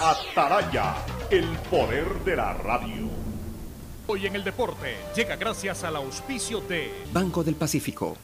Ataraya, 0.00 0.94
el 1.28 1.44
poder 1.70 2.06
de 2.24 2.36
la 2.36 2.52
radio. 2.54 3.08
Hoy 4.06 4.26
en 4.26 4.36
el 4.36 4.44
deporte 4.44 4.96
llega 5.16 5.34
gracias 5.34 5.82
al 5.82 5.96
auspicio 5.96 6.60
de 6.60 6.92
Banco 7.12 7.42
del 7.42 7.56
Pacífico. 7.56 8.16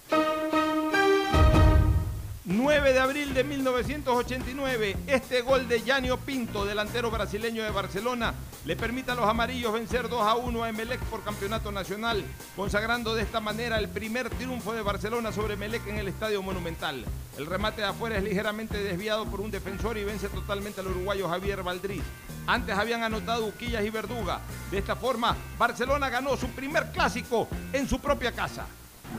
9 2.46 2.92
de 2.92 2.98
abril 2.98 3.32
de 3.32 3.42
1989, 3.42 4.96
este 5.06 5.40
gol 5.40 5.66
de 5.66 5.80
Yanio 5.80 6.18
Pinto, 6.18 6.66
delantero 6.66 7.10
brasileño 7.10 7.62
de 7.62 7.70
Barcelona, 7.70 8.34
le 8.66 8.76
permite 8.76 9.12
a 9.12 9.14
los 9.14 9.26
amarillos 9.26 9.72
vencer 9.72 10.10
2 10.10 10.20
a 10.20 10.34
1 10.34 10.62
a 10.62 10.68
Emelec 10.68 11.00
por 11.04 11.24
campeonato 11.24 11.72
nacional, 11.72 12.22
consagrando 12.54 13.14
de 13.14 13.22
esta 13.22 13.40
manera 13.40 13.78
el 13.78 13.88
primer 13.88 14.28
triunfo 14.28 14.74
de 14.74 14.82
Barcelona 14.82 15.32
sobre 15.32 15.54
Emelec 15.54 15.86
en 15.86 15.96
el 15.96 16.08
Estadio 16.08 16.42
Monumental. 16.42 17.06
El 17.38 17.46
remate 17.46 17.80
de 17.80 17.86
afuera 17.86 18.18
es 18.18 18.22
ligeramente 18.22 18.76
desviado 18.76 19.24
por 19.24 19.40
un 19.40 19.50
defensor 19.50 19.96
y 19.96 20.04
vence 20.04 20.28
totalmente 20.28 20.82
al 20.82 20.88
uruguayo 20.88 21.26
Javier 21.30 21.62
Valdriz. 21.62 22.02
Antes 22.46 22.76
habían 22.76 23.02
anotado 23.04 23.46
Uquillas 23.46 23.86
y 23.86 23.88
Verduga. 23.88 24.40
De 24.70 24.76
esta 24.76 24.96
forma, 24.96 25.34
Barcelona 25.56 26.10
ganó 26.10 26.36
su 26.36 26.48
primer 26.48 26.92
clásico 26.92 27.48
en 27.72 27.88
su 27.88 28.00
propia 28.00 28.32
casa. 28.32 28.66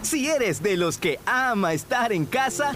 Si 0.03 0.29
eres 0.29 0.61
de 0.61 0.77
los 0.77 0.99
que 0.99 1.19
ama 1.25 1.73
estar 1.73 2.11
en 2.11 2.25
casa, 2.25 2.75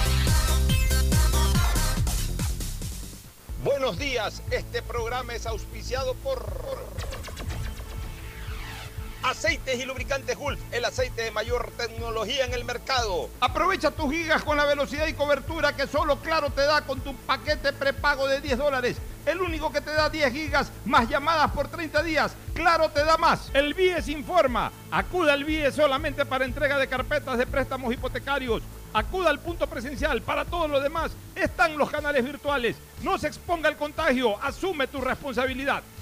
Buenos 3.63 3.99
días, 3.99 4.41
este 4.49 4.81
programa 4.81 5.35
es 5.35 5.45
auspiciado 5.45 6.15
por 6.15 6.43
Aceites 9.21 9.79
y 9.79 9.85
lubricantes 9.85 10.35
Gulf, 10.35 10.59
el 10.71 10.83
aceite 10.83 11.21
de 11.21 11.29
mayor 11.29 11.71
tecnología 11.77 12.45
en 12.45 12.53
el 12.53 12.65
mercado. 12.65 13.29
Aprovecha 13.39 13.91
tus 13.91 14.11
gigas 14.11 14.43
con 14.43 14.57
la 14.57 14.65
velocidad 14.65 15.05
y 15.05 15.13
cobertura 15.13 15.75
que 15.75 15.85
solo 15.85 16.19
Claro 16.21 16.49
te 16.49 16.61
da 16.61 16.81
con 16.81 17.01
tu 17.01 17.15
paquete 17.15 17.71
prepago 17.71 18.27
de 18.27 18.41
10 18.41 18.57
dólares. 18.57 18.97
El 19.27 19.39
único 19.39 19.71
que 19.71 19.81
te 19.81 19.91
da 19.91 20.09
10 20.09 20.33
gigas 20.33 20.71
más 20.85 21.07
llamadas 21.07 21.51
por 21.51 21.67
30 21.67 22.01
días. 22.01 22.35
Claro 22.55 22.89
te 22.89 23.05
da 23.05 23.17
más. 23.17 23.51
El 23.53 23.75
BIES 23.75 24.07
informa. 24.07 24.71
Acuda 24.89 25.33
al 25.33 25.43
BIES 25.43 25.75
solamente 25.75 26.25
para 26.25 26.45
entrega 26.45 26.79
de 26.79 26.87
carpetas 26.87 27.37
de 27.37 27.45
préstamos 27.45 27.93
hipotecarios. 27.93 28.63
Acuda 28.93 29.29
al 29.29 29.39
punto 29.39 29.67
presencial. 29.67 30.21
Para 30.21 30.45
todo 30.45 30.67
lo 30.67 30.79
demás 30.79 31.11
están 31.35 31.77
los 31.77 31.89
canales 31.89 32.23
virtuales. 32.23 32.75
No 33.03 33.17
se 33.17 33.27
exponga 33.27 33.69
al 33.69 33.77
contagio. 33.77 34.41
Asume 34.43 34.87
tu 34.87 34.99
responsabilidad. 35.01 35.83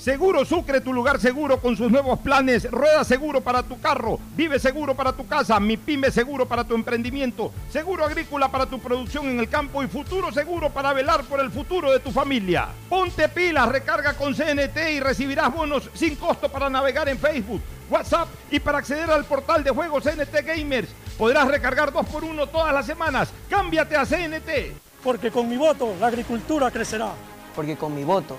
Seguro 0.00 0.46
Sucre, 0.46 0.80
tu 0.80 0.94
lugar 0.94 1.20
seguro 1.20 1.60
con 1.60 1.76
sus 1.76 1.90
nuevos 1.90 2.18
planes. 2.20 2.70
Rueda 2.70 3.04
seguro 3.04 3.42
para 3.42 3.62
tu 3.62 3.78
carro, 3.82 4.18
vive 4.34 4.58
seguro 4.58 4.94
para 4.94 5.12
tu 5.12 5.26
casa, 5.26 5.60
mi 5.60 5.76
pyme 5.76 6.10
seguro 6.10 6.48
para 6.48 6.64
tu 6.64 6.74
emprendimiento, 6.74 7.52
seguro 7.68 8.06
agrícola 8.06 8.50
para 8.50 8.64
tu 8.64 8.78
producción 8.78 9.28
en 9.28 9.38
el 9.38 9.50
campo 9.50 9.82
y 9.82 9.88
futuro 9.88 10.32
seguro 10.32 10.70
para 10.70 10.94
velar 10.94 11.24
por 11.24 11.38
el 11.38 11.50
futuro 11.50 11.92
de 11.92 12.00
tu 12.00 12.12
familia. 12.12 12.68
Ponte 12.88 13.28
pilas, 13.28 13.68
recarga 13.68 14.14
con 14.14 14.34
CNT 14.34 14.78
y 14.90 15.00
recibirás 15.00 15.52
bonos 15.52 15.90
sin 15.92 16.16
costo 16.16 16.48
para 16.48 16.70
navegar 16.70 17.06
en 17.10 17.18
Facebook, 17.18 17.60
WhatsApp 17.90 18.28
y 18.50 18.58
para 18.58 18.78
acceder 18.78 19.10
al 19.10 19.26
portal 19.26 19.62
de 19.62 19.70
juegos 19.70 20.04
CNT 20.04 20.46
Gamers. 20.46 20.88
Podrás 21.18 21.46
recargar 21.46 21.92
dos 21.92 22.06
por 22.06 22.24
uno 22.24 22.46
todas 22.46 22.72
las 22.72 22.86
semanas. 22.86 23.28
Cámbiate 23.50 23.96
a 23.96 24.06
CNT. 24.06 24.72
Porque 25.04 25.30
con 25.30 25.46
mi 25.46 25.58
voto 25.58 25.94
la 26.00 26.06
agricultura 26.06 26.70
crecerá. 26.70 27.12
Porque 27.54 27.76
con 27.76 27.94
mi 27.94 28.04
voto 28.04 28.38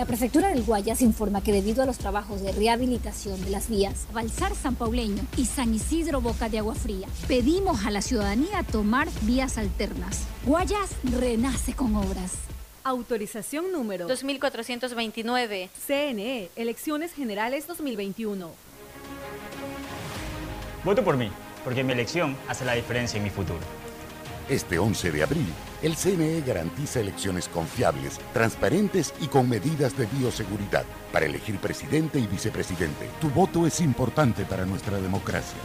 La 0.00 0.06
prefectura 0.06 0.48
del 0.48 0.62
Guayas 0.62 1.02
informa 1.02 1.42
que 1.42 1.52
debido 1.52 1.82
a 1.82 1.86
los 1.86 1.98
trabajos 1.98 2.40
de 2.40 2.52
rehabilitación 2.52 3.38
de 3.44 3.50
las 3.50 3.68
vías 3.68 4.06
Balsar 4.14 4.54
San 4.54 4.74
Pauleño 4.74 5.22
y 5.36 5.44
San 5.44 5.74
Isidro 5.74 6.22
Boca 6.22 6.48
de 6.48 6.58
Agua 6.58 6.74
Fría, 6.74 7.06
pedimos 7.28 7.84
a 7.84 7.90
la 7.90 8.00
ciudadanía 8.00 8.62
tomar 8.62 9.08
vías 9.24 9.58
alternas. 9.58 10.26
Guayas 10.46 10.92
renace 11.04 11.74
con 11.74 11.96
obras. 11.96 12.32
Autorización 12.82 13.72
número 13.72 14.06
2429. 14.06 15.68
CNE, 15.86 16.48
Elecciones 16.56 17.12
Generales 17.12 17.66
2021. 17.66 18.50
Voto 20.82 21.04
por 21.04 21.18
mí, 21.18 21.30
porque 21.62 21.84
mi 21.84 21.92
elección 21.92 22.38
hace 22.48 22.64
la 22.64 22.72
diferencia 22.72 23.18
en 23.18 23.24
mi 23.24 23.30
futuro. 23.30 23.60
Este 24.48 24.78
11 24.78 25.12
de 25.12 25.22
abril, 25.22 25.46
el 25.82 25.96
CNE 25.96 26.42
garantiza 26.46 27.00
elecciones 27.00 27.48
confiables, 27.48 28.18
transparentes 28.32 29.14
y 29.20 29.28
con 29.28 29.48
medidas 29.48 29.96
de 29.96 30.06
bioseguridad 30.06 30.84
para 31.12 31.26
elegir 31.26 31.58
presidente 31.58 32.18
y 32.18 32.26
vicepresidente. 32.26 33.08
Tu 33.20 33.30
voto 33.30 33.66
es 33.66 33.80
importante 33.80 34.44
para 34.44 34.66
nuestra 34.66 35.00
democracia. 35.00 35.60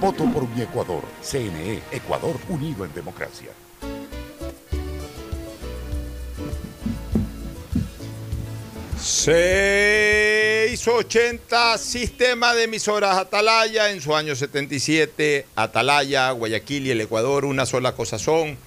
Voto 0.00 0.24
por 0.32 0.48
mi 0.48 0.62
Ecuador. 0.62 1.02
CNE, 1.22 1.82
Ecuador 1.92 2.36
unido 2.48 2.84
en 2.84 2.92
democracia. 2.92 3.50
680 9.00 11.78
Sistema 11.78 12.54
de 12.54 12.64
emisoras 12.64 13.16
Atalaya 13.16 13.90
en 13.90 14.00
su 14.00 14.14
año 14.14 14.34
77. 14.34 15.46
Atalaya, 15.56 16.30
Guayaquil 16.32 16.86
y 16.86 16.90
el 16.90 17.00
Ecuador, 17.00 17.44
una 17.44 17.64
sola 17.64 17.92
cosa 17.92 18.18
son. 18.18 18.58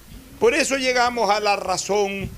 Por 0.42 0.54
eso 0.54 0.76
llegamos 0.76 1.30
a 1.30 1.38
la 1.38 1.54
razón 1.54 2.28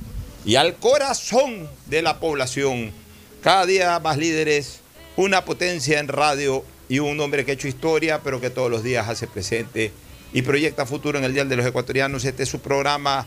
y 0.44 0.56
al 0.56 0.74
corazón 0.74 1.70
de 1.86 2.02
la 2.02 2.20
población. 2.20 2.92
Cada 3.40 3.64
día 3.64 3.98
más 3.98 4.18
líderes, 4.18 4.80
una 5.16 5.46
potencia 5.46 5.98
en 6.00 6.08
radio 6.08 6.66
y 6.90 6.98
un 6.98 7.18
hombre 7.18 7.46
que 7.46 7.52
ha 7.52 7.54
hecho 7.54 7.66
historia, 7.66 8.20
pero 8.22 8.42
que 8.42 8.50
todos 8.50 8.70
los 8.70 8.82
días 8.82 9.08
hace 9.08 9.26
presente 9.26 9.90
y 10.34 10.42
proyecta 10.42 10.84
futuro 10.84 11.16
en 11.16 11.24
el 11.24 11.32
Día 11.32 11.46
de 11.46 11.56
los 11.56 11.64
Ecuatorianos. 11.64 12.26
Este 12.26 12.42
es 12.42 12.50
su 12.50 12.60
programa 12.60 13.26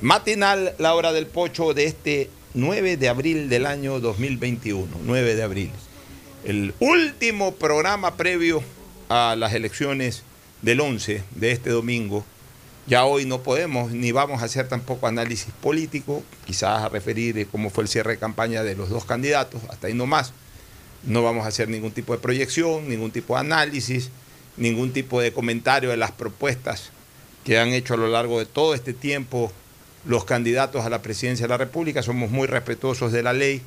matinal, 0.00 0.74
la 0.78 0.92
hora 0.96 1.12
del 1.12 1.28
pocho 1.28 1.72
de 1.72 1.84
este 1.84 2.28
9 2.54 2.96
de 2.96 3.08
abril 3.08 3.48
del 3.48 3.66
año 3.66 4.00
2021. 4.00 4.88
9 5.04 5.36
de 5.36 5.42
abril. 5.44 5.70
El 6.44 6.74
último 6.80 7.54
programa 7.54 8.16
previo 8.16 8.64
a 9.08 9.36
las 9.38 9.54
elecciones 9.54 10.24
del 10.60 10.80
11 10.80 11.22
de 11.36 11.52
este 11.52 11.70
domingo. 11.70 12.24
Ya 12.86 13.04
hoy 13.04 13.24
no 13.24 13.42
podemos 13.42 13.90
ni 13.90 14.12
vamos 14.12 14.42
a 14.42 14.44
hacer 14.44 14.68
tampoco 14.68 15.08
análisis 15.08 15.52
político, 15.60 16.22
quizás 16.44 16.84
a 16.84 16.88
referir 16.88 17.48
cómo 17.48 17.68
fue 17.68 17.82
el 17.82 17.88
cierre 17.88 18.12
de 18.12 18.18
campaña 18.18 18.62
de 18.62 18.76
los 18.76 18.90
dos 18.90 19.04
candidatos, 19.04 19.60
hasta 19.68 19.88
ahí 19.88 19.94
no 19.94 20.06
más. 20.06 20.32
No 21.02 21.22
vamos 21.24 21.44
a 21.44 21.48
hacer 21.48 21.68
ningún 21.68 21.90
tipo 21.90 22.12
de 22.12 22.20
proyección, 22.20 22.88
ningún 22.88 23.10
tipo 23.10 23.34
de 23.34 23.40
análisis, 23.40 24.10
ningún 24.56 24.92
tipo 24.92 25.20
de 25.20 25.32
comentario 25.32 25.90
de 25.90 25.96
las 25.96 26.12
propuestas 26.12 26.90
que 27.44 27.58
han 27.58 27.70
hecho 27.70 27.94
a 27.94 27.96
lo 27.96 28.06
largo 28.06 28.38
de 28.38 28.46
todo 28.46 28.72
este 28.72 28.92
tiempo 28.92 29.52
los 30.04 30.24
candidatos 30.24 30.84
a 30.84 30.90
la 30.90 31.02
presidencia 31.02 31.46
de 31.46 31.50
la 31.50 31.58
República. 31.58 32.04
Somos 32.04 32.30
muy 32.30 32.46
respetuosos 32.46 33.10
de 33.10 33.24
la 33.24 33.32
ley 33.32 33.62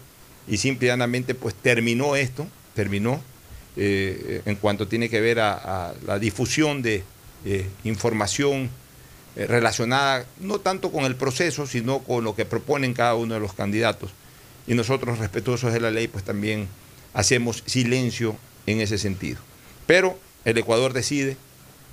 y 0.48 0.58
simplemente 0.58 1.36
pues 1.36 1.56
terminó 1.56 2.16
esto, 2.16 2.48
terminó 2.74 3.22
eh, 3.76 4.42
en 4.46 4.56
cuanto 4.56 4.88
tiene 4.88 5.10
que 5.10 5.20
ver 5.20 5.42
a, 5.42 5.94
la 6.06 6.20
difusión 6.20 6.82
de 6.82 7.04
eh, 7.46 7.68
información 7.84 8.70
relacionada 9.36 10.26
no 10.40 10.60
tanto 10.60 10.92
con 10.92 11.06
el 11.06 11.16
proceso, 11.16 11.68
sino 11.68 12.00
con 12.00 12.24
lo 12.24 12.36
que 12.36 12.46
proponen 12.46 12.94
cada 12.94 13.16
uno 13.16 13.34
de 13.34 13.40
los 13.40 13.54
candidatos. 13.54 14.12
Y 14.68 14.74
nosotros, 14.74 15.20
respetuosos 15.20 15.74
de 15.74 15.80
la 15.80 15.92
ley, 15.92 16.08
pues 16.08 16.24
también 16.24 16.68
hacemos 17.14 17.64
silencio 17.66 18.36
en 18.66 18.82
ese 18.82 18.98
sentido. 18.98 19.40
Pero 19.88 20.20
el 20.46 20.58
Ecuador 20.58 20.94
decide, 20.94 21.38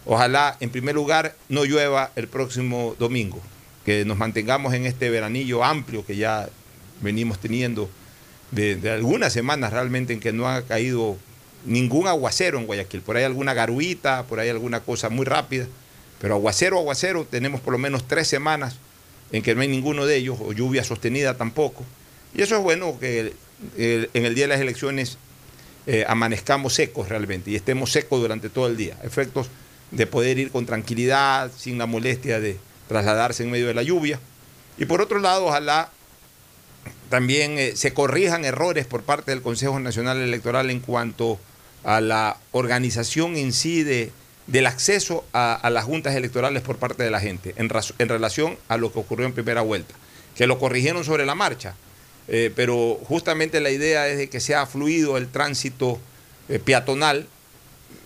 ojalá 0.05 0.57
en 0.61 0.71
primer 0.71 0.95
lugar 0.95 1.35
no 1.49 1.65
llueva 1.65 2.11
el 2.17 2.29
próximo 2.29 2.95
domingo, 2.99 3.41
que 3.85 4.05
nos 4.05 4.19
mantengamos 4.19 4.75
en 4.75 4.87
este 4.87 5.11
veranillo 5.11 5.65
amplio 5.65 6.05
que 6.05 6.17
ya 6.17 6.49
venimos 7.01 7.39
teniendo 7.39 7.89
de, 8.51 8.77
de 8.77 8.91
algunas 8.91 9.33
semanas 9.33 9.73
realmente 9.73 10.13
en 10.13 10.21
que 10.21 10.33
no 10.33 10.49
ha 10.49 10.63
caído 10.63 11.17
ningún 11.65 12.07
aguacero 12.07 12.59
en 12.59 12.67
Guayaquil. 12.67 13.03
Por 13.03 13.17
ahí 13.17 13.25
alguna 13.25 13.55
garuita, 13.55 14.25
por 14.25 14.41
ahí 14.41 14.49
alguna 14.49 14.81
cosa 14.81 15.09
muy 15.09 15.25
rápida. 15.25 15.67
Pero 16.21 16.35
aguacero, 16.35 16.79
aguacero, 16.79 17.25
tenemos 17.25 17.61
por 17.61 17.73
lo 17.73 17.79
menos 17.79 18.07
tres 18.07 18.29
semanas 18.29 18.77
en 19.33 19.43
que 19.43 19.55
no 19.55 19.61
hay 19.61 19.69
ninguno 19.69 20.07
de 20.07 20.17
ellos, 20.17 20.39
o 20.41 20.53
lluvia 20.53 20.85
sostenida 20.85 21.37
tampoco. 21.37 21.85
Y 22.35 22.43
eso 22.43 22.57
es 22.57 22.63
bueno 22.63 22.99
que 22.99 23.33
en 23.79 24.25
el 24.25 24.35
día 24.35 24.45
de 24.45 24.49
las 24.49 24.61
elecciones 24.61 25.19
eh, 25.87 26.05
amanezcamos 26.09 26.75
secos 26.75 27.09
realmente 27.09 27.51
y 27.51 27.57
estemos 27.57 27.93
secos 27.93 28.21
durante 28.21 28.49
todo 28.49 28.67
el 28.67 28.77
día. 28.77 28.97
Efectos 29.03 29.49
de 29.91 30.07
poder 30.07 30.39
ir 30.39 30.51
con 30.51 30.67
tranquilidad, 30.67 31.51
sin 31.57 31.79
la 31.79 31.87
molestia 31.87 32.41
de 32.41 32.59
trasladarse 32.89 33.43
en 33.43 33.51
medio 33.51 33.67
de 33.67 33.75
la 33.75 33.83
lluvia. 33.83 34.19
Y 34.79 34.85
por 34.85 35.01
otro 35.01 35.19
lado, 35.21 35.47
ojalá 35.47 35.91
también 37.09 37.59
eh, 37.59 37.77
se 37.77 37.95
corrijan 37.95 38.45
errores 38.45 38.87
por 38.87 39.03
parte 39.03 39.31
del 39.31 39.43
Consejo 39.43 39.79
Nacional 39.79 40.19
Electoral 40.19 40.71
en 40.71 40.81
cuanto 40.81 41.39
a 41.85 42.01
la 42.01 42.37
organización 42.53 43.37
en 43.37 43.53
sí 43.53 43.85
de, 43.85 44.11
del 44.47 44.67
acceso 44.67 45.25
a, 45.33 45.69
las 45.71 45.85
juntas 45.85 46.15
electorales 46.15 46.63
por 46.63 46.77
parte 46.77 47.03
de 47.03 47.11
la 47.11 47.21
gente 47.21 47.55
en, 47.57 47.71
en, 47.99 48.09
relación 48.09 48.57
a 48.69 48.77
lo 48.77 48.93
que 48.93 49.01
ocurrió 49.01 49.27
en 49.27 49.33
primera 49.33 49.61
vuelta, 49.61 49.95
que 50.37 50.47
lo 50.47 50.59
corrigieron 50.59 51.05
sobre 51.05 51.27
la 51.27 51.35
marcha, 51.35 51.75
eh, 52.29 52.53
pero 52.55 53.01
justamente 53.05 53.61
la 53.61 53.71
idea 53.71 54.09
es 54.09 54.19
de 54.19 54.29
que 54.29 54.41
sea 54.41 54.67
fluido 54.67 55.17
el 55.17 55.29
tránsito 55.29 55.99
eh, 56.49 56.59
peatonal, 56.59 57.27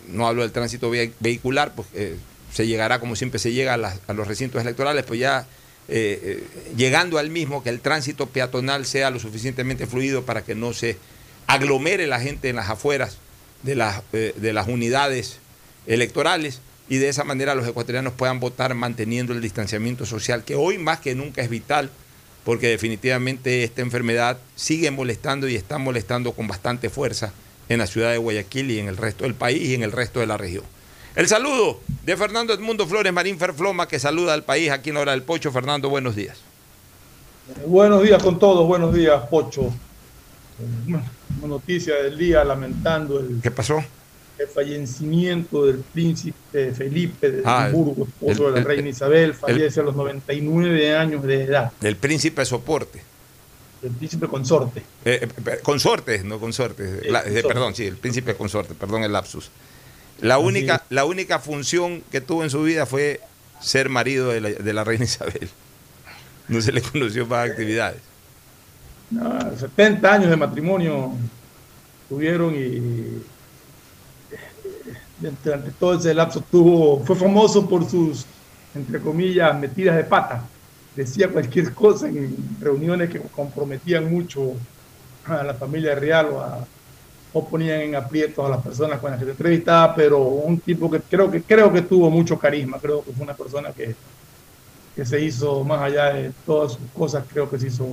no 0.08 0.26
hablo 0.26 0.42
del 0.42 0.52
tránsito 0.52 0.90
vehicular, 0.90 1.74
pues 1.74 1.88
eh, 1.94 2.16
se 2.52 2.66
llegará 2.66 3.00
como 3.00 3.16
siempre 3.16 3.38
se 3.38 3.52
llega 3.52 3.74
a, 3.74 4.12
los 4.12 4.26
recintos 4.26 4.60
electorales, 4.60 5.04
pues 5.04 5.20
ya 5.20 5.46
llegando 6.76 7.18
al 7.18 7.30
mismo, 7.30 7.64
que 7.64 7.68
el 7.68 7.80
tránsito 7.80 8.26
peatonal 8.26 8.86
sea 8.86 9.10
lo 9.10 9.18
suficientemente 9.18 9.88
fluido 9.88 10.24
para 10.24 10.42
que 10.42 10.54
no 10.54 10.72
se 10.72 10.96
aglomere 11.48 12.06
la 12.06 12.20
gente 12.20 12.48
en 12.48 12.56
las 12.56 12.70
afueras 12.70 13.18
de 13.64 13.74
las, 13.74 14.00
de 14.12 14.52
las 14.52 14.68
unidades 14.68 15.40
electorales 15.86 16.60
y 16.88 16.98
de 16.98 17.08
esa 17.08 17.24
manera 17.24 17.54
los 17.54 17.66
ecuatorianos 17.66 18.12
puedan 18.14 18.40
votar 18.40 18.74
manteniendo 18.74 19.32
el 19.32 19.40
distanciamiento 19.40 20.06
social, 20.06 20.44
que 20.44 20.56
hoy 20.56 20.78
más 20.78 21.00
que 21.00 21.14
nunca 21.14 21.42
es 21.42 21.48
vital, 21.48 21.90
porque 22.44 22.68
definitivamente 22.68 23.64
esta 23.64 23.82
enfermedad 23.82 24.38
sigue 24.56 24.90
molestando 24.90 25.48
y 25.48 25.54
está 25.54 25.78
molestando 25.78 26.32
con 26.32 26.48
bastante 26.48 26.90
fuerza 26.90 27.32
en 27.68 27.78
la 27.78 27.86
ciudad 27.86 28.10
de 28.10 28.18
Guayaquil 28.18 28.70
y 28.70 28.78
en 28.80 28.88
el 28.88 28.96
resto 28.96 29.24
del 29.24 29.34
país 29.34 29.62
y 29.62 29.74
en 29.74 29.82
el 29.82 29.92
resto 29.92 30.20
de 30.20 30.26
la 30.26 30.36
región. 30.36 30.64
El 31.14 31.28
saludo 31.28 31.80
de 32.04 32.16
Fernando 32.16 32.52
Edmundo 32.52 32.86
Flores 32.86 33.12
Marín 33.12 33.38
Ferfloma, 33.38 33.86
que 33.86 33.98
saluda 33.98 34.34
al 34.34 34.44
país 34.44 34.70
aquí 34.70 34.90
en 34.90 34.96
la 34.96 35.02
hora 35.02 35.12
del 35.12 35.22
Pocho. 35.22 35.52
Fernando, 35.52 35.88
buenos 35.88 36.16
días. 36.16 36.38
Buenos 37.66 38.02
días 38.02 38.22
con 38.22 38.38
todos, 38.38 38.66
buenos 38.66 38.94
días, 38.94 39.22
Pocho 39.28 39.72
noticia 41.46 41.96
del 41.96 42.18
día 42.18 42.44
lamentando 42.44 43.20
el, 43.20 43.40
¿Qué 43.42 43.50
pasó? 43.50 43.82
El 44.40 44.48
fallecimiento 44.48 45.66
del 45.66 45.78
príncipe 45.78 46.72
Felipe 46.72 47.30
de 47.30 47.42
ah, 47.44 47.66
Hamburgo, 47.66 48.06
esposo 48.06 48.50
de 48.50 48.60
la 48.60 48.66
reina 48.66 48.88
Isabel, 48.88 49.34
fallece 49.34 49.80
a 49.80 49.82
los 49.82 49.94
99 49.94 50.96
años 50.96 51.22
de 51.24 51.44
edad. 51.44 51.72
El 51.82 51.96
príncipe 51.96 52.44
soporte. 52.44 53.02
El 53.82 53.90
príncipe 53.90 54.26
consorte. 54.28 54.82
Eh, 55.04 55.28
eh 55.46 55.58
consorte, 55.62 56.22
no 56.24 56.40
consorte. 56.40 57.00
Eh, 57.02 57.42
perdón, 57.46 57.74
sí, 57.74 57.84
el 57.84 57.96
príncipe 57.96 58.34
consorte, 58.34 58.74
perdón 58.74 59.04
el 59.04 59.12
lapsus. 59.12 59.50
La 60.20 60.38
única, 60.38 60.84
la 60.88 61.04
única 61.04 61.38
función 61.38 62.02
que 62.10 62.20
tuvo 62.20 62.42
en 62.42 62.50
su 62.50 62.62
vida 62.62 62.86
fue 62.86 63.20
ser 63.60 63.88
marido 63.90 64.30
de 64.30 64.40
la, 64.40 64.48
de 64.50 64.72
la 64.72 64.84
reina 64.84 65.04
Isabel. 65.04 65.50
No 66.48 66.60
se 66.60 66.72
le 66.72 66.82
conoció 66.82 67.26
más 67.26 67.50
actividades. 67.50 68.00
70 69.58 70.12
años 70.12 70.30
de 70.30 70.36
matrimonio 70.36 71.12
tuvieron 72.08 72.54
y 72.54 73.22
durante 75.42 75.70
todo 75.72 75.94
ese 75.98 76.14
lapso 76.14 76.42
tuvo, 76.50 77.00
fue 77.04 77.16
famoso 77.16 77.68
por 77.68 77.88
sus, 77.88 78.24
entre 78.74 79.00
comillas, 79.00 79.58
metidas 79.58 79.96
de 79.96 80.04
pata. 80.04 80.42
Decía 80.96 81.28
cualquier 81.28 81.72
cosa 81.74 82.08
en 82.08 82.36
reuniones 82.60 83.10
que 83.10 83.20
comprometían 83.20 84.10
mucho 84.10 84.54
a 85.26 85.42
la 85.42 85.54
familia 85.54 85.94
real 85.94 86.26
o, 86.32 86.40
a, 86.40 86.66
o 87.32 87.46
ponían 87.46 87.80
en 87.80 87.94
aprietos 87.94 88.44
a 88.44 88.48
las 88.48 88.62
personas 88.62 88.98
con 88.98 89.10
las 89.10 89.20
que 89.20 89.26
se 89.26 89.32
entrevistaba, 89.32 89.94
pero 89.94 90.18
un 90.20 90.58
tipo 90.60 90.90
que 90.90 91.00
creo 91.00 91.30
que 91.30 91.42
creo 91.42 91.72
que 91.72 91.82
tuvo 91.82 92.10
mucho 92.10 92.38
carisma, 92.38 92.78
creo 92.78 93.04
que 93.04 93.12
fue 93.12 93.24
una 93.24 93.34
persona 93.34 93.72
que, 93.72 93.94
que 94.96 95.04
se 95.04 95.20
hizo 95.20 95.62
más 95.64 95.82
allá 95.82 96.14
de 96.14 96.32
todas 96.44 96.72
sus 96.72 96.82
cosas, 96.96 97.24
creo 97.30 97.48
que 97.48 97.58
se 97.58 97.68
hizo 97.68 97.86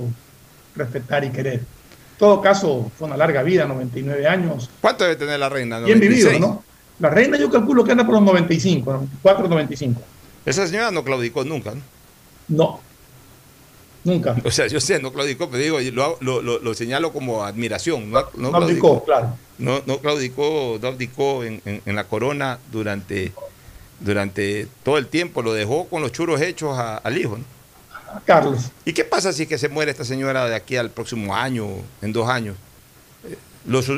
respetar 0.74 1.24
y 1.24 1.30
querer. 1.30 1.54
En 1.54 2.18
todo 2.18 2.40
caso, 2.40 2.90
fue 2.98 3.06
una 3.06 3.16
larga 3.16 3.42
vida, 3.44 3.64
99 3.64 4.26
años. 4.26 4.68
¿Cuánto 4.80 5.04
debe 5.04 5.16
tener 5.16 5.38
la 5.38 5.48
reina? 5.48 5.78
Bien 5.78 6.00
vivido, 6.00 6.36
¿no? 6.40 6.64
La 6.98 7.10
reina 7.10 7.38
yo 7.38 7.50
calculo 7.50 7.84
que 7.84 7.92
anda 7.92 8.04
por 8.04 8.14
los 8.14 8.22
95, 8.22 8.92
94, 8.92 9.48
95. 9.48 10.00
Esa 10.44 10.66
señora 10.66 10.90
no 10.90 11.04
claudicó 11.04 11.44
nunca, 11.44 11.74
¿no? 11.74 11.82
No. 12.48 12.80
Nunca. 14.04 14.36
O 14.44 14.50
sea, 14.50 14.66
yo 14.68 14.80
sé, 14.80 15.00
no 15.00 15.12
claudicó, 15.12 15.50
pero 15.50 15.62
digo, 15.62 15.78
lo, 15.92 16.16
lo, 16.20 16.58
lo, 16.58 16.74
señalo 16.74 17.12
como 17.12 17.44
admiración. 17.44 18.10
No, 18.10 18.24
no, 18.36 18.50
claudicó, 18.50 19.04
claro. 19.04 19.36
No, 19.58 19.82
no 19.86 19.98
claudicó, 19.98 20.78
no 20.80 20.88
abdicó 20.88 21.44
en, 21.44 21.60
en, 21.64 21.96
la 21.96 22.04
corona 22.04 22.58
durante, 22.72 23.32
durante 24.00 24.68
todo 24.84 24.98
el 24.98 25.08
tiempo, 25.08 25.42
lo 25.42 25.52
dejó 25.52 25.88
con 25.88 26.00
los 26.00 26.12
churos 26.12 26.40
hechos 26.40 26.78
al 26.78 27.18
hijo, 27.18 27.38
¿no? 27.38 27.44
Carlos. 28.24 28.70
¿Y 28.84 28.92
qué 28.92 29.04
pasa 29.04 29.32
si 29.32 29.46
que 29.46 29.58
se 29.58 29.68
muere 29.68 29.90
esta 29.90 30.04
señora 30.04 30.46
de 30.46 30.54
aquí 30.54 30.76
al 30.76 30.90
próximo 30.90 31.36
año, 31.36 31.68
en 32.00 32.12
dos 32.12 32.28
años? 32.28 32.56
Eh, 33.24 33.36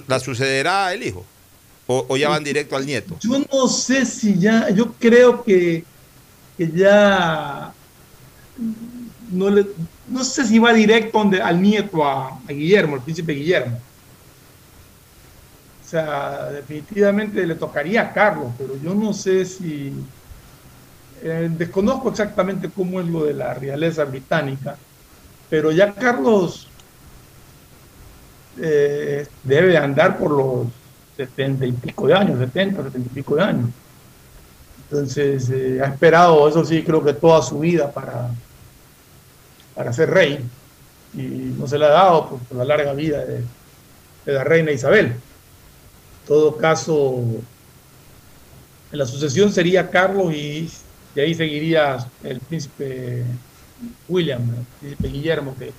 ¿La 0.09 0.19
sucederá 0.19 0.93
el 0.93 1.05
hijo? 1.05 1.25
¿O, 1.93 2.17
ya 2.17 2.29
van 2.29 2.45
directo 2.45 2.77
al 2.77 2.87
nieto? 2.87 3.17
Yo 3.19 3.45
no 3.53 3.67
sé 3.67 4.07
si 4.07 4.39
ya, 4.39 4.71
yo 4.71 4.93
creo 4.93 5.43
que, 5.43 5.85
que 6.57 6.71
ya 6.71 7.73
no, 9.33 9.51
le, 9.51 9.67
no 10.07 10.23
sé 10.23 10.47
si 10.47 10.61
va 10.61 10.73
directo 10.73 11.19
donde, 11.19 11.43
al 11.43 11.61
nieto, 11.61 12.07
a, 12.07 12.39
Guillermo, 12.47 12.95
el 12.95 13.03
príncipe 13.03 13.33
Guillermo. 13.33 13.81
O 15.85 15.89
sea, 15.89 16.51
definitivamente 16.53 17.45
le 17.45 17.57
tocaría 17.57 18.03
a 18.03 18.13
Carlos, 18.13 18.53
pero 18.57 18.81
yo 18.81 18.95
no 18.95 19.13
sé 19.13 19.45
si 19.45 19.93
eh, 21.25 21.51
desconozco 21.59 22.11
exactamente 22.11 22.71
cómo 22.71 23.01
es 23.01 23.09
lo 23.09 23.25
de 23.25 23.35
la 23.35 23.53
realeza 23.55 24.05
británica, 24.05 24.77
pero 25.49 25.73
ya 25.73 25.93
Carlos 25.93 26.69
eh, 28.61 29.27
debe 29.43 29.77
andar 29.77 30.17
por 30.17 30.31
los 30.31 30.67
setenta 31.27 31.67
y 31.67 31.73
pico 31.73 32.07
de 32.07 32.15
años, 32.15 32.39
70, 32.39 32.85
setenta 32.85 33.09
y 33.11 33.15
pico 33.15 33.37
de 33.37 33.43
años. 33.43 33.71
Entonces 34.91 35.51
eh, 35.51 35.81
ha 35.83 35.87
esperado, 35.87 36.49
eso 36.49 36.65
sí, 36.65 36.83
creo 36.83 37.05
que 37.05 37.13
toda 37.13 37.43
su 37.43 37.61
vida 37.61 37.93
para, 37.93 38.31
para 39.75 39.93
ser 39.93 40.11
rey 40.11 40.45
y 41.15 41.19
no 41.19 41.67
se 41.67 41.79
le 41.79 41.87
ha 41.87 41.91
dado 41.91 42.29
por, 42.29 42.57
la 42.57 42.65
larga 42.65 42.93
vida 42.93 43.25
de, 43.25 43.43
la 44.27 44.45
reina 44.45 44.71
Isabel. 44.71 45.15
todo 46.27 46.57
caso, 46.57 47.23
la 48.93 49.07
sucesión 49.07 49.53
sería 49.53 49.91
Carlos 49.91 50.33
y 50.35 50.71
de 51.15 51.23
ahí 51.23 51.35
seguiría 51.35 51.99
el 52.23 52.41
príncipe 52.41 53.25
William, 54.09 54.43
el 54.43 54.67
príncipe 54.79 55.09
Guillermo, 55.09 55.57
que, 55.59 55.73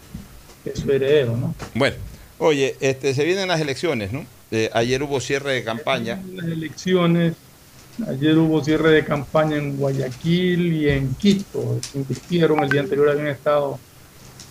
que 0.63 0.69
es 0.71 0.79
su 0.79 0.91
heredero, 0.91 1.37
¿no? 1.37 1.53
Bueno, 1.75 1.95
oye, 2.39 2.75
este, 2.79 3.13
se 3.13 3.23
vienen 3.23 3.47
las 3.47 3.61
elecciones, 3.61 4.11
¿no? 4.11 4.25
Eh, 4.51 4.69
ayer 4.73 5.01
hubo 5.01 5.21
cierre 5.21 5.53
de 5.53 5.63
campaña. 5.63 6.21
Las 6.33 6.45
elecciones, 6.45 7.35
ayer 8.05 8.37
hubo 8.37 8.61
cierre 8.61 8.91
de 8.91 9.05
campaña 9.05 9.55
en 9.55 9.77
Guayaquil 9.77 10.73
y 10.73 10.89
en 10.89 11.15
Quito. 11.15 11.79
Se 11.81 11.99
el 11.99 12.69
día 12.69 12.81
anterior 12.81 13.09
habían 13.09 13.27
estado 13.27 13.79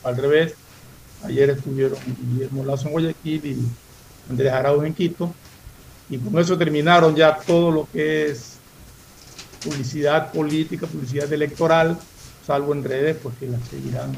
al 0.02 0.16
revés. 0.16 0.54
Ayer 1.22 1.50
estuvieron 1.50 1.98
Guillermo 2.32 2.64
Lazo 2.64 2.86
en 2.86 2.92
Guayaquil 2.92 3.44
y 3.44 3.58
Andrés 4.30 4.52
Arauz 4.52 4.86
en 4.86 4.94
Quito. 4.94 5.34
Y 6.08 6.16
con 6.16 6.38
eso 6.38 6.56
terminaron 6.56 7.14
ya 7.14 7.36
todo 7.36 7.70
lo 7.70 7.88
que 7.92 8.30
es 8.30 8.56
publicidad 9.62 10.32
política, 10.32 10.86
publicidad 10.86 11.30
electoral, 11.30 11.98
salvo 12.46 12.72
en 12.72 12.82
redes, 12.82 13.18
porque 13.22 13.46
la 13.46 13.58
seguirán 13.70 14.12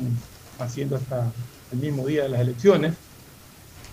haciendo 0.60 0.94
hasta 0.94 1.32
el 1.72 1.78
mismo 1.78 2.06
día 2.06 2.22
de 2.22 2.28
las 2.28 2.40
elecciones. 2.40 2.94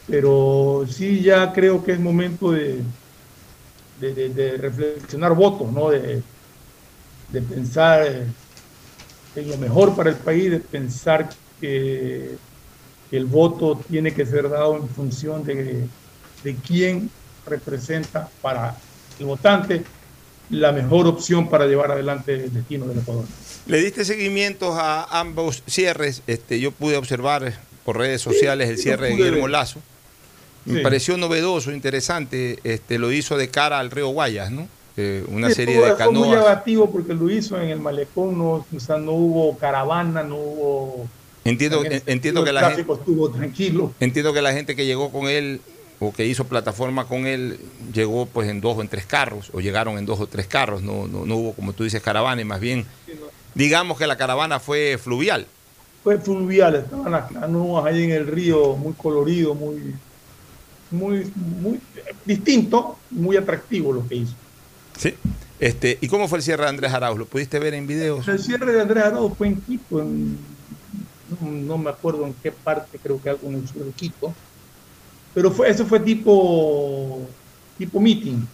Pero 0.10 0.86
sí 0.90 1.22
ya 1.22 1.52
creo 1.54 1.84
que 1.84 1.92
es 1.94 2.00
momento 2.00 2.52
de, 2.52 2.80
de, 4.00 4.14
de- 4.14 4.30
de 4.30 4.58
reflexionar 4.58 5.34
votos, 5.36 5.72
¿no? 5.72 5.90
De, 5.90 6.22
de 7.32 7.42
pensar 7.42 8.26
en 9.36 9.50
lo 9.50 9.58
mejor 9.58 9.96
para 9.96 10.10
el 10.10 10.16
país, 10.16 10.50
de 10.50 10.60
pensar 10.60 11.30
que, 11.62 12.32
que 13.10 13.18
el 13.18 13.26
voto 13.26 13.80
tiene 13.90 14.14
que 14.14 14.26
ser 14.26 14.50
dado 14.50 14.76
en 14.78 14.90
función 14.90 15.44
de, 15.44 15.86
de 16.44 16.56
quién 16.56 17.10
representa 17.46 18.30
para 18.42 18.76
el 19.20 19.26
votante 19.28 19.84
la 20.50 20.72
mejor 20.72 21.06
opción 21.06 21.48
para 21.48 21.68
llevar 21.68 21.92
adelante 21.92 22.34
el 22.34 22.52
destino 22.52 22.88
del 22.88 22.98
Ecuador. 23.00 23.26
Le 23.68 23.78
diste 23.80 24.04
seguimientos 24.04 24.74
a 24.76 25.20
ambos 25.20 25.62
cierres. 25.68 26.24
Este, 26.26 26.60
yo 26.60 26.72
pude 26.72 26.98
observar 26.98 27.54
por 27.86 27.98
redes 27.98 28.22
sociales 28.22 28.68
el 28.70 28.78
cierre 28.80 29.08
de 29.10 29.14
Guillermo 29.16 29.44
ver. 29.44 29.52
Me 30.66 30.82
pareció 30.82 31.18
novedoso, 31.18 31.72
interesante. 31.72 32.60
Este, 32.64 33.00
lo 33.00 33.12
hizo 33.12 33.38
de 33.38 33.50
cara 33.50 33.80
al 33.80 33.92
río 33.92 34.10
Guayas, 34.10 34.52
¿no? 34.52 34.68
Eh, 34.98 35.24
una 35.30 35.48
Sí, 35.50 35.56
serie 35.56 35.76
de 35.76 35.82
fue 35.96 36.12
muy 36.12 36.24
canoas. 36.24 36.32
llamativo 36.46 36.92
porque 36.92 37.14
lo 37.14 37.30
hizo 37.30 37.60
en 37.60 37.70
el 37.70 37.80
malecón, 37.80 38.38
no, 38.38 38.66
o 38.76 38.80
sea, 38.80 38.98
no 38.98 39.14
hubo 39.14 39.58
caravana, 39.58 40.24
no 40.24 40.36
hubo... 40.36 41.08
Entiendo, 41.46 41.84
en 41.86 42.04
entiendo 42.06 42.44
que 42.44 42.52
la 42.52 42.72
gente, 42.72 42.92
estuvo 42.92 43.30
tranquilo. 43.30 43.94
entiendo 44.00 44.34
que 44.34 44.42
la 44.42 44.52
gente 44.52 44.76
que 44.76 44.86
llegó 44.86 45.10
con 45.10 45.28
él 45.28 45.62
o 46.00 46.12
que 46.14 46.26
hizo 46.26 46.44
plataforma 46.46 47.06
con 47.08 47.26
él 47.26 47.60
llegó 47.94 48.26
pues 48.26 48.50
en 48.50 48.60
dos 48.62 48.78
o 48.78 48.82
en 48.82 48.90
tres 48.90 49.06
carros 49.06 49.50
o 49.54 49.62
llegaron 49.62 49.98
en 49.98 50.06
dos 50.06 50.20
o 50.20 50.28
tres 50.28 50.48
carros. 50.48 50.82
No, 50.84 51.08
no, 51.08 51.26
no 51.26 51.36
hubo 51.38 51.54
como 51.54 51.72
tú 51.74 51.86
dices 51.86 52.02
caravana 52.02 52.42
y 52.42 52.46
más 52.46 52.60
bien 52.60 52.86
digamos 53.56 53.98
que 53.98 54.06
la 54.06 54.18
caravana 54.18 54.60
fue 54.60 54.98
fluvial. 55.02 55.48
Fue 56.04 56.18
fluvial, 56.18 56.76
estaban 56.76 57.12
las 57.12 57.32
canoas 57.32 57.86
ahí 57.86 58.04
en 58.04 58.12
el 58.12 58.28
río, 58.28 58.76
muy 58.76 58.94
colorido, 58.94 59.56
muy, 59.56 59.94
muy, 60.92 61.32
muy 61.36 61.80
distinto, 62.26 62.98
muy 63.12 63.38
atractivo 63.38 63.94
lo 63.94 64.08
que 64.08 64.16
hizo. 64.16 64.34
Sí. 64.98 65.14
Este, 65.60 65.98
¿Y 66.02 66.08
cómo 66.08 66.28
fue 66.28 66.38
el 66.40 66.44
cierre 66.44 66.64
de 66.64 66.70
Andrés 66.70 66.94
Arauz? 66.94 67.20
¿Lo 67.20 67.26
pudiste 67.26 67.60
ver 67.60 67.74
en 67.74 67.86
videos? 67.86 68.28
El 68.28 68.40
cierre 68.40 68.72
de 68.72 68.82
Andrés 68.82 69.04
Arado 69.04 69.30
fue 69.30 69.48
en 69.48 69.62
Quito, 69.62 70.00
en- 70.02 70.38
no, 71.42 71.52
no 71.52 71.78
me 71.78 71.90
acuerdo 71.90 72.26
en 72.26 72.34
qué 72.42 72.52
parte, 72.52 72.98
creo 73.02 73.22
que 73.22 73.30
algo 73.30 73.48
en 73.50 73.56
el 73.56 73.68
sur 73.68 73.84
de 73.84 73.92
Quito, 73.92 74.34
pero 75.34 75.52
fue, 75.52 75.70
eso 75.70 75.86
fue 75.86 76.00
tipo, 76.00 77.28
tipo 77.78 78.00
meeting, 78.00 78.46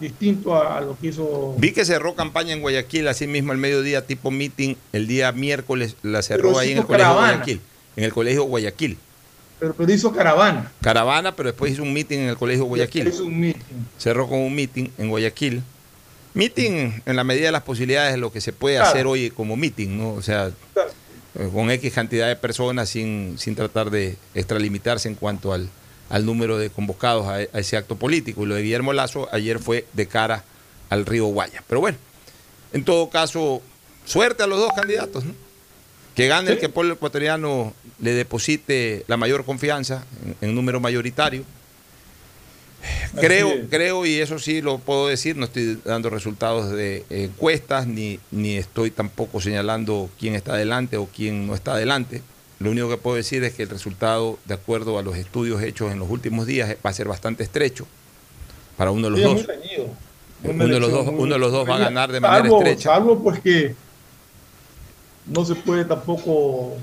distinto 0.00 0.54
a, 0.54 0.78
a 0.78 0.80
lo 0.82 0.98
que 0.98 1.06
hizo... 1.08 1.54
Vi 1.58 1.72
que 1.72 1.84
cerró 1.84 2.14
campaña 2.14 2.52
en 2.52 2.60
Guayaquil, 2.60 3.08
así 3.08 3.26
mismo 3.26 3.52
al 3.52 3.58
mediodía, 3.58 4.04
tipo 4.06 4.30
meeting, 4.30 4.74
el 4.92 5.06
día 5.06 5.30
miércoles 5.32 5.96
la 6.02 6.22
cerró 6.22 6.58
ahí 6.58 6.74
colegio. 6.82 7.14
Guayaquil. 7.14 7.60
En 7.96 8.04
el 8.04 8.12
colegio 8.12 8.44
Guayaquil. 8.44 8.98
Pero, 9.58 9.74
pero 9.74 9.92
hizo 9.92 10.12
caravana. 10.12 10.70
Caravana, 10.82 11.34
pero 11.34 11.48
después 11.50 11.72
hizo 11.72 11.82
un 11.82 11.92
meeting 11.92 12.18
en 12.18 12.28
el 12.28 12.36
colegio 12.36 12.64
Guayaquil. 12.66 13.08
Hizo 13.08 13.24
un 13.24 13.40
meeting. 13.40 13.62
Cerró 13.98 14.28
con 14.28 14.38
un 14.38 14.54
meeting 14.54 14.88
en 14.98 15.08
Guayaquil. 15.08 15.62
Meeting 16.34 17.02
en 17.06 17.16
la 17.16 17.24
medida 17.24 17.46
de 17.46 17.52
las 17.52 17.62
posibilidades 17.62 18.12
de 18.12 18.18
lo 18.18 18.30
que 18.30 18.40
se 18.40 18.52
puede 18.52 18.76
Claro. 18.76 18.90
hacer 18.90 19.06
hoy 19.06 19.30
como 19.30 19.56
meeting, 19.56 19.96
¿no? 19.96 20.10
O 20.12 20.22
sea, 20.22 20.48
eh, 21.34 21.48
con 21.52 21.70
X 21.70 21.92
cantidad 21.94 22.28
de 22.28 22.36
personas 22.36 22.90
sin, 22.90 23.36
sin 23.38 23.54
tratar 23.54 23.90
de 23.90 24.16
extralimitarse 24.34 25.08
en 25.08 25.14
cuanto 25.14 25.54
al, 25.54 25.70
al 26.10 26.26
número 26.26 26.58
de 26.58 26.68
convocados 26.68 27.26
a, 27.26 27.36
a 27.36 27.42
ese 27.58 27.78
acto 27.78 27.96
político. 27.96 28.42
Y 28.42 28.46
lo 28.46 28.54
de 28.54 28.62
Guillermo 28.62 28.92
Lazo 28.92 29.28
ayer 29.32 29.58
fue 29.58 29.86
de 29.94 30.06
cara 30.06 30.44
al 30.90 31.06
río 31.06 31.24
Guaya. 31.26 31.62
Pero 31.66 31.80
bueno, 31.80 31.96
en 32.74 32.84
todo 32.84 33.08
caso, 33.08 33.62
suerte 34.04 34.42
a 34.42 34.46
los 34.46 34.58
dos 34.58 34.70
candidatos, 34.76 35.24
¿no? 35.24 35.32
Que 36.16 36.26
gane 36.28 36.50
el 36.52 36.58
que 36.58 36.66
el 36.66 36.72
pueblo 36.72 36.94
ecuatoriano 36.94 37.72
le 38.00 38.12
deposite 38.14 39.04
la 39.06 39.16
mayor 39.16 39.44
confianza 39.44 40.04
en, 40.40 40.48
en 40.48 40.54
número 40.54 40.80
mayoritario. 40.80 41.44
Creo, 43.18 43.50
creo, 43.68 44.06
y 44.06 44.14
eso 44.20 44.38
sí 44.38 44.62
lo 44.62 44.78
puedo 44.78 45.08
decir, 45.08 45.36
no 45.36 45.46
estoy 45.46 45.78
dando 45.84 46.08
resultados 46.10 46.70
de 46.70 47.04
encuestas, 47.10 47.86
ni, 47.86 48.20
ni 48.30 48.56
estoy 48.56 48.90
tampoco 48.90 49.40
señalando 49.40 50.08
quién 50.20 50.34
está 50.34 50.52
adelante 50.52 50.96
o 50.96 51.06
quién 51.06 51.46
no 51.46 51.54
está 51.54 51.72
adelante. 51.72 52.22
Lo 52.58 52.70
único 52.70 52.88
que 52.88 52.96
puedo 52.96 53.16
decir 53.16 53.42
es 53.44 53.54
que 53.54 53.64
el 53.64 53.70
resultado, 53.70 54.38
de 54.44 54.54
acuerdo 54.54 54.98
a 54.98 55.02
los 55.02 55.16
estudios 55.16 55.62
hechos 55.62 55.90
en 55.92 55.98
los 55.98 56.08
últimos 56.10 56.46
días, 56.46 56.76
va 56.84 56.90
a 56.90 56.92
ser 56.92 57.08
bastante 57.08 57.42
estrecho 57.42 57.86
para 58.76 58.90
uno 58.92 59.10
de 59.10 59.10
los 59.10 59.20
Sí, 59.20 59.24
dos. 59.24 59.46
muy. 60.44 60.54
Uno 60.54 60.66
de 60.68 60.80
los 60.80 60.90
dos, 60.90 61.06
Muy 61.06 61.22
uno 61.24 61.32
de 61.34 61.38
los 61.40 61.52
dos 61.52 61.68
va 61.68 61.76
a 61.76 61.78
ganar 61.78 62.12
de 62.12 62.20
manera 62.20 62.44
Salvo- 62.44 62.58
estrecha. 62.58 62.90
Salvo 62.90 63.22
pues 63.22 63.40
que 63.40 63.74
no 65.26 65.44
se 65.44 65.54
puede 65.54 65.84
tampoco 65.84 66.76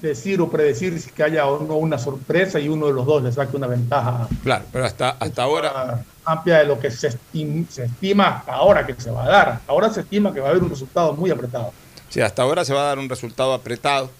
decir 0.00 0.40
o 0.40 0.50
predecir 0.50 0.98
si 1.00 1.10
que 1.10 1.22
haya 1.22 1.46
o 1.46 1.62
no 1.62 1.74
una 1.74 1.98
sorpresa 1.98 2.58
y 2.58 2.68
uno 2.68 2.86
de 2.86 2.92
los 2.92 3.04
dos 3.04 3.22
le 3.22 3.32
saque 3.32 3.56
una 3.56 3.66
ventaja 3.66 4.28
Claro, 4.42 4.64
pero 4.72 4.86
hasta, 4.86 5.10
hasta 5.10 5.42
ahora, 5.42 6.02
amplia 6.24 6.58
de 6.58 6.64
lo 6.64 6.78
que 6.78 6.90
se 6.90 7.08
estima, 7.08 7.66
se 7.68 7.84
estima 7.84 8.38
hasta 8.38 8.54
ahora 8.54 8.86
que 8.86 8.94
se 8.98 9.10
va 9.10 9.24
a 9.24 9.28
dar. 9.28 9.48
Hasta 9.50 9.72
ahora 9.72 9.90
se 9.90 10.00
estima 10.00 10.32
que 10.32 10.40
va 10.40 10.48
a 10.48 10.50
haber 10.50 10.62
un 10.62 10.70
resultado 10.70 11.12
muy 11.14 11.30
apretado. 11.30 11.72
sí, 12.08 12.20
hasta 12.20 12.42
ahora 12.42 12.64
se 12.64 12.72
va 12.72 12.82
a 12.82 12.86
dar 12.86 12.98
un 12.98 13.08
resultado 13.08 13.52
apretado. 13.52 14.10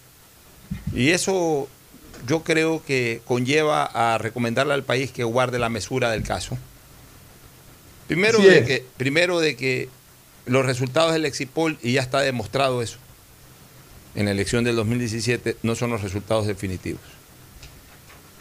Y 0.93 1.11
eso 1.11 1.69
yo 2.27 2.43
creo 2.43 2.83
que 2.85 3.23
conlleva 3.25 3.85
a 3.85 4.19
recomendarle 4.19 4.75
al 4.75 4.83
país 4.83 5.11
que 5.11 5.25
guarde 5.25 5.59
la 5.59 5.69
mesura 5.69 6.11
del 6.11 6.23
caso. 6.23 6.59
Primero, 8.07 8.39
de 8.39 8.59
es. 8.59 8.67
que, 8.67 8.85
primero 8.97 9.41
de 9.41 9.57
que 9.57 9.89
los 10.47 10.67
resultados 10.67 11.13
del 11.13 11.27
Exipol, 11.27 11.79
y 11.83 11.93
ya 11.93 12.03
está 12.03 12.21
demostrado 12.21 12.83
eso, 12.83 12.99
en 14.15 14.27
la 14.27 14.33
elección 14.33 14.65
del 14.65 14.77
2017, 14.77 15.57
no 15.63 15.75
son 15.75 15.91
los 15.91 16.03
resultados 16.03 16.47
definitivos. 16.47 17.03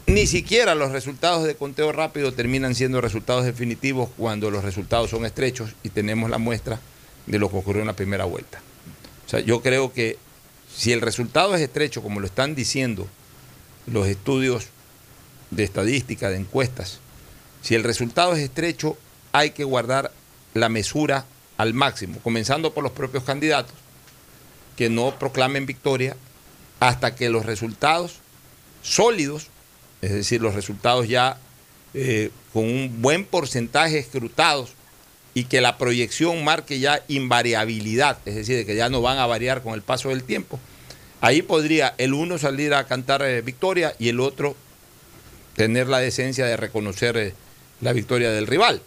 Ni 0.08 0.26
siquiera 0.26 0.74
los 0.74 0.92
resultados 0.92 1.44
de 1.44 1.56
conteo 1.56 1.92
rápido 1.92 2.34
terminan 2.34 2.74
siendo 2.74 3.00
resultados 3.00 3.46
definitivos 3.46 4.10
cuando 4.18 4.50
los 4.50 4.64
resultados 4.64 5.12
son 5.12 5.24
estrechos 5.24 5.76
y 5.84 5.90
tenemos 5.90 6.32
la 6.32 6.40
muestra 6.40 6.80
de 7.28 7.38
lo 7.38 7.52
que 7.52 7.58
ocurrió 7.58 7.82
en 7.82 7.88
la 7.88 7.96
primera 7.96 8.26
vuelta. 8.26 8.60
O 9.28 9.30
sea, 9.30 9.40
yo 9.42 9.62
creo 9.62 9.94
que 9.94 10.18
si 10.76 10.94
el 10.94 11.02
resultado 11.02 11.54
es 11.54 11.62
estrecho, 11.62 12.02
como 12.02 12.20
lo 12.20 12.26
están 12.26 12.56
diciendo 12.56 13.08
los 13.86 14.08
estudios 14.08 14.68
de 15.52 15.64
estadística, 15.64 16.32
de 16.32 16.38
encuestas, 16.38 17.00
si 17.62 17.76
el 17.76 17.84
resultado 17.84 18.34
es 18.34 18.40
estrecho, 18.40 18.98
hay 19.32 19.52
que 19.52 19.64
guardar 19.64 20.12
la 20.56 20.70
mesura 20.70 21.26
al 21.60 21.74
máximo, 21.74 22.20
comenzando 22.24 22.74
por 22.74 22.86
los 22.86 22.94
propios 22.94 23.26
candidatos, 23.26 23.76
que 24.78 24.90
no 24.90 25.20
proclamen 25.20 25.66
victoria 25.66 26.16
hasta 26.80 27.16
que 27.16 27.30
los 27.30 27.46
resultados 27.46 28.20
sólidos, 28.82 29.48
es 30.02 30.14
decir, 30.14 30.42
los 30.42 30.56
resultados 30.56 31.10
ya 31.10 31.38
eh, 31.94 32.32
con 32.54 32.64
un 32.64 33.02
buen 33.02 33.26
porcentaje 33.26 34.00
escrutados 34.00 34.70
y 35.34 35.44
que 35.44 35.60
la 35.60 35.78
proyección 35.78 36.46
marque 36.46 36.80
ya 36.80 37.04
invariabilidad, 37.10 38.20
es 38.26 38.36
decir, 38.36 38.56
de 38.56 38.66
que 38.66 38.78
ya 38.78 38.88
no 38.88 39.02
van 39.02 39.18
a 39.18 39.26
variar 39.26 39.62
con 39.62 39.74
el 39.74 39.82
paso 39.82 40.10
del 40.10 40.24
tiempo. 40.24 40.62
Ahí 41.20 41.42
podría 41.42 41.94
el 41.98 42.14
uno 42.14 42.38
salir 42.38 42.74
a 42.74 42.88
cantar 42.88 43.22
eh, 43.22 43.42
victoria 43.42 43.94
y 44.00 44.08
el 44.08 44.22
otro 44.22 44.56
tener 45.58 45.90
la 45.90 46.00
decencia 46.00 46.46
de 46.46 46.56
reconocer 46.56 47.18
eh, 47.18 47.34
la 47.82 47.92
victoria 47.92 48.32
del 48.32 48.48
rival. 48.48 48.82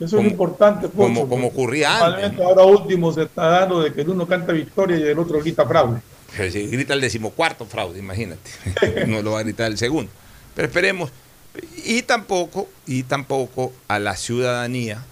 Eso 0.00 0.16
Como- 0.16 0.26
es 0.28 0.32
importante. 0.32 0.88
Pocho, 0.88 0.96
como- 0.96 1.28
como 1.28 1.46
ocurría 1.48 2.04
antes, 2.04 2.40
Ahora 2.40 2.64
último 2.64 3.12
se 3.12 3.24
está 3.24 3.46
dando 3.46 3.82
de 3.82 3.92
que 3.92 4.00
el 4.00 4.08
uno 4.08 4.26
canta 4.26 4.52
victoria 4.52 4.96
y 4.96 5.02
el 5.02 5.18
otro 5.18 5.40
grita 5.40 5.66
fraude. 5.66 6.00
Si 6.50 6.66
grita 6.68 6.94
el 6.94 7.00
decimocuarto 7.00 7.66
fraude, 7.66 7.98
imagínate. 7.98 8.50
no 9.06 9.20
lo 9.20 9.32
va 9.32 9.40
a 9.40 9.42
gritar 9.42 9.70
el 9.70 9.76
segundo. 9.78 10.10
Pero 10.54 10.66
esperemos. 10.68 11.10
Y 11.84 12.02
tampoco, 12.02 12.68
y 12.86 13.02
tampoco 13.02 13.72
a 13.88 13.98
la 13.98 14.16
ciudadanía 14.16 15.04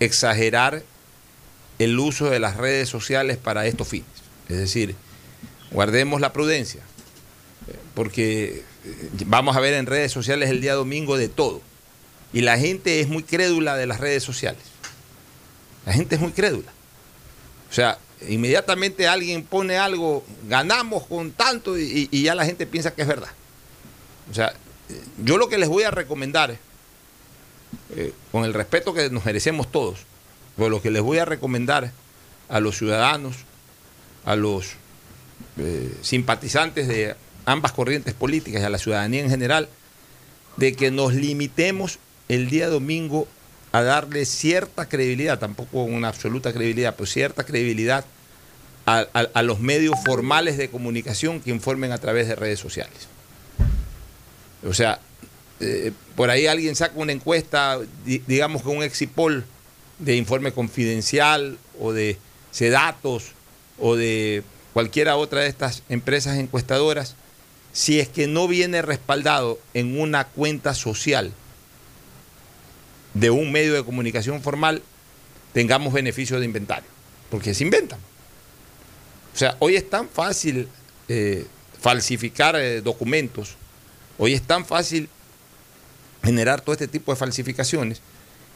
exagerar 0.00 0.82
el 1.78 1.98
uso 1.98 2.30
de 2.30 2.38
las 2.38 2.56
redes 2.56 2.88
sociales 2.88 3.36
para 3.36 3.66
estos 3.66 3.88
fines. 3.88 4.06
Es 4.48 4.56
decir, 4.58 4.94
guardemos 5.70 6.20
la 6.20 6.32
prudencia. 6.32 6.80
porque 7.94 8.62
eh, 8.84 9.08
vamos 9.26 9.56
a 9.56 9.60
ver 9.60 9.74
en 9.74 9.86
redes 9.86 10.12
sociales 10.12 10.50
el 10.50 10.60
día 10.60 10.74
domingo 10.74 11.16
de 11.16 11.28
todo. 11.28 11.60
Y 12.36 12.42
la 12.42 12.58
gente 12.58 13.00
es 13.00 13.08
muy 13.08 13.22
crédula 13.22 13.78
de 13.78 13.86
las 13.86 13.98
redes 13.98 14.22
sociales. 14.22 14.60
La 15.86 15.94
gente 15.94 16.16
es 16.16 16.20
muy 16.20 16.32
crédula. 16.32 16.70
O 17.70 17.72
sea, 17.72 17.96
inmediatamente 18.28 19.08
alguien 19.08 19.42
pone 19.42 19.78
algo, 19.78 20.22
ganamos 20.46 21.06
con 21.06 21.32
tanto 21.32 21.78
y, 21.78 22.10
ya 22.12 22.34
la 22.34 22.44
gente 22.44 22.66
piensa 22.66 22.94
que 22.94 23.00
es 23.00 23.08
verdad. 23.08 23.30
O 24.30 24.34
sea, 24.34 24.52
yo 25.24 25.38
lo 25.38 25.48
que 25.48 25.56
les 25.56 25.70
voy 25.70 25.84
a 25.84 25.90
recomendar, 25.90 26.58
eh, 27.96 28.12
con 28.30 28.44
el 28.44 28.52
respeto 28.52 28.92
que 28.92 29.08
nos 29.08 29.24
merecemos 29.24 29.72
todos, 29.72 30.00
pero 30.58 30.68
lo 30.68 30.82
que 30.82 30.90
les 30.90 31.00
voy 31.00 31.16
a 31.16 31.24
recomendar 31.24 31.90
a 32.50 32.60
los 32.60 32.76
ciudadanos, 32.76 33.36
a 34.26 34.36
los 34.36 34.74
eh, 35.56 35.96
simpatizantes 36.02 36.86
de 36.86 37.16
ambas 37.46 37.72
corrientes 37.72 38.12
políticas 38.12 38.60
y 38.60 38.64
a 38.66 38.68
la 38.68 38.76
ciudadanía 38.76 39.22
en 39.22 39.30
general, 39.30 39.70
de 40.58 40.74
que 40.74 40.90
nos 40.90 41.14
limitemos 41.14 41.98
el 42.28 42.50
día 42.50 42.68
domingo 42.68 43.28
a 43.72 43.82
darle 43.82 44.24
cierta 44.24 44.88
credibilidad, 44.88 45.38
tampoco 45.38 45.82
una 45.82 46.08
absoluta 46.08 46.52
credibilidad, 46.52 46.94
pero 46.96 47.06
cierta 47.06 47.44
credibilidad 47.44 48.04
a, 48.86 49.42
los 49.42 49.58
medios 49.58 49.96
formales 50.04 50.56
de 50.56 50.70
comunicación 50.70 51.40
que 51.40 51.50
informen 51.50 51.90
a 51.90 51.98
través 51.98 52.28
de 52.28 52.36
redes 52.36 52.60
sociales. 52.60 53.08
O 54.64 54.72
sea, 54.72 55.00
eh, 55.58 55.92
por 56.14 56.30
ahí 56.30 56.46
alguien 56.46 56.76
saca 56.76 56.94
una 56.96 57.12
encuesta, 57.12 57.80
digamos 58.04 58.62
que 58.62 58.68
un 58.68 58.84
exipol 58.84 59.44
de 59.98 60.16
informe 60.16 60.52
confidencial 60.52 61.58
o 61.80 61.92
de 61.92 62.16
Sedatos 62.52 63.32
o 63.78 63.96
de 63.96 64.44
cualquiera 64.72 65.16
otra 65.16 65.40
de 65.40 65.48
estas 65.48 65.82
empresas 65.88 66.38
encuestadoras, 66.38 67.16
si 67.72 67.98
es 67.98 68.08
que 68.08 68.26
no 68.26 68.46
viene 68.46 68.82
respaldado 68.82 69.58
en 69.74 70.00
una 70.00 70.24
cuenta 70.28 70.74
social 70.74 71.32
de 73.18 73.30
un 73.30 73.52
medio 73.52 73.74
de 73.74 73.84
comunicación 73.84 74.42
formal, 74.42 74.82
tengamos 75.52 75.92
beneficio 75.92 76.38
de 76.38 76.44
inventario, 76.44 76.88
porque 77.30 77.54
se 77.54 77.64
inventan. 77.64 77.98
O 79.34 79.38
sea, 79.38 79.56
hoy 79.58 79.76
es 79.76 79.88
tan 79.88 80.08
fácil 80.08 80.68
eh, 81.08 81.46
falsificar 81.80 82.56
eh, 82.56 82.80
documentos 82.80 83.56
Hoy 84.18 84.32
es 84.32 84.42
tan 84.42 84.64
fácil 84.64 85.08
generar 86.22 86.60
todo 86.60 86.72
este 86.72 86.88
tipo 86.88 87.12
de 87.12 87.16
falsificaciones 87.16 88.00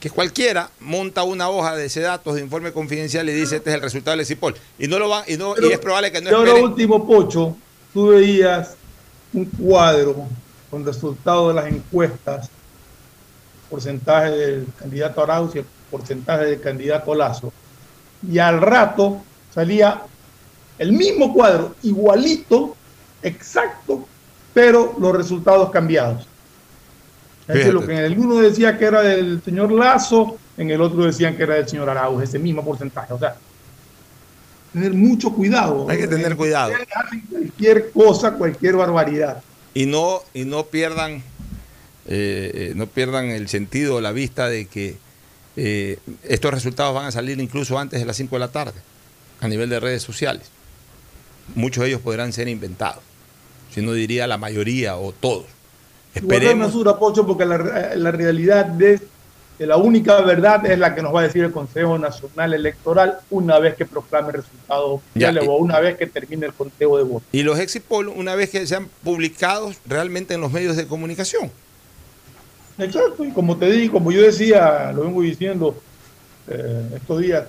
que 0.00 0.08
cualquiera 0.08 0.70
monta 0.80 1.24
una 1.24 1.50
hoja 1.50 1.76
de 1.76 1.84
ese 1.84 2.00
datos 2.00 2.34
de 2.34 2.40
informe 2.40 2.72
confidencial 2.72 3.28
y 3.28 3.32
dice 3.32 3.56
este 3.56 3.68
es 3.68 3.76
el 3.76 3.82
resultado 3.82 4.16
del 4.16 4.24
CIPOL. 4.24 4.54
Y 4.78 4.88
no 4.88 4.98
lo 4.98 5.10
va, 5.10 5.24
y, 5.26 5.36
no, 5.36 5.54
y 5.60 5.70
es 5.70 5.78
probable 5.78 6.10
que 6.10 6.22
no 6.22 6.30
Pero 6.30 6.44
lo 6.44 6.64
último, 6.64 7.06
Pocho, 7.06 7.54
tú 7.92 8.08
veías 8.08 8.76
un 9.34 9.44
cuadro 9.44 10.26
con 10.70 10.86
resultados 10.86 11.54
de 11.54 11.60
las 11.60 11.70
encuestas, 11.70 12.48
porcentaje 13.70 14.30
del 14.30 14.66
candidato 14.78 15.22
Arauz 15.22 15.54
y 15.54 15.58
el 15.58 15.66
porcentaje 15.90 16.44
del 16.46 16.60
candidato 16.60 17.14
Lazo. 17.14 17.52
Y 18.28 18.38
al 18.38 18.60
rato 18.60 19.22
salía 19.54 20.02
el 20.78 20.92
mismo 20.92 21.32
cuadro, 21.32 21.74
igualito, 21.82 22.74
exacto, 23.22 24.06
pero 24.52 24.94
los 24.98 25.16
resultados 25.16 25.70
cambiados. 25.70 26.26
Es 27.48 27.54
decir, 27.54 27.74
lo 27.74 27.84
que 27.84 27.92
en 27.92 27.98
el 27.98 28.18
uno 28.18 28.36
decía 28.36 28.78
que 28.78 28.84
era 28.84 29.02
del 29.02 29.42
señor 29.42 29.72
Lazo, 29.72 30.36
en 30.56 30.70
el 30.70 30.80
otro 30.80 31.04
decían 31.04 31.36
que 31.36 31.42
era 31.42 31.54
del 31.54 31.68
señor 31.68 31.88
Arauz, 31.90 32.22
ese 32.22 32.38
mismo 32.38 32.64
porcentaje. 32.64 33.12
O 33.12 33.18
sea, 33.18 33.36
tener 34.72 34.94
mucho 34.94 35.32
cuidado. 35.32 35.88
Hay 35.88 35.98
que 35.98 36.06
tener 36.06 36.36
cuidado. 36.36 36.72
Cualquier 37.30 37.90
cosa, 37.90 38.32
cualquier 38.34 38.76
barbaridad. 38.76 39.42
Y 39.74 39.86
no, 39.86 40.20
y 40.34 40.44
no 40.44 40.66
pierdan, 40.66 41.22
eh, 42.12 42.72
no 42.74 42.86
pierdan 42.86 43.26
el 43.26 43.48
sentido, 43.48 44.00
la 44.00 44.12
vista 44.12 44.48
de 44.48 44.66
que 44.66 44.96
eh, 45.56 45.99
estos 46.25 46.52
resultados 46.52 46.94
van 46.94 47.06
a 47.06 47.12
salir 47.12 47.40
incluso 47.40 47.78
antes 47.78 48.00
de 48.00 48.06
las 48.06 48.16
5 48.16 48.36
de 48.36 48.40
la 48.40 48.49
tarde, 48.49 48.80
a 49.40 49.49
nivel 49.49 49.70
de 49.70 49.80
redes 49.80 50.02
sociales. 50.02 50.50
Muchos 51.54 51.82
de 51.82 51.88
ellos 51.88 52.00
podrán 52.00 52.32
ser 52.32 52.49
inventados 52.49 53.02
si 53.73 53.82
no 53.82 53.92
diría 53.92 54.26
la 54.26 54.38
mayoría 54.38 54.96
o 54.96 55.12
todos. 55.12 55.46
Esperemos. 56.14 56.68
mesura, 56.68 56.99
Pocho, 56.99 57.26
porque 57.26 57.46
la, 57.46 57.94
la 57.94 58.10
realidad 58.10 58.66
de, 58.66 59.00
la 59.58 59.76
única 59.76 60.20
verdad 60.23 60.66
es 60.66 60.78
la 60.78 60.94
que 60.94 61.02
nos 61.02 61.14
va 61.14 61.20
a 61.20 61.23
decir 61.25 61.44
el 61.44 61.52
Consejo 61.52 61.99
Nacional 61.99 62.54
Electoral 62.54 63.18
una 63.30 63.58
vez 63.58 63.76
que 63.76 63.86
proclame 63.86 64.32
resultados 64.32 65.00
oficiales 65.00 65.46
o 65.46 65.56
una 65.56 65.78
vez 65.78 65.96
que 65.96 66.06
termine 66.06 66.46
el 66.46 66.52
conteo 66.52 66.96
de 66.96 67.04
votos. 67.04 67.28
Y 67.30 67.42
los 67.42 67.58
exit 67.58 67.84
una 67.90 68.34
vez 68.34 68.50
que 68.50 68.66
sean 68.66 68.88
publicados 69.04 69.76
realmente 69.86 70.34
en 70.34 70.40
los 70.40 70.50
medios 70.50 70.76
de 70.76 70.86
comunicación. 70.86 71.52
Exacto, 72.78 73.25
y 73.25 73.30
como 73.30 73.56
te 73.56 73.71
digo, 73.71 73.95
como 73.95 74.13
yo 74.13 74.23
decía, 74.23 74.93
lo 74.93 75.02
vengo 75.02 75.23
diciendo 75.23 75.76
eh, 76.49 76.91
estos 76.97 77.21
días, 77.21 77.45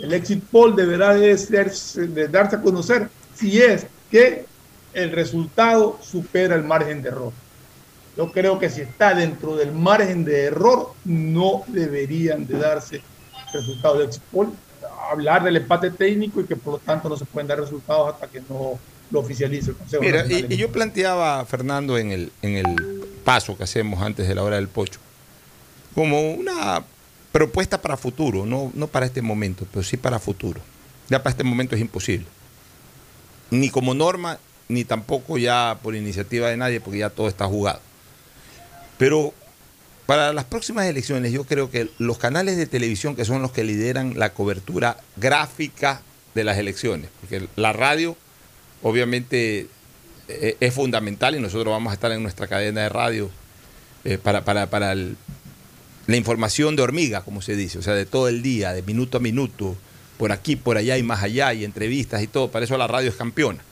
el 0.00 0.12
exit 0.12 0.42
poll 0.44 0.74
deberá 0.74 1.14
de, 1.14 1.36
ser, 1.38 1.72
de 1.72 2.28
darse 2.28 2.56
a 2.56 2.60
conocer 2.62 3.08
si 3.34 3.60
es 3.60 3.86
que 4.10 4.46
el 4.92 5.12
resultado 5.12 5.98
supera 6.02 6.54
el 6.54 6.64
margen 6.64 7.02
de 7.02 7.10
error. 7.10 7.32
Yo 8.16 8.32
creo 8.32 8.58
que 8.58 8.70
si 8.70 8.80
está 8.80 9.14
dentro 9.14 9.56
del 9.56 9.72
margen 9.72 10.24
de 10.24 10.44
error, 10.44 10.94
no 11.04 11.64
deberían 11.66 12.46
de 12.46 12.58
darse 12.58 13.02
resultados 13.52 13.98
de 13.98 14.04
Exipol. 14.06 14.52
Hablar 15.10 15.44
del 15.44 15.56
empate 15.56 15.90
técnico 15.90 16.40
y 16.40 16.44
que 16.44 16.56
por 16.56 16.74
lo 16.74 16.78
tanto 16.78 17.08
no 17.08 17.16
se 17.16 17.26
pueden 17.26 17.46
dar 17.46 17.60
resultados 17.60 18.14
hasta 18.14 18.26
que 18.26 18.40
no 18.48 18.78
lo 19.10 19.20
oficialice 19.20 19.70
el 19.70 19.76
Consejo. 19.76 20.02
Mira, 20.02 20.24
y, 20.26 20.56
yo 20.56 20.72
planteaba, 20.72 21.44
Fernando, 21.44 21.98
en 21.98 22.10
el, 22.10 22.32
en 22.42 22.56
el 22.56 23.06
paso 23.26 23.56
que 23.58 23.64
hacemos 23.64 24.00
antes 24.02 24.28
de 24.28 24.36
la 24.36 24.44
hora 24.44 24.54
del 24.54 24.68
pocho, 24.68 25.00
como 25.96 26.30
una 26.30 26.84
propuesta 27.32 27.82
para 27.82 27.96
futuro, 27.96 28.46
no, 28.46 28.70
no 28.72 28.86
para 28.86 29.04
este 29.04 29.20
momento, 29.20 29.66
pero 29.72 29.82
sí 29.82 29.96
para 29.96 30.20
futuro. 30.20 30.60
Ya 31.08 31.24
para 31.24 31.32
este 31.32 31.42
momento 31.42 31.74
es 31.74 31.80
imposible. 31.80 32.24
Ni 33.50 33.68
como 33.68 33.94
norma, 33.94 34.38
ni 34.68 34.84
tampoco 34.84 35.38
ya 35.38 35.76
por 35.82 35.96
iniciativa 35.96 36.48
de 36.48 36.56
nadie, 36.56 36.80
porque 36.80 37.00
ya 37.00 37.10
todo 37.10 37.26
está 37.26 37.46
jugado. 37.46 37.80
Pero 38.96 39.34
para 40.06 40.32
las 40.32 40.44
próximas 40.44 40.86
elecciones 40.86 41.32
yo 41.32 41.42
creo 41.42 41.68
que 41.68 41.90
los 41.98 42.18
canales 42.18 42.56
de 42.56 42.66
televisión 42.66 43.16
que 43.16 43.24
son 43.24 43.42
los 43.42 43.50
que 43.50 43.64
lideran 43.64 44.16
la 44.16 44.34
cobertura 44.34 44.98
gráfica 45.16 46.00
de 46.36 46.44
las 46.44 46.58
elecciones, 46.58 47.10
porque 47.20 47.48
la 47.56 47.72
radio 47.72 48.16
obviamente 48.82 49.66
eh, 50.28 50.56
es 50.60 50.74
fundamental 50.74 51.36
y 51.36 51.40
nosotros 51.40 51.72
vamos 51.72 51.90
a 51.90 51.94
estar 51.94 52.10
en 52.12 52.22
nuestra 52.22 52.46
cadena 52.46 52.82
de 52.82 52.88
radio 52.88 53.30
eh, 54.04 54.18
para, 54.18 54.44
para, 54.44 54.94
la 54.94 56.16
información 56.16 56.76
de 56.76 56.82
hormiga, 56.82 57.22
como 57.22 57.42
se 57.42 57.56
dice, 57.56 57.78
o 57.78 57.82
sea, 57.82 57.94
de 57.94 58.06
todo 58.06 58.28
el 58.28 58.42
día, 58.42 58.72
de 58.72 58.82
minuto 58.82 59.18
a 59.18 59.20
minuto, 59.20 59.76
por 60.18 60.32
aquí, 60.32 60.56
por 60.56 60.76
allá 60.76 60.96
y 60.96 61.02
más 61.02 61.22
allá, 61.22 61.52
y 61.52 61.64
entrevistas 61.64 62.22
y 62.22 62.28
todo, 62.28 62.50
para 62.50 62.64
eso 62.64 62.76
la 62.78 62.86
radio 62.86 63.10
es 63.10 63.16
campeona. 63.16 63.62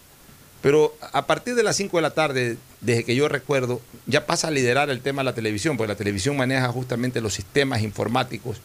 Pero 0.65 0.97
a 1.13 1.27
partir 1.27 1.55
de 1.55 1.63
las 1.63 1.77
5 1.77 1.99
de 1.99 2.03
la 2.03 2.15
tarde, 2.15 2.57
desde 2.81 3.05
que 3.05 3.15
yo 3.15 3.29
recuerdo, 3.29 3.81
ya 4.07 4.27
pasa 4.27 4.49
a 4.49 4.51
liderar 4.51 4.89
el 4.91 5.01
tema 5.01 5.21
de 5.23 5.27
la 5.27 5.35
televisión, 5.35 5.77
porque 5.77 5.93
la 5.93 5.97
televisión 5.97 6.37
maneja 6.37 6.69
justamente 6.69 7.21
los 7.21 7.35
sistemas 7.35 7.83
informáticos 7.83 8.63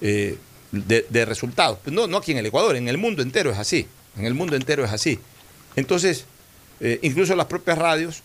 eh, 0.00 0.38
de, 0.72 1.24
resultados. 1.24 1.78
Pues 1.84 1.94
no, 1.94 2.06
no 2.06 2.16
aquí 2.16 2.32
en 2.32 2.38
el 2.38 2.46
Ecuador, 2.46 2.76
en 2.76 2.88
el 2.88 2.98
mundo 2.98 3.22
entero 3.22 3.50
es 3.52 3.58
así. 3.58 3.86
En 4.16 4.26
el 4.26 4.34
mundo 4.34 4.56
entero 4.56 4.84
es 4.84 4.92
así. 4.92 5.20
Entonces, 5.76 6.26
eh, 6.80 6.98
incluso 7.02 7.34
las 7.34 7.46
propias 7.46 7.78
radios 7.78 8.22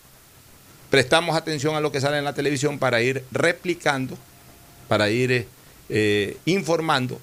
prestamos 0.89 1.35
atención 1.35 1.75
a 1.75 1.79
lo 1.79 1.91
que 1.91 2.01
sale 2.01 2.17
en 2.17 2.25
la 2.25 2.33
televisión 2.33 2.79
para 2.79 3.01
ir 3.01 3.23
replicando, 3.31 4.17
para 4.87 5.09
ir 5.09 5.47
eh, 5.89 6.37
informando 6.45 7.19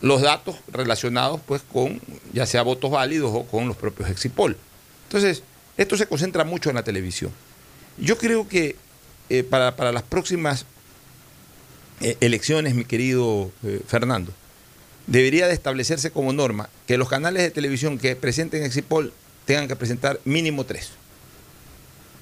los 0.00 0.22
datos 0.22 0.56
relacionados 0.72 1.40
pues 1.44 1.62
con 1.70 2.00
ya 2.32 2.46
sea 2.46 2.62
votos 2.62 2.90
válidos 2.90 3.30
o 3.34 3.44
con 3.44 3.68
los 3.68 3.76
propios 3.76 4.08
Exipol. 4.08 4.56
Entonces, 5.04 5.42
esto 5.76 5.96
se 5.96 6.06
concentra 6.06 6.44
mucho 6.44 6.70
en 6.70 6.76
la 6.76 6.82
televisión. 6.82 7.32
Yo 7.98 8.16
creo 8.16 8.48
que 8.48 8.76
eh, 9.28 9.42
para, 9.42 9.92
las 9.92 10.02
próximas 10.02 10.66
eh, 12.00 12.16
elecciones, 12.20 12.74
mi 12.74 12.84
querido 12.84 13.50
eh, 13.62 13.80
Fernando, 13.86 14.32
debería 15.06 15.46
de 15.46 15.54
establecerse 15.54 16.10
como 16.10 16.32
norma 16.32 16.68
que 16.86 16.96
los 16.96 17.08
canales 17.08 17.42
de 17.42 17.50
televisión 17.50 17.98
que 17.98 18.16
presenten 18.16 18.62
Exipol 18.62 19.12
tengan 19.44 19.68
que 19.68 19.76
presentar 19.76 20.20
mínimo 20.24 20.64
tres. 20.64 20.90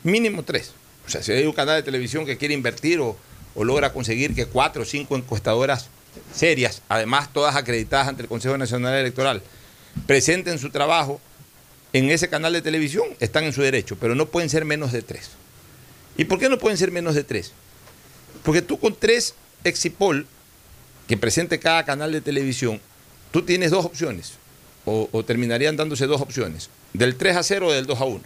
Mínimo 0.02 0.42
tres. 0.42 0.72
O 1.07 1.11
sea, 1.11 1.22
si 1.22 1.33
hay 1.33 1.46
un 1.46 1.52
canal 1.52 1.76
de 1.76 1.83
televisión 1.83 2.26
que 2.26 2.37
quiere 2.37 2.54
invertir 2.54 3.00
o, 3.00 3.16
logra 3.57 3.92
conseguir 3.92 4.35
que 4.35 4.46
cuatro 4.46 4.83
o 4.83 4.85
cinco 4.85 5.16
encuestadoras 5.16 5.88
serias, 6.33 6.83
además 6.88 7.33
todas 7.33 7.57
acreditadas 7.57 8.09
ante 8.09 8.22
el 8.22 8.28
Consejo 8.28 8.57
Nacional 8.57 8.94
Electoral, 8.94 9.42
presenten 10.07 10.59
su 10.59 10.70
trabajo 10.70 11.20
en 11.92 12.11
ese 12.11 12.28
canal 12.28 12.52
de 12.52 12.62
televisión, 12.62 13.09
están 13.18 13.44
en 13.44 13.52
su 13.52 13.62
derecho, 13.62 13.96
pero 13.98 14.14
no 14.14 14.26
pueden 14.26 14.48
ser 14.48 14.64
menos 14.64 14.92
de 14.92 15.02
tres. 15.02 15.31
¿Y 16.16 16.24
por 16.24 16.38
qué 16.38 16.48
no 16.48 16.59
pueden 16.59 16.78
ser 16.78 16.92
menos 16.92 17.14
de 17.14 17.24
tres? 17.24 17.52
Porque 18.44 18.62
tú 18.62 18.78
con 18.78 18.94
tres 18.94 19.35
Exipol 19.64 20.26
que 21.09 21.16
presente 21.16 21.59
cada 21.59 21.85
canal 21.85 22.12
de 22.12 22.20
televisión, 22.20 22.81
tú 23.33 23.42
tienes 23.42 23.70
dos 23.70 23.85
opciones, 23.85 24.35
o, 24.85 25.24
terminarían 25.24 25.76
dándose 25.76 26.07
dos 26.07 26.20
opciones, 26.20 26.70
del 26.92 27.16
3 27.16 27.37
a 27.37 27.42
0 27.42 27.68
o 27.68 27.72
del 27.72 27.87
2 27.87 28.01
a 28.01 28.05
1. 28.05 28.20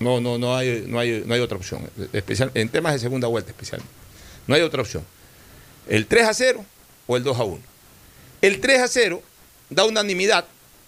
No, 0.00 0.20
no, 0.20 0.38
no 0.38 0.56
hay, 0.56 0.84
no 0.86 0.98
hay, 0.98 1.22
no 1.24 1.34
hay 1.34 1.40
otra 1.40 1.56
opción. 1.56 1.88
Especial, 2.12 2.50
en 2.54 2.68
temas 2.68 2.94
de 2.94 2.98
segunda 2.98 3.28
vuelta 3.28 3.50
especialmente. 3.50 3.92
No 4.46 4.54
hay 4.54 4.62
otra 4.62 4.82
opción. 4.82 5.04
El 5.88 6.06
3 6.06 6.26
a 6.26 6.34
0 6.34 6.64
o 7.06 7.16
el 7.16 7.22
2 7.22 7.38
a 7.38 7.44
1. 7.44 7.60
El 8.42 8.60
3 8.60 8.80
a 8.80 8.88
0 8.88 9.22
da 9.70 9.84
unanimidad 9.84 10.46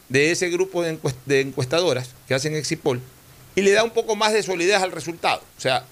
de 0.08 0.30
ese 0.30 0.48
grupo 0.50 0.82
de, 0.82 0.98
de 1.24 1.40
encuestadoras 1.40 2.10
que 2.28 2.34
hacen 2.34 2.54
Exipol 2.54 3.00
y 3.54 3.62
le 3.62 3.72
da 3.72 3.82
un 3.82 3.90
poco 3.90 4.16
más 4.16 4.32
de 4.32 4.42
solidez 4.42 4.80
al 4.82 4.92
resultado. 4.92 5.42
O 5.56 5.60
sea, 5.60 5.84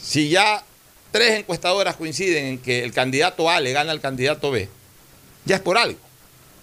si 0.00 0.28
ya 0.28 0.64
tres 1.12 1.38
encuestadoras 1.38 1.96
coinciden 1.96 2.46
en 2.46 2.58
que 2.58 2.82
el 2.82 2.92
candidato 2.92 3.48
A 3.48 3.60
le 3.60 3.72
gana 3.72 3.92
al 3.92 4.00
candidato 4.00 4.50
B, 4.50 4.68
ya 5.44 5.56
es 5.56 5.62
por 5.62 5.78
algo. 5.78 5.98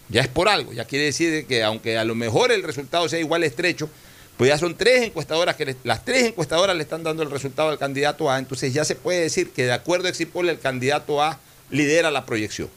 Ya 0.10 0.22
es 0.22 0.28
por 0.28 0.50
algo. 0.50 0.74
Ya 0.74 0.86
quiere 0.86 1.06
decir 1.06 1.46
que 1.46 1.64
aunque 1.64 1.98
a 1.98 2.04
lo 2.04 2.16
mejor 2.16 2.52
el 2.52 2.64
resultado 2.64 3.08
sea 3.10 3.20
igual 3.20 3.44
estrecho, 3.44 3.90
pues 4.38 4.50
ya 4.50 4.58
son 4.58 4.76
tres 4.76 5.04
encuestadoras 5.04 5.56
que 5.56 5.76
las 5.84 6.04
tres 6.04 6.24
encuestadoras 6.26 6.76
le 6.76 6.84
están 6.84 7.04
dando 7.04 7.24
el 7.24 7.32
resultado 7.32 7.70
al 7.70 7.78
candidato 7.78 8.32
A, 8.32 8.40
entonces 8.40 8.74
ya 8.74 8.84
se 8.84 8.96
puede 8.96 9.22
decir 9.22 9.52
que 9.52 9.66
de 9.66 9.74
acuerdo 9.74 10.08
a 10.08 10.10
Exipol 10.10 10.50
el 10.50 10.60
candidato 10.60 11.22
A 11.22 11.40
lidera 11.70 12.12
la 12.12 12.26
proyección. 12.26 12.70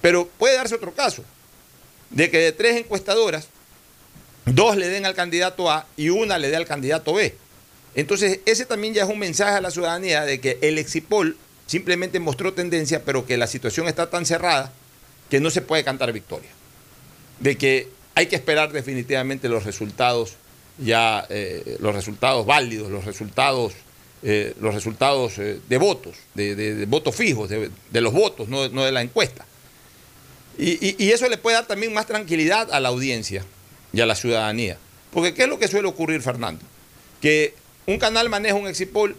Pero 0.00 0.26
puede 0.38 0.56
darse 0.56 0.74
otro 0.74 0.92
caso, 0.92 1.24
de 2.10 2.28
que 2.28 2.38
de 2.38 2.52
tres 2.52 2.76
encuestadoras, 2.76 3.48
dos 4.44 4.76
le 4.76 4.88
den 4.88 5.06
al 5.06 5.14
candidato 5.14 5.70
A 5.70 5.86
y 5.96 6.08
una 6.08 6.38
le 6.38 6.50
dé 6.50 6.56
al 6.56 6.66
candidato 6.66 7.14
B. 7.14 7.36
Entonces, 7.94 8.40
ese 8.46 8.66
también 8.66 8.94
ya 8.94 9.04
es 9.04 9.10
un 9.10 9.18
mensaje 9.18 9.56
a 9.56 9.60
la 9.60 9.70
ciudadanía 9.70 10.22
de 10.24 10.40
que 10.40 10.58
el 10.62 10.78
Exipol 10.78 11.36
simplemente 11.66 12.18
mostró 12.18 12.52
tendencia, 12.52 13.04
pero 13.04 13.26
que 13.26 13.36
la 13.36 13.46
situación 13.46 13.86
está 13.86 14.10
tan 14.10 14.26
cerrada 14.26 14.72
que 15.32 15.40
no 15.40 15.50
se 15.50 15.62
puede 15.62 15.82
cantar 15.82 16.12
victoria. 16.12 16.50
De 17.40 17.56
que 17.56 17.88
hay 18.14 18.26
que 18.26 18.36
esperar 18.36 18.70
definitivamente 18.70 19.48
los 19.48 19.64
resultados 19.64 20.34
ya, 20.76 21.26
eh, 21.30 21.78
los 21.80 21.94
resultados 21.94 22.44
válidos, 22.44 22.90
los 22.90 23.06
resultados, 23.06 23.72
eh, 24.22 24.52
los 24.60 24.74
resultados 24.74 25.38
eh, 25.38 25.58
de 25.66 25.78
votos, 25.78 26.16
de, 26.34 26.84
votos 26.86 27.16
fijos, 27.16 27.48
de, 27.48 27.70
los 28.02 28.12
votos, 28.12 28.50
no, 28.50 28.68
de 28.68 28.92
la 28.92 29.00
encuesta. 29.00 29.46
Y, 30.58 31.02
y, 31.02 31.12
eso 31.12 31.26
le 31.30 31.38
puede 31.38 31.56
dar 31.56 31.66
también 31.66 31.94
más 31.94 32.04
tranquilidad 32.04 32.70
a 32.70 32.78
la 32.78 32.90
audiencia 32.90 33.42
y 33.94 34.02
a 34.02 34.04
la 34.04 34.14
ciudadanía. 34.14 34.76
Porque 35.14 35.32
¿qué 35.32 35.44
es 35.44 35.48
lo 35.48 35.58
que 35.58 35.66
suele 35.66 35.88
ocurrir, 35.88 36.20
Fernando? 36.20 36.62
Que 37.22 37.54
un 37.86 37.96
canal 37.96 38.28
maneja 38.28 38.54
un 38.54 38.68
exipol, 38.68 39.16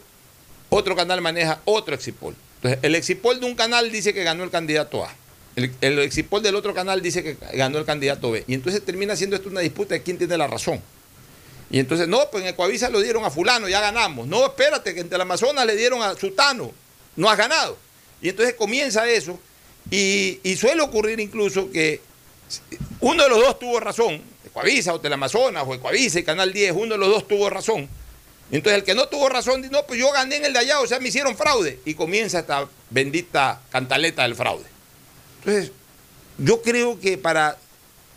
otro 0.69 0.95
canal 0.95 1.21
maneja 1.21 1.59
otro 1.65 1.95
exipol. 1.95 2.35
Entonces, 2.57 2.79
el 2.83 2.93
exipol 2.93 3.39
de 3.39 3.47
un 3.47 3.55
canal 3.55 3.91
dice 3.91 4.13
que 4.13 4.23
ganó 4.23 4.43
el 4.43 4.51
candidato 4.51 5.03
A. 5.03 5.22
El, 5.55 5.71
el 5.81 5.99
exipol 5.99 6.41
del 6.41 6.55
otro 6.55 6.73
canal 6.73 7.01
dice 7.01 7.23
que 7.23 7.37
ganó 7.53 7.77
el 7.77 7.85
candidato 7.85 8.31
B. 8.31 8.43
Y 8.47 8.53
entonces 8.53 8.83
termina 8.83 9.15
siendo 9.15 9.35
esto 9.35 9.49
una 9.49 9.61
disputa 9.61 9.95
de 9.95 10.01
quién 10.01 10.17
tiene 10.17 10.37
la 10.37 10.47
razón. 10.47 10.81
Y 11.73 11.79
entonces, 11.79 12.07
no, 12.07 12.29
pues 12.29 12.43
en 12.43 12.49
Ecuavisa 12.49 12.87
lo 12.89 13.01
dieron 13.01 13.25
a 13.25 13.31
fulano, 13.31 13.67
ya 13.67 13.81
ganamos. 13.81 14.27
No, 14.27 14.45
espérate, 14.45 14.93
que 14.93 14.99
en 15.01 15.21
Amazonas 15.21 15.65
le 15.65 15.75
dieron 15.75 16.03
a 16.03 16.13
Sutano, 16.15 16.71
no 17.15 17.29
has 17.29 17.35
ganado. 17.35 17.77
Y 18.21 18.29
entonces 18.29 18.53
comienza 18.53 19.09
eso. 19.09 19.39
Y, 19.89 20.39
suele 20.55 20.83
ocurrir 20.83 21.19
incluso 21.19 21.71
que 21.71 21.99
uno 22.99 23.23
de 23.23 23.29
los 23.29 23.39
dos 23.39 23.57
tuvo 23.57 23.79
razón, 23.79 24.21
Ecuavisa 24.45 24.93
o 24.93 24.99
Telamazonas 25.01 25.63
o 25.65 25.73
Ecuavisa 25.73 26.19
y 26.19 26.23
Canal 26.23 26.53
10, 26.53 26.73
uno 26.75 26.93
de 26.93 26.99
los 26.99 27.09
dos 27.09 27.27
tuvo 27.27 27.49
razón. 27.49 27.89
Entonces 28.51 28.77
el 28.77 28.85
que 28.85 28.93
no 28.93 29.07
tuvo 29.07 29.27
razón 29.29 29.63
dice, 29.63 29.73
no, 29.73 29.83
pues 29.87 29.99
yo 29.99 30.11
gané 30.11 30.35
en 30.35 30.45
el 30.45 30.53
de 30.53 30.59
allá, 30.59 30.79
o 30.79 30.85
sea, 30.85 30.99
me 30.99 31.09
hicieron 31.09 31.35
fraude. 31.35 31.79
Y 31.85 31.95
comienza 31.95 32.37
esta 32.37 32.67
bendita 32.91 33.61
cantaleta 33.71 34.21
del 34.21 34.35
fraude. 34.35 34.65
Entonces, 35.45 35.71
yo 36.37 36.61
creo 36.61 36.99
que 36.99 37.17
para 37.17 37.57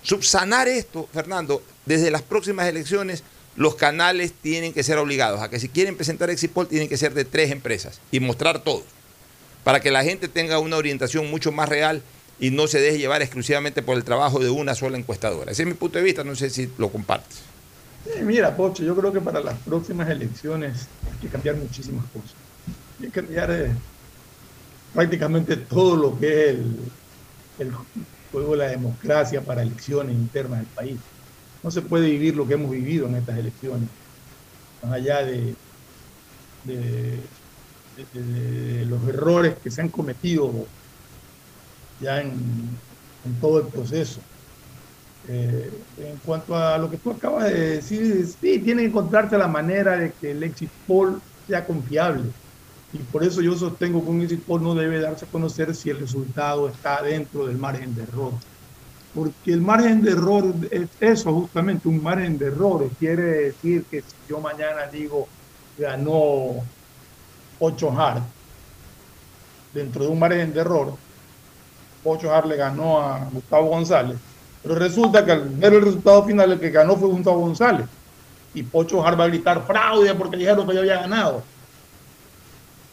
subsanar 0.02 0.68
esto, 0.68 1.08
Fernando, 1.12 1.62
desde 1.84 2.10
las 2.10 2.22
próximas 2.22 2.68
elecciones, 2.68 3.24
los 3.56 3.74
canales 3.74 4.32
tienen 4.32 4.72
que 4.72 4.82
ser 4.82 4.98
obligados 4.98 5.40
a 5.40 5.50
que 5.50 5.58
si 5.58 5.68
quieren 5.68 5.96
presentar 5.96 6.30
Exipol 6.30 6.68
tienen 6.68 6.88
que 6.88 6.96
ser 6.96 7.14
de 7.14 7.24
tres 7.24 7.50
empresas 7.50 8.00
y 8.12 8.20
mostrar 8.20 8.62
todo, 8.62 8.84
para 9.64 9.80
que 9.80 9.90
la 9.90 10.04
gente 10.04 10.28
tenga 10.28 10.58
una 10.58 10.76
orientación 10.76 11.28
mucho 11.30 11.50
más 11.52 11.68
real 11.68 12.02
y 12.38 12.50
no 12.50 12.68
se 12.68 12.80
deje 12.80 12.98
llevar 12.98 13.22
exclusivamente 13.22 13.82
por 13.82 13.96
el 13.96 14.04
trabajo 14.04 14.38
de 14.38 14.50
una 14.50 14.74
sola 14.74 14.98
encuestadora. 14.98 15.50
Ese 15.50 15.62
es 15.62 15.68
mi 15.68 15.74
punto 15.74 15.98
de 15.98 16.04
vista, 16.04 16.22
no 16.22 16.36
sé 16.36 16.50
si 16.50 16.70
lo 16.78 16.90
compartes. 16.90 17.38
mira, 18.22 18.54
Pocho, 18.54 18.84
yo 18.84 18.94
creo 18.94 19.12
que 19.12 19.20
para 19.20 19.40
las 19.40 19.58
próximas 19.60 20.08
elecciones 20.10 20.86
hay 21.10 21.18
que 21.20 21.28
cambiar 21.28 21.56
muchísimas 21.56 22.04
cosas. 22.12 22.34
Hay 23.00 23.06
que 23.06 23.12
cambiar 23.12 23.50
eh, 23.50 23.72
prácticamente 24.94 25.56
todo 25.56 25.96
lo 25.96 26.18
que 26.18 26.50
es 26.50 26.50
el, 26.50 26.76
el 27.58 27.72
juego 28.32 28.52
de 28.52 28.58
la 28.58 28.68
democracia 28.68 29.40
para 29.40 29.62
elecciones 29.62 30.14
internas 30.14 30.60
del 30.60 30.68
país. 30.68 30.98
No 31.62 31.70
se 31.70 31.82
puede 31.82 32.10
vivir 32.10 32.36
lo 32.36 32.46
que 32.46 32.54
hemos 32.54 32.70
vivido 32.70 33.06
en 33.06 33.16
estas 33.16 33.38
elecciones, 33.38 33.88
más 34.82 34.92
allá 34.92 35.24
de, 35.24 35.54
los 38.86 39.08
errores 39.08 39.56
que 39.62 39.70
se 39.70 39.80
han 39.80 39.88
cometido 39.88 40.52
ya 42.00 42.20
en, 42.20 42.34
todo 43.40 43.60
el 43.60 43.66
proceso. 43.66 44.20
Eh, 45.28 45.72
en 45.98 46.16
cuanto 46.18 46.54
a 46.54 46.78
lo 46.78 46.88
que 46.88 46.98
tú 46.98 47.10
acabas 47.10 47.44
de 47.44 47.76
decir, 47.76 48.24
sí, 48.40 48.60
tiene 48.60 48.82
que 48.82 48.88
encontrarse 48.88 49.36
la 49.36 49.48
manera 49.48 49.96
de 49.96 50.12
que 50.12 50.30
el 50.30 50.42
exit 50.44 50.70
poll 50.86 51.20
sea 51.48 51.64
confiable 51.66 52.30
y 52.92 52.98
por 52.98 53.24
eso 53.24 53.40
yo 53.40 53.54
sostengo 53.56 54.02
que 54.02 54.10
un 54.10 54.22
exit 54.22 54.42
poll 54.42 54.62
no 54.62 54.74
debe 54.74 55.00
darse 55.00 55.24
a 55.24 55.28
conocer 55.28 55.74
si 55.74 55.90
el 55.90 55.98
resultado 55.98 56.68
está 56.68 57.02
dentro 57.02 57.46
del 57.46 57.58
margen 57.58 57.94
de 57.94 58.04
error. 58.04 58.32
Porque 59.14 59.52
el 59.52 59.60
margen 59.60 60.02
de 60.02 60.12
error 60.12 60.54
es 60.70 60.88
eso 61.00 61.32
justamente, 61.32 61.88
un 61.88 62.02
margen 62.02 62.38
de 62.38 62.46
error. 62.46 62.88
Quiere 62.98 63.22
decir 63.22 63.84
que 63.90 64.02
si 64.02 64.14
yo 64.28 64.40
mañana 64.40 64.86
digo 64.92 65.26
ganó 65.78 66.64
8 67.58 67.92
hard, 68.00 68.22
dentro 69.74 70.04
de 70.04 70.10
un 70.10 70.18
margen 70.18 70.52
de 70.52 70.60
error, 70.60 70.94
8 72.04 72.34
hard 72.34 72.46
le 72.46 72.56
ganó 72.56 73.00
a 73.00 73.28
Gustavo 73.32 73.68
González. 73.68 74.18
Pero 74.66 74.80
resulta 74.80 75.24
que 75.24 75.30
al 75.30 75.48
ver 75.48 75.74
el 75.74 75.82
resultado 75.82 76.24
final, 76.24 76.52
el 76.52 76.58
que 76.58 76.70
ganó 76.70 76.96
fue 76.96 77.08
Gustavo 77.08 77.38
González. 77.38 77.86
Y 78.52 78.64
Pocho 78.64 79.06
Hart 79.06 79.20
va 79.20 79.24
a 79.24 79.28
gritar 79.28 79.64
fraude 79.64 80.12
porque 80.14 80.38
dijeron 80.38 80.66
que 80.66 80.74
yo 80.74 80.80
había 80.80 81.00
ganado. 81.00 81.44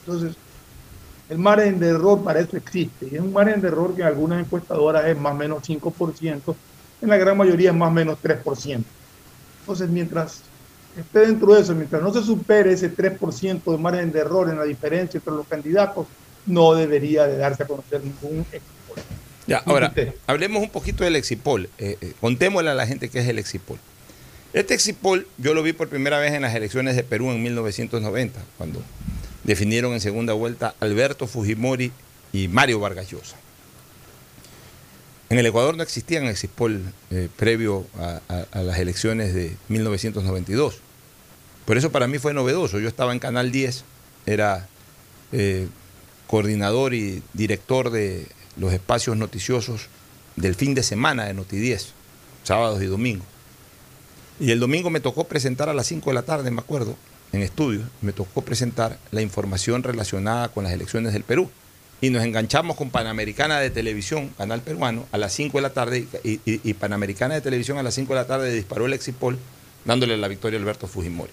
Entonces, 0.05 0.35
el 1.29 1.37
margen 1.37 1.79
de 1.79 1.89
error 1.89 2.23
para 2.23 2.39
eso 2.39 2.57
existe. 2.57 3.07
Y 3.11 3.15
es 3.15 3.21
un 3.21 3.33
margen 3.33 3.61
de 3.61 3.67
error 3.67 3.95
que 3.95 4.01
en 4.01 4.07
algunas 4.07 4.39
encuestadoras 4.45 5.05
es 5.05 5.17
más 5.17 5.33
o 5.33 5.37
menos 5.37 5.63
5%, 5.63 6.55
en 7.01 7.09
la 7.09 7.17
gran 7.17 7.37
mayoría 7.37 7.71
es 7.71 7.75
más 7.75 7.89
o 7.89 7.91
menos 7.91 8.17
3%. 8.21 8.83
Entonces, 9.61 9.89
mientras 9.89 10.41
esté 10.97 11.19
dentro 11.19 11.53
de 11.53 11.61
eso, 11.61 11.73
mientras 11.73 12.01
no 12.01 12.13
se 12.13 12.21
supere 12.21 12.73
ese 12.73 12.93
3% 12.93 13.63
de 13.63 13.77
margen 13.77 14.11
de 14.11 14.19
error 14.19 14.49
en 14.49 14.57
la 14.57 14.63
diferencia 14.63 15.17
entre 15.17 15.33
los 15.33 15.47
candidatos, 15.47 16.05
no 16.45 16.73
debería 16.75 17.25
de 17.25 17.37
darse 17.37 17.63
a 17.63 17.67
conocer 17.67 18.01
ningún 18.03 18.39
exipol. 18.51 19.03
Ya, 19.47 19.57
ahora, 19.65 19.93
hablemos 20.27 20.63
un 20.63 20.69
poquito 20.69 21.03
del 21.03 21.15
exipol. 21.15 21.69
Eh, 21.77 21.97
eh, 21.99 22.13
contémosle 22.19 22.69
a 22.69 22.73
la 22.73 22.87
gente 22.87 23.09
qué 23.09 23.19
es 23.19 23.27
el 23.27 23.39
exipol. 23.39 23.77
Este 24.53 24.73
exipol 24.73 25.27
yo 25.37 25.53
lo 25.53 25.63
vi 25.63 25.73
por 25.73 25.89
primera 25.89 26.19
vez 26.19 26.33
en 26.33 26.43
las 26.43 26.53
elecciones 26.53 26.95
de 26.95 27.03
Perú 27.03 27.31
en 27.31 27.41
1990, 27.41 28.39
cuando 28.57 28.81
definieron 29.43 29.93
en 29.93 30.01
segunda 30.01 30.33
vuelta 30.33 30.75
Alberto 30.79 31.27
Fujimori 31.27 31.91
y 32.31 32.47
Mario 32.47 32.79
Vargas 32.79 33.09
Llosa. 33.09 33.37
En 35.29 35.39
el 35.39 35.45
Ecuador 35.45 35.75
no 35.75 35.83
existían 35.83 36.25
Exipol 36.25 36.81
eh, 37.09 37.27
previo 37.35 37.87
a, 37.97 38.21
las 38.61 38.77
elecciones 38.77 39.33
de 39.33 39.55
1992. 39.67 40.79
Por 41.65 41.77
eso 41.77 41.91
para 41.91 42.07
mí 42.07 42.19
fue 42.19 42.33
novedoso. 42.33 42.79
Yo 42.79 42.87
estaba 42.87 43.13
en 43.13 43.19
Canal 43.19 43.51
10, 43.51 43.83
era 44.25 44.67
eh, 45.31 45.67
coordinador 46.27 46.93
y 46.93 47.23
director 47.33 47.89
de 47.89 48.27
los 48.57 48.73
espacios 48.73 49.17
noticiosos 49.17 49.87
del 50.35 50.55
fin 50.55 50.75
de 50.75 50.83
semana 50.83 51.25
de 51.25 51.33
Noti 51.33 51.57
10, 51.57 51.93
sábados 52.43 52.81
y 52.83 52.85
domingos. 52.85 53.27
Y 54.39 54.51
el 54.51 54.59
domingo 54.59 54.89
me 54.89 54.99
tocó 54.99 55.23
presentar 55.25 55.69
a 55.69 55.73
las 55.73 55.87
5 55.87 56.09
de 56.09 56.13
la 56.13 56.23
tarde, 56.23 56.51
me 56.51 56.59
acuerdo, 56.59 56.95
en 57.33 57.41
estudios, 57.41 57.83
me 58.01 58.13
tocó 58.13 58.43
presentar 58.43 58.97
la 59.11 59.21
información 59.21 59.83
relacionada 59.83 60.49
con 60.49 60.63
las 60.63 60.71
elecciones 60.71 61.13
del 61.13 61.23
Perú. 61.23 61.49
Y 61.99 62.09
nos 62.09 62.23
enganchamos 62.23 62.77
con 62.77 62.91
Panamericana 62.91 63.59
de 63.59 63.69
Televisión, 63.69 64.29
canal 64.37 64.61
peruano, 64.61 65.05
a 65.11 65.17
las 65.17 65.33
5 65.33 65.57
de 65.57 65.61
la 65.61 65.71
tarde, 65.71 66.07
y, 66.23 66.73
Panamericana 66.73 67.33
de 67.33 67.41
Televisión 67.41 67.77
a 67.77 67.83
las 67.83 67.95
5 67.95 68.13
de 68.13 68.19
la 68.19 68.27
tarde 68.27 68.53
disparó 68.53 68.85
el 68.85 68.93
exipol, 68.93 69.37
dándole 69.83 70.17
la 70.17 70.27
victoria 70.27 70.59
a 70.59 70.61
Alberto 70.61 70.85
Fujimori. 70.85 71.31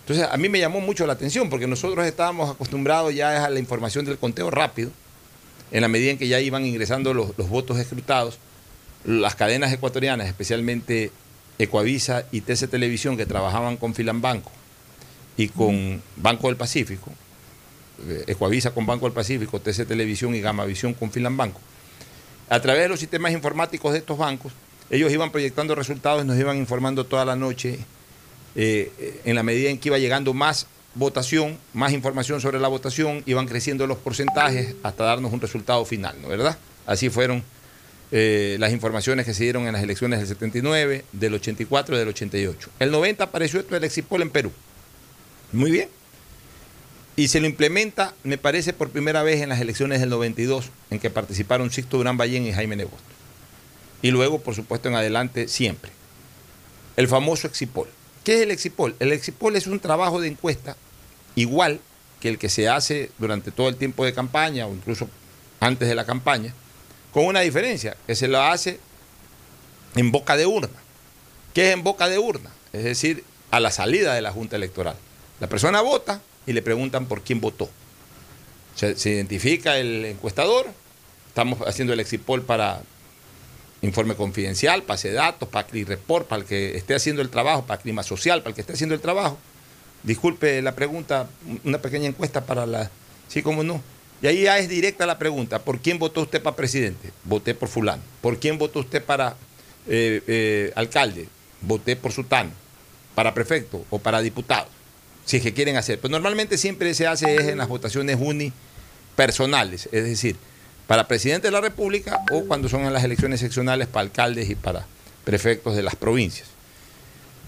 Entonces, 0.00 0.26
a 0.30 0.36
mí 0.36 0.48
me 0.48 0.58
llamó 0.58 0.80
mucho 0.80 1.06
la 1.06 1.12
atención, 1.12 1.48
porque 1.48 1.66
nosotros 1.66 2.04
estábamos 2.06 2.50
acostumbrados 2.50 3.14
ya 3.14 3.44
a 3.44 3.50
la 3.50 3.60
información 3.60 4.04
del 4.04 4.18
conteo 4.18 4.50
rápido, 4.50 4.90
en 5.70 5.82
la 5.82 5.88
medida 5.88 6.10
en 6.10 6.18
que 6.18 6.26
ya 6.26 6.40
iban 6.40 6.66
ingresando 6.66 7.14
los, 7.14 7.38
los 7.38 7.48
votos 7.48 7.78
escrutados, 7.78 8.38
las 9.04 9.36
cadenas 9.36 9.72
ecuatorianas, 9.72 10.26
especialmente 10.26 11.12
Ecuavisa 11.58 12.24
y 12.32 12.40
TC 12.40 12.68
Televisión, 12.68 13.16
que 13.18 13.26
trabajaban 13.26 13.76
con 13.76 13.94
Filambanco, 13.94 14.50
y 15.40 15.48
con 15.48 16.02
Banco 16.16 16.48
del 16.48 16.56
Pacífico, 16.56 17.10
eh, 18.06 18.24
Ecuavisa 18.26 18.72
con 18.72 18.84
Banco 18.84 19.06
del 19.06 19.14
Pacífico, 19.14 19.58
TC 19.58 19.86
Televisión 19.86 20.34
y 20.34 20.40
Gamavisión 20.42 20.92
con 20.92 21.10
Filambanco. 21.10 21.58
A 22.50 22.60
través 22.60 22.82
de 22.82 22.88
los 22.90 23.00
sistemas 23.00 23.32
informáticos 23.32 23.92
de 23.92 24.00
estos 24.00 24.18
bancos, 24.18 24.52
ellos 24.90 25.10
iban 25.10 25.30
proyectando 25.30 25.74
resultados 25.74 26.22
y 26.22 26.26
nos 26.26 26.38
iban 26.38 26.58
informando 26.58 27.06
toda 27.06 27.24
la 27.24 27.36
noche 27.36 27.78
eh, 28.54 29.22
en 29.24 29.34
la 29.34 29.42
medida 29.42 29.70
en 29.70 29.78
que 29.78 29.88
iba 29.88 29.96
llegando 29.96 30.34
más 30.34 30.66
votación, 30.94 31.56
más 31.72 31.92
información 31.94 32.42
sobre 32.42 32.60
la 32.60 32.68
votación, 32.68 33.22
iban 33.24 33.46
creciendo 33.46 33.86
los 33.86 33.96
porcentajes 33.96 34.74
hasta 34.82 35.04
darnos 35.04 35.32
un 35.32 35.40
resultado 35.40 35.86
final, 35.86 36.16
¿no 36.20 36.28
verdad? 36.28 36.58
Así 36.84 37.08
fueron 37.08 37.42
eh, 38.12 38.56
las 38.60 38.72
informaciones 38.72 39.24
que 39.24 39.32
se 39.32 39.44
dieron 39.44 39.66
en 39.66 39.72
las 39.72 39.82
elecciones 39.82 40.18
del 40.18 40.28
79, 40.28 41.06
del 41.12 41.32
84 41.32 41.94
y 41.94 41.98
del 41.98 42.08
88. 42.08 42.70
El 42.78 42.90
90 42.90 43.24
apareció 43.24 43.60
esto 43.60 43.74
del 43.74 43.84
Exipol 43.84 44.20
en 44.20 44.28
Perú. 44.28 44.52
Muy 45.52 45.70
bien. 45.70 45.88
Y 47.16 47.28
se 47.28 47.40
lo 47.40 47.46
implementa, 47.46 48.14
me 48.22 48.38
parece, 48.38 48.72
por 48.72 48.90
primera 48.90 49.22
vez 49.22 49.42
en 49.42 49.48
las 49.48 49.60
elecciones 49.60 50.00
del 50.00 50.08
92, 50.08 50.70
en 50.90 50.98
que 50.98 51.10
participaron 51.10 51.70
Sixto 51.70 51.98
Durán 51.98 52.16
Ballén 52.16 52.46
y 52.46 52.52
Jaime 52.52 52.76
Nebot. 52.76 52.98
Y 54.02 54.10
luego, 54.10 54.40
por 54.40 54.54
supuesto, 54.54 54.88
en 54.88 54.94
adelante, 54.94 55.48
siempre. 55.48 55.90
El 56.96 57.08
famoso 57.08 57.46
Exipol. 57.46 57.88
¿Qué 58.24 58.36
es 58.36 58.40
el 58.42 58.50
Exipol? 58.50 58.94
El 59.00 59.12
Exipol 59.12 59.56
es 59.56 59.66
un 59.66 59.80
trabajo 59.80 60.20
de 60.20 60.28
encuesta 60.28 60.76
igual 61.34 61.80
que 62.20 62.28
el 62.28 62.38
que 62.38 62.48
se 62.48 62.68
hace 62.68 63.10
durante 63.18 63.50
todo 63.50 63.68
el 63.68 63.76
tiempo 63.76 64.04
de 64.04 64.12
campaña 64.12 64.66
o 64.66 64.72
incluso 64.72 65.08
antes 65.58 65.88
de 65.88 65.94
la 65.94 66.04
campaña, 66.06 66.54
con 67.12 67.26
una 67.26 67.40
diferencia, 67.40 67.96
que 68.06 68.14
se 68.14 68.28
lo 68.28 68.40
hace 68.40 68.78
en 69.96 70.10
boca 70.10 70.36
de 70.36 70.46
urna. 70.46 70.68
¿Qué 71.54 71.68
es 71.68 71.74
en 71.74 71.82
boca 71.82 72.08
de 72.08 72.18
urna? 72.18 72.50
Es 72.72 72.84
decir, 72.84 73.24
a 73.50 73.60
la 73.60 73.70
salida 73.70 74.14
de 74.14 74.22
la 74.22 74.32
Junta 74.32 74.56
Electoral. 74.56 74.96
La 75.40 75.48
persona 75.48 75.80
vota 75.80 76.20
y 76.46 76.52
le 76.52 76.62
preguntan 76.62 77.06
por 77.06 77.22
quién 77.22 77.40
votó. 77.40 77.68
Se, 78.74 79.10
identifica 79.10 79.78
el 79.78 80.04
encuestador, 80.04 80.66
estamos 81.28 81.60
haciendo 81.66 81.92
el 81.92 82.00
Exipol 82.00 82.42
para 82.42 82.82
informe 83.82 84.14
confidencial, 84.14 84.82
pase 84.82 85.08
de 85.08 85.14
datos, 85.14 85.48
para 85.48 85.66
Report, 85.68 86.26
para 86.28 86.42
el 86.42 86.48
que 86.48 86.76
esté 86.76 86.94
haciendo 86.94 87.22
el 87.22 87.30
trabajo, 87.30 87.64
para 87.64 87.80
clima 87.80 88.02
social, 88.02 88.40
para 88.40 88.50
el 88.50 88.54
que 88.54 88.60
esté 88.60 88.74
haciendo 88.74 88.94
el 88.94 89.00
trabajo. 89.00 89.38
Disculpe 90.02 90.62
la 90.62 90.74
pregunta, 90.74 91.28
una 91.64 91.78
pequeña 91.78 92.08
encuesta 92.08 92.44
para 92.44 92.66
la... 92.66 92.90
Sí, 93.28 93.42
cómo 93.42 93.62
no. 93.62 93.82
Y 94.22 94.26
ahí 94.26 94.42
ya 94.42 94.58
es 94.58 94.68
directa 94.68 95.06
la 95.06 95.18
pregunta, 95.18 95.60
¿por 95.60 95.80
quién 95.80 95.98
votó 95.98 96.22
usted 96.22 96.42
para 96.42 96.56
presidente? 96.56 97.10
Voté 97.24 97.54
por 97.54 97.68
fulano. 97.68 98.02
¿Por 98.20 98.38
quién 98.38 98.58
votó 98.58 98.80
usted 98.80 99.02
para 99.02 99.36
eh, 99.88 100.22
eh, 100.26 100.72
alcalde? 100.76 101.28
Voté 101.62 101.96
por 101.96 102.12
sultano. 102.12 102.50
¿Para 103.14 103.32
prefecto 103.34 103.84
o 103.90 103.98
para 103.98 104.20
diputado? 104.20 104.68
Si 105.24 105.36
es 105.36 105.42
que 105.42 105.52
quieren 105.52 105.76
hacer. 105.76 105.98
Pero 106.00 106.12
normalmente 106.12 106.58
siempre 106.58 106.94
se 106.94 107.06
hace 107.06 107.36
es 107.36 107.42
en 107.42 107.58
las 107.58 107.68
votaciones 107.68 108.18
unipersonales, 108.20 109.88
es 109.92 110.04
decir, 110.04 110.36
para 110.86 111.06
presidente 111.06 111.48
de 111.48 111.52
la 111.52 111.60
República 111.60 112.20
o 112.32 112.44
cuando 112.46 112.68
son 112.68 112.82
en 112.82 112.92
las 112.92 113.04
elecciones 113.04 113.40
seccionales 113.40 113.86
para 113.86 114.02
alcaldes 114.02 114.50
y 114.50 114.54
para 114.54 114.86
prefectos 115.24 115.76
de 115.76 115.82
las 115.82 115.94
provincias. 115.94 116.48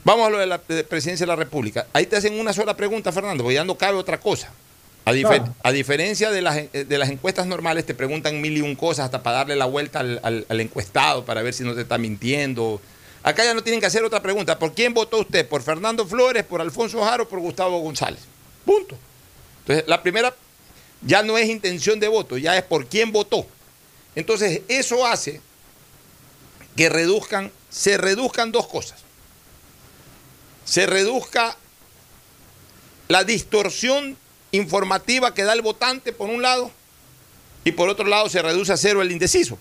Vamos 0.05 0.27
a 0.27 0.31
lo 0.31 0.39
de 0.39 0.47
la 0.47 0.59
presidencia 0.59 1.25
de 1.25 1.29
la 1.29 1.37
República. 1.37 1.87
Ahí 1.93 2.07
te 2.07 2.17
hacen 2.17 2.39
una 2.39 2.53
sola 2.53 2.77
pregunta, 2.77 3.13
Fernando, 3.13 3.45
porque 3.45 3.55
ya 3.55 3.65
no 3.65 3.77
cabe 3.77 3.99
otra 3.99 4.19
cosa. 4.19 4.51
A, 5.05 5.11
a 5.63 5.73
diferencia 5.73 6.31
de 6.31 6.43
las, 6.43 6.71
de 6.73 6.99
las, 6.99 7.11
encuestas 7.11 7.47
normales, 7.47 7.85
te 7.85 7.95
preguntan 7.95 8.41
mil 8.41 8.57
y 8.57 8.61
un 8.61 8.77
cosas 8.77 9.07
hasta 9.07 9.23
para 9.23 9.39
darle 9.39 9.57
la 9.57 9.65
vuelta 9.65 9.99
al, 10.01 10.21
al, 10.23 10.47
al, 10.49 10.61
encuestado, 10.61 11.25
para 11.25 11.43
ver 11.43 11.55
si 11.55 11.65
no 11.65 11.75
te 11.75 11.81
está 11.81 11.99
mintiendo. 11.99 12.81
Acá 13.23 13.45
ya 13.45 13.55
no 13.55 13.63
tienen 13.63 13.81
que 13.81 13.87
hacer 13.87 14.03
otra 14.03 14.21
pregunta. 14.21 14.59
¿Por 14.59 14.75
quién 14.75 14.93
votó 14.93 15.21
usted? 15.21 15.49
¿Por 15.49 15.63
Fernando 15.63 16.07
Flores, 16.07 16.45
por 16.45 16.61
Alfonso 16.61 17.03
Jaro 17.05 17.29
por 17.29 17.39
Gustavo 17.39 17.79
González? 17.79 18.21
Punto. 18.65 18.97
Entonces, 19.61 19.85
la 19.87 20.03
primera 20.03 20.35
ya 21.03 21.23
no 21.23 21.39
es 21.39 21.49
intención 21.49 22.01
de 22.01 22.09
voto, 22.09 22.37
ya 22.37 22.57
es 22.57 22.65
por 22.65 22.87
quién 22.87 23.13
votó. 23.13 23.47
Entonces, 24.15 24.63
eso 24.69 25.07
hace 25.07 25.41
que 26.77 26.89
reduzcan, 26.89 27.53
se 27.71 27.97
reduzcan 27.97 28.51
dos 28.51 28.67
cosas. 28.67 29.01
Se 30.65 30.87
reduzca 30.87 31.57
la 33.09 33.25
distorsión 33.25 34.17
informativa 34.51 35.33
que 35.33 35.45
da 35.45 35.53
el 35.53 35.63
votante, 35.63 36.13
por 36.13 36.29
un 36.29 36.43
lado, 36.43 36.71
y 37.65 37.73
por 37.73 37.89
otro 37.89 38.07
lado 38.07 38.29
se 38.29 38.43
reduce 38.43 38.73
a 38.73 38.77
cero 38.77 39.01
el 39.01 39.13
indeciso. 39.13 39.59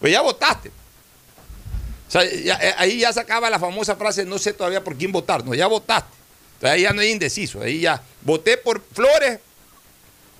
Pues 0.00 0.12
ya 0.12 0.20
votaste. 0.20 0.70
Sea, 2.12 2.24
eh, 2.24 2.74
ahí 2.76 2.98
ya 2.98 3.10
se 3.10 3.20
acaba 3.20 3.48
la 3.48 3.58
famosa 3.58 3.96
frase, 3.96 4.26
no 4.26 4.38
sé 4.38 4.52
todavía 4.52 4.84
por 4.84 4.98
quién 4.98 5.10
votar, 5.10 5.42
no, 5.42 5.54
ya 5.54 5.66
votaste. 5.66 6.14
Ahí 6.60 6.82
ya 6.82 6.92
no 6.92 7.00
hay 7.00 7.10
indeciso, 7.10 7.62
ahí 7.62 7.80
ya 7.80 8.02
voté 8.20 8.58
por 8.58 8.82
Flores, 8.92 9.40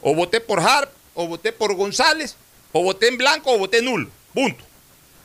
o 0.03 0.15
voté 0.15 0.43
por 0.43 0.61
Harp, 0.61 0.91
o 1.15 1.27
voté 1.27 1.51
por 1.51 1.75
González, 1.75 2.37
o 2.73 2.83
voté 2.83 3.09
en 3.09 3.17
blanco, 3.17 3.51
o 3.51 3.57
voté 3.57 3.81
nulo. 3.81 4.11
Punto. 4.35 4.63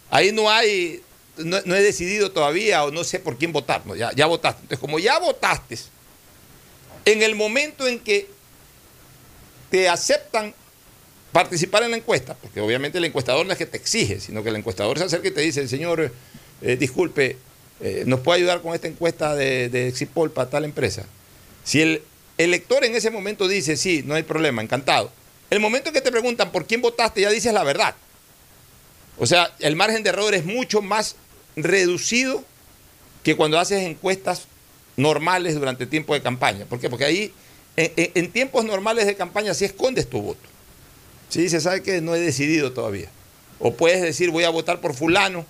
Ahí 0.10 0.32
no 0.32 0.50
hay, 0.50 1.04
no, 1.36 1.60
no 1.66 1.76
he 1.76 1.82
decidido 1.82 2.32
todavía, 2.32 2.86
o 2.86 2.92
no 2.92 3.04
sé 3.04 3.20
por 3.20 3.38
quién 3.38 3.52
votar. 3.52 3.86
No, 3.86 3.98
ya, 3.98 4.14
ya 4.16 4.26
votaste. 4.26 4.62
Entonces, 4.62 4.80
como 4.80 5.00
ya 5.00 5.20
votaste, 5.20 5.78
en 7.04 7.24
el 7.24 7.36
momento 7.36 7.86
en 7.86 8.00
que 8.00 8.30
te 9.70 9.90
aceptan 9.90 10.56
participar 11.38 11.84
en 11.84 11.92
la 11.92 11.98
encuesta, 11.98 12.34
porque 12.34 12.60
obviamente 12.62 12.98
el 12.98 13.06
encuestador 13.06 13.46
no 13.46 13.52
es 13.52 13.60
que 13.60 13.68
te 13.68 13.78
exige, 13.78 14.20
sino 14.20 14.42
que 14.42 14.50
el 14.50 14.56
encuestador 14.56 14.98
se 14.98 15.04
acerca 15.04 15.28
y 15.28 15.32
te 15.32 15.42
dice, 15.42 15.68
señor, 15.68 16.12
eh, 16.64 16.78
disculpe, 16.78 17.38
eh, 17.80 18.06
¿nos 18.08 18.22
puede 18.22 18.40
ayudar 18.40 18.64
con 18.64 18.74
esta 18.74 18.88
encuesta 18.88 19.36
de, 19.36 19.70
de 19.70 19.88
Exipol 19.88 20.32
para 20.32 20.50
tal 20.50 20.66
empresa? 20.66 21.06
Si 21.64 21.80
el 21.80 22.02
elector 22.40 22.84
en 22.86 22.96
ese 22.96 23.12
momento 23.12 23.48
dice, 23.48 23.78
sí, 23.78 24.02
no 24.04 24.16
hay 24.16 24.24
problema, 24.24 24.64
encantado. 24.64 25.12
El 25.52 25.60
momento 25.60 25.90
en 25.90 25.94
que 25.94 26.02
te 26.02 26.12
preguntan 26.12 26.52
por 26.52 26.66
quién 26.66 26.82
votaste, 26.82 27.22
ya 27.22 27.30
dices 27.30 27.54
la 27.54 27.64
verdad. 27.64 27.94
O 29.20 29.28
sea, 29.28 29.54
el 29.60 29.76
margen 29.76 30.02
de 30.02 30.10
error 30.10 30.34
es 30.34 30.44
mucho 30.44 30.82
más 30.82 31.18
reducido 31.56 32.44
que 33.22 33.36
cuando 33.36 33.60
haces 33.60 33.84
encuestas 33.84 34.48
normales 34.96 35.54
durante 35.54 35.86
tiempo 35.86 36.16
de 36.16 36.24
campaña. 36.24 36.66
¿Por 36.66 36.80
qué? 36.80 36.90
Porque 36.90 37.06
ahí, 37.06 37.32
en, 37.76 37.92
en 37.96 38.32
tiempos 38.32 38.66
normales 38.66 39.06
de 39.06 39.16
campaña, 39.16 39.54
sí 39.54 39.66
escondes 39.66 40.10
tu 40.10 40.20
voto. 40.20 40.57
Sí 41.30 41.42
dices, 41.42 41.64
¿sabe 41.64 41.84
que 41.84 42.02
No 42.02 42.16
he 42.16 42.20
decidido 42.20 42.72
todavía. 42.72 43.10
O 43.60 43.74
puedes 43.74 44.02
decir, 44.02 44.30
voy 44.32 44.44
a 44.44 44.50
votar 44.50 44.82
por 44.82 44.94
fulano 44.94 45.46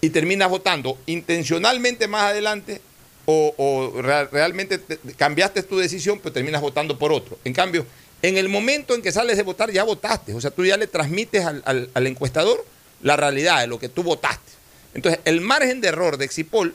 y 0.00 0.10
terminas 0.10 0.50
votando 0.50 0.98
intencionalmente 1.06 2.08
más 2.08 2.22
adelante 2.30 2.80
o, 3.24 3.54
o 3.56 4.02
real, 4.02 4.28
realmente 4.32 4.78
te, 4.78 4.98
cambiaste 5.14 5.62
tu 5.62 5.78
decisión, 5.78 6.18
pero 6.20 6.32
terminas 6.32 6.60
votando 6.60 6.98
por 6.98 7.12
otro. 7.12 7.38
En 7.44 7.52
cambio, 7.52 7.86
en 8.20 8.36
el 8.36 8.48
momento 8.48 8.94
en 8.94 9.02
que 9.02 9.12
sales 9.12 9.36
de 9.36 9.44
votar 9.44 9.70
ya 9.70 9.84
votaste, 9.84 10.34
o 10.34 10.40
sea, 10.40 10.50
tú 10.50 10.64
ya 10.64 10.76
le 10.76 10.88
transmites 10.88 11.44
al, 11.44 11.62
al, 11.64 11.88
al 11.94 12.06
encuestador 12.08 12.64
la 13.00 13.16
realidad 13.16 13.60
de 13.60 13.68
lo 13.68 13.78
que 13.78 13.88
tú 13.88 14.02
votaste. 14.02 14.52
Entonces, 14.94 15.20
el 15.24 15.40
margen 15.40 15.80
de 15.80 15.88
error 15.88 16.16
de 16.16 16.24
Exipol 16.24 16.74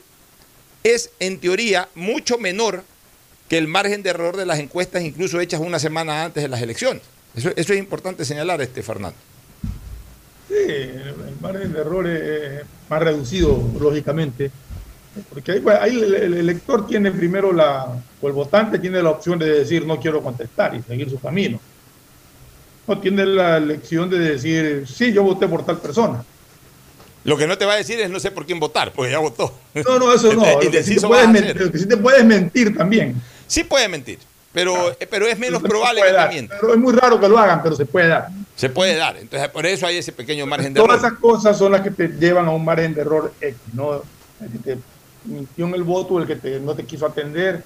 es, 0.82 1.10
en 1.20 1.38
teoría, 1.38 1.88
mucho 1.94 2.38
menor 2.38 2.84
que 3.48 3.58
el 3.58 3.68
margen 3.68 4.02
de 4.02 4.10
error 4.10 4.36
de 4.36 4.46
las 4.46 4.58
encuestas, 4.58 5.02
incluso 5.02 5.40
hechas 5.40 5.60
una 5.60 5.78
semana 5.78 6.24
antes 6.24 6.42
de 6.42 6.48
las 6.48 6.62
elecciones. 6.62 7.02
Eso, 7.34 7.50
eso 7.54 7.72
es 7.72 7.78
importante 7.78 8.24
señalar, 8.24 8.60
este 8.60 8.82
Fernando. 8.82 9.16
Sí, 10.48 10.54
el 10.54 11.36
margen 11.40 11.72
de 11.72 11.80
error 11.80 12.06
es 12.06 12.62
más 12.88 13.02
reducido, 13.02 13.62
lógicamente, 13.78 14.50
porque 15.28 15.52
ahí, 15.52 15.62
ahí 15.80 16.02
el, 16.02 16.14
el, 16.14 16.34
elector 16.34 16.86
tiene 16.86 17.10
primero 17.10 17.52
la, 17.52 18.02
o 18.20 18.26
el 18.26 18.32
votante 18.32 18.78
tiene 18.78 19.02
la 19.02 19.10
opción 19.10 19.38
de 19.38 19.46
decir 19.46 19.84
no 19.86 20.00
quiero 20.00 20.22
contestar 20.22 20.74
y 20.74 20.82
seguir 20.82 21.10
su 21.10 21.20
camino. 21.20 21.60
No 22.86 22.98
tiene 22.98 23.26
la 23.26 23.58
elección 23.58 24.08
de 24.08 24.18
decir 24.18 24.86
sí, 24.88 25.12
yo 25.12 25.22
voté 25.22 25.46
por 25.46 25.64
tal 25.64 25.78
persona. 25.78 26.24
Lo 27.24 27.36
que 27.36 27.46
no 27.46 27.58
te 27.58 27.66
va 27.66 27.74
a 27.74 27.76
decir 27.76 28.00
es 28.00 28.08
no 28.08 28.20
sé 28.20 28.30
por 28.30 28.46
quién 28.46 28.58
votar, 28.58 28.92
porque 28.92 29.12
ya 29.12 29.18
votó. 29.18 29.52
No, 29.74 29.98
no, 29.98 30.14
eso 30.14 30.32
no. 30.32 30.44
Lo 30.62 30.70
que, 30.70 30.82
sí 30.82 30.96
te 30.96 31.06
puedes 31.06 31.28
mentir, 31.28 31.60
lo 31.60 31.72
que 31.72 31.78
sí 31.78 31.86
te 31.86 31.96
puedes 31.96 32.24
mentir 32.24 32.76
también. 32.76 33.20
Sí 33.46 33.64
puede 33.64 33.88
mentir, 33.88 34.18
pero, 34.52 34.88
ah, 34.88 34.96
pero 35.10 35.26
es 35.26 35.38
menos 35.38 35.62
probable 35.62 36.02
que 36.02 36.12
dar, 36.12 36.30
mienta. 36.30 36.56
Pero 36.60 36.74
es 36.74 36.80
muy 36.80 36.92
raro 36.92 37.20
que 37.20 37.28
lo 37.28 37.38
hagan, 37.38 37.62
pero 37.62 37.76
se 37.76 37.86
puede 37.86 38.08
dar. 38.08 38.28
Se 38.56 38.70
puede 38.70 38.96
dar. 38.96 39.16
Entonces, 39.16 39.48
por 39.50 39.66
eso 39.66 39.86
hay 39.86 39.98
ese 39.98 40.12
pequeño 40.12 40.46
margen 40.46 40.74
de 40.74 40.80
Todas 40.80 40.98
error. 40.98 41.06
esas 41.06 41.20
cosas 41.20 41.58
son 41.58 41.72
las 41.72 41.82
que 41.82 41.90
te 41.90 42.08
llevan 42.08 42.46
a 42.46 42.50
un 42.50 42.64
margen 42.64 42.94
de 42.94 43.02
error 43.02 43.32
X, 43.40 43.56
¿no? 43.72 44.02
El 44.40 44.50
que 44.52 44.58
te 44.58 44.78
mintió 45.24 45.66
en 45.66 45.74
el 45.74 45.82
voto, 45.82 46.18
el 46.18 46.26
que 46.26 46.36
te, 46.36 46.58
no 46.60 46.74
te 46.74 46.84
quiso 46.84 47.06
atender, 47.06 47.62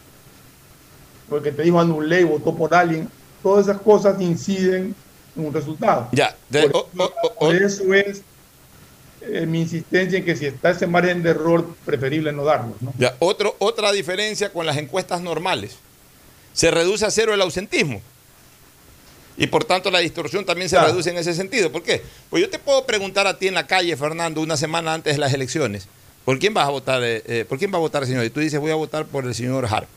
o 1.31 1.37
el 1.37 1.43
que 1.43 1.53
te 1.53 1.63
dijo 1.63 1.81
anulé 1.81 2.23
y 2.23 2.25
votó 2.25 2.55
por 2.55 2.75
alguien. 2.75 3.09
Todas 3.43 3.67
esas 3.67 3.81
cosas 3.81 4.21
inciden 4.21 4.95
en 5.37 5.47
un 5.47 5.53
resultado. 5.53 6.09
Ya. 6.13 6.37
De, 6.49 6.69
por, 6.69 6.89
oh, 6.99 7.13
oh, 7.23 7.33
oh, 7.39 7.53
eso 7.53 7.95
es 7.95 8.23
eh, 9.23 9.47
mi 9.47 9.63
insistencia 9.63 10.19
en 10.19 10.25
que 10.25 10.37
si 10.37 10.47
está 10.47 10.71
ese 10.71 10.87
margen 10.87 11.23
de 11.23 11.31
error, 11.31 11.65
preferible 11.85 12.33
no 12.33 12.45
darlo. 12.45 12.75
¿no? 12.81 12.93
Ya, 12.99 13.15
otro, 13.21 13.55
otra 13.61 13.93
diferencia 13.93 14.53
con 14.53 14.67
las 14.67 14.77
encuestas 14.77 15.21
normales. 15.21 15.79
Se 16.53 16.71
reduce 16.71 17.05
a 17.05 17.11
cero 17.11 17.35
el 17.35 17.41
ausentismo. 17.41 18.01
Y 19.37 19.47
por 19.47 19.65
tanto 19.65 19.91
la 19.91 20.01
distorsión 20.01 20.45
también 20.45 20.69
se 20.69 20.77
claro. 20.77 20.91
reduce 20.91 21.11
en 21.11 21.17
ese 21.17 21.35
sentido. 21.35 21.73
¿Por 21.73 21.83
qué? 21.83 22.03
Pues 22.29 22.43
yo 22.43 22.51
te 22.51 22.59
puedo 22.59 22.85
preguntar 22.85 23.27
a 23.27 23.39
ti 23.39 23.49
en 23.49 23.55
la 23.55 23.67
calle, 23.67 23.97
Fernando, 23.97 24.41
una 24.41 24.57
semana 24.57 24.93
antes 24.93 25.15
de 25.15 25.19
las 25.19 25.33
elecciones, 25.33 25.89
¿por 26.25 26.39
quién 26.39 26.53
vas 26.53 26.67
a 26.67 26.71
votar? 26.71 27.01
Eh, 27.03 27.47
¿Por 27.49 27.59
quién 27.59 27.73
va 27.73 27.77
a 27.77 27.81
votar, 27.81 28.07
señor? 28.07 28.25
Y 28.25 28.31
tú 28.31 28.41
dices, 28.41 28.61
voy 28.61 28.71
a 28.71 28.75
votar 28.75 29.07
por 29.07 29.25
el 29.25 29.35
señor 29.35 29.67
Harp. 29.67 29.89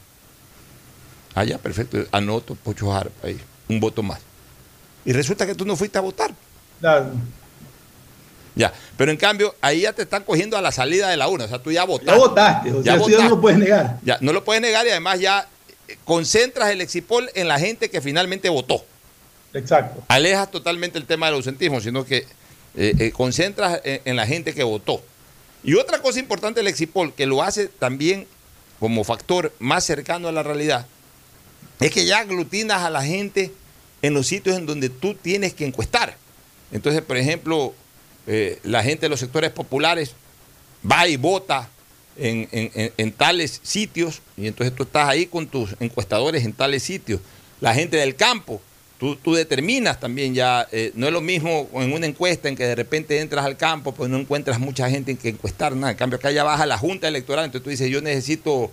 Ah, 1.34 1.44
ya, 1.44 1.58
perfecto. 1.58 1.98
Anoto 2.12 2.56
Pocho 2.56 2.94
Harp 2.94 3.12
ahí. 3.24 3.38
Un 3.68 3.80
voto 3.82 4.02
más. 4.02 4.22
Y 5.04 5.12
resulta 5.12 5.46
que 5.46 5.54
tú 5.54 5.65
no 5.65 5.76
fuiste 5.76 5.98
a 5.98 6.02
votar. 6.02 6.34
Claro. 6.80 7.12
Ya, 8.56 8.74
pero 8.96 9.12
en 9.12 9.18
cambio, 9.18 9.54
ahí 9.60 9.82
ya 9.82 9.91
te 9.91 10.04
están 10.04 10.24
cogiendo 10.24 10.58
a 10.58 10.62
la 10.62 10.72
salida 10.72 11.10
de 11.10 11.18
la 11.18 11.28
urna. 11.28 11.44
O 11.44 11.48
sea, 11.50 11.60
tú 11.60 11.72
ya 11.74 11.84
votaste. 11.84 12.12
Ya 12.12 12.18
votaste, 12.18 12.72
o 12.72 12.84
sea, 12.84 12.96
eso 12.96 13.10
ya 13.10 13.24
no 13.24 13.30
lo 13.32 13.41
puedes 13.41 13.60
negar. 13.60 14.00
Ya, 14.02 14.18
no 14.22 14.32
lo 14.32 14.46
puedes 14.46 14.62
negar 14.62 14.88
y 14.88 14.91
además 14.91 15.20
ya 15.20 15.41
eh, 15.41 15.46
concentras 16.04 16.69
el 16.71 16.82
exipol 16.82 17.30
en 17.36 17.48
la 17.48 17.60
gente 17.60 17.89
que 17.89 18.02
finalmente 18.02 18.50
votó. 18.50 18.86
Exacto. 19.54 20.04
Alejas 20.08 20.52
totalmente 20.52 20.98
el 20.98 21.06
tema 21.06 21.28
del 21.28 21.36
ausentismo, 21.36 21.80
sino 21.80 22.06
que 22.06 22.26
eh, 22.76 22.93
eh, 23.00 23.12
concentras 23.12 23.82
en, 23.84 24.02
en 24.06 24.15
la 24.15 24.28
gente 24.28 24.54
que 24.54 24.63
votó. 24.63 25.02
Y 25.63 25.76
otra 25.76 26.02
cosa 26.02 26.19
importante 26.19 26.60
del 26.60 26.67
exipol, 26.67 27.13
que 27.13 27.26
lo 27.26 27.41
hace 27.41 27.67
también 27.67 28.28
como 28.80 29.04
factor 29.04 29.54
más 29.60 29.84
cercano 29.84 30.28
a 30.28 30.32
la 30.32 30.43
realidad, 30.43 30.86
es 31.80 31.91
que 31.91 32.06
ya 32.06 32.19
aglutinas 32.19 32.84
a 32.84 32.89
la 32.89 33.04
gente 33.04 33.52
en 34.02 34.13
los 34.13 34.28
sitios 34.28 34.58
en 34.58 34.65
donde 34.65 34.89
tú 34.89 35.15
tienes 35.15 35.54
que 35.54 35.65
encuestar. 35.65 36.17
Entonces, 36.71 37.02
por 37.02 37.17
ejemplo, 37.17 37.74
eh, 38.28 38.60
la 38.63 38.84
gente 38.84 39.06
de 39.06 39.10
los 39.10 39.19
sectores 39.19 39.52
populares 39.52 40.13
va 40.89 41.08
y 41.08 41.17
vota 41.17 41.69
en, 42.17 43.12
tales 43.13 43.60
sitios 43.63 44.21
y 44.38 44.47
entonces 44.47 44.75
tú 44.75 44.84
estás 44.84 45.10
ahí 45.10 45.25
con 45.25 45.47
tus 45.47 45.75
encuestadores 45.80 46.45
en 46.45 46.54
tales 46.54 46.84
sitios. 46.84 47.19
La 47.62 47.73
gente 47.73 47.97
del 47.97 48.15
campo, 48.15 48.62
tú, 48.99 49.15
tú 49.15 49.34
determinas 49.34 49.99
también 49.99 50.34
ya, 50.34 50.67
eh, 50.71 50.91
no 50.95 51.08
es 51.08 51.13
lo 51.13 51.21
mismo 51.21 51.69
en 51.73 51.93
una 51.93 52.06
encuesta 52.06 52.49
en 52.49 52.56
que 52.56 52.65
de 52.65 52.75
repente 52.75 53.19
entras 53.19 53.45
al 53.45 53.58
campo, 53.58 53.93
pues 53.93 54.10
no 54.10 54.17
encuentras 54.17 54.60
mucha 54.60 54.89
gente 54.89 55.12
en 55.12 55.17
que 55.17 55.30
encuestar 55.30 55.75
nada. 55.75 55.91
En 55.91 55.97
cambio, 55.97 56.17
acá 56.17 56.32
ya 56.32 56.43
baja 56.43 56.65
la 56.65 56.78
Junta 56.78 57.08
Electoral, 57.08 57.45
entonces 57.45 57.63
tú 57.63 57.69
dices, 57.69 57.89
yo 57.89 58.01
necesito 58.01 58.71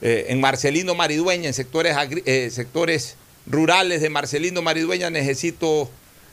eh, 0.00 0.26
en 0.28 0.40
Marcelino 0.40 0.94
Maridueña, 0.94 1.48
en 1.48 1.54
sectores, 1.54 1.96
eh, 2.26 2.50
sectores 2.50 3.16
rurales 3.46 4.02
de 4.02 4.10
Marcelino 4.10 4.60
Maridueña, 4.60 5.10
necesito 5.10 5.88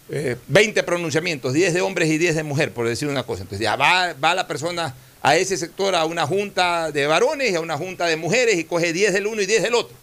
eh, 0.10 0.38
20 0.47 0.82
pronunciamientos, 0.82 1.54
10 1.54 1.75
de 1.75 1.82
hombres 1.82 2.10
y 2.10 2.17
10 2.17 2.36
de 2.36 2.43
mujer, 2.43 2.73
por 2.73 2.88
decir 2.88 3.08
una 3.08 3.23
cosa. 3.23 3.43
Entonces 3.43 3.63
ya 3.63 3.75
va, 3.75 4.13
va 4.13 4.34
la 4.34 4.47
persona 4.47 4.95
a 5.21 5.36
ese 5.36 5.58
sector, 5.58 5.95
a 5.95 6.05
una 6.05 6.25
junta 6.25 6.91
de 6.91 7.05
varones 7.08 7.51
y 7.51 7.55
a 7.55 7.60
una 7.60 7.77
junta 7.77 8.05
de 8.05 8.15
mujeres 8.15 8.58
y 8.58 8.63
coge 8.63 8.93
10 8.93 9.13
del 9.13 9.27
uno 9.27 9.41
y 9.41 9.45
10 9.45 9.63
del 9.63 9.75
otro. 9.75 9.95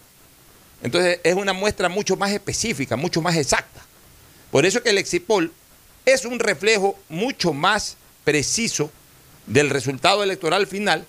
Entonces 0.82 1.20
es 1.24 1.34
una 1.34 1.52
muestra 1.52 1.88
mucho 1.88 2.16
más 2.16 2.32
específica, 2.32 2.96
mucho 2.96 3.22
más 3.22 3.36
exacta. 3.36 3.80
Por 4.50 4.66
eso 4.66 4.82
que 4.82 4.90
el 4.90 4.98
Exipol 4.98 5.52
es 6.04 6.24
un 6.24 6.38
reflejo 6.38 6.98
mucho 7.08 7.52
más 7.52 7.96
preciso 8.24 8.90
del 9.46 9.70
resultado 9.70 10.22
electoral 10.22 10.66
final 10.66 11.06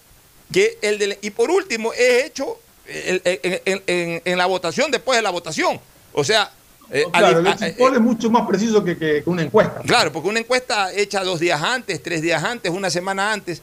que 0.52 0.78
el 0.82 0.98
del... 1.00 1.18
Y 1.22 1.32
por 1.32 1.52
último, 1.52 1.92
es 1.94 2.26
hecho 2.26 2.60
en, 2.88 3.22
en- 3.26 3.62
en- 3.66 3.84
en- 3.88 4.22
en 4.24 4.38
la 4.38 4.46
votación 4.46 4.90
después 4.90 5.18
de 5.18 5.22
la 5.24 5.30
votación. 5.32 5.80
O 6.14 6.24
sea... 6.24 6.52
eh, 6.90 7.04
Claro, 7.12 7.40
el 7.40 7.48
exipol 7.48 7.94
es 7.96 8.00
mucho 8.02 8.30
más 8.30 8.48
preciso 8.48 8.82
que- 8.84 8.98
que 8.98 9.24
una 9.26 9.42
encuesta. 9.44 9.82
Claro, 9.86 10.14
porque 10.14 10.30
una 10.30 10.40
encuesta 10.40 10.94
hecha 10.94 11.24
dos 11.26 11.40
días 11.42 11.62
antes, 11.62 12.02
tres 12.02 12.22
días 12.22 12.42
antes, 12.44 12.72
una 12.72 12.90
semana 12.90 13.34
antes, 13.34 13.62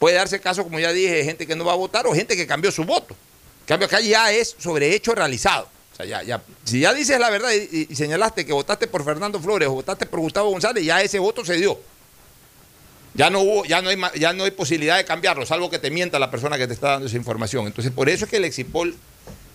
puede 0.00 0.16
darse 0.16 0.40
caso, 0.40 0.64
como 0.64 0.80
ya 0.80 0.92
dije, 0.92 1.12
de 1.12 1.24
gente 1.24 1.46
que 1.46 1.54
no 1.54 1.64
va 1.64 1.74
a 1.74 1.76
votar 1.76 2.06
o 2.08 2.14
gente 2.14 2.34
que 2.34 2.46
cambió 2.46 2.72
su 2.72 2.82
voto. 2.84 3.14
Cambio, 3.66 3.86
acá 3.86 4.00
ya 4.00 4.32
es 4.32 4.56
sobre 4.58 4.96
hecho 4.96 5.14
realizado. 5.14 5.68
O 5.92 5.96
sea, 5.96 6.06
ya, 6.06 6.22
ya, 6.22 6.42
si 6.64 6.80
ya 6.80 6.94
dices 6.94 7.20
la 7.20 7.28
verdad 7.28 7.52
y, 7.52 7.94
señalaste 7.94 8.46
que 8.46 8.52
votaste 8.52 8.88
por 8.88 9.04
Fernando 9.04 9.38
Flores 9.38 9.68
o 9.68 9.72
votaste 9.72 10.06
por 10.06 10.18
Gustavo 10.20 10.50
González, 10.50 10.84
ya 10.84 11.02
ese 11.02 11.18
voto 11.18 11.44
se 11.44 11.54
dio. 11.54 11.78
Ya 13.12 13.28
no 13.28 13.64
ya 13.66 13.82
no 13.82 13.90
hay, 13.90 13.98
ya 14.18 14.32
no 14.32 14.44
hay 14.44 14.52
posibilidad 14.52 14.96
de 14.96 15.04
cambiarlo, 15.04 15.44
salvo 15.44 15.68
que 15.68 15.78
te 15.78 15.90
mienta 15.90 16.18
la 16.18 16.30
persona 16.30 16.56
que 16.56 16.66
te 16.66 16.72
está 16.72 16.92
dando 16.92 17.06
esa 17.06 17.16
información. 17.16 17.66
Entonces, 17.66 17.92
por 17.92 18.08
eso 18.08 18.24
es 18.24 18.30
que 18.30 18.38
el 18.38 18.46
Exipol 18.46 18.96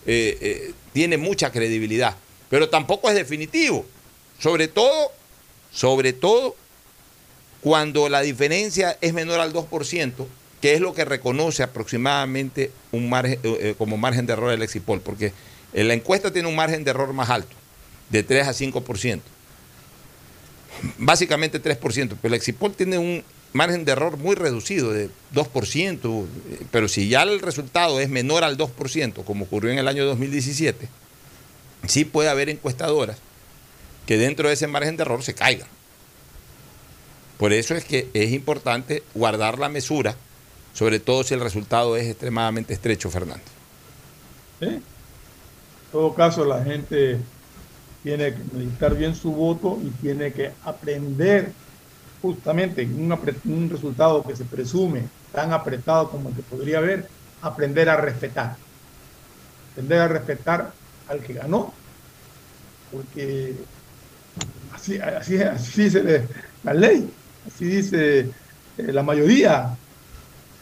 eh, 0.06 0.38
eh, 0.40 0.72
tiene 0.92 1.16
mucha 1.16 1.50
credibilidad, 1.50 2.14
pero 2.48 2.68
tampoco 2.68 3.08
es 3.08 3.16
definitivo. 3.16 3.84
Sobre 4.38 4.68
todo, 4.68 5.10
sobre 5.72 6.12
todo 6.12 6.54
cuando 7.60 8.08
la 8.08 8.20
diferencia 8.20 8.96
es 9.00 9.12
menor 9.12 9.40
al 9.40 9.52
2%, 9.52 10.26
que 10.60 10.74
es 10.74 10.80
lo 10.80 10.94
que 10.94 11.04
reconoce 11.04 11.62
aproximadamente 11.62 12.70
un 12.92 13.08
margen, 13.08 13.38
eh, 13.42 13.58
eh, 13.60 13.74
como 13.76 13.96
margen 13.96 14.26
de 14.26 14.32
error 14.32 14.52
el 14.52 14.62
Exipol, 14.62 15.00
porque 15.00 15.32
la 15.72 15.94
encuesta 15.94 16.32
tiene 16.32 16.48
un 16.48 16.56
margen 16.56 16.84
de 16.84 16.90
error 16.90 17.12
más 17.12 17.28
alto, 17.28 17.54
de 18.08 18.22
3 18.22 18.48
a 18.48 18.52
5%. 18.52 19.20
Básicamente 20.98 21.62
3%, 21.62 22.16
pero 22.20 22.34
el 22.34 22.34
Exipol 22.34 22.72
tiene 22.72 22.98
un 22.98 23.24
margen 23.56 23.84
de 23.84 23.92
error 23.92 24.16
muy 24.16 24.36
reducido, 24.36 24.92
de 24.92 25.10
2%, 25.34 26.26
eh, 26.50 26.60
pero 26.70 26.88
si 26.88 27.08
ya 27.08 27.22
el 27.22 27.40
resultado 27.40 27.98
es 28.00 28.08
menor 28.08 28.44
al 28.44 28.56
2%, 28.56 29.24
como 29.24 29.44
ocurrió 29.46 29.72
en 29.72 29.78
el 29.78 29.88
año 29.88 30.04
2017, 30.04 30.88
sí 31.88 32.04
puede 32.04 32.28
haber 32.28 32.48
encuestadoras 32.48 33.18
que 34.06 34.18
dentro 34.18 34.48
de 34.48 34.54
ese 34.54 34.66
margen 34.68 34.96
de 34.96 35.02
error 35.02 35.22
se 35.22 35.34
caigan. 35.34 35.68
Por 37.36 37.52
eso 37.52 37.74
es 37.74 37.84
que 37.84 38.10
es 38.14 38.32
importante 38.32 39.10
guardar 39.14 39.58
la 39.58 39.68
mesura, 39.68 40.24
sobre 40.72 41.00
todo 41.00 41.24
si 41.24 41.34
el 41.34 41.40
resultado 41.40 41.96
es 41.96 42.06
extremadamente 42.08 42.74
estrecho, 42.74 43.10
Fernando. 43.10 43.52
En 44.60 44.86
todo 45.90 46.14
caso, 46.14 46.44
la 46.44 46.64
gente 46.64 47.32
tiene 48.02 48.34
que 48.34 48.44
meditar 48.44 48.96
bien 48.96 49.14
su 49.14 49.34
voto 49.34 49.80
y 49.82 49.98
tiene 49.98 50.32
que 50.34 50.58
aprender 50.60 51.60
justamente 52.20 52.82
en 52.82 52.94
un, 53.12 53.40
un 53.44 53.70
resultado 53.70 54.24
que 54.26 54.36
se 54.36 54.46
presume 54.46 55.14
tan 55.32 55.52
apretado 55.52 56.10
como 56.10 56.30
el 56.30 56.36
que 56.36 56.44
podría 56.44 56.78
haber, 56.78 57.14
aprender 57.40 57.88
a 57.90 57.96
respetar. 58.00 58.64
Aprender 59.70 60.00
a 60.00 60.08
respetar 60.08 60.78
al 61.06 61.22
que 61.22 61.34
ganó, 61.34 61.84
porque 62.88 63.68
así, 64.68 64.98
así, 64.98 65.36
así 65.42 65.84
dice 65.84 66.02
le- 66.02 66.28
la 66.62 66.74
ley, 66.74 67.18
así 67.46 67.64
dice 67.64 68.20
eh, 68.20 68.92
la 68.92 69.02
mayoría. 69.02 69.76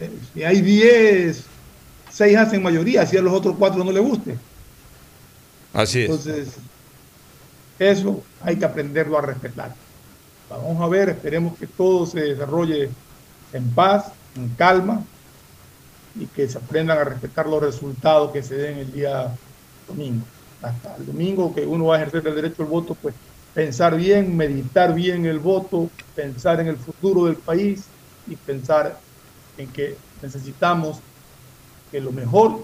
Eh, 0.00 0.10
si 0.32 0.42
hay 0.42 0.60
10, 0.60 1.44
6 2.10 2.36
hacen 2.36 2.62
mayoría, 2.62 3.06
si 3.06 3.16
a 3.16 3.22
los 3.22 3.32
otros 3.32 3.56
4 3.58 3.82
no 3.82 3.92
les 3.92 4.02
guste. 4.02 4.36
Así 5.72 6.00
es. 6.02 6.10
Entonces, 6.10 6.48
eso 7.78 8.22
hay 8.40 8.56
que 8.56 8.64
aprenderlo 8.64 9.18
a 9.18 9.22
respetar. 9.22 9.74
Vamos 10.48 10.80
a 10.80 10.88
ver, 10.88 11.08
esperemos 11.08 11.58
que 11.58 11.66
todo 11.66 12.06
se 12.06 12.20
desarrolle 12.20 12.90
en 13.52 13.70
paz, 13.70 14.12
en 14.36 14.48
calma, 14.50 15.02
y 16.18 16.26
que 16.26 16.48
se 16.48 16.58
aprendan 16.58 16.98
a 16.98 17.04
respetar 17.04 17.46
los 17.46 17.62
resultados 17.62 18.30
que 18.30 18.42
se 18.42 18.54
den 18.54 18.78
el 18.78 18.92
día 18.92 19.34
domingo. 19.88 20.24
Hasta 20.62 20.96
el 20.96 21.06
domingo 21.06 21.54
que 21.54 21.66
uno 21.66 21.86
va 21.86 21.96
a 21.96 21.98
ejercer 22.02 22.26
el 22.26 22.34
derecho 22.36 22.62
al 22.62 22.68
voto, 22.68 22.94
pues 22.94 23.14
pensar 23.54 23.96
bien, 23.96 24.36
meditar 24.36 24.94
bien 24.94 25.24
el 25.26 25.38
voto, 25.38 25.88
pensar 26.14 26.60
en 26.60 26.68
el 26.68 26.76
futuro 26.76 27.26
del 27.26 27.36
país 27.36 27.84
y 28.26 28.36
pensar 28.36 28.98
en 29.56 29.68
que 29.68 29.96
necesitamos 30.20 30.98
que 31.90 32.00
lo 32.00 32.10
mejor 32.10 32.58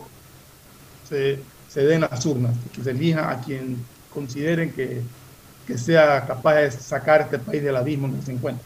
se, 1.08 1.38
se 1.68 1.84
den 1.84 2.00
las 2.00 2.26
urnas, 2.26 2.54
que 2.74 2.82
se 2.82 2.90
elija 2.90 3.30
a 3.30 3.40
quien 3.40 3.84
consideren 4.12 4.72
que, 4.72 5.00
que 5.66 5.78
sea 5.78 6.26
capaz 6.26 6.56
de 6.56 6.70
sacar 6.72 7.20
este 7.22 7.38
país 7.38 7.62
del 7.62 7.76
abismo 7.76 8.08
en 8.08 8.18
que 8.18 8.26
se 8.26 8.32
encuentra. 8.32 8.64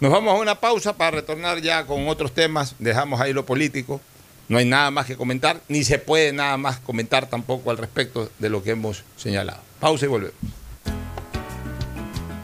Nos 0.00 0.12
vamos 0.12 0.32
a 0.32 0.40
una 0.40 0.54
pausa 0.54 0.96
para 0.96 1.10
retornar 1.10 1.60
ya 1.60 1.84
con 1.84 2.06
otros 2.06 2.32
temas. 2.32 2.76
Dejamos 2.78 3.20
ahí 3.20 3.32
lo 3.32 3.44
político. 3.44 4.00
No 4.48 4.58
hay 4.58 4.64
nada 4.64 4.92
más 4.92 5.06
que 5.06 5.16
comentar, 5.16 5.60
ni 5.68 5.82
se 5.82 5.98
puede 5.98 6.32
nada 6.32 6.56
más 6.56 6.78
comentar 6.78 7.28
tampoco 7.28 7.70
al 7.70 7.76
respecto 7.76 8.30
de 8.38 8.48
lo 8.48 8.62
que 8.62 8.70
hemos 8.70 9.02
señalado. 9.16 9.60
Pausa 9.80 10.06
y 10.06 10.08
volvemos. 10.08 10.36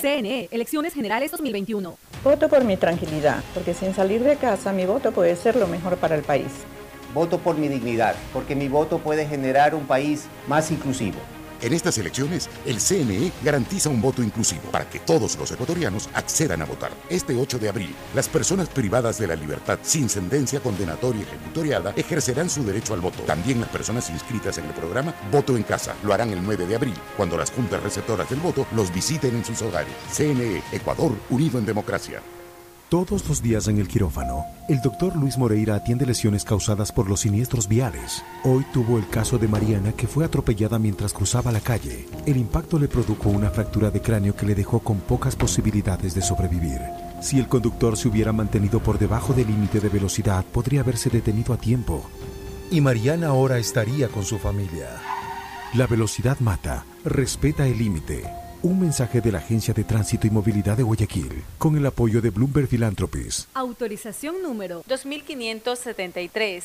CNE, 0.00 0.48
Elecciones 0.50 0.94
Generales 0.94 1.30
2021. 1.30 1.96
Voto 2.24 2.48
por 2.48 2.64
mi 2.64 2.78
tranquilidad, 2.78 3.42
porque 3.52 3.74
sin 3.74 3.94
salir 3.94 4.22
de 4.22 4.36
casa 4.36 4.72
mi 4.72 4.86
voto 4.86 5.12
puede 5.12 5.36
ser 5.36 5.56
lo 5.56 5.66
mejor 5.66 5.98
para 5.98 6.14
el 6.14 6.22
país. 6.22 6.46
Voto 7.12 7.38
por 7.38 7.58
mi 7.58 7.68
dignidad, 7.68 8.14
porque 8.32 8.56
mi 8.56 8.68
voto 8.68 8.98
puede 8.98 9.26
generar 9.26 9.74
un 9.74 9.86
país 9.86 10.26
más 10.48 10.70
inclusivo. 10.70 11.18
En 11.62 11.74
estas 11.74 11.98
elecciones, 11.98 12.48
el 12.64 12.80
CNE 12.80 13.32
garantiza 13.42 13.90
un 13.90 14.00
voto 14.00 14.22
inclusivo 14.22 14.62
para 14.70 14.88
que 14.88 14.98
todos 14.98 15.36
los 15.36 15.50
ecuatorianos 15.50 16.08
accedan 16.14 16.62
a 16.62 16.64
votar. 16.64 16.90
Este 17.10 17.36
8 17.36 17.58
de 17.58 17.68
abril, 17.68 17.94
las 18.14 18.28
personas 18.28 18.68
privadas 18.68 19.18
de 19.18 19.26
la 19.26 19.36
libertad 19.36 19.78
sin 19.82 20.08
sentencia 20.08 20.60
condenatoria 20.60 21.22
ejecutoriada 21.22 21.92
ejercerán 21.96 22.48
su 22.48 22.64
derecho 22.64 22.94
al 22.94 23.00
voto. 23.00 23.22
También 23.24 23.60
las 23.60 23.68
personas 23.68 24.08
inscritas 24.08 24.56
en 24.58 24.64
el 24.66 24.72
programa 24.72 25.14
Voto 25.30 25.56
en 25.56 25.62
Casa 25.62 25.94
lo 26.02 26.14
harán 26.14 26.30
el 26.30 26.42
9 26.42 26.66
de 26.66 26.76
abril, 26.76 26.94
cuando 27.16 27.36
las 27.36 27.50
juntas 27.50 27.82
receptoras 27.82 28.30
del 28.30 28.40
voto 28.40 28.66
los 28.74 28.92
visiten 28.92 29.36
en 29.36 29.44
sus 29.44 29.60
hogares. 29.62 29.92
CNE, 30.12 30.62
Ecuador, 30.72 31.12
unido 31.28 31.58
en 31.58 31.66
democracia. 31.66 32.22
Todos 32.90 33.28
los 33.28 33.40
días 33.40 33.68
en 33.68 33.78
el 33.78 33.86
quirófano, 33.86 34.46
el 34.68 34.80
doctor 34.80 35.14
Luis 35.14 35.38
Moreira 35.38 35.76
atiende 35.76 36.04
lesiones 36.04 36.42
causadas 36.42 36.90
por 36.90 37.08
los 37.08 37.20
siniestros 37.20 37.68
viales. 37.68 38.24
Hoy 38.42 38.66
tuvo 38.72 38.98
el 38.98 39.08
caso 39.08 39.38
de 39.38 39.46
Mariana 39.46 39.92
que 39.92 40.08
fue 40.08 40.24
atropellada 40.24 40.76
mientras 40.80 41.12
cruzaba 41.12 41.52
la 41.52 41.60
calle. 41.60 42.08
El 42.26 42.36
impacto 42.36 42.80
le 42.80 42.88
produjo 42.88 43.28
una 43.28 43.50
fractura 43.50 43.92
de 43.92 44.02
cráneo 44.02 44.34
que 44.34 44.44
le 44.44 44.56
dejó 44.56 44.80
con 44.80 44.98
pocas 44.98 45.36
posibilidades 45.36 46.16
de 46.16 46.22
sobrevivir. 46.22 46.80
Si 47.22 47.38
el 47.38 47.46
conductor 47.46 47.96
se 47.96 48.08
hubiera 48.08 48.32
mantenido 48.32 48.80
por 48.80 48.98
debajo 48.98 49.34
del 49.34 49.46
límite 49.46 49.78
de 49.78 49.88
velocidad, 49.88 50.44
podría 50.44 50.80
haberse 50.80 51.10
detenido 51.10 51.54
a 51.54 51.58
tiempo. 51.58 52.10
Y 52.72 52.80
Mariana 52.80 53.28
ahora 53.28 53.58
estaría 53.58 54.08
con 54.08 54.24
su 54.24 54.36
familia. 54.40 54.88
La 55.74 55.86
velocidad 55.86 56.40
mata. 56.40 56.84
Respeta 57.04 57.68
el 57.68 57.78
límite. 57.78 58.39
Un 58.62 58.78
mensaje 58.78 59.22
de 59.22 59.32
la 59.32 59.38
Agencia 59.38 59.72
de 59.72 59.84
Tránsito 59.84 60.26
y 60.26 60.30
Movilidad 60.30 60.76
de 60.76 60.82
Guayaquil, 60.82 61.42
con 61.56 61.78
el 61.78 61.86
apoyo 61.86 62.20
de 62.20 62.28
Bloomberg 62.28 62.68
Philanthropies. 62.68 63.48
Autorización 63.54 64.42
número 64.42 64.82
2573. 64.86 66.64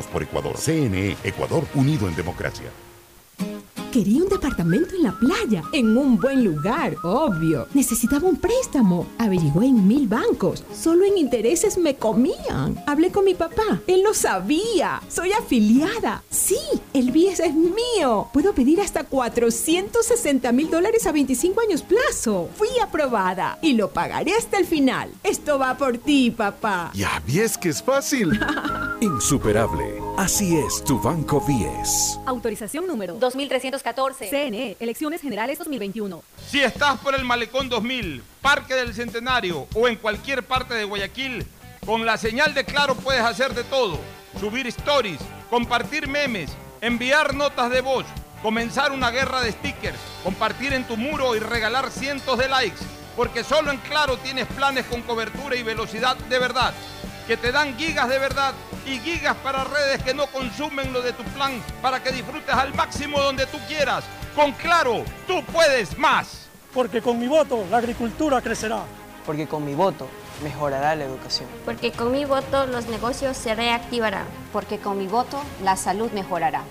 por 0.00 0.22
Ecuador. 0.22 0.56
CNE, 0.56 1.16
Ecuador 1.24 1.64
unido 1.74 2.08
en 2.08 2.16
democracia. 2.16 2.70
Quería 3.92 4.22
un 4.22 4.28
departamento 4.30 4.94
en 4.96 5.02
la 5.02 5.12
playa, 5.12 5.64
en 5.70 5.94
un 5.98 6.18
buen 6.18 6.42
lugar, 6.42 6.96
obvio. 7.02 7.66
Necesitaba 7.74 8.26
un 8.26 8.36
préstamo. 8.36 9.06
Averigué 9.18 9.66
en 9.66 9.86
mil 9.86 10.08
bancos. 10.08 10.64
Solo 10.74 11.04
en 11.04 11.18
intereses 11.18 11.76
me 11.76 11.96
comían. 11.96 12.82
Hablé 12.86 13.12
con 13.12 13.26
mi 13.26 13.34
papá. 13.34 13.82
Él 13.86 14.02
lo 14.02 14.14
sabía. 14.14 15.02
Soy 15.08 15.32
afiliada. 15.32 16.22
Sí, 16.30 16.56
el 16.94 17.10
BIES 17.10 17.40
es 17.40 17.54
mío. 17.54 18.28
Puedo 18.32 18.54
pedir 18.54 18.80
hasta 18.80 19.04
460 19.04 20.50
mil 20.52 20.70
dólares 20.70 21.06
a 21.06 21.12
25 21.12 21.60
años 21.60 21.82
plazo. 21.82 22.48
Fui 22.56 22.70
aprobada 22.82 23.58
y 23.60 23.74
lo 23.74 23.90
pagaré 23.90 24.32
hasta 24.32 24.56
el 24.56 24.64
final. 24.64 25.10
Esto 25.22 25.58
va 25.58 25.76
por 25.76 25.98
ti, 25.98 26.30
papá. 26.30 26.92
Ya 26.94 27.22
ves 27.26 27.58
que 27.58 27.68
es 27.68 27.82
fácil. 27.82 28.40
Insuperable. 29.02 29.84
Así 30.16 30.56
es 30.56 30.82
tu 30.84 30.98
Banco 30.98 31.42
10. 31.46 32.20
Autorización 32.24 32.86
número 32.86 33.18
2314. 33.82 34.30
CNE, 34.30 34.76
Elecciones 34.80 35.20
Generales 35.20 35.58
2021. 35.58 36.22
Si 36.48 36.60
estás 36.60 36.98
por 37.00 37.14
el 37.14 37.24
Malecón 37.24 37.68
2000, 37.68 38.22
Parque 38.40 38.74
del 38.74 38.94
Centenario 38.94 39.66
o 39.74 39.88
en 39.88 39.96
cualquier 39.96 40.42
parte 40.44 40.74
de 40.74 40.84
Guayaquil, 40.84 41.46
con 41.84 42.06
la 42.06 42.16
señal 42.16 42.54
de 42.54 42.64
Claro 42.64 42.94
puedes 42.94 43.22
hacer 43.22 43.54
de 43.54 43.64
todo. 43.64 43.98
Subir 44.38 44.66
stories, 44.68 45.20
compartir 45.50 46.08
memes, 46.08 46.50
enviar 46.80 47.34
notas 47.34 47.70
de 47.70 47.80
voz, 47.80 48.06
comenzar 48.42 48.92
una 48.92 49.10
guerra 49.10 49.42
de 49.42 49.52
stickers, 49.52 49.98
compartir 50.22 50.72
en 50.72 50.84
tu 50.84 50.96
muro 50.96 51.34
y 51.36 51.40
regalar 51.40 51.90
cientos 51.90 52.38
de 52.38 52.48
likes. 52.48 52.80
Porque 53.16 53.44
solo 53.44 53.70
en 53.70 53.78
Claro 53.78 54.16
tienes 54.18 54.46
planes 54.46 54.86
con 54.86 55.02
cobertura 55.02 55.54
y 55.56 55.62
velocidad 55.62 56.16
de 56.16 56.38
verdad 56.38 56.72
que 57.26 57.36
te 57.36 57.52
dan 57.52 57.76
gigas 57.76 58.08
de 58.08 58.18
verdad 58.18 58.54
y 58.86 58.98
gigas 58.98 59.36
para 59.36 59.64
redes 59.64 60.02
que 60.02 60.14
no 60.14 60.26
consumen 60.26 60.92
lo 60.92 61.02
de 61.02 61.12
tu 61.12 61.22
plan 61.24 61.62
para 61.80 62.02
que 62.02 62.10
disfrutes 62.10 62.54
al 62.54 62.74
máximo 62.74 63.20
donde 63.20 63.46
tú 63.46 63.58
quieras. 63.68 64.04
Con 64.34 64.52
Claro, 64.52 65.04
tú 65.26 65.44
puedes 65.52 65.98
más. 65.98 66.48
Porque 66.72 67.02
con 67.02 67.18
mi 67.18 67.28
voto 67.28 67.64
la 67.70 67.78
agricultura 67.78 68.40
crecerá. 68.40 68.82
Porque 69.26 69.46
con 69.46 69.64
mi 69.64 69.74
voto 69.74 70.08
mejorará 70.42 70.94
la 70.96 71.04
educación. 71.04 71.48
Porque 71.64 71.92
con 71.92 72.12
mi 72.12 72.24
voto 72.24 72.66
los 72.66 72.86
negocios 72.86 73.36
se 73.36 73.54
reactivarán. 73.54 74.26
Porque 74.52 74.78
con 74.78 74.98
mi 74.98 75.06
voto 75.06 75.42
la 75.62 75.76
salud 75.76 76.10
mejorará. 76.12 76.62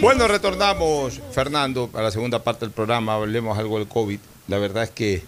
Bueno 0.00 0.26
retornamos, 0.28 1.20
Fernando, 1.32 1.90
a 1.94 2.02
la 2.02 2.10
segunda 2.10 2.42
parte 2.42 2.64
del 2.64 2.72
programa. 2.72 3.14
Hablemos 3.14 3.58
algo 3.58 3.78
del 3.78 3.88
COVID. 3.88 4.18
La 4.48 4.58
verdad 4.58 4.84
es 4.84 4.90
que 4.90 5.22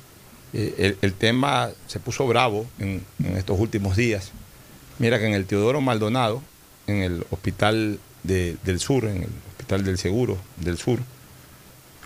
eh, 0.52 0.96
el, 1.00 1.14
tema 1.14 1.70
se 1.86 2.00
puso 2.00 2.26
bravo 2.26 2.66
en, 2.78 3.04
estos 3.36 3.58
últimos 3.58 3.96
días. 3.96 4.32
Mira 4.98 5.18
que 5.18 5.26
en 5.26 5.34
el 5.34 5.46
Teodoro 5.46 5.80
Maldonado, 5.80 6.42
en 6.86 7.02
el 7.02 7.26
Hospital 7.30 7.98
de- 8.22 8.56
del 8.64 8.80
Sur, 8.80 9.04
en 9.04 9.18
el 9.22 9.30
Hospital 9.50 9.84
del 9.84 9.98
Seguro 9.98 10.38
del 10.56 10.78
Sur, 10.78 11.00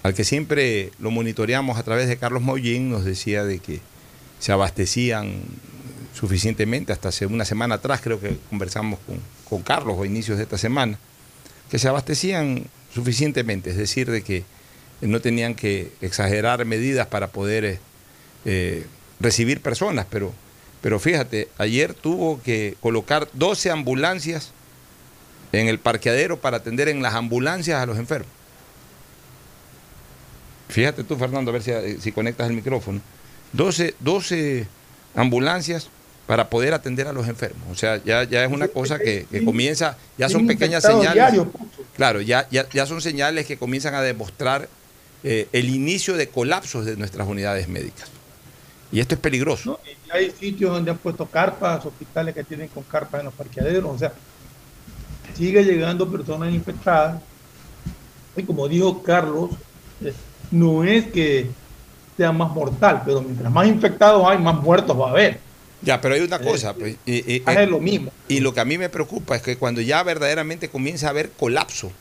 al 0.03 0.15
que 0.15 0.25
siempre 0.25 0.93
lo 0.99 1.11
monitoreamos 1.11 1.79
a 1.79 1.83
través 1.83 2.09
de 2.09 2.17
Carlos 2.17 2.43
Mollín, 2.43 2.91
nos 2.91 3.05
decía 3.05 3.45
de 3.45 3.59
que 3.59 3.81
se 4.39 4.53
abastecían 4.53 5.41
suficientemente, 6.15 6.93
hasta 6.93 7.09
hace 7.09 7.27
una 7.27 7.45
semana 7.45 7.77
atrás 7.77 8.01
creo 8.03 8.21
que 8.21 8.39
conversamos 8.49 8.99
con, 9.07 9.19
con 9.49 9.63
Carlos 9.63 9.99
a 10.01 10.07
inicios 10.07 10.39
de 10.39 10.45
esta 10.45 10.59
semana, 10.59 10.99
que 11.71 11.79
se 11.79 11.89
abastecían 11.89 12.65
suficientemente, 12.93 13.71
es 13.71 13.77
decir, 13.77 14.11
de 14.11 14.23
que 14.23 14.45
no 15.01 15.21
tenían 15.21 15.55
que 15.55 15.93
exagerar 16.01 16.65
medidas 16.65 17.07
para 17.09 17.29
poder 17.29 17.65
eh, 17.65 17.79
eh, 18.45 18.87
recibir 19.21 19.61
personas, 19.61 20.07
pero, 20.09 20.33
pero 20.81 20.99
fíjate, 20.99 21.49
ayer 21.59 21.95
tuvo 21.95 22.41
que 22.43 22.77
colocar 22.81 23.29
12 23.33 23.71
ambulancias 23.71 24.53
en 25.53 25.69
el 25.69 25.79
parqueadero 25.79 26.41
para 26.41 26.59
atender 26.59 26.89
en 26.89 27.03
las 27.03 27.15
ambulancias 27.15 27.81
a 27.81 27.87
los 27.87 27.99
enfermos. 27.99 28.31
Fíjate 30.69 31.05
tú, 31.05 31.17
Fernando, 31.17 31.51
a 31.51 31.53
ver 31.53 31.63
si, 31.63 32.01
si 32.01 32.13
conectas 32.13 32.49
el 32.49 32.57
micrófono. 32.57 33.01
12, 33.53 33.95
12 34.01 34.67
ambulancias 35.15 35.91
para 36.27 36.51
poder 36.51 36.75
atender 36.75 37.07
a 37.07 37.13
los 37.13 37.29
enfermos. 37.29 37.63
O 37.71 37.75
sea, 37.75 38.03
ya, 38.05 38.25
ya 38.25 38.45
es 38.45 38.53
una 38.53 38.69
cosa 38.69 38.99
que, 38.99 39.27
que 39.31 39.45
comienza, 39.45 39.97
ya 40.19 40.29
son 40.29 40.47
pequeñas 40.47 40.83
señales. 40.83 41.15
diarios, 41.15 41.47
Claro, 41.95 42.21
ya, 42.21 42.49
ya, 42.51 42.69
ya 42.69 42.85
son 42.85 43.01
señales 43.01 43.47
que 43.47 43.57
comienzan 43.57 43.95
a 43.95 44.03
demostrar 44.03 44.69
eh, 45.23 45.49
el 45.53 45.71
inicio 45.71 46.17
de 46.17 46.29
colapsos 46.29 46.85
de 46.85 46.97
nuestras 46.97 47.27
unidades 47.29 47.69
médicas. 47.69 48.11
Y 48.93 49.01
esto 49.01 49.15
es 49.15 49.21
peligroso. 49.21 49.81
Y 49.85 50.11
hay 50.11 50.31
sitios 50.31 50.73
donde 50.73 50.91
han 50.91 50.99
puesto 50.99 51.27
carpas, 51.27 51.85
hospitales 51.85 52.35
que 52.35 52.45
tienen 52.45 52.69
con 52.69 52.83
carpas 52.85 53.21
en 53.21 53.27
los 53.27 53.35
parqueaderos. 53.35 53.95
O 53.95 53.99
sea, 53.99 54.13
sigue 55.35 55.65
llegando 55.65 56.11
personas 56.11 56.53
infectadas. 56.53 57.23
Y 58.37 58.43
como 58.43 58.69
dijo 58.69 59.03
Carlos, 59.03 59.51
eh, 60.03 60.13
no 60.51 60.85
es 60.85 61.07
que 61.07 61.51
sea 62.17 62.33
más 62.33 62.51
mortal, 62.51 63.03
pero 63.05 63.21
mientras 63.21 63.53
más 63.53 63.67
infectados 63.67 64.27
hay, 64.27 64.39
más 64.39 64.61
muertos 64.61 64.99
va 64.99 65.09
a 65.09 65.11
haber. 65.11 65.46
Ya, 65.87 66.01
pero 66.01 66.15
hay 66.15 66.21
una 66.21 66.39
cosa. 66.41 66.75
pues, 66.75 66.97
y, 67.07 67.37
y- 67.37 67.43
Es 67.47 67.69
lo 67.71 67.79
mismo. 67.81 68.13
Y 68.29 68.41
lo 68.41 68.53
que 68.53 68.61
a 68.61 68.65
mí 68.65 68.77
me 68.77 68.89
preocupa 68.91 69.37
es 69.37 69.43
que 69.43 69.57
cuando 69.57 69.81
ya 69.81 70.03
verdaderamente 70.03 70.69
comienza 70.69 71.07
a 71.07 71.11
haber 71.11 71.31
colapso 71.31 71.93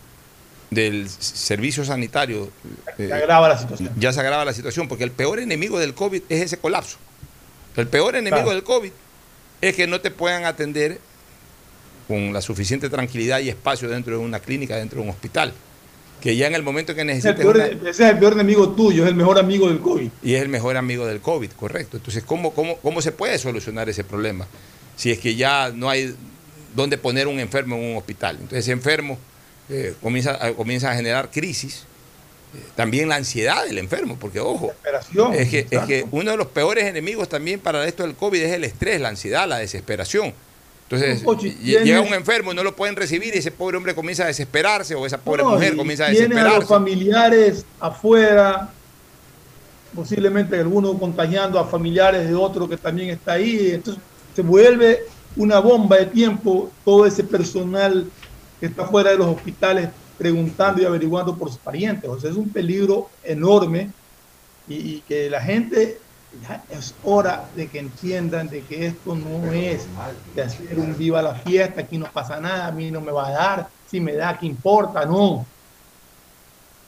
del 0.71 1.07
servicio 1.09 1.85
sanitario, 1.85 2.49
eh, 2.97 3.07
Se 3.07 3.13
agrava 3.13 3.47
la 3.47 3.57
situación. 3.57 3.91
ya 3.97 4.11
se 4.11 4.19
agrava 4.19 4.43
la 4.43 4.53
situación, 4.53 4.87
porque 4.87 5.03
el 5.03 5.11
peor 5.11 5.39
enemigo 5.39 5.79
del 5.79 5.93
COVID 5.93 6.23
es 6.27 6.41
ese 6.41 6.57
colapso. 6.57 6.97
El 7.77 7.87
peor 7.87 8.15
enemigo 8.15 8.37
Claro. 8.37 8.51
del 8.51 8.63
COVID 8.63 8.91
es 9.61 9.75
que 9.75 9.85
no 9.87 10.01
te 10.01 10.09
puedan 10.11 10.45
atender 10.45 10.99
con 12.07 12.33
la 12.33 12.41
suficiente 12.41 12.89
tranquilidad 12.89 13.39
y 13.39 13.49
espacio 13.49 13.87
dentro 13.89 14.17
de 14.17 14.23
una 14.23 14.39
clínica, 14.39 14.75
dentro 14.75 14.97
de 14.99 15.03
un 15.03 15.09
hospital. 15.09 15.53
Que 16.25 16.35
ya 16.35 16.47
en 16.47 16.55
el 16.55 16.63
momento 16.63 16.95
que 16.95 17.01
el 17.01 17.07
necesites... 17.07 17.35
peor, 17.35 17.55
una- 17.55 17.65
ese 17.67 17.89
es 17.89 17.99
el 17.99 18.17
peor 18.17 18.33
enemigo 18.33 18.69
tuyo, 18.69 19.03
es 19.03 19.09
el 19.09 19.15
mejor 19.15 19.37
amigo 19.37 19.67
del 19.67 19.79
COVID. 19.79 20.09
y 20.23 20.33
es 20.33 20.41
el 20.41 20.49
mejor 20.49 20.75
amigo 20.75 21.05
del 21.05 21.21
COVID, 21.21 21.51
correcto. 21.51 21.97
Entonces, 21.97 22.23
¿cómo, 22.23 22.51
cómo, 22.51 22.77
cómo 22.77 22.99
se 23.03 23.11
puede 23.11 23.37
solucionar 23.37 23.87
ese 23.89 24.03
problema? 24.03 24.47
Si 24.95 25.11
es 25.11 25.19
que 25.19 25.35
ya 25.35 25.71
no 25.71 25.87
hay 25.87 26.15
dónde 26.75 26.97
poner 26.97 27.27
un 27.27 27.39
enfermo 27.39 27.75
en 27.75 27.91
un 27.91 27.97
hospital. 27.97 28.37
Entonces, 28.37 28.59
ese 28.65 28.71
enfermo 28.71 29.19
eh, 29.69 29.93
comienza, 30.01 30.43
a, 30.43 30.51
comienza 30.53 30.89
a 30.89 30.95
generar 30.95 31.29
crisis. 31.29 31.83
Eh, 32.55 32.59
también 32.75 33.07
la 33.07 33.17
ansiedad 33.17 33.63
del 33.63 33.77
enfermo, 33.77 34.17
porque 34.19 34.39
ojo, 34.39 34.73
es 35.35 35.47
que, 35.49 35.67
es 35.69 35.79
que 35.81 36.05
uno 36.09 36.31
de 36.31 36.37
los 36.37 36.47
peores 36.47 36.85
enemigos 36.85 37.29
también 37.29 37.59
para 37.59 37.85
esto 37.85 38.01
del 38.01 38.15
COVID 38.15 38.41
es 38.41 38.51
el 38.51 38.63
estrés, 38.63 38.99
la 38.99 39.09
ansiedad, 39.09 39.47
la 39.47 39.59
desesperación. 39.59 40.33
Entonces, 40.89 41.23
llega 41.63 42.01
un 42.01 42.13
enfermo 42.13 42.51
y 42.51 42.55
no 42.55 42.63
lo 42.63 42.75
pueden 42.75 42.95
recibir 42.95 43.33
y 43.33 43.39
ese 43.39 43.51
pobre 43.51 43.77
hombre 43.77 43.95
comienza 43.95 44.23
a 44.23 44.27
desesperarse 44.27 44.93
o 44.95 45.05
esa 45.05 45.17
pobre 45.17 45.43
No, 45.43 45.51
mujer 45.51 45.75
comienza 45.75 46.05
a 46.05 46.11
tiene 46.11 46.39
a 46.39 46.43
los 46.43 46.67
desesperarse. 46.67 46.67
familiares 46.67 47.65
afuera, 47.79 48.69
posiblemente 49.95 50.59
alguno 50.59 50.97
contagiando 50.97 51.59
a 51.59 51.65
familiares 51.67 52.27
de 52.27 52.35
otro 52.35 52.67
que 52.69 52.77
también 52.77 53.09
está 53.09 53.33
ahí. 53.33 53.71
Entonces 53.73 54.01
se 54.35 54.41
vuelve 54.41 55.01
una 55.35 55.59
bomba 55.59 55.97
de 55.97 56.05
tiempo 56.07 56.71
todo 56.83 57.05
ese 57.05 57.23
personal 57.23 58.09
que 58.59 58.67
está 58.67 58.85
fuera 58.85 59.11
de 59.11 59.17
los 59.17 59.27
hospitales 59.27 59.89
preguntando 60.17 60.81
y 60.81 60.85
averiguando 60.85 61.35
por 61.35 61.49
sus 61.49 61.57
parientes. 61.59 62.09
O 62.09 62.19
sea, 62.19 62.29
es 62.29 62.37
un 62.37 62.49
peligro 62.49 63.09
enorme 63.23 63.91
y, 64.67 64.75
y 64.75 65.03
que 65.07 65.29
la 65.29 65.41
gente 65.41 65.99
ya 66.41 66.63
es 66.69 66.93
hora 67.03 67.49
de 67.55 67.67
que 67.67 67.79
entiendan 67.79 68.47
de 68.49 68.61
que 68.61 68.87
esto 68.87 69.15
no 69.15 69.51
es 69.51 69.85
de 70.35 70.41
hacer 70.41 70.79
un 70.79 70.97
viva 70.97 71.21
la 71.21 71.35
fiesta, 71.35 71.81
aquí 71.81 71.97
no 71.97 72.05
pasa 72.11 72.39
nada, 72.39 72.67
a 72.67 72.71
mí 72.71 72.91
no 72.91 73.01
me 73.01 73.11
va 73.11 73.27
a 73.27 73.31
dar, 73.31 73.69
si 73.89 73.99
me 73.99 74.13
da, 74.13 74.37
¿qué 74.37 74.45
importa? 74.45 75.05
No. 75.05 75.45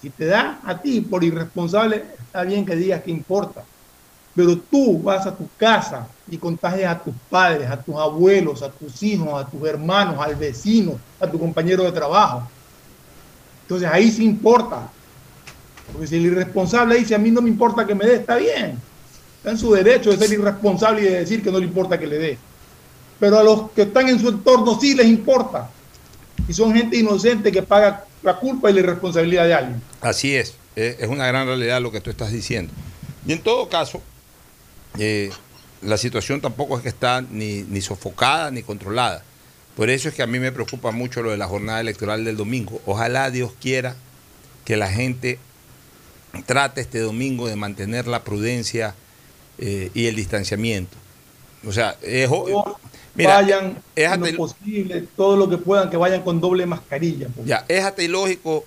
Si 0.02 0.10
te 0.10 0.26
da 0.26 0.60
a 0.64 0.78
ti 0.78 1.02
por 1.02 1.24
irresponsable, 1.24 2.04
está 2.20 2.44
bien 2.44 2.66
que 2.66 2.76
digas 2.76 3.02
que 3.02 3.12
importa. 3.12 3.64
Pero 4.36 4.58
tú 4.58 5.02
vas 5.02 5.26
a 5.26 5.36
tu 5.36 5.50
casa 5.58 6.08
y 6.30 6.38
contagias 6.38 6.96
a 6.96 7.00
tus 7.00 7.16
padres, 7.30 7.70
a 7.70 7.82
tus 7.82 7.96
abuelos, 7.96 8.62
a 8.62 8.70
tus 8.70 9.02
hijos, 9.02 9.34
a 9.34 9.50
tus 9.50 9.68
hermanos, 9.68 10.18
al 10.20 10.36
vecino, 10.36 11.00
a 11.20 11.26
tu 11.26 11.40
compañero 11.40 11.84
de 11.84 11.92
trabajo. 11.92 12.48
Entonces 13.64 13.90
ahí 13.92 14.12
sí 14.12 14.24
importa. 14.24 14.90
Porque 15.92 16.08
si 16.08 16.18
el 16.18 16.28
irresponsable 16.28 16.96
dice 16.96 17.16
a 17.16 17.18
mí 17.18 17.32
no 17.32 17.42
me 17.42 17.50
importa 17.50 17.88
que 17.88 17.96
me 17.96 18.06
dé, 18.06 18.16
está 18.18 18.36
bien. 18.36 18.80
Está 19.48 19.56
en 19.56 19.60
su 19.60 19.74
derecho 19.74 20.12
de 20.12 20.18
ser 20.18 20.38
irresponsable 20.38 21.00
y 21.00 21.06
de 21.06 21.20
decir 21.20 21.42
que 21.42 21.50
no 21.50 21.58
le 21.58 21.68
importa 21.68 21.98
que 21.98 22.06
le 22.06 22.18
dé. 22.18 22.38
Pero 23.18 23.40
a 23.40 23.44
los 23.44 23.72
que 23.72 23.84
están 23.84 24.10
en 24.10 24.20
su 24.20 24.28
entorno 24.28 24.78
sí 24.78 24.94
les 24.94 25.08
importa. 25.08 25.70
Y 26.50 26.54
son 26.54 26.76
gente 26.76 26.98
inocente 26.98 27.50
que 27.50 27.64
paga 27.64 28.04
la 28.24 28.36
culpa 28.36 28.70
y 28.70 28.74
la 28.74 28.82
irresponsabilidad 28.82 29.46
de 29.46 29.54
alguien. 29.54 29.82
Así 30.02 30.36
es, 30.36 30.56
eh, 30.76 30.98
es 31.00 31.08
una 31.08 31.26
gran 31.28 31.48
realidad 31.48 31.82
lo 31.82 31.94
que 31.94 32.02
tú 32.02 32.10
estás 32.10 32.34
diciendo. 32.34 32.74
Y 33.26 33.32
en 33.32 33.42
todo 33.42 33.70
caso, 33.70 34.02
eh, 35.00 35.30
la 35.82 35.96
situación 35.96 36.42
tampoco 36.42 36.76
es 36.76 36.84
que 36.84 36.90
está 36.90 37.22
ni, 37.22 37.62
ni 37.62 37.80
sofocada 37.80 38.52
ni 38.52 38.64
controlada. 38.64 39.24
Por 39.78 39.90
eso 39.90 40.10
es 40.10 40.14
que 40.14 40.24
a 40.24 40.28
mí 40.28 40.40
me 40.40 40.52
preocupa 40.52 40.92
mucho 40.92 41.22
lo 41.22 41.32
de 41.32 41.38
la 41.38 41.48
jornada 41.48 41.80
electoral 41.80 42.26
del 42.26 42.36
domingo. 42.36 42.82
Ojalá 42.86 43.32
Dios 43.32 43.54
quiera 43.62 43.96
que 44.66 44.76
la 44.76 44.90
gente 44.90 45.40
trate 46.46 46.82
este 46.82 47.00
domingo 47.00 47.48
de 47.48 47.56
mantener 47.56 48.08
la 48.08 48.26
prudencia 48.26 48.94
eh, 49.60 49.90
y 49.94 50.06
el 50.08 50.16
distanciamiento. 50.16 50.96
O 51.66 51.72
sea, 51.72 51.98
es, 52.02 52.30
mira, 53.16 53.36
vayan 53.36 53.78
es 53.96 54.08
hasta, 54.08 54.30
lo 54.32 54.38
posible, 54.38 55.04
todo 55.16 55.36
lo 55.38 55.50
que 55.50 55.58
puedan, 55.58 55.90
que 55.90 55.98
vayan 55.98 56.22
con 56.22 56.40
doble 56.40 56.66
mascarilla. 56.66 57.28
pues. 57.36 57.48
ya, 57.48 57.66
es 57.68 57.84
hasta 57.84 58.04
ilógico 58.04 58.64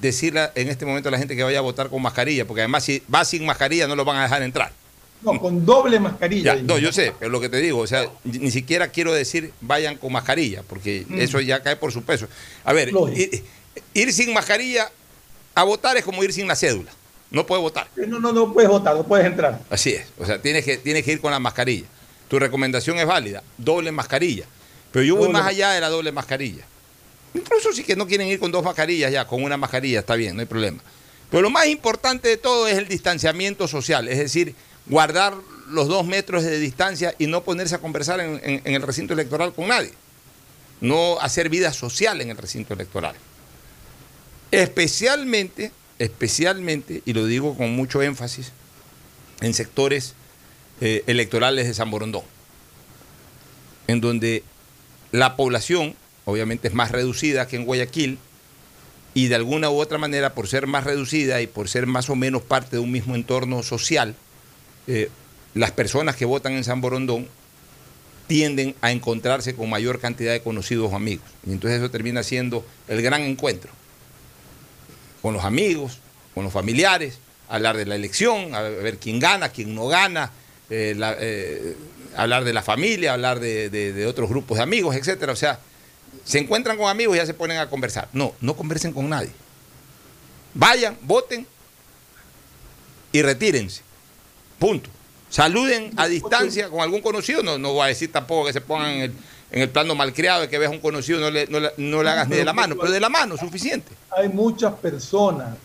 decirle 0.00 0.48
en 0.54 0.68
este 0.68 0.86
momento 0.86 1.08
a 1.08 1.12
la 1.12 1.18
gente 1.18 1.34
que 1.34 1.42
vaya 1.42 1.58
a 1.58 1.62
votar 1.62 1.88
con 1.90 2.00
mascarilla, 2.00 2.46
porque 2.46 2.60
además 2.62 2.84
si 2.84 3.02
va 3.12 3.24
sin 3.24 3.44
mascarilla 3.44 3.86
no 3.88 3.96
lo 3.96 4.04
van 4.04 4.16
a 4.18 4.22
dejar 4.22 4.42
entrar. 4.42 4.72
No, 5.20 5.40
con 5.40 5.66
doble 5.66 5.98
mascarilla. 5.98 6.54
Ya, 6.54 6.62
no, 6.62 6.78
yo 6.78 6.92
sé, 6.92 7.12
pero 7.18 7.28
lo 7.32 7.40
que 7.40 7.48
te 7.48 7.56
digo, 7.56 7.80
o 7.80 7.86
sea, 7.88 8.08
ni 8.22 8.52
siquiera 8.52 8.86
quiero 8.88 9.12
decir 9.12 9.52
vayan 9.60 9.96
con 9.96 10.12
mascarilla, 10.12 10.62
porque 10.62 11.04
Mm. 11.08 11.18
eso 11.20 11.40
ya 11.40 11.60
cae 11.60 11.74
por 11.74 11.90
su 11.92 12.02
peso. 12.02 12.28
A 12.64 12.72
ver, 12.72 12.90
ir, 13.16 13.42
ir 13.94 14.12
sin 14.12 14.32
mascarilla 14.32 14.88
a 15.56 15.64
votar 15.64 15.96
es 15.96 16.04
como 16.04 16.22
ir 16.22 16.32
sin 16.32 16.46
la 16.46 16.54
cédula. 16.54 16.92
No 17.30 17.46
puede 17.46 17.60
votar. 17.60 17.88
No, 17.96 18.18
no, 18.20 18.32
no 18.32 18.52
puedes 18.52 18.70
votar, 18.70 18.94
no 18.96 19.04
puedes 19.04 19.26
entrar. 19.26 19.60
Así 19.70 19.90
es. 19.92 20.06
O 20.18 20.24
sea, 20.24 20.40
tienes 20.40 20.64
que, 20.64 20.78
tienes 20.78 21.04
que 21.04 21.12
ir 21.12 21.20
con 21.20 21.30
la 21.30 21.38
mascarilla. 21.38 21.86
Tu 22.28 22.38
recomendación 22.38 22.98
es 22.98 23.06
válida. 23.06 23.42
Doble 23.58 23.92
mascarilla. 23.92 24.44
Pero 24.92 25.04
yo 25.04 25.14
voy 25.16 25.26
Doble. 25.28 25.38
más 25.38 25.46
allá 25.48 25.72
de 25.72 25.80
la 25.80 25.88
doble 25.90 26.10
mascarilla. 26.12 26.64
Incluso 27.34 27.72
si 27.72 27.84
que 27.84 27.94
no 27.96 28.06
quieren 28.06 28.26
ir 28.28 28.38
con 28.38 28.50
dos 28.50 28.64
mascarillas 28.64 29.12
ya, 29.12 29.26
con 29.26 29.42
una 29.42 29.56
mascarilla 29.58 30.00
está 30.00 30.14
bien, 30.14 30.34
no 30.36 30.40
hay 30.40 30.46
problema. 30.46 30.78
Pero 31.30 31.42
lo 31.42 31.50
más 31.50 31.66
importante 31.66 32.28
de 32.28 32.38
todo 32.38 32.66
es 32.66 32.78
el 32.78 32.88
distanciamiento 32.88 33.68
social, 33.68 34.08
es 34.08 34.16
decir, 34.18 34.54
guardar 34.86 35.34
los 35.68 35.88
dos 35.88 36.06
metros 36.06 36.42
de 36.42 36.58
distancia 36.58 37.14
y 37.18 37.26
no 37.26 37.44
ponerse 37.44 37.74
a 37.74 37.78
conversar 37.78 38.20
en, 38.20 38.40
en- 38.42 38.62
en 38.64 38.74
el 38.74 38.80
recinto 38.80 39.12
electoral 39.12 39.52
con 39.52 39.68
nadie. 39.68 39.92
No 40.80 41.18
hacer 41.20 41.50
vida 41.50 41.70
social 41.74 42.20
en 42.22 42.30
el 42.30 42.36
recinto 42.38 42.72
electoral. 42.72 43.14
Especialmente, 44.50 45.70
especialmente, 45.98 47.02
y 47.04 47.12
lo 47.12 47.26
digo 47.26 47.56
con 47.56 47.74
mucho 47.74 48.02
énfasis, 48.02 48.52
en 49.40 49.54
sectores 49.54 50.14
eh, 50.80 51.02
electorales 51.06 51.66
de 51.66 51.74
San 51.74 51.90
Borondón, 51.90 52.22
en 53.86 54.00
donde 54.00 54.42
la 55.12 55.36
población 55.36 55.94
obviamente 56.24 56.68
es 56.68 56.74
más 56.74 56.90
reducida 56.90 57.48
que 57.48 57.56
en 57.56 57.64
Guayaquil 57.64 58.18
y 59.14 59.28
de 59.28 59.34
alguna 59.34 59.70
u 59.70 59.80
otra 59.80 59.98
manera 59.98 60.34
por 60.34 60.46
ser 60.46 60.66
más 60.66 60.84
reducida 60.84 61.40
y 61.40 61.46
por 61.46 61.68
ser 61.68 61.86
más 61.86 62.10
o 62.10 62.16
menos 62.16 62.42
parte 62.42 62.76
de 62.76 62.80
un 62.80 62.92
mismo 62.92 63.14
entorno 63.14 63.62
social, 63.62 64.14
eh, 64.86 65.08
las 65.54 65.72
personas 65.72 66.16
que 66.16 66.24
votan 66.24 66.52
en 66.52 66.64
San 66.64 66.80
Borondón 66.80 67.26
tienden 68.26 68.74
a 68.82 68.92
encontrarse 68.92 69.54
con 69.54 69.70
mayor 69.70 70.00
cantidad 70.00 70.32
de 70.32 70.42
conocidos 70.42 70.92
o 70.92 70.96
amigos. 70.96 71.24
Y 71.46 71.52
entonces 71.52 71.80
eso 71.80 71.90
termina 71.90 72.22
siendo 72.22 72.64
el 72.86 73.00
gran 73.00 73.22
encuentro 73.22 73.72
con 75.22 75.34
los 75.34 75.44
amigos, 75.44 75.98
con 76.34 76.44
los 76.44 76.52
familiares, 76.52 77.18
hablar 77.48 77.76
de 77.76 77.86
la 77.86 77.94
elección, 77.94 78.54
a 78.54 78.60
ver 78.62 78.98
quién 78.98 79.18
gana, 79.20 79.48
quién 79.50 79.74
no 79.74 79.86
gana, 79.88 80.30
eh, 80.70 80.94
la- 80.96 81.16
eh, 81.18 81.76
hablar 82.16 82.44
de 82.44 82.52
la 82.52 82.62
familia, 82.62 83.14
hablar 83.14 83.40
de, 83.40 83.70
de- 83.70 83.92
de 83.92 84.06
otros 84.06 84.28
grupos 84.28 84.58
de 84.58 84.62
amigos, 84.62 84.94
etcétera. 84.96 85.32
O 85.32 85.36
sea, 85.36 85.58
se 86.24 86.38
encuentran 86.38 86.76
con 86.76 86.88
amigos 86.88 87.16
y 87.16 87.18
ya 87.18 87.26
se 87.26 87.34
ponen 87.34 87.58
a 87.58 87.68
conversar. 87.70 88.08
No, 88.12 88.34
no 88.40 88.54
conversen 88.56 88.92
con 88.92 89.08
nadie. 89.08 89.30
Vayan, 90.54 90.96
voten 91.02 91.46
y 93.12 93.22
retírense. 93.22 93.82
Punto. 94.58 94.90
Saluden 95.30 95.92
a 95.96 96.06
distancia 96.08 96.68
con 96.68 96.80
algún 96.80 97.00
conocido. 97.02 97.42
No, 97.42 97.58
no 97.58 97.72
voy 97.72 97.84
a 97.84 97.86
decir 97.88 98.10
tampoco 98.10 98.46
que 98.46 98.52
se 98.52 98.60
pongan 98.60 98.90
el, 98.92 99.12
en 99.50 99.62
el 99.62 99.68
plano 99.70 99.94
malcriado 99.94 100.42
de 100.42 100.48
que 100.48 100.58
veas 100.58 100.70
a 100.70 100.74
un 100.74 100.80
conocido, 100.80 101.20
no 101.20 101.30
le, 101.30 101.46
no 101.46 101.58
le- 101.60 101.72
no 101.78 102.02
le 102.02 102.10
hagas 102.10 102.28
ni 102.28 102.36
de 102.36 102.44
la 102.44 102.52
mano, 102.52 102.76
pero 102.78 102.92
de 102.92 103.00
la 103.00 103.08
mano, 103.08 103.36
suficiente. 103.36 103.92
Hay 104.16 104.28
muchas 104.28 104.74
personas 104.74 105.56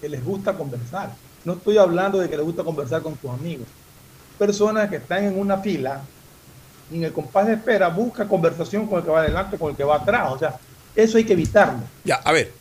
que 0.00 0.08
les 0.08 0.24
gusta 0.24 0.54
conversar. 0.54 1.10
No 1.44 1.54
estoy 1.54 1.78
hablando 1.78 2.18
de 2.18 2.28
que 2.28 2.36
les 2.36 2.44
gusta 2.44 2.64
conversar 2.64 3.02
con 3.02 3.14
tus 3.16 3.30
amigos. 3.30 3.66
Personas 4.38 4.88
que 4.90 4.96
están 4.96 5.24
en 5.24 5.38
una 5.38 5.58
fila 5.58 6.02
y 6.90 6.96
en 6.96 7.04
el 7.04 7.12
compás 7.12 7.46
de 7.46 7.54
espera 7.54 7.88
busca 7.88 8.26
conversación 8.28 8.86
con 8.86 8.98
el 8.98 9.04
que 9.04 9.10
va 9.10 9.20
adelante, 9.20 9.58
con 9.58 9.70
el 9.70 9.76
que 9.76 9.84
va 9.84 9.96
atrás. 9.96 10.32
O 10.32 10.38
sea, 10.38 10.56
eso 10.94 11.18
hay 11.18 11.24
que 11.24 11.32
evitarlo. 11.34 11.80
Ya, 12.04 12.16
a 12.16 12.32
ver. 12.32 12.52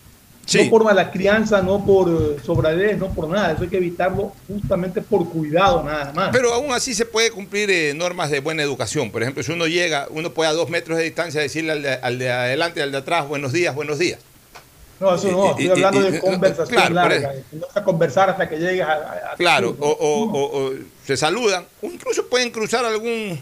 No 0.54 0.70
por 0.70 0.84
mala 0.84 1.12
crianza, 1.12 1.62
no 1.62 1.84
por 1.86 2.08
eh, 2.10 2.38
sobradez, 2.46 2.98
no 3.00 3.10
por 3.10 3.28
nada. 3.28 3.54
Eso 3.54 3.64
hay 3.64 3.70
que 3.70 3.78
evitarlo 3.78 4.32
justamente 4.48 5.02
por 5.02 5.28
cuidado 5.30 5.82
nada 5.84 6.14
más. 6.14 6.30
Pero 6.32 6.54
aún 6.54 6.72
así 6.72 6.94
se 6.94 7.06
puede 7.06 7.32
cumplir 7.32 7.70
eh, 7.72 7.94
normas 7.96 8.30
de 8.30 8.42
buena 8.42 8.62
educación. 8.62 9.10
Por 9.12 9.24
ejemplo, 9.24 9.42
si 9.42 9.52
uno 9.52 9.66
llega, 9.68 10.08
uno 10.12 10.32
puede 10.34 10.50
a 10.52 10.54
dos 10.54 10.70
metros 10.70 10.98
de 11.00 11.04
distancia 11.06 11.42
decirle 11.42 11.72
al 11.72 11.82
de, 11.82 11.94
al 11.94 12.20
de 12.20 12.32
adelante 12.32 12.80
y 12.80 12.84
al 12.84 12.92
de 12.92 12.98
atrás, 13.00 13.28
buenos 13.28 13.54
días, 13.54 13.74
buenos 13.74 13.98
días. 13.98 14.20
no, 15.00 15.16
eso 15.16 15.32
no. 15.32 15.50
Estoy 15.52 15.70
hablando 15.70 16.02
de 16.02 16.20
conversación 16.20 16.68
claro, 16.80 16.94
larga. 16.94 17.34
No 17.52 17.66
a 17.74 17.84
conversar 17.84 18.30
hasta 18.30 18.48
que 18.48 18.58
llegues 18.58 18.82
a. 18.86 18.92
a- 18.94 19.32
a- 19.34 19.36
Claro, 19.38 19.76
o, 19.80 19.90
o- 19.90 20.32
o- 20.32 20.68
o 20.68 20.74
se 21.06 21.18
saludan, 21.18 21.66
o 21.82 21.88
incluso 21.88 22.28
pueden 22.28 22.52
cruzar 22.52 22.86
algún, 22.86 23.40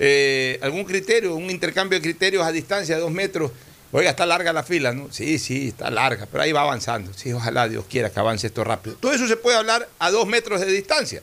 eh, 0.00 0.58
algún 0.62 0.82
criterio, 0.84 1.36
un 1.36 1.48
intercambio 1.48 1.98
de 1.98 2.02
criterios 2.02 2.44
a 2.44 2.50
distancia 2.50 2.96
de 2.96 3.00
dos 3.00 3.10
metros. 3.12 3.52
Oiga, 3.92 4.10
está 4.10 4.24
larga 4.24 4.52
la 4.52 4.62
fila, 4.62 4.92
¿no? 4.92 5.10
Sí, 5.10 5.38
sí, 5.38 5.68
está 5.68 5.90
larga, 5.90 6.26
pero 6.30 6.44
ahí 6.44 6.52
va 6.52 6.62
avanzando. 6.62 7.12
Sí, 7.12 7.32
ojalá 7.32 7.68
Dios 7.68 7.84
quiera 7.88 8.10
que 8.10 8.20
avance 8.20 8.46
esto 8.46 8.62
rápido. 8.62 8.96
Todo 8.96 9.12
eso 9.12 9.26
se 9.26 9.36
puede 9.36 9.56
hablar 9.56 9.88
a 9.98 10.10
dos 10.10 10.28
metros 10.28 10.60
de 10.60 10.66
distancia. 10.66 11.22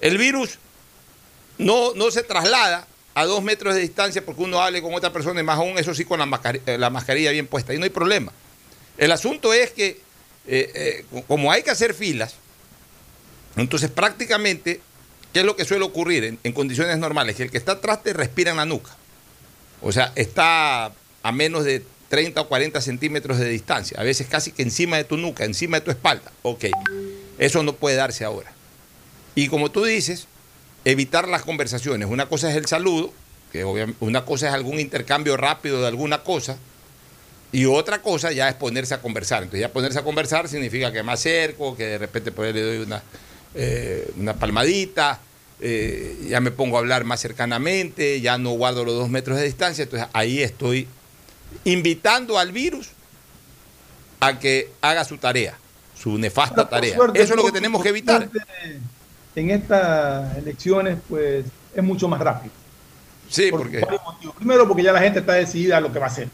El 0.00 0.16
virus 0.16 0.58
no, 1.58 1.94
no 1.94 2.10
se 2.12 2.22
traslada 2.22 2.86
a 3.14 3.24
dos 3.24 3.42
metros 3.42 3.74
de 3.74 3.80
distancia 3.80 4.24
porque 4.24 4.42
uno 4.42 4.60
hable 4.60 4.82
con 4.82 4.94
otra 4.94 5.12
persona 5.12 5.40
y 5.40 5.42
más 5.42 5.58
aún 5.58 5.78
eso 5.78 5.94
sí 5.94 6.04
con 6.04 6.18
la, 6.20 6.40
eh, 6.66 6.78
la 6.78 6.90
mascarilla 6.90 7.32
bien 7.32 7.48
puesta. 7.48 7.74
Y 7.74 7.78
no 7.78 7.84
hay 7.84 7.90
problema. 7.90 8.30
El 8.98 9.10
asunto 9.10 9.52
es 9.52 9.72
que 9.72 10.00
eh, 10.46 11.04
eh, 11.10 11.22
como 11.26 11.50
hay 11.50 11.64
que 11.64 11.70
hacer 11.70 11.92
filas, 11.92 12.36
entonces 13.56 13.90
prácticamente, 13.90 14.80
¿qué 15.32 15.40
es 15.40 15.44
lo 15.44 15.56
que 15.56 15.64
suele 15.64 15.84
ocurrir 15.84 16.22
en, 16.22 16.38
en 16.44 16.52
condiciones 16.52 16.98
normales? 16.98 17.34
Que 17.34 17.42
el 17.42 17.50
que 17.50 17.58
está 17.58 17.72
atrás 17.72 18.04
te 18.04 18.12
respira 18.12 18.52
en 18.52 18.58
la 18.58 18.64
nuca. 18.64 18.94
O 19.82 19.90
sea, 19.90 20.12
está 20.14 20.92
a 21.22 21.32
menos 21.32 21.64
de 21.64 21.84
30 22.08 22.40
o 22.40 22.48
40 22.48 22.80
centímetros 22.80 23.38
de 23.38 23.48
distancia, 23.48 24.00
a 24.00 24.04
veces 24.04 24.26
casi 24.28 24.52
que 24.52 24.62
encima 24.62 24.96
de 24.96 25.04
tu 25.04 25.16
nuca, 25.16 25.44
encima 25.44 25.78
de 25.78 25.84
tu 25.84 25.90
espalda. 25.90 26.30
Ok, 26.42 26.66
eso 27.38 27.62
no 27.62 27.74
puede 27.74 27.96
darse 27.96 28.24
ahora. 28.24 28.52
Y 29.34 29.48
como 29.48 29.70
tú 29.70 29.84
dices, 29.84 30.26
evitar 30.84 31.28
las 31.28 31.42
conversaciones. 31.42 32.08
Una 32.08 32.26
cosa 32.26 32.50
es 32.50 32.56
el 32.56 32.66
saludo, 32.66 33.12
que 33.52 33.64
obviamente 33.64 33.98
una 34.04 34.24
cosa 34.24 34.48
es 34.48 34.54
algún 34.54 34.78
intercambio 34.80 35.36
rápido 35.36 35.80
de 35.80 35.88
alguna 35.88 36.22
cosa, 36.22 36.56
y 37.52 37.64
otra 37.64 38.02
cosa 38.02 38.32
ya 38.32 38.48
es 38.48 38.54
ponerse 38.54 38.94
a 38.94 39.00
conversar. 39.00 39.42
Entonces 39.42 39.60
ya 39.60 39.72
ponerse 39.72 39.98
a 39.98 40.02
conversar 40.02 40.48
significa 40.48 40.92
que 40.92 41.02
me 41.02 41.12
acerco, 41.12 41.76
que 41.76 41.86
de 41.86 41.98
repente 41.98 42.32
le 42.52 42.62
doy 42.62 42.78
una, 42.78 43.02
eh, 43.54 44.10
una 44.16 44.34
palmadita, 44.34 45.20
eh, 45.60 46.16
ya 46.28 46.40
me 46.40 46.50
pongo 46.50 46.76
a 46.76 46.80
hablar 46.80 47.04
más 47.04 47.20
cercanamente, 47.20 48.20
ya 48.20 48.36
no 48.36 48.50
guardo 48.50 48.84
los 48.84 48.94
dos 48.94 49.08
metros 49.08 49.38
de 49.38 49.44
distancia. 49.44 49.84
Entonces 49.84 50.08
ahí 50.12 50.42
estoy 50.42 50.86
invitando 51.64 52.38
al 52.38 52.52
virus 52.52 52.90
a 54.20 54.38
que 54.38 54.70
haga 54.80 55.04
su 55.04 55.18
tarea, 55.18 55.56
su 55.98 56.16
nefasta 56.18 56.68
tarea. 56.68 56.94
suerte, 56.96 57.20
Eso 57.22 57.34
es 57.34 57.36
lo 57.36 57.44
que 57.44 57.52
tenemos 57.52 57.82
que 57.82 57.90
evitar. 57.90 58.28
En 59.34 59.50
estas 59.50 60.36
elecciones, 60.38 60.98
pues, 61.08 61.44
es 61.74 61.84
mucho 61.84 62.08
más 62.08 62.20
rápido. 62.20 62.52
Sí, 63.28 63.50
Por 63.50 63.62
porque... 63.62 63.86
Primero, 64.38 64.66
porque 64.66 64.82
ya 64.82 64.92
la 64.92 65.00
gente 65.00 65.18
está 65.18 65.34
decidida 65.34 65.76
a 65.76 65.80
lo 65.80 65.92
que 65.92 65.98
va 65.98 66.06
a 66.06 66.08
hacer. 66.08 66.28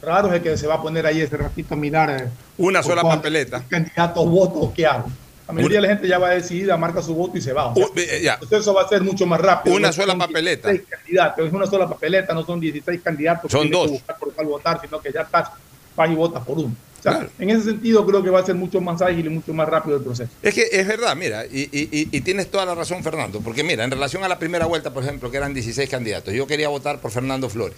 Raro 0.00 0.28
es 0.28 0.34
el 0.34 0.42
que 0.42 0.56
se 0.56 0.66
va 0.66 0.74
a 0.74 0.82
poner 0.82 1.04
ahí 1.06 1.20
ese 1.20 1.36
ratito 1.36 1.74
a 1.74 1.76
mirar. 1.76 2.10
eh, 2.10 2.28
Una 2.58 2.82
sola 2.82 3.02
papeleta. 3.02 3.62
Candidatos, 3.68 4.24
votos, 4.30 4.70
¿qué 4.74 4.86
hago? 4.86 5.10
La 5.48 5.52
mayoría 5.54 5.80
de 5.80 5.82
la 5.86 5.92
gente 5.94 6.08
ya 6.08 6.18
va 6.18 6.30
decidida, 6.30 6.76
marca 6.76 7.00
su 7.02 7.14
voto 7.14 7.38
y 7.38 7.40
se 7.40 7.52
va. 7.52 7.66
O 7.68 7.74
sea, 7.74 7.86
Uh, 7.86 7.90
eh, 7.98 8.26
entonces 8.26 8.60
eso 8.60 8.74
va 8.74 8.82
a 8.82 8.88
ser 8.88 9.02
mucho 9.02 9.26
más 9.26 9.40
rápido. 9.40 9.76
Una 9.76 9.88
No 9.88 9.92
sola 9.92 10.16
papeleta. 10.18 10.70
16 10.70 10.90
candidatos, 11.00 11.46
es 11.46 11.52
una 11.52 11.66
sola 11.66 11.88
papeleta, 11.88 12.34
no 12.34 12.44
son 12.44 12.58
16 12.60 13.00
candidatos. 13.02 13.50
Son 13.52 13.62
que 13.64 13.70
dos. 13.70 13.86
que 13.86 13.92
buscar 13.92 14.18
por 14.18 14.32
cuál 14.32 14.46
votar, 14.48 14.80
sino 14.80 15.00
que 15.00 15.12
ya 15.12 15.20
estás, 15.22 15.50
vas 15.94 16.10
y 16.10 16.14
votas 16.14 16.44
por 16.44 16.58
uno. 16.58 16.74
O 16.98 17.02
sea, 17.02 17.28
en 17.38 17.50
ese 17.50 17.62
sentido 17.62 18.04
creo 18.04 18.20
que 18.24 18.30
va 18.30 18.40
a 18.40 18.44
ser 18.44 18.56
mucho 18.56 18.80
más 18.80 19.00
ágil 19.00 19.26
y 19.26 19.28
mucho 19.28 19.52
más 19.54 19.68
rápido 19.68 19.96
el 19.98 20.02
proceso. 20.02 20.28
Es 20.42 20.52
que 20.52 20.66
es 20.72 20.88
verdad, 20.88 21.14
mira, 21.14 21.46
y, 21.46 21.60
y- 21.70 21.88
y- 21.92 22.08
y 22.10 22.20
tienes 22.22 22.50
toda 22.50 22.64
la 22.66 22.74
razón, 22.74 23.04
Fernando, 23.04 23.40
porque 23.40 23.62
mira, 23.62 23.84
en 23.84 23.92
relación 23.92 24.24
a 24.24 24.28
la 24.28 24.40
primera 24.40 24.66
vuelta, 24.66 24.92
por 24.92 25.04
ejemplo, 25.04 25.30
que 25.30 25.36
eran 25.36 25.54
16 25.54 25.88
candidatos, 25.88 26.34
yo 26.34 26.48
quería 26.48 26.68
votar 26.68 27.00
por 27.00 27.12
Fernando 27.12 27.48
Flores. 27.48 27.76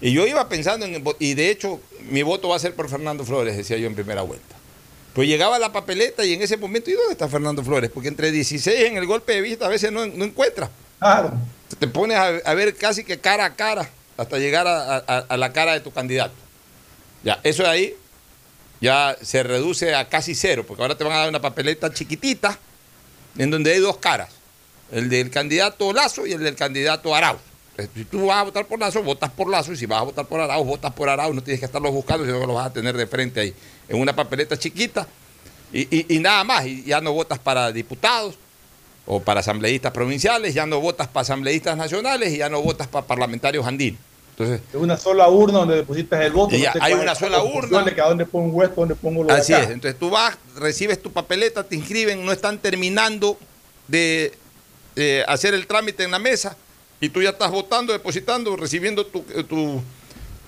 Y 0.00 0.12
yo 0.12 0.26
iba 0.26 0.48
pensando 0.48 0.86
en, 0.86 1.04
y 1.18 1.34
de 1.34 1.50
hecho, 1.50 1.80
mi 2.10 2.22
voto 2.22 2.48
va 2.48 2.56
a 2.56 2.58
ser 2.58 2.74
por 2.74 2.88
Fernando 2.88 3.24
Flores, 3.26 3.56
decía 3.58 3.76
yo 3.76 3.86
en 3.86 3.94
primera 3.94 4.22
vuelta. 4.22 4.56
Pues 5.14 5.28
llegaba 5.28 5.58
la 5.58 5.72
papeleta 5.72 6.24
y 6.24 6.32
en 6.32 6.42
ese 6.42 6.56
momento, 6.56 6.90
¿y 6.90 6.94
dónde 6.94 7.12
está 7.12 7.28
Fernando 7.28 7.62
Flores? 7.62 7.90
Porque 7.92 8.08
entre 8.08 8.30
16 8.30 8.80
en 8.86 8.96
el 8.96 9.06
golpe 9.06 9.32
de 9.34 9.40
vista 9.42 9.66
a 9.66 9.68
veces 9.68 9.92
no, 9.92 10.06
no 10.06 10.24
encuentras. 10.24 10.70
Claro. 10.98 11.32
Te 11.78 11.86
pones 11.86 12.16
a, 12.16 12.28
a 12.28 12.54
ver 12.54 12.74
casi 12.76 13.04
que 13.04 13.18
cara 13.18 13.44
a 13.44 13.54
cara 13.54 13.88
hasta 14.16 14.38
llegar 14.38 14.66
a, 14.66 14.96
a- 14.96 15.26
a 15.28 15.36
la 15.36 15.52
cara 15.52 15.72
de 15.74 15.80
tu 15.80 15.90
candidato. 15.92 16.34
Ya, 17.24 17.40
eso 17.42 17.62
de 17.62 17.68
ahí 17.68 17.94
ya 18.80 19.16
se 19.22 19.42
reduce 19.42 19.94
a 19.94 20.08
casi 20.08 20.34
cero, 20.34 20.64
porque 20.66 20.82
ahora 20.82 20.96
te 20.96 21.04
van 21.04 21.12
a 21.12 21.18
dar 21.18 21.28
una 21.28 21.40
papeleta 21.40 21.92
chiquitita 21.92 22.58
en 23.38 23.50
donde 23.50 23.72
hay 23.72 23.78
dos 23.80 23.98
caras, 23.98 24.30
el 24.90 25.08
del 25.08 25.30
candidato 25.30 25.92
Lazo 25.92 26.26
y 26.26 26.32
el 26.32 26.42
del 26.42 26.56
candidato 26.56 27.14
Arauz. 27.14 27.40
Eh, 27.84 27.88
Si 27.94 28.04
tú 28.04 28.26
vas 28.26 28.38
a 28.38 28.42
votar 28.44 28.66
por 28.66 28.78
Lazo, 28.78 29.02
votas 29.02 29.30
por 29.30 29.48
Lazo, 29.50 29.72
y 29.72 29.76
si 29.76 29.86
vas 29.86 30.00
a 30.00 30.04
votar 30.04 30.26
por 30.26 30.40
Arauz, 30.40 30.66
votas 30.66 30.92
por 30.92 31.08
Arauz, 31.08 31.34
no 31.34 31.42
tienes 31.42 31.60
que 31.60 31.66
estarlos 31.66 31.92
buscando, 31.92 32.24
sino 32.24 32.40
que 32.40 32.46
los 32.46 32.56
vas 32.56 32.66
a 32.66 32.72
tener 32.72 32.96
de 32.96 33.06
frente 33.06 33.40
ahí, 33.40 33.54
en 33.88 34.00
una 34.00 34.14
papeleta 34.14 34.56
chiquita, 34.58 35.06
y, 35.72 35.80
y- 35.96 36.16
y 36.16 36.18
nada 36.18 36.44
más, 36.44 36.66
y 36.66 36.84
ya 36.84 37.00
no 37.00 37.12
votas 37.12 37.38
para 37.38 37.72
diputados 37.72 38.34
o 39.06 39.20
para 39.20 39.40
asambleístas 39.40 39.90
provinciales, 39.92 40.54
ya 40.54 40.66
no 40.66 40.80
votas 40.80 41.08
para 41.08 41.22
asambleístas 41.22 41.76
nacionales 41.76 42.32
y 42.32 42.38
ya 42.38 42.48
no 42.48 42.60
votas 42.62 42.86
para 42.88 43.06
parlamentarios 43.06 43.66
andinos. 43.66 43.98
Entonces, 44.30 44.60
Es 44.70 44.76
una 44.80 44.96
sola 44.96 45.28
urna 45.28 45.58
donde 45.58 45.76
depositas 45.76 46.20
el 46.22 46.32
voto. 46.32 46.56
Ya, 46.56 46.72
hay 46.80 46.94
una 46.94 47.14
sola 47.14 47.38
la 47.38 47.44
urna. 47.44 47.84
que 47.94 48.00
a 48.00 48.06
dónde 48.08 48.24
pongo 48.24 48.62
esto, 48.62 48.76
dónde 48.76 48.94
pongo 48.94 49.24
lo 49.24 49.32
de 49.34 49.38
Así 49.40 49.52
acá. 49.52 49.64
es. 49.64 49.70
Entonces 49.70 49.98
tú 49.98 50.08
vas, 50.08 50.38
recibes 50.56 51.02
tu 51.02 51.12
papeleta, 51.12 51.62
te 51.64 51.76
inscriben, 51.76 52.24
no 52.24 52.32
están 52.32 52.58
terminando 52.58 53.36
de 53.88 54.32
eh, 54.96 55.22
hacer 55.28 55.52
el 55.54 55.66
trámite 55.66 56.04
en 56.04 56.10
la 56.12 56.18
mesa 56.18 56.56
y 57.02 57.08
tú 57.08 57.20
ya 57.20 57.30
estás 57.30 57.50
votando, 57.50 57.92
depositando, 57.92 58.54
recibiendo 58.56 59.04
tu, 59.04 59.24
eh, 59.34 59.42
tu, 59.42 59.82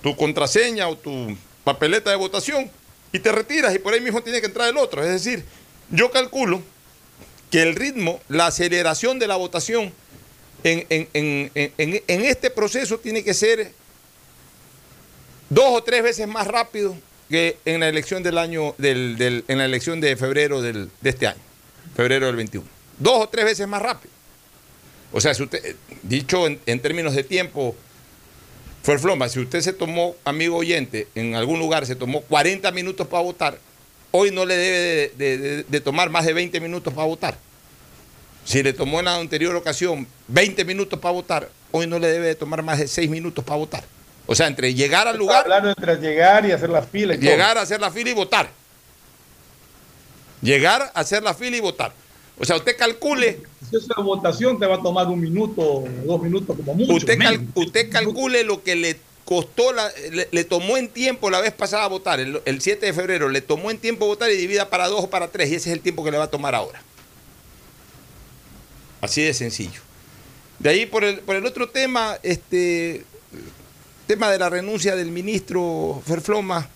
tu 0.01 0.15
contraseña 0.15 0.87
o 0.87 0.97
tu 0.97 1.37
papeleta 1.65 2.09
de 2.09 2.15
votación 2.15 2.71
y 3.11 3.19
te 3.19 3.29
retiras 3.33 3.75
y 3.75 3.79
por 3.79 3.93
ahí 3.93 3.99
mismo 3.99 4.23
tiene 4.23 4.39
que 4.39 4.47
entrar 4.47 4.69
el 4.69 4.77
otro. 4.77 5.03
Es 5.03 5.09
decir, 5.09 5.43
yo 5.91 6.09
calculo 6.11 6.61
que 7.51 7.61
el 7.61 7.75
ritmo, 7.75 8.21
la 8.29 8.47
aceleración 8.47 9.19
de 9.19 9.27
la 9.27 9.35
votación 9.35 9.93
en, 10.63 10.85
en- 10.89 11.09
en- 11.53 11.71
en- 12.07 12.25
este 12.25 12.49
proceso 12.49 12.99
tiene 12.99 13.21
que 13.21 13.33
ser 13.33 13.73
dos 15.49 15.65
o 15.71 15.83
tres 15.83 16.03
veces 16.03 16.25
más 16.27 16.47
rápido 16.47 16.95
que 17.29 17.57
en 17.65 17.81
la 17.81 17.89
elección 17.89 18.23
del 18.23 18.37
año, 18.37 18.75
del, 18.77 19.17
del- 19.17 19.43
en 19.49 19.57
la 19.57 19.65
elección 19.65 19.99
de 19.99 20.15
febrero 20.15 20.61
del- 20.61 20.89
de 21.01 21.09
este 21.09 21.27
año, 21.27 21.41
febrero 21.97 22.27
del 22.27 22.37
21. 22.37 22.65
Dos 22.97 23.23
o 23.25 23.27
tres 23.27 23.43
veces 23.43 23.67
más 23.67 23.81
rápido. 23.81 24.14
O 25.11 25.21
sea, 25.21 25.33
si 25.33 25.43
usted, 25.43 25.63
eh, 25.65 25.75
dicho 26.03 26.45
en, 26.47 26.59
en 26.65 26.79
términos 26.79 27.13
de 27.15 27.23
tiempo, 27.23 27.75
fue 28.83 28.93
el 28.95 28.99
floma, 28.99 29.29
si 29.29 29.39
usted 29.39 29.61
se 29.61 29.73
tomó, 29.73 30.15
amigo 30.25 30.57
oyente, 30.57 31.07
en 31.15 31.35
algún 31.35 31.59
lugar 31.59 31.85
se 31.85 31.95
tomó 31.95 32.21
40 32.21 32.69
minutos 32.71 33.07
para 33.07 33.23
votar, 33.23 33.57
hoy 34.11 34.31
no 34.31 34.45
le 34.45 34.55
debe 34.57 34.77
de, 34.79 35.09
de- 35.17 35.37
de- 35.37 35.63
de 35.63 35.81
tomar 35.81 36.09
más 36.09 36.25
de 36.25 36.33
20 36.33 36.59
minutos 36.59 36.93
para 36.93 37.07
votar. 37.07 37.37
Si 38.43 38.61
le 38.61 38.73
tomó 38.73 38.99
en 38.99 39.05
la 39.05 39.15
anterior 39.15 39.55
ocasión 39.55 40.07
20 40.27 40.65
minutos 40.65 40.99
para 40.99 41.13
votar, 41.13 41.49
hoy 41.71 41.87
no 41.87 41.97
le 41.97 42.07
debe 42.07 42.27
de 42.27 42.35
tomar 42.35 42.61
más 42.61 42.77
de 42.79 42.87
6 42.87 43.09
minutos 43.09 43.43
para 43.43 43.57
votar. 43.57 43.83
O 44.27 44.35
sea, 44.35 44.47
entre 44.47 44.73
llegar 44.73 45.07
al 45.07 45.17
lugar, 45.17 45.43
Hablando 45.43 45.69
entre 45.69 45.95
llegar 45.97 46.45
y 46.45 46.51
hacer 46.51 46.69
la 46.69 46.81
fila. 46.83 47.15
y 47.15 47.17
todo. 47.17 47.27
llegar 47.29 47.57
a 47.57 47.61
hacer 47.61 47.79
la 47.79 47.89
fila 47.91 48.09
y 48.09 48.13
votar. 48.13 48.49
Llegar 50.41 50.91
a 50.93 50.99
hacer 50.99 51.23
la 51.23 51.33
fila 51.33 51.57
y 51.57 51.59
votar. 51.59 51.93
O 52.37 52.45
sea, 52.45 52.57
usted 52.57 52.75
calcule, 52.77 53.39
Si 53.69 53.77
esa 53.77 54.01
votación 54.01 54.59
te 54.59 54.65
va 54.65 54.75
a 54.75 54.81
tomar 54.81 55.07
un 55.07 55.19
minuto, 55.21 55.83
dos 56.05 56.21
minutos 56.21 56.55
como 56.57 56.73
mucho. 56.75 56.93
usted, 56.93 57.17
cal- 57.17 57.39
menos. 57.39 57.53
usted 57.55 57.89
calcule 57.89 58.43
lo 58.43 58.61
que 58.63 58.75
le 58.75 58.97
costó, 59.23 59.71
la- 59.73 59.89
le, 60.11 60.27
le 60.31 60.43
tomó 60.43 60.77
en 60.77 60.87
tiempo 60.89 61.29
la 61.29 61.39
vez 61.41 61.51
pasada 61.53 61.87
votar, 61.87 62.19
el, 62.19 62.41
el 62.45 62.61
7 62.61 62.85
de 62.85 62.93
febrero, 62.93 63.29
le 63.29 63.41
tomó 63.41 63.71
en 63.71 63.77
tiempo 63.77 64.05
votar 64.05 64.29
y 64.31 64.35
divida 64.37 64.69
para 64.69 64.87
dos 64.87 65.05
o 65.05 65.09
para 65.09 65.29
tres, 65.29 65.49
y 65.49 65.55
ese 65.55 65.69
es 65.69 65.73
el 65.75 65.81
tiempo 65.81 66.03
que 66.03 66.11
le 66.11 66.17
va 66.17 66.25
a 66.25 66.29
tomar 66.29 66.53
ahora. 66.55 66.81
Así 69.01 69.21
de 69.21 69.33
sencillo. 69.33 69.81
De 70.59 70.69
ahí 70.69 70.85
por 70.85 71.03
el, 71.03 71.19
por 71.19 71.35
el 71.35 71.45
otro 71.45 71.69
tema, 71.69 72.17
este 72.23 73.03
tema 74.07 74.29
de 74.29 74.39
la 74.39 74.49
renuncia 74.49 74.95
del 74.95 75.11
ministro 75.11 76.01
Ferfloma, 76.05 76.69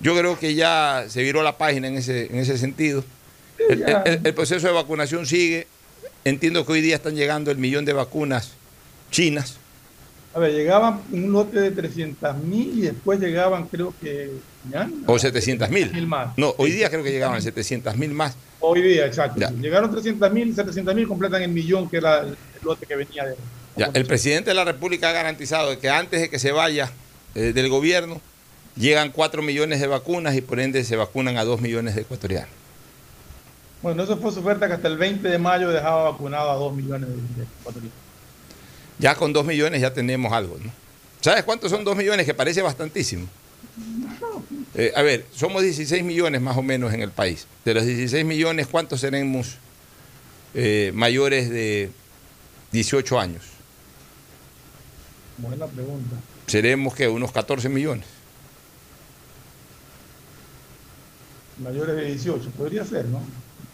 yo 0.00 0.16
creo 0.16 0.38
que 0.38 0.54
ya 0.54 1.04
se 1.08 1.22
viró 1.22 1.42
la 1.42 1.58
página 1.58 1.88
en 1.88 1.96
ese, 1.98 2.26
en 2.26 2.36
ese 2.38 2.56
sentido. 2.56 3.04
El, 3.68 3.82
el- 3.82 3.96
el- 4.04 4.20
el 4.24 4.34
proceso 4.34 4.66
de 4.66 4.72
vacunación 4.72 5.26
sigue. 5.26 5.66
Entiendo 6.24 6.64
que 6.66 6.72
hoy 6.72 6.80
día 6.80 6.96
están 6.96 7.14
llegando 7.14 7.50
el 7.50 7.58
millón 7.58 7.84
de 7.84 7.92
vacunas 7.92 8.52
chinas. 9.10 9.56
A 10.34 10.38
ver, 10.38 10.52
llegaban 10.52 11.00
un 11.10 11.32
lote 11.32 11.60
de 11.60 11.70
300 11.72 12.36
mil 12.38 12.78
y 12.78 12.82
después 12.82 13.18
llegaban, 13.18 13.66
creo 13.66 13.92
que. 14.00 14.30
mañana, 14.64 14.92
O 15.06 15.18
700 15.18 15.68
mil. 15.70 15.90
mil 15.92 16.06
más. 16.06 16.36
No, 16.38 16.54
hoy 16.58 16.70
día 16.70 16.88
creo 16.90 17.02
que 17.02 17.10
llegaban 17.10 17.42
700 17.42 17.96
mil 17.96 18.10
más. 18.12 18.36
Hoy 18.60 18.82
día, 18.82 19.06
exacto. 19.06 19.40
Ya. 19.40 19.50
Llegaron 19.50 19.90
300 19.90 20.32
mil 20.32 20.48
y 20.48 20.52
700 20.54 20.94
mil 20.94 21.08
completan 21.08 21.42
el 21.42 21.50
millón 21.50 21.88
que 21.88 21.96
era 21.96 22.20
el, 22.20 22.28
el 22.28 22.36
lote 22.62 22.86
que 22.86 22.94
venía 22.96 23.24
de. 23.24 23.34
Ya, 23.76 23.90
el 23.94 24.04
presidente 24.04 24.50
de 24.50 24.54
la 24.54 24.64
República 24.64 25.08
ha 25.08 25.12
garantizado 25.12 25.78
que 25.80 25.88
antes 25.88 26.20
de 26.20 26.28
que 26.28 26.38
se 26.38 26.52
vaya 26.52 26.90
eh, 27.34 27.52
del 27.54 27.68
gobierno, 27.68 28.20
llegan 28.76 29.10
4 29.10 29.42
millones 29.42 29.80
de 29.80 29.86
vacunas 29.86 30.36
y 30.36 30.42
por 30.42 30.60
ende 30.60 30.84
se 30.84 30.94
vacunan 30.96 31.38
a 31.38 31.44
2 31.44 31.60
millones 31.60 31.94
de 31.94 32.02
ecuatorianos. 32.02 32.50
Bueno, 33.82 34.02
eso 34.02 34.16
fue 34.18 34.30
su 34.32 34.40
oferta 34.40 34.66
que 34.66 34.74
hasta 34.74 34.88
el 34.88 34.98
20 34.98 35.26
de 35.26 35.38
mayo 35.38 35.70
dejaba 35.70 36.10
vacunado 36.10 36.50
a 36.50 36.54
2 36.54 36.74
millones 36.74 37.08
de, 37.08 37.42
ecuatorianos. 37.60 37.94
Ya 38.98 39.14
con 39.14 39.32
2 39.32 39.46
millones 39.46 39.80
ya 39.80 39.92
tenemos 39.92 40.32
algo, 40.32 40.58
¿no? 40.62 40.70
¿Sabes 41.22 41.44
cuántos 41.44 41.70
son 41.70 41.84
2 41.84 41.96
millones? 41.96 42.26
Que 42.26 42.34
parece 42.34 42.60
bastantísimo. 42.60 43.26
Eh, 44.74 44.92
a 44.94 45.02
ver, 45.02 45.26
somos 45.32 45.62
16 45.62 46.04
millones 46.04 46.40
más 46.40 46.56
o 46.56 46.62
menos 46.62 46.92
en 46.92 47.02
el 47.02 47.10
país. 47.10 47.46
De 47.64 47.74
los 47.74 47.84
16 47.84 48.24
millones, 48.24 48.66
¿cuántos 48.66 49.00
seremos 49.00 49.56
eh, 50.54 50.92
mayores 50.94 51.48
de 51.48 51.90
18 52.72 53.18
años? 53.18 53.44
Buena 55.38 55.66
pregunta. 55.66 56.16
Seremos 56.46 56.94
que 56.94 57.08
unos 57.08 57.32
14 57.32 57.68
millones. 57.68 58.06
Mayores 61.58 61.96
de 61.96 62.04
18, 62.06 62.50
podría 62.50 62.84
ser, 62.84 63.06
¿no? 63.06 63.20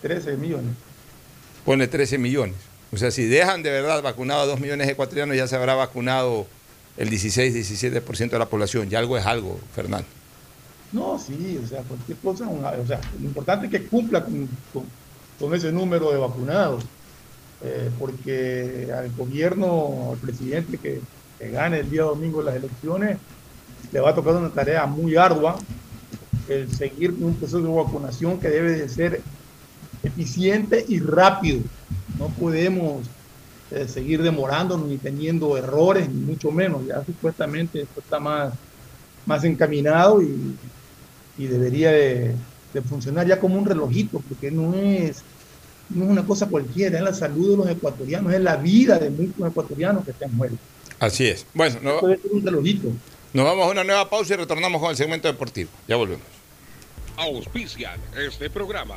13 0.02 0.36
millones. 0.36 0.74
Pone 1.64 1.86
13 1.88 2.18
millones. 2.18 2.54
O 2.92 2.96
sea, 2.96 3.10
si 3.10 3.24
dejan 3.24 3.62
de 3.62 3.70
verdad 3.70 4.02
vacunado 4.02 4.42
a 4.42 4.46
2 4.46 4.60
millones 4.60 4.86
de 4.86 4.92
ecuatorianos, 4.92 5.36
ya 5.36 5.48
se 5.48 5.56
habrá 5.56 5.74
vacunado 5.74 6.46
el 6.96 7.10
16-17% 7.10 8.30
de 8.30 8.38
la 8.38 8.46
población. 8.46 8.88
Ya 8.88 8.98
algo 9.00 9.18
es 9.18 9.26
algo, 9.26 9.58
Fernando. 9.74 10.06
No, 10.92 11.18
sí, 11.18 11.60
o 11.62 11.66
sea, 11.66 11.82
cualquier 11.82 12.16
cosa, 12.18 12.48
o 12.48 12.86
sea, 12.86 13.00
lo 13.20 13.26
importante 13.26 13.66
es 13.66 13.72
que 13.72 13.86
cumpla 13.86 14.24
con, 14.24 14.48
con- 14.72 14.84
con 15.38 15.52
ese 15.54 15.70
número 15.72 16.10
de 16.12 16.16
vacunados, 16.18 16.84
eh, 17.62 17.90
porque 17.98 18.88
al 18.96 19.10
gobierno, 19.12 20.10
al 20.12 20.18
presidente 20.18 20.78
que, 20.78 21.00
que 21.38 21.50
gane 21.50 21.80
el 21.80 21.90
día 21.90 22.02
domingo 22.04 22.40
las 22.40 22.54
elecciones, 22.54 23.18
le 23.92 24.00
va 24.00 24.10
a 24.10 24.14
tocar 24.14 24.34
una 24.36 24.48
tarea 24.50 24.86
muy 24.86 25.16
ardua, 25.16 25.58
el 26.48 26.72
seguir 26.74 27.10
un 27.20 27.34
proceso 27.34 27.60
de 27.60 27.68
vacunación 27.68 28.38
que 28.38 28.48
debe 28.48 28.70
de 28.78 28.88
ser 28.88 29.20
eficiente 30.06 30.84
y 30.88 31.00
rápido. 31.00 31.60
No 32.18 32.28
podemos 32.28 33.06
eh, 33.70 33.86
seguir 33.88 34.22
demorándonos 34.22 34.86
ni 34.88 34.96
teniendo 34.98 35.56
errores, 35.56 36.08
ni 36.08 36.20
mucho 36.20 36.50
menos. 36.50 36.86
Ya 36.86 37.04
supuestamente 37.04 37.82
esto 37.82 38.00
está 38.00 38.18
más, 38.20 38.54
más 39.26 39.44
encaminado 39.44 40.22
y, 40.22 40.56
y 41.38 41.46
debería 41.46 41.90
de, 41.90 42.34
de 42.72 42.82
funcionar 42.82 43.26
ya 43.26 43.38
como 43.40 43.56
un 43.58 43.66
relojito, 43.66 44.20
porque 44.28 44.50
no 44.50 44.74
es, 44.74 45.22
no 45.90 46.04
es 46.04 46.10
una 46.10 46.24
cosa 46.24 46.46
cualquiera, 46.46 46.98
es 46.98 47.04
la 47.04 47.12
salud 47.14 47.50
de 47.50 47.56
los 47.58 47.68
ecuatorianos, 47.68 48.32
es 48.32 48.40
la 48.40 48.56
vida 48.56 48.98
de 48.98 49.10
muchos 49.10 49.50
ecuatorianos 49.50 50.04
que 50.04 50.12
están 50.12 50.34
muertos. 50.34 50.58
Así 50.98 51.26
es. 51.26 51.44
Bueno, 51.52 51.76
no- 51.82 52.00
Puede 52.00 52.16
ser 52.18 52.30
un 52.32 52.44
relojito. 52.44 52.88
nos 53.34 53.44
vamos 53.44 53.66
a 53.66 53.70
una 53.70 53.84
nueva 53.84 54.08
pausa 54.08 54.32
y 54.34 54.36
retornamos 54.38 54.80
con 54.80 54.90
el 54.90 54.96
segmento 54.96 55.28
deportivo. 55.28 55.68
Ya 55.86 55.96
volvemos. 55.96 56.24
Auspician 57.18 57.98
este 58.16 58.48
programa. 58.50 58.96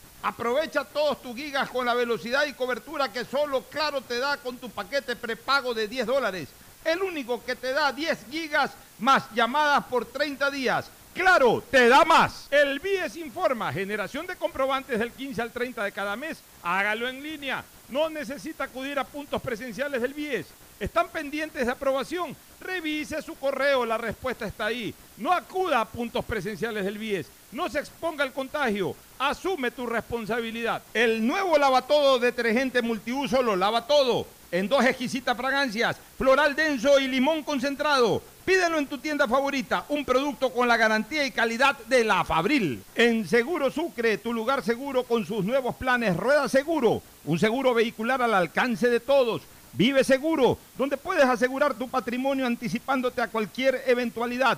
Aprovecha 0.23 0.83
todos 0.83 1.21
tus 1.21 1.35
gigas 1.35 1.69
con 1.69 1.85
la 1.85 1.95
velocidad 1.95 2.45
y 2.45 2.53
cobertura 2.53 3.11
que 3.11 3.25
solo 3.25 3.63
Claro 3.63 4.01
te 4.01 4.19
da 4.19 4.37
con 4.37 4.57
tu 4.57 4.69
paquete 4.69 5.15
prepago 5.15 5.73
de 5.73 5.87
10 5.87 6.05
dólares. 6.05 6.49
El 6.85 7.01
único 7.01 7.43
que 7.43 7.55
te 7.55 7.73
da 7.73 7.91
10 7.91 8.25
gigas 8.29 8.71
más 8.99 9.23
llamadas 9.33 9.83
por 9.85 10.05
30 10.05 10.51
días. 10.51 10.89
Claro, 11.13 11.63
te 11.69 11.89
da 11.89 12.05
más. 12.05 12.47
El 12.51 12.79
BIES 12.79 13.17
informa, 13.17 13.73
generación 13.73 14.25
de 14.27 14.35
comprobantes 14.35 14.97
del 14.97 15.11
15 15.11 15.41
al 15.41 15.51
30 15.51 15.83
de 15.83 15.91
cada 15.91 16.15
mes. 16.15 16.37
Hágalo 16.63 17.09
en 17.09 17.21
línea. 17.21 17.63
No 17.89 18.09
necesita 18.09 18.65
acudir 18.65 18.97
a 18.97 19.03
puntos 19.03 19.41
presenciales 19.41 20.01
del 20.01 20.13
BIES. 20.13 20.47
¿Están 20.79 21.09
pendientes 21.09 21.65
de 21.65 21.71
aprobación? 21.71 22.35
Revise 22.59 23.21
su 23.21 23.35
correo, 23.35 23.85
la 23.85 23.97
respuesta 23.97 24.45
está 24.47 24.67
ahí. 24.67 24.93
No 25.17 25.31
acuda 25.31 25.81
a 25.81 25.85
puntos 25.85 26.23
presenciales 26.23 26.85
del 26.85 26.97
BIES. 26.97 27.27
No 27.51 27.69
se 27.69 27.79
exponga 27.79 28.23
al 28.23 28.31
contagio. 28.31 28.95
Asume 29.21 29.69
tu 29.69 29.85
responsabilidad. 29.85 30.81
El 30.95 31.27
nuevo 31.27 31.55
lavatodo 31.55 32.17
detergente 32.17 32.81
multiuso 32.81 33.43
lo 33.43 33.55
lava 33.55 33.85
todo. 33.85 34.25
En 34.51 34.67
dos 34.67 34.83
exquisitas 34.83 35.37
fragancias, 35.37 35.95
floral 36.17 36.55
denso 36.55 36.99
y 36.99 37.07
limón 37.07 37.43
concentrado. 37.43 38.19
Pídelo 38.43 38.79
en 38.79 38.87
tu 38.87 38.97
tienda 38.97 39.27
favorita, 39.27 39.85
un 39.89 40.03
producto 40.05 40.51
con 40.51 40.67
la 40.67 40.75
garantía 40.75 41.23
y 41.23 41.29
calidad 41.29 41.77
de 41.85 42.03
la 42.03 42.25
Fabril. 42.25 42.83
En 42.95 43.27
Seguro 43.27 43.69
Sucre, 43.69 44.17
tu 44.17 44.33
lugar 44.33 44.63
seguro 44.63 45.03
con 45.03 45.23
sus 45.23 45.45
nuevos 45.45 45.75
planes 45.75 46.17
Rueda 46.17 46.49
Seguro, 46.49 47.03
un 47.25 47.37
seguro 47.37 47.75
vehicular 47.75 48.23
al 48.23 48.33
alcance 48.33 48.89
de 48.89 49.01
todos. 49.01 49.43
Vive 49.73 50.03
Seguro, 50.03 50.57
donde 50.79 50.97
puedes 50.97 51.25
asegurar 51.25 51.75
tu 51.75 51.87
patrimonio 51.87 52.47
anticipándote 52.47 53.21
a 53.21 53.27
cualquier 53.27 53.83
eventualidad. 53.85 54.57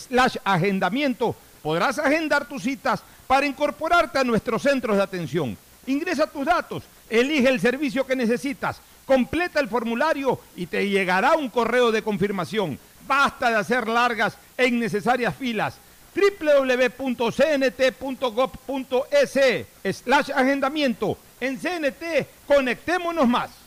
slash 0.00 0.36
agendamiento 0.44 1.36
podrás 1.62 1.98
agendar 1.98 2.48
tus 2.48 2.62
citas 2.62 3.02
para 3.26 3.46
incorporarte 3.46 4.18
a 4.18 4.24
nuestros 4.24 4.62
centros 4.62 4.96
de 4.96 5.02
atención. 5.02 5.56
Ingresa 5.86 6.26
tus 6.26 6.46
datos, 6.46 6.84
elige 7.10 7.48
el 7.48 7.60
servicio 7.60 8.06
que 8.06 8.16
necesitas, 8.16 8.80
completa 9.06 9.60
el 9.60 9.68
formulario 9.68 10.40
y 10.56 10.66
te 10.66 10.88
llegará 10.88 11.34
un 11.34 11.50
correo 11.50 11.92
de 11.92 12.02
confirmación. 12.02 12.78
Basta 13.06 13.50
de 13.50 13.56
hacer 13.56 13.86
largas 13.88 14.38
e 14.56 14.66
innecesarias 14.66 15.34
filas 15.34 15.74
www.cnt.gov.es 16.14 17.26
slash 19.96 20.30
agendamiento. 20.30 21.18
En 21.40 21.58
CNT, 21.58 22.26
conectémonos 22.46 23.28
más. 23.28 23.63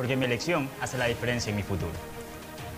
porque 0.00 0.16
mi 0.16 0.24
elección 0.24 0.66
hace 0.80 0.96
la 0.96 1.04
diferencia 1.04 1.50
en 1.50 1.56
mi 1.56 1.62
futuro. 1.62 1.92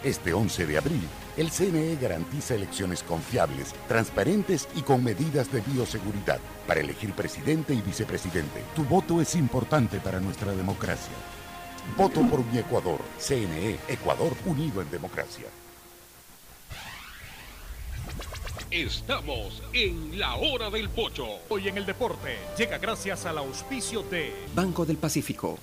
Este 0.03 0.35
11 0.35 0.67
de 0.67 0.77
abril, 0.77 1.09
el 1.37 1.53
CNE 1.53 1.95
garantiza 1.95 2.57
elecciones 2.57 3.05
confiables, 3.05 3.77
transparentes 3.87 4.69
y 4.75 4.83
con 4.83 5.05
medidas 5.05 5.53
de 5.53 5.61
bioseguridad 5.61 6.41
para 6.67 6.81
elegir 6.81 7.13
presidente 7.13 7.75
y 7.75 7.81
vicepresidente. 7.81 8.65
Tu 8.75 8.83
voto 8.83 9.21
es 9.21 9.37
importante 9.37 10.01
para 10.01 10.19
nuestra 10.19 10.51
democracia. 10.51 11.15
Voto 11.97 12.23
por 12.23 12.45
mi 12.47 12.59
Ecuador. 12.59 12.99
CNE, 13.21 13.79
Ecuador 13.87 14.33
unido 14.45 14.83
en 14.83 14.91
democracia. 14.91 15.47
Estamos 18.69 19.63
en 19.73 20.19
la 20.19 20.35
hora 20.35 20.71
del 20.71 20.89
pocho. 20.89 21.29
Hoy 21.51 21.69
en 21.69 21.79
el 21.79 21.87
deporte 21.87 22.37
llega 22.59 22.79
gracias 22.79 23.27
al 23.27 23.39
auspicio 23.39 24.03
de 24.03 24.35
Banco 24.57 24.85
del 24.85 24.97
Pacífico. 24.97 25.61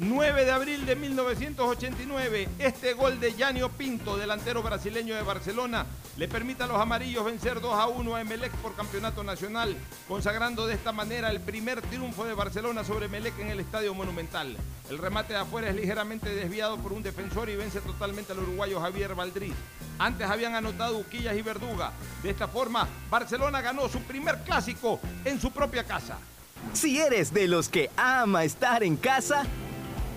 9 0.00 0.44
de 0.44 0.52
abril 0.52 0.86
de 0.86 0.94
1989, 0.94 2.48
este 2.60 2.92
gol 2.92 3.18
de 3.18 3.34
Yanio 3.34 3.68
Pinto, 3.68 4.16
delantero 4.16 4.62
brasileño 4.62 5.16
de 5.16 5.22
Barcelona, 5.22 5.86
le 6.16 6.28
permite 6.28 6.62
a 6.62 6.68
los 6.68 6.80
amarillos 6.80 7.24
vencer 7.24 7.60
2 7.60 7.74
a 7.74 7.88
1 7.88 8.14
a 8.14 8.20
Emelec 8.20 8.52
por 8.58 8.76
campeonato 8.76 9.24
nacional, 9.24 9.76
consagrando 10.06 10.68
de 10.68 10.74
esta 10.74 10.92
manera 10.92 11.32
el 11.32 11.40
primer 11.40 11.82
triunfo 11.82 12.24
de 12.24 12.34
Barcelona 12.34 12.84
sobre 12.84 13.06
Emelec 13.06 13.36
en 13.40 13.48
el 13.48 13.58
Estadio 13.58 13.92
Monumental. 13.92 14.56
El 14.88 14.98
remate 14.98 15.32
de 15.32 15.40
afuera 15.40 15.68
es 15.68 15.74
ligeramente 15.74 16.32
desviado 16.32 16.78
por 16.78 16.92
un 16.92 17.02
defensor 17.02 17.48
y 17.48 17.56
vence 17.56 17.80
totalmente 17.80 18.30
al 18.30 18.38
uruguayo 18.38 18.80
Javier 18.80 19.16
Valdriz. 19.16 19.54
Antes 19.98 20.30
habían 20.30 20.54
anotado 20.54 20.96
Uquillas 20.96 21.36
y 21.36 21.42
Verduga. 21.42 21.90
De 22.22 22.30
esta 22.30 22.46
forma, 22.46 22.86
Barcelona 23.10 23.60
ganó 23.62 23.88
su 23.88 23.98
primer 24.02 24.44
clásico 24.44 25.00
en 25.24 25.40
su 25.40 25.50
propia 25.50 25.82
casa. 25.82 26.18
Si 26.72 27.00
eres 27.00 27.34
de 27.34 27.48
los 27.48 27.68
que 27.68 27.90
ama 27.96 28.44
estar 28.44 28.84
en 28.84 28.96
casa, 28.96 29.44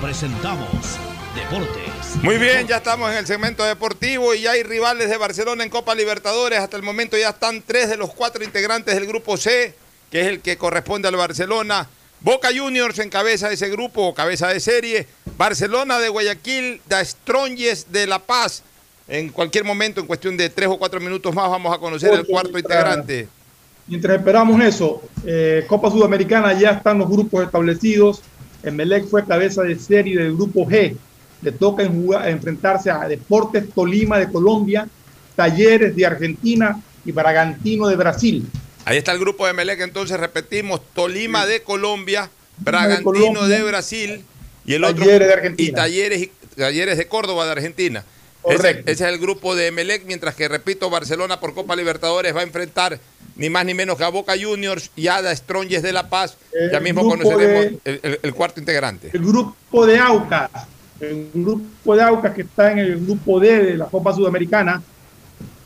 presentamos 0.00 0.68
Deportes. 1.34 2.22
Muy 2.22 2.38
bien, 2.38 2.66
ya 2.66 2.78
estamos 2.78 3.10
en 3.10 3.18
el 3.18 3.26
segmento 3.26 3.62
deportivo 3.62 4.34
y 4.34 4.42
ya 4.42 4.52
hay 4.52 4.62
rivales 4.62 5.10
de 5.10 5.18
Barcelona 5.18 5.64
en 5.64 5.70
Copa 5.70 5.94
Libertadores. 5.94 6.58
Hasta 6.58 6.76
el 6.76 6.82
momento 6.82 7.16
ya 7.16 7.30
están 7.30 7.62
tres 7.62 7.90
de 7.90 7.96
los 7.96 8.14
cuatro 8.14 8.42
integrantes 8.42 8.94
del 8.94 9.06
grupo 9.06 9.36
C, 9.36 9.74
que 10.10 10.22
es 10.22 10.26
el 10.28 10.40
que 10.40 10.56
corresponde 10.56 11.08
al 11.08 11.16
Barcelona. 11.16 11.88
Boca 12.20 12.48
Juniors 12.56 12.98
en 13.00 13.10
cabeza 13.10 13.48
de 13.48 13.54
ese 13.54 13.68
grupo, 13.68 14.14
cabeza 14.14 14.48
de 14.48 14.60
serie. 14.60 15.06
Barcelona 15.36 15.98
de 15.98 16.08
Guayaquil, 16.08 16.80
The 16.88 17.04
Strongest 17.04 17.88
de 17.88 18.06
La 18.06 18.18
Paz. 18.18 18.62
En 19.08 19.28
cualquier 19.28 19.64
momento, 19.64 20.00
en 20.00 20.06
cuestión 20.06 20.36
de 20.36 20.48
tres 20.48 20.68
o 20.68 20.78
cuatro 20.78 21.00
minutos 21.00 21.34
más, 21.34 21.50
vamos 21.50 21.74
a 21.74 21.78
conocer 21.78 22.14
el 22.14 22.26
cuarto 22.26 22.58
integrante. 22.58 23.28
Mientras 23.86 24.16
esperamos 24.16 24.60
eso, 24.62 25.02
eh, 25.24 25.64
Copa 25.68 25.90
Sudamericana 25.90 26.58
ya 26.58 26.70
están 26.70 26.98
los 26.98 27.08
grupos 27.08 27.44
establecidos. 27.44 28.22
Emelec 28.62 29.06
fue 29.06 29.24
cabeza 29.26 29.62
de 29.62 29.78
serie 29.78 30.18
del 30.18 30.34
grupo 30.34 30.66
G. 30.66 30.96
Le 31.42 31.52
toca 31.52 31.82
en 31.82 31.92
jugar- 31.92 32.28
enfrentarse 32.28 32.90
a 32.90 33.06
Deportes 33.06 33.64
Tolima 33.74 34.18
de 34.18 34.30
Colombia, 34.30 34.88
Talleres 35.34 35.94
de 35.94 36.06
Argentina 36.06 36.80
y 37.04 37.12
Bragantino 37.12 37.88
de 37.88 37.96
Brasil. 37.96 38.46
Ahí 38.84 38.96
está 38.98 39.12
el 39.12 39.18
grupo 39.18 39.46
de 39.46 39.52
Melec, 39.52 39.80
entonces 39.80 40.18
repetimos, 40.18 40.80
Tolima 40.94 41.44
de 41.46 41.62
Colombia, 41.62 42.30
Bragantino 42.58 43.04
Colombia, 43.12 43.42
de 43.48 43.62
Brasil 43.62 44.24
y 44.64 44.74
el 44.74 44.84
otro 44.84 45.04
Talleres 45.04 45.28
de 45.28 45.34
Argentina. 45.34 45.68
y 45.68 45.72
Talleres, 45.72 46.22
y- 46.22 46.30
Talleres 46.56 46.96
de 46.98 47.06
Córdoba 47.06 47.44
de 47.44 47.52
Argentina. 47.52 48.04
Correcto. 48.42 48.82
Ese, 48.84 48.92
ese 48.92 49.04
es 49.04 49.12
el 49.12 49.18
grupo 49.18 49.54
de 49.56 49.72
Melec, 49.72 50.04
mientras 50.06 50.34
que, 50.36 50.48
repito, 50.48 50.88
Barcelona 50.88 51.38
por 51.40 51.52
Copa 51.52 51.74
Libertadores 51.76 52.34
va 52.34 52.40
a 52.40 52.44
enfrentar 52.44 52.98
ni 53.36 53.50
más 53.50 53.64
ni 53.64 53.74
menos 53.74 53.96
que 53.96 54.04
a 54.04 54.08
Boca 54.08 54.34
Juniors 54.40 54.90
y 54.96 55.06
a 55.08 55.20
la 55.20 55.34
Strongest 55.36 55.84
de 55.84 55.92
La 55.92 56.08
Paz. 56.08 56.36
El 56.52 56.70
ya 56.72 56.80
mismo 56.80 57.08
conoceremos 57.08 57.80
el, 57.84 58.00
el- 58.02 58.18
el 58.22 58.34
cuarto 58.34 58.60
integrante. 58.60 59.10
El 59.12 59.20
grupo 59.22 59.86
de 59.86 59.98
Aucas, 59.98 60.50
el 61.00 61.28
grupo 61.34 61.94
de 61.96 62.02
Aucas 62.02 62.34
que 62.34 62.42
está 62.42 62.72
en 62.72 62.78
el 62.78 63.04
grupo 63.04 63.38
D 63.40 63.62
de 63.64 63.76
la 63.76 63.86
Copa 63.86 64.14
Sudamericana, 64.14 64.82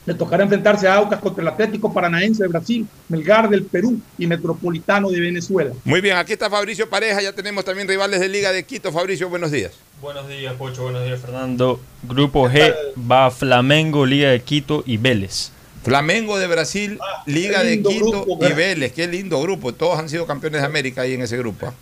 le 0.06 0.14
tocará 0.14 0.42
enfrentarse 0.42 0.88
a 0.88 0.94
Aucas 0.94 1.20
contra 1.20 1.42
el 1.42 1.48
Atlético 1.48 1.92
Paranaense 1.92 2.42
de 2.42 2.48
Brasil, 2.48 2.86
Melgar 3.08 3.48
del 3.48 3.64
Perú 3.64 4.00
y 4.18 4.26
Metropolitano 4.26 5.10
de 5.10 5.20
Venezuela. 5.20 5.72
Muy 5.84 6.00
bien, 6.00 6.16
aquí 6.16 6.32
está 6.32 6.48
Fabricio 6.50 6.88
Pareja, 6.88 7.20
ya 7.22 7.32
tenemos 7.34 7.64
también 7.64 7.86
rivales 7.86 8.18
de 8.18 8.28
Liga 8.28 8.50
de 8.50 8.64
Quito. 8.64 8.90
Fabricio, 8.90 9.28
buenos 9.28 9.50
días. 9.52 9.72
Buenos 10.00 10.26
días, 10.26 10.54
Pocho. 10.54 10.84
Buenos 10.84 11.04
días, 11.04 11.20
Fernando. 11.20 11.78
Grupo 12.02 12.48
G 12.48 12.74
va 13.08 13.30
Flamengo, 13.30 14.06
Liga 14.06 14.30
de 14.30 14.40
Quito 14.40 14.82
y 14.86 14.96
Vélez. 14.96 15.52
Flamengo 15.82 16.38
de 16.38 16.46
Brasil, 16.46 16.98
Liga 17.26 17.62
qué 17.62 17.68
de 17.68 17.82
Quito 17.82 18.24
grupo, 18.24 18.36
y 18.36 18.38
¿verdad? 18.40 18.56
Vélez. 18.56 18.92
Qué 18.92 19.06
lindo 19.08 19.40
grupo. 19.40 19.72
Todos 19.72 19.98
han 19.98 20.08
sido 20.08 20.26
campeones 20.26 20.60
de 20.60 20.66
América 20.66 21.02
ahí 21.02 21.14
en 21.14 21.22
ese 21.22 21.38
grupo. 21.38 21.66
¿ah? 21.68 21.74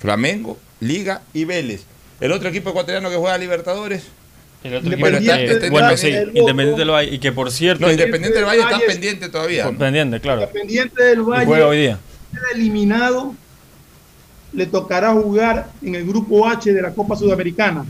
Flamengo, 0.00 0.58
Liga 0.80 1.22
y 1.34 1.44
Vélez. 1.44 1.82
El 2.20 2.30
otro 2.32 2.48
equipo 2.48 2.70
ecuatoriano 2.70 3.10
que 3.10 3.16
juega 3.16 3.36
Libertadores. 3.38 4.04
El 4.62 4.76
otro 4.76 4.96
Bueno, 4.96 5.16
equipo, 5.18 5.32
está- 5.32 5.40
está- 5.54 5.70
bueno, 5.70 5.96
sí, 5.96 6.08
Independiente 6.34 6.78
del 6.78 6.90
Valle. 6.90 7.14
Y 7.14 7.18
que 7.18 7.32
por 7.32 7.50
cierto. 7.50 7.84
No, 7.84 7.90
Independiente 7.90 8.38
del 8.38 8.46
Valle 8.46 8.60
está 8.60 8.76
Valle- 8.76 8.86
pendiente 8.86 9.28
todavía. 9.28 9.64
¿no? 9.70 9.76
Pendiente, 9.76 10.20
claro. 10.20 10.42
Independiente 10.42 11.02
del 11.02 11.22
Valle 11.22 11.46
juega 11.46 11.66
hoy 11.66 11.78
día. 11.80 11.98
eliminado, 12.54 13.34
le 14.52 14.66
tocará 14.66 15.12
jugar 15.14 15.68
en 15.82 15.94
el 15.96 16.06
grupo 16.06 16.46
H 16.48 16.72
de 16.72 16.80
la 16.82 16.92
Copa 16.92 17.16
Sudamericana 17.16 17.84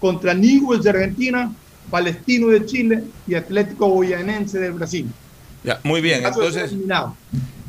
contra 0.00 0.34
Newell's 0.34 0.82
de 0.82 0.90
Argentina, 0.90 1.52
Palestino 1.90 2.48
de 2.48 2.64
Chile 2.66 3.02
y 3.26 3.34
Atlético 3.34 3.88
Goyanense 3.88 4.58
de 4.58 4.70
Brasil. 4.70 5.06
Ya, 5.64 5.80
muy 5.82 6.00
bien, 6.00 6.24
entonces, 6.24 6.70
eliminado. 6.70 7.16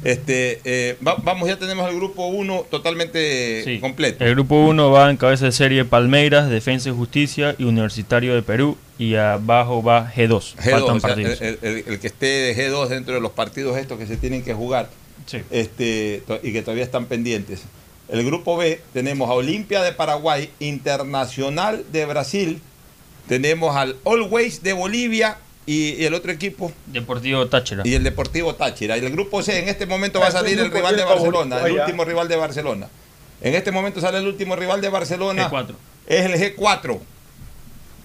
este, 0.03 0.61
eh, 0.63 0.97
va- 1.05 1.15
vamos, 1.23 1.47
ya 1.47 1.57
tenemos 1.57 1.89
el 1.89 1.95
grupo 1.95 2.27
1 2.27 2.65
totalmente 2.69 3.79
completo. 3.81 4.23
El 4.23 4.31
grupo 4.35 4.55
1 4.67 4.91
va 4.91 5.09
en 5.09 5.17
cabeza 5.17 5.45
de 5.45 5.51
serie 5.51 5.83
Palmeiras, 5.85 6.49
Defensa 6.49 6.89
y 6.89 6.93
Justicia 6.93 7.55
y 7.57 7.63
Universitario 7.63 8.35
de 8.35 8.41
Perú. 8.43 8.77
Y 8.99 9.15
abajo 9.15 9.83
va 9.83 10.11
G2. 10.11 10.55
G2, 10.55 10.71
Faltan 10.71 10.97
o 10.97 10.99
sea, 10.99 11.09
partidos. 11.09 11.41
el, 11.41 11.59
el- 11.61 11.83
el 11.87 11.99
que 11.99 12.07
esté 12.07 12.25
de 12.25 12.55
G2 12.55 12.87
dentro 12.89 13.13
de 13.13 13.21
los 13.21 13.31
partidos 13.31 13.77
estos 13.77 13.97
que 13.99 14.07
se 14.07 14.17
tienen 14.17 14.43
que 14.43 14.53
jugar 14.55 14.89
este, 15.51 16.23
to- 16.25 16.39
y 16.41 16.51
que 16.53 16.61
todavía 16.61 16.83
están 16.83 17.05
pendientes. 17.05 17.61
El 18.09 18.25
grupo 18.25 18.57
B 18.57 18.79
tenemos 18.93 19.29
a 19.29 19.33
Olimpia 19.33 19.81
de 19.83 19.91
Paraguay, 19.91 20.49
Internacional 20.59 21.83
de 21.91 22.05
Brasil, 22.05 22.61
tenemos 23.27 23.75
al 23.75 23.95
Always 24.05 24.63
de 24.63 24.73
Bolivia 24.73 25.37
y, 25.65 25.93
y 26.01 26.05
el 26.05 26.13
otro 26.13 26.31
equipo 26.31 26.71
Deportivo 26.87 27.47
Táchira. 27.47 27.83
y 27.85 27.93
el 27.93 28.03
Deportivo 28.03 28.55
Táchira. 28.55 28.97
Y 28.97 29.05
el 29.05 29.11
grupo 29.11 29.43
C 29.43 29.59
en 29.59 29.67
este 29.69 29.85
momento 29.85 30.19
va 30.19 30.25
a 30.25 30.29
es 30.29 30.35
un 30.35 30.41
salir 30.41 30.59
el 30.59 30.71
rival 30.71 30.95
de 30.95 31.03
Barcelona, 31.03 31.59
el 31.65 31.73
último 31.79 32.05
rival 32.05 32.27
de 32.27 32.35
Barcelona. 32.37 32.87
En 33.41 33.53
este 33.53 33.71
momento 33.71 34.01
sale 34.01 34.17
el 34.19 34.27
último 34.27 34.55
rival 34.55 34.81
de 34.81 34.89
Barcelona. 34.89 35.49
G4. 35.49 35.75
Es 36.07 36.25
el 36.25 36.55
G4. 36.55 36.99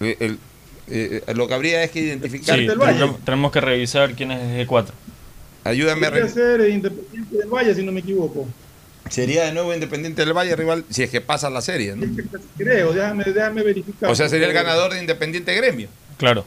El- 0.01 0.17
el- 0.21 0.39
eh, 0.89 1.23
lo 1.35 1.47
que 1.47 1.55
habría 1.55 1.83
es 1.85 1.91
que 1.93 2.01
identificar. 2.01 2.59
Sí, 2.59 2.67
tenemos, 3.25 3.53
que 3.53 3.61
revisar 3.61 4.15
quién 4.15 4.33
es 4.33 4.41
el 4.61 4.67
G4. 4.69 4.89
Ayúdame 5.65 6.07
a 6.07 6.11
Podría 6.11 6.27
re- 6.27 6.31
ser 6.31 6.69
Independiente 6.69 7.37
del 7.37 7.49
Valle, 7.49 7.75
si 7.75 7.85
no 7.85 7.93
me 7.93 8.01
equivoco. 8.01 8.47
Sería 9.13 9.45
de 9.45 9.53
nuevo 9.53 9.75
Independiente 9.75 10.25
del 10.25 10.33
Valle 10.33 10.57
rival 10.57 10.87
si 10.89 11.03
es 11.03 11.11
que 11.11 11.21
pasa 11.21 11.51
la 11.51 11.61
serie, 11.61 11.95
¿no? 11.95 12.07
Creo, 12.57 12.95
déjame, 12.95 13.25
déjame 13.25 13.63
verificar. 13.63 14.11
O 14.11 14.15
sea, 14.15 14.27
sería 14.27 14.47
el 14.47 14.55
ganador 14.55 14.95
de 14.95 15.01
Independiente 15.01 15.55
Gremio. 15.55 15.89
Claro. 16.17 16.47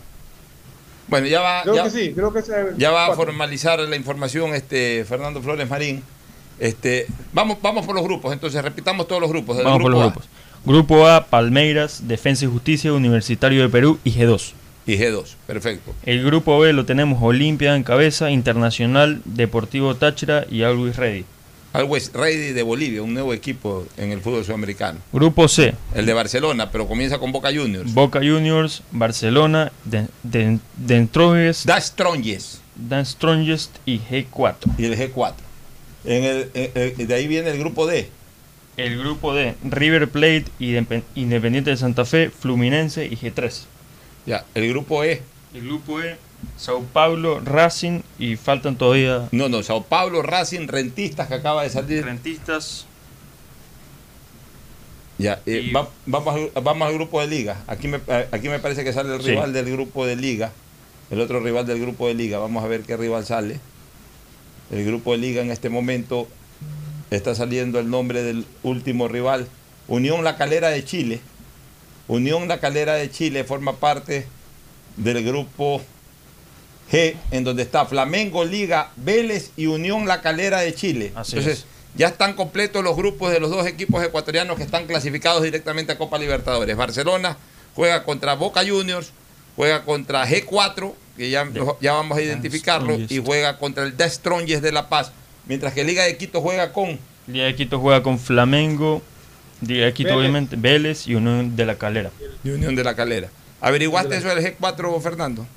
Bueno, 1.07 1.27
ya 1.27 1.41
va, 1.41 1.61
Creo 1.61 1.75
ya, 1.75 1.83
que 1.83 1.89
sí, 1.91 2.13
creo 2.15 2.33
que 2.33 2.41
sea 2.41 2.65
ya 2.75 2.89
va 2.89 3.05
a 3.05 3.15
formalizar 3.15 3.77
la 3.77 3.95
información 3.95 4.55
este 4.55 5.05
Fernando 5.07 5.43
Flores 5.43 5.69
Marín. 5.69 6.01
Este, 6.57 7.05
vamos, 7.33 7.59
vamos 7.61 7.85
por 7.85 7.93
los 7.93 8.03
grupos, 8.03 8.33
entonces 8.33 8.59
repitamos 8.63 9.07
todos 9.07 9.21
los 9.21 9.29
grupos. 9.29 9.63
Vamos 9.63 9.83
por 9.83 9.91
los 9.91 10.01
A 10.01 10.05
grupos. 10.05 10.29
Grupo 10.65 11.07
A, 11.07 11.27
Palmeiras, 11.27 12.07
Defensa 12.07 12.45
y 12.45 12.47
Justicia, 12.47 12.93
Universitario 12.93 13.61
de 13.61 13.69
Perú 13.69 13.99
y 14.03 14.11
G2. 14.11 14.53
Y 14.87 14.97
G2, 14.97 15.35
perfecto. 15.45 15.93
El 16.03 16.25
grupo 16.25 16.57
B 16.57 16.73
lo 16.73 16.85
tenemos 16.85 17.21
Olimpia 17.21 17.75
en 17.75 17.83
cabeza, 17.83 18.31
Internacional, 18.31 19.21
Deportivo 19.25 19.93
Táchira 19.93 20.47
y 20.49 20.63
Always 20.63 20.95
Ready. 20.95 21.25
Always 21.75 22.11
Ready 22.13 22.53
de 22.53 22.63
Bolivia, 22.63 23.01
un 23.03 23.13
nuevo 23.13 23.33
equipo 23.33 23.85
en 23.97 24.11
el 24.13 24.21
fútbol 24.21 24.45
sudamericano. 24.45 24.99
Grupo 25.11 25.49
C, 25.49 25.73
El 25.93 26.05
de 26.05 26.13
Barcelona, 26.13 26.71
pero 26.71 26.87
comienza 26.87 27.17
con 27.19 27.33
Boca 27.33 27.49
Juniors. 27.53 27.93
Boca 27.93 28.19
Juniors, 28.19 28.81
Barcelona, 28.91 29.73
Den- 29.83 30.07
Den- 30.23 30.61
Den 30.77 31.07
Strongest, 31.09 31.65
The 31.65 31.81
Strongest. 31.81 32.59
Dan 32.75 33.05
Strongest 33.05 33.75
y 33.85 33.99
G4. 33.99 34.55
Y 34.77 34.85
el 34.85 34.97
G4. 34.97 35.33
En 36.05 36.23
el, 36.23 36.49
en- 36.53 36.71
en- 36.97 37.07
de 37.07 37.13
ahí 37.13 37.27
viene 37.27 37.49
el 37.49 37.59
grupo 37.59 37.85
D. 37.87 38.09
El 38.77 38.97
grupo 38.97 39.33
D, 39.33 39.55
River 39.63 40.07
Plate, 40.09 40.45
Indep- 40.59 41.03
Independiente 41.15 41.71
de 41.71 41.77
Santa 41.77 42.05
Fe, 42.05 42.29
Fluminense 42.29 43.05
y 43.05 43.17
G3. 43.17 43.63
Ya, 44.25 44.45
el 44.55 44.69
grupo 44.69 45.03
E. 45.03 45.21
El 45.53 45.61
grupo 45.63 46.01
E, 46.01 46.15
Sao 46.57 46.81
Paulo, 46.93 47.39
Racing 47.43 48.01
y 48.19 48.35
faltan 48.37 48.77
todavía 48.77 49.27
No, 49.31 49.49
no, 49.49 49.61
Sao 49.63 49.83
Paulo, 49.83 50.21
Racing, 50.21 50.67
Rentistas 50.67 51.27
que 51.27 51.33
acaba 51.35 51.63
de 51.63 51.69
salir. 51.69 52.05
Rentistas. 52.05 52.85
Ya, 55.17 55.41
eh, 55.45 55.71
va- 55.73 55.89
vamos, 56.05 56.35
al, 56.35 56.63
vamos 56.63 56.87
al 56.87 56.93
grupo 56.93 57.21
de 57.21 57.27
liga. 57.27 57.63
Aquí 57.67 57.87
me, 57.87 57.99
eh, 58.07 58.27
aquí 58.31 58.49
me 58.49 58.59
parece 58.59 58.83
que 58.83 58.91
sale 58.91 59.15
el 59.15 59.21
Sí. 59.21 59.29
rival 59.29 59.53
del 59.53 59.71
grupo 59.71 60.05
de 60.05 60.15
liga. 60.17 60.51
El 61.09 61.21
otro 61.21 61.39
rival 61.39 61.65
del 61.65 61.79
grupo 61.79 62.07
de 62.07 62.15
liga. 62.15 62.37
Vamos 62.39 62.63
a 62.63 62.67
ver 62.67 62.81
qué 62.81 62.97
rival 62.97 63.25
sale. 63.25 63.59
El 64.71 64.83
grupo 64.85 65.11
de 65.13 65.19
liga 65.19 65.41
en 65.41 65.51
este 65.51 65.69
momento 65.69 66.27
está 67.11 67.33
saliendo 67.35 67.79
el 67.79 67.89
nombre 67.89 68.23
del 68.23 68.45
último 68.63 69.07
rival. 69.07 69.47
Unión 69.87 70.23
La 70.23 70.35
Calera 70.35 70.69
de 70.69 70.83
Chile. 70.83 71.21
Unión 72.07 72.47
La 72.47 72.59
Calera 72.59 72.95
de 72.95 73.09
Chile 73.09 73.43
forma 73.45 73.77
parte 73.77 74.27
del 74.97 75.23
grupo 75.23 75.81
G, 76.91 77.15
en 77.31 77.43
donde 77.43 77.63
está 77.63 77.85
Flamengo, 77.85 78.45
Liga, 78.45 78.91
Vélez 78.95 79.51
y 79.57 79.67
Unión 79.67 80.07
La 80.07 80.21
Calera 80.21 80.59
de 80.59 80.73
Chile. 80.73 81.11
Así 81.15 81.35
Entonces, 81.37 81.59
es. 81.59 81.65
ya 81.95 82.07
están 82.07 82.33
completos 82.33 82.83
los 82.83 82.95
grupos 82.95 83.31
de 83.31 83.39
los 83.39 83.49
dos 83.49 83.65
equipos 83.65 84.03
ecuatorianos 84.03 84.57
que 84.57 84.63
están 84.63 84.85
clasificados 84.85 85.41
directamente 85.43 85.93
a 85.93 85.97
Copa 85.97 86.17
Libertadores. 86.17 86.75
Barcelona 86.77 87.37
juega 87.73 88.03
contra 88.03 88.35
Boca 88.35 88.61
Juniors, 88.67 89.11
juega 89.55 89.83
contra 89.83 90.27
G4, 90.27 90.93
que 91.17 91.29
ya, 91.29 91.49
ya 91.81 91.93
vamos 91.93 92.17
a 92.17 92.21
identificarlo, 92.21 92.97
y 93.09 93.21
juega 93.23 93.57
contra 93.57 93.83
el 93.83 93.95
The 93.95 94.09
Strongest 94.09 94.61
de 94.61 94.71
La 94.71 94.89
Paz, 94.89 95.11
mientras 95.47 95.73
que 95.73 95.83
Liga 95.83 96.03
de 96.03 96.17
Quito 96.17 96.41
juega 96.41 96.71
con 96.71 96.99
Liga 97.27 97.45
de 97.45 97.55
Quito 97.55 97.79
juega 97.79 98.03
con 98.03 98.19
Flamengo, 98.19 99.01
Liga 99.65 99.85
de 99.85 99.93
Quito 99.93 100.09
Vélez. 100.09 100.19
obviamente, 100.21 100.55
Vélez 100.57 101.07
y 101.07 101.15
Unión 101.15 101.55
de 101.55 101.65
la 101.65 101.75
Calera. 101.75 102.11
y 102.43 102.49
Unión 102.49 102.75
de 102.75 102.83
la 102.83 102.95
Calera. 102.95 103.29
¿Averiguaste 103.61 104.17
eso 104.17 104.27
del 104.27 104.39
G4, 104.43 105.01
Fernando? 105.01 105.47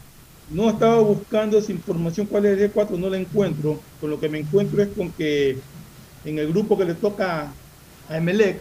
No 0.50 0.70
estaba 0.70 1.00
buscando 1.00 1.58
esa 1.58 1.72
información, 1.72 2.26
cuál 2.26 2.46
es 2.46 2.58
el 2.58 2.72
G4, 2.72 2.98
no 2.98 3.10
la 3.10 3.18
encuentro. 3.18 3.80
Con 4.00 4.10
lo 4.10 4.18
que 4.18 4.28
me 4.28 4.38
encuentro 4.38 4.82
es 4.82 4.88
con 4.88 5.10
que 5.12 5.58
en 6.24 6.38
el 6.38 6.48
grupo 6.48 6.78
que 6.78 6.84
le 6.84 6.94
toca 6.94 7.52
a 8.08 8.16
Emelec, 8.16 8.58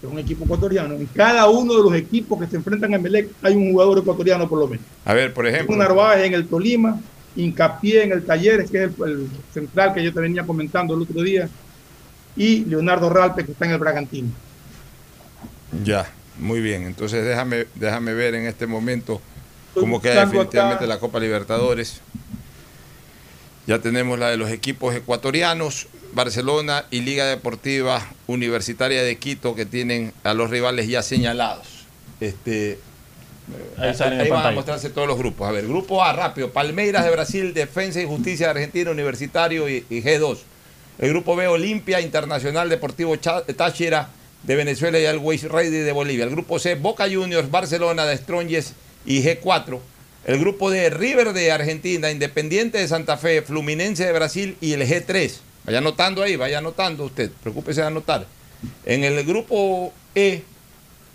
que 0.00 0.06
es 0.06 0.12
un 0.12 0.18
equipo 0.18 0.44
ecuatoriano, 0.44 0.94
en 0.94 1.06
cada 1.06 1.48
uno 1.48 1.74
de 1.74 1.82
los 1.82 1.94
equipos 1.94 2.40
que 2.40 2.46
se 2.46 2.56
enfrentan 2.56 2.92
a 2.92 2.96
Emelec 2.96 3.30
hay 3.42 3.56
un 3.56 3.72
jugador 3.72 3.98
ecuatoriano 3.98 4.48
por 4.48 4.60
lo 4.60 4.68
menos. 4.68 4.86
A 5.04 5.14
ver, 5.14 5.34
por 5.34 5.46
ejemplo. 5.46 5.72
Un 5.72 5.80
Narváez 5.80 6.24
en 6.24 6.34
el 6.34 6.46
Tolima, 6.46 7.00
Hincapié 7.34 8.04
en 8.04 8.12
el 8.12 8.24
Talleres, 8.24 8.70
que 8.70 8.84
es 8.84 8.90
el, 8.98 9.08
el 9.08 9.28
central 9.52 9.92
que 9.92 10.04
yo 10.04 10.12
te 10.12 10.20
venía 10.20 10.44
comentando 10.44 10.94
el 10.94 11.02
otro 11.02 11.20
día, 11.20 11.48
y 12.36 12.64
Leonardo 12.64 13.10
Ralpe, 13.10 13.44
que 13.44 13.52
está 13.52 13.64
en 13.64 13.72
el 13.72 13.78
Bragantino. 13.78 14.28
Ya, 15.84 16.06
muy 16.38 16.60
bien. 16.60 16.84
Entonces 16.84 17.24
déjame, 17.24 17.66
déjame 17.74 18.14
ver 18.14 18.34
en 18.34 18.46
este 18.46 18.66
momento 18.66 19.20
cómo 19.74 20.00
queda 20.00 20.26
definitivamente 20.26 20.84
acá. 20.84 20.86
la 20.86 20.98
Copa 20.98 21.20
Libertadores. 21.20 22.00
Ya 23.66 23.78
tenemos 23.78 24.18
la 24.18 24.30
de 24.30 24.36
los 24.36 24.50
equipos 24.50 24.94
ecuatorianos, 24.94 25.86
Barcelona 26.12 26.84
y 26.90 27.00
Liga 27.00 27.24
Deportiva 27.26 28.06
Universitaria 28.26 29.02
de 29.02 29.16
Quito, 29.16 29.54
que 29.54 29.64
tienen 29.64 30.12
a 30.22 30.34
los 30.34 30.50
rivales 30.50 30.86
ya 30.86 31.02
señalados. 31.02 31.66
Este, 32.20 32.78
Ahí 33.78 33.94
salen 33.94 34.14
en 34.14 34.20
Ahí 34.26 34.30
van 34.30 34.46
a 34.46 34.50
mostrarse 34.50 34.90
todos 34.90 35.08
los 35.08 35.18
grupos. 35.18 35.48
A 35.48 35.52
ver, 35.52 35.66
grupo 35.66 36.02
A, 36.02 36.12
rápido. 36.12 36.50
Palmeiras 36.50 37.04
de 37.04 37.10
Brasil, 37.10 37.54
Defensa 37.54 38.00
y 38.00 38.06
Justicia 38.06 38.46
de 38.46 38.50
Argentina, 38.50 38.90
Universitario 38.90 39.68
y, 39.68 39.84
y 39.90 40.02
G2. 40.02 40.38
El 40.98 41.10
grupo 41.10 41.34
B, 41.34 41.48
Olimpia, 41.48 42.00
Internacional 42.00 42.68
Deportivo 42.68 43.18
Táchira 43.18 44.08
de 44.42 44.56
Venezuela 44.56 44.98
y 44.98 45.06
Always 45.06 45.44
Ready 45.44 45.70
de 45.70 45.92
Bolivia. 45.92 46.24
El 46.24 46.30
grupo 46.30 46.58
C, 46.58 46.74
Boca 46.76 47.06
Juniors, 47.10 47.50
Barcelona 47.50 48.04
de 48.04 48.16
Strongest 48.16 48.72
y 49.04 49.22
G4. 49.22 49.80
El 50.24 50.38
grupo 50.38 50.70
D, 50.70 50.88
River 50.90 51.32
de 51.34 51.52
Argentina, 51.52 52.10
Independiente 52.10 52.78
de 52.78 52.88
Santa 52.88 53.16
Fe, 53.16 53.42
Fluminense 53.42 54.06
de 54.06 54.12
Brasil 54.12 54.56
y 54.60 54.72
el 54.72 54.82
G3. 54.82 55.32
Vaya 55.66 55.78
anotando 55.78 56.22
ahí, 56.22 56.36
vaya 56.36 56.58
anotando 56.58 57.04
usted. 57.04 57.30
Preocúpese 57.42 57.82
de 57.82 57.86
anotar. 57.86 58.26
En 58.86 59.04
el 59.04 59.22
grupo 59.24 59.92
E, 60.14 60.42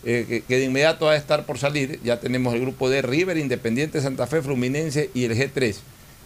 eh, 0.03 0.43
que, 0.47 0.57
de 0.57 0.63
inmediato 0.63 1.05
va 1.05 1.13
a 1.13 1.17
estar 1.17 1.45
por 1.45 1.57
salir. 1.57 1.99
Ya 2.03 2.19
tenemos 2.19 2.53
el 2.53 2.61
grupo 2.61 2.89
de 2.89 3.01
River, 3.01 3.37
Independiente, 3.37 4.01
Santa 4.01 4.27
Fe, 4.27 4.41
Fluminense 4.41 5.09
y 5.13 5.25
el 5.25 5.35
G3. 5.35 5.75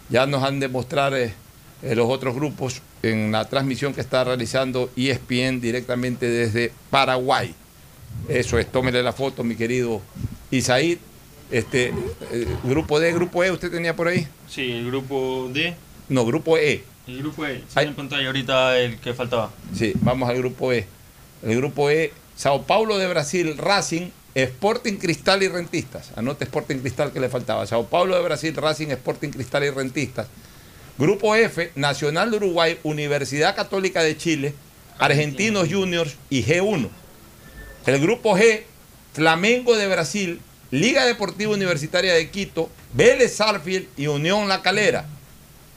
Ya 0.09 0.25
nos 0.25 0.43
han 0.43 0.59
de 0.59 0.67
eh, 0.67 1.33
eh, 1.83 1.95
los 1.95 2.09
otros 2.09 2.35
grupos 2.35 2.81
en 3.01 3.31
la 3.31 3.47
transmisión 3.47 3.93
que 3.93 4.01
está 4.01 4.23
realizando 4.23 4.89
ESPN 4.95 5.59
directamente 5.59 6.29
desde 6.29 6.71
Paraguay. 6.89 7.53
Eso 8.29 8.59
es, 8.59 8.71
tómele 8.71 9.01
la 9.03 9.13
foto, 9.13 9.43
mi 9.43 9.55
querido 9.55 10.01
Isaid. 10.51 10.97
Este, 11.51 11.93
eh, 12.31 12.47
grupo 12.63 12.99
D, 12.99 13.13
grupo 13.13 13.43
E, 13.43 13.51
¿usted 13.51 13.71
tenía 13.71 13.95
por 13.95 14.07
ahí? 14.07 14.27
Sí, 14.49 14.71
el 14.71 14.87
grupo 14.87 15.49
D. 15.53 15.75
No, 16.09 16.25
grupo 16.25 16.57
E. 16.57 16.83
El 17.07 17.19
grupo 17.19 17.45
E. 17.45 17.63
Sale 17.67 17.89
en 17.89 17.95
pantalla 17.95 18.27
ahorita 18.27 18.77
el 18.79 18.97
que 18.99 19.13
faltaba. 19.13 19.51
Sí, 19.75 19.93
vamos 20.01 20.29
al 20.29 20.37
grupo 20.37 20.71
E. 20.71 20.87
El 21.43 21.57
grupo 21.57 21.89
E, 21.89 22.13
Sao 22.35 22.63
Paulo 22.63 22.97
de 22.97 23.07
Brasil, 23.07 23.57
Racing, 23.57 24.09
Sporting 24.33 24.93
Cristal 24.93 25.43
y 25.43 25.47
Rentistas. 25.47 26.11
Anote 26.15 26.45
Sporting 26.45 26.77
Cristal 26.77 27.11
que 27.11 27.19
le 27.19 27.29
faltaba. 27.29 27.67
Sao 27.67 27.85
Paulo 27.87 28.15
de 28.15 28.23
Brasil, 28.23 28.55
Racing, 28.55 28.87
Sporting 28.87 29.29
Cristal 29.29 29.63
y 29.63 29.69
Rentistas. 29.69 30.27
Grupo 30.97 31.35
F, 31.35 31.71
Nacional 31.75 32.31
de 32.31 32.37
Uruguay, 32.37 32.79
Universidad 32.83 33.55
Católica 33.55 34.03
de 34.03 34.15
Chile, 34.15 34.53
Argentinos 34.99 35.67
Juniors 35.71 36.15
y 36.29 36.43
G1. 36.43 36.89
El 37.85 37.99
grupo 37.99 38.37
G, 38.37 38.61
Flamengo 39.13 39.75
de 39.75 39.87
Brasil, 39.87 40.39
Liga 40.73 41.05
Deportiva 41.05 41.53
Universitaria 41.53 42.15
de 42.15 42.31
Quito, 42.31 42.67
Vélez 42.93 43.35
Sarfield 43.35 43.89
y 43.95 44.07
Unión 44.07 44.47
La 44.47 44.63
Calera. 44.63 45.05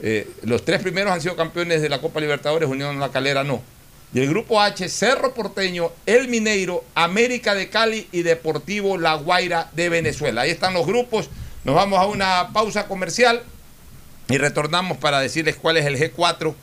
Eh, 0.01 0.27
los 0.45 0.65
tres 0.65 0.81
primeros 0.81 1.13
han 1.13 1.21
sido 1.21 1.37
campeones 1.37 1.83
de 1.83 1.91
la 1.91 2.01
Copa 2.01 2.19
Libertadores, 2.19 2.67
Unión 2.67 2.99
La 2.99 3.11
Calera 3.11 3.45
no. 3.45 3.61
Y 4.15 4.21
el 4.21 4.29
grupo 4.31 4.59
H, 4.59 4.89
Cerro 4.89 5.35
Porteño, 5.35 5.91
El 6.07 6.29
Mineiro, 6.29 6.83
América 6.95 7.55
de 7.55 7.69
Cali 7.69 8.09
y 8.11 8.23
Deportivo 8.23 8.97
La 8.97 9.17
Guaira 9.17 9.69
de 9.75 9.91
Venezuela. 9.91 10.41
Ahí 10.41 10.51
están 10.51 10.73
los 10.73 10.87
grupos. 10.87 11.29
Nos 11.65 11.75
vamos 11.75 11.99
a 11.99 12.07
una 12.07 12.49
pausa 12.55 12.89
comercial 12.89 13.43
y 14.31 14.39
retornamos 14.39 14.97
para 14.97 15.21
decirles 15.21 15.57
cuál 15.57 15.77
es 15.77 15.85
el 15.85 15.99
G4, 15.99 16.55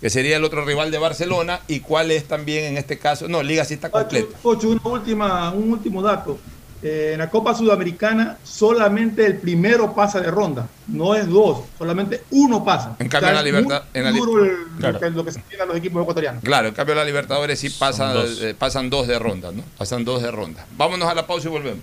que 0.00 0.10
sería 0.10 0.36
el 0.36 0.44
otro 0.44 0.64
rival 0.64 0.92
de 0.92 0.98
Barcelona, 0.98 1.60
y 1.66 1.80
cuál 1.80 2.12
es 2.12 2.28
también 2.28 2.66
en 2.66 2.78
este 2.78 3.00
caso. 3.00 3.26
No, 3.26 3.42
Liga 3.42 3.64
sí 3.64 3.74
está 3.74 3.90
completa. 3.90 4.38
Ocho, 4.44 4.68
una 4.68 4.80
última, 4.84 5.50
un 5.50 5.72
último 5.72 6.00
dato. 6.02 6.38
Eh, 6.82 7.10
en 7.12 7.18
la 7.18 7.28
Copa 7.28 7.54
Sudamericana 7.54 8.38
solamente 8.42 9.26
el 9.26 9.36
primero 9.36 9.94
pasa 9.94 10.18
de 10.20 10.30
ronda, 10.30 10.66
no 10.88 11.14
es 11.14 11.28
dos, 11.28 11.64
solamente 11.76 12.22
uno 12.30 12.64
pasa. 12.64 12.96
En 12.98 13.08
cambio, 13.08 13.28
en 13.28 13.34
la 13.34 13.42
Libertad- 13.42 13.82
en 13.92 14.04
la 14.04 14.10
li- 14.10 14.18
duro 14.18 14.44
el- 14.44 14.50
Claro. 14.78 14.94
lo, 14.94 15.00
que, 15.00 15.10
lo 15.10 15.24
que 15.26 15.32
se 15.32 15.40
tiene 15.40 15.62
a 15.64 15.66
los 15.66 15.76
equipos 15.76 16.00
ecuatorianos. 16.02 16.42
Claro, 16.42 16.68
en 16.68 16.74
cambio 16.74 16.94
la 16.94 17.04
Libertadores 17.04 17.58
sí 17.60 17.68
pasa, 17.68 18.14
dos. 18.14 18.40
eh, 18.40 18.54
pasan 18.58 18.88
dos 18.88 19.06
de 19.06 19.18
ronda, 19.18 19.52
¿no? 19.52 19.62
Pasan 19.76 20.06
dos 20.06 20.22
de 20.22 20.30
ronda. 20.30 20.64
Vámonos 20.78 21.06
a 21.06 21.14
la 21.14 21.26
pausa 21.26 21.48
y 21.48 21.50
volvemos. 21.50 21.82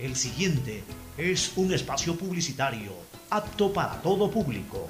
El 0.00 0.16
siguiente 0.16 0.82
es 1.16 1.52
un 1.56 1.72
espacio 1.72 2.16
publicitario 2.16 2.90
apto 3.30 3.72
para 3.72 3.94
todo 4.02 4.28
público. 4.30 4.88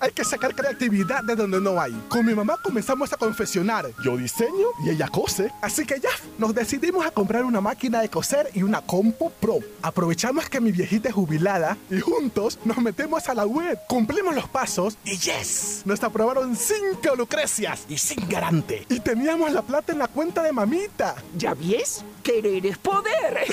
Hay 0.00 0.12
que 0.12 0.24
sacar 0.24 0.54
creatividad 0.54 1.22
de 1.22 1.36
donde 1.36 1.60
no 1.60 1.78
hay. 1.78 1.92
Con 2.08 2.24
mi 2.24 2.34
mamá 2.34 2.56
comenzamos 2.62 3.12
a 3.12 3.18
confeccionar. 3.18 3.86
Yo 4.02 4.16
diseño 4.16 4.68
y 4.82 4.88
ella 4.88 5.08
cose. 5.08 5.52
Así 5.60 5.84
que 5.84 6.00
ya, 6.00 6.08
nos 6.38 6.54
decidimos 6.54 7.04
a 7.04 7.10
comprar 7.10 7.44
una 7.44 7.60
máquina 7.60 8.00
de 8.00 8.08
coser 8.08 8.50
y 8.54 8.62
una 8.62 8.80
Compo 8.80 9.28
Pro. 9.28 9.58
Aprovechamos 9.82 10.48
que 10.48 10.58
mi 10.58 10.72
viejita 10.72 11.10
es 11.10 11.14
jubilada 11.14 11.76
y 11.90 12.00
juntos 12.00 12.58
nos 12.64 12.78
metemos 12.78 13.28
a 13.28 13.34
la 13.34 13.44
web. 13.44 13.78
Cumplimos 13.88 14.34
los 14.34 14.48
pasos 14.48 14.96
y 15.04 15.18
yes, 15.18 15.82
nos 15.84 16.02
aprobaron 16.02 16.56
cinco 16.56 17.14
lucrecias 17.14 17.84
y 17.86 17.98
sin 17.98 18.26
garante. 18.26 18.86
Y 18.88 19.00
teníamos 19.00 19.52
la 19.52 19.60
plata 19.60 19.92
en 19.92 19.98
la 19.98 20.08
cuenta 20.08 20.42
de 20.42 20.52
mamita. 20.52 21.14
¿Ya 21.36 21.52
ves? 21.52 22.04
Querer 22.22 22.66
es 22.66 22.78
poder. 22.78 23.44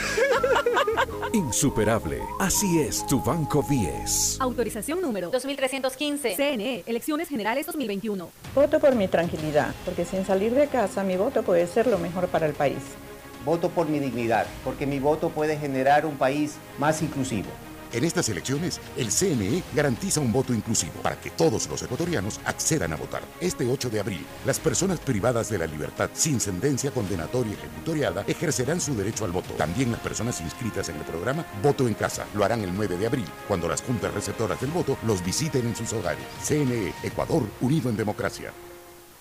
Insuperable. 1.34 2.22
Así 2.40 2.80
es 2.80 3.06
tu 3.08 3.22
Banco 3.22 3.64
10. 3.68 4.38
Autorización 4.40 5.02
número 5.02 5.30
2315. 5.30 6.36
CNE, 6.36 6.84
Elecciones 6.86 7.30
Generales 7.30 7.66
2021. 7.66 8.30
Voto 8.54 8.80
por 8.80 8.96
mi 8.96 9.08
tranquilidad, 9.08 9.74
porque 9.86 10.06
sin 10.06 10.26
salir 10.26 10.54
de 10.54 10.68
casa 10.68 11.04
mi 11.04 11.16
voto 11.16 11.44
puede 11.44 11.68
ser 11.68 11.88
lo 11.88 11.98
mejor 11.98 12.28
para 12.28 12.46
el 12.46 12.54
país. 12.54 12.80
Voto 13.46 13.70
por 13.70 13.88
mi 13.88 14.00
dignidad, 14.00 14.48
porque 14.64 14.86
mi 14.86 15.00
voto 15.00 15.30
puede 15.30 15.58
generar 15.58 16.06
un 16.06 16.18
país 16.18 16.56
más 16.78 17.02
inclusivo. 17.02 17.50
En 17.94 18.04
estas 18.04 18.30
elecciones, 18.30 18.80
el 18.98 19.12
CNE 19.12 19.64
garantiza 19.74 20.20
un 20.20 20.32
voto 20.32 20.54
inclusivo 20.54 20.94
para 21.02 21.20
que 21.20 21.30
todos 21.32 21.68
los 21.70 21.82
ecuatorianos 21.82 22.40
accedan 22.46 22.94
a 22.94 22.98
votar. 22.98 23.24
Este 23.40 23.66
8 23.66 23.90
de 23.90 24.00
abril, 24.00 24.26
las 24.46 24.60
personas 24.60 25.00
privadas 25.00 25.50
de 25.50 25.58
la 25.58 25.68
libertad 25.68 26.10
sin 26.14 26.40
sentencia 26.40 26.92
condenatoria 26.92 27.54
ejecutoriada 27.54 28.24
ejercerán 28.28 28.82
su 28.82 28.96
derecho 28.96 29.26
al 29.26 29.32
voto. 29.32 29.54
También 29.54 29.92
las 29.92 30.02
personas 30.02 30.42
inscritas 30.42 30.90
en 30.90 30.98
el 30.98 31.04
programa 31.04 31.46
Voto 31.64 31.88
en 31.88 31.94
Casa 31.94 32.26
lo 32.34 32.44
harán 32.44 32.62
el 32.62 32.74
9 32.76 32.98
de 32.98 33.08
abril, 33.08 33.28
cuando 33.48 33.68
las 33.68 33.82
juntas 33.82 34.14
receptoras 34.14 34.60
del 34.60 34.72
voto 34.72 34.98
los 35.06 35.24
visiten 35.24 35.66
en 35.66 35.76
sus 35.76 35.94
hogares. 35.94 36.26
CNE, 36.44 36.94
Ecuador, 37.04 37.44
unido 37.62 37.90
en 37.90 37.98
democracia. 37.98 38.52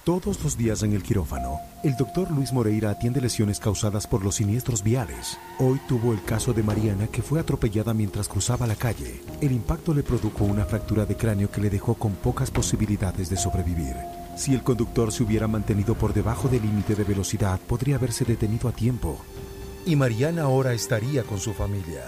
Todos 0.07 0.41
los 0.45 0.57
días 0.57 0.85
en 0.85 0.93
el 0.93 1.03
quirófano, 1.03 1.59
el 1.83 1.97
doctor 1.97 2.31
Luis 2.31 2.53
Moreira 2.53 2.91
atiende 2.91 3.21
lesiones 3.21 3.59
causadas 3.59 4.07
por 4.07 4.25
los 4.25 4.37
siniestros 4.37 4.85
viales. 4.85 5.37
Hoy 5.59 5.81
tuvo 5.89 6.13
el 6.13 6.23
caso 6.23 6.53
de 6.53 6.63
Mariana 6.63 7.09
que 7.09 7.23
fue 7.23 7.41
atropellada 7.41 7.93
mientras 7.93 8.29
cruzaba 8.29 8.69
la 8.69 8.77
calle. 8.77 9.21
El 9.41 9.51
impacto 9.51 9.93
le 9.93 10.05
produjo 10.05 10.45
una 10.45 10.65
fractura 10.65 11.07
de 11.07 11.17
cráneo 11.17 11.51
que 11.51 11.61
le 11.61 11.71
dejó 11.71 11.95
con 11.95 12.13
pocas 12.13 12.53
posibilidades 12.53 13.31
de 13.31 13.37
sobrevivir. 13.37 13.97
Si 14.37 14.55
el 14.55 14.63
conductor 14.63 15.11
se 15.11 15.25
hubiera 15.25 15.49
mantenido 15.49 15.97
por 15.97 16.15
debajo 16.15 16.47
del 16.47 16.63
límite 16.63 16.95
de 16.95 17.03
velocidad, 17.03 17.59
podría 17.67 17.97
haberse 17.97 18.25
detenido 18.25 18.69
a 18.69 18.73
tiempo. 18.73 19.19
Y 19.87 19.97
Mariana 19.97 20.43
ahora 20.43 20.73
estaría 20.73 21.25
con 21.25 21.41
su 21.41 21.53
familia. 21.53 22.05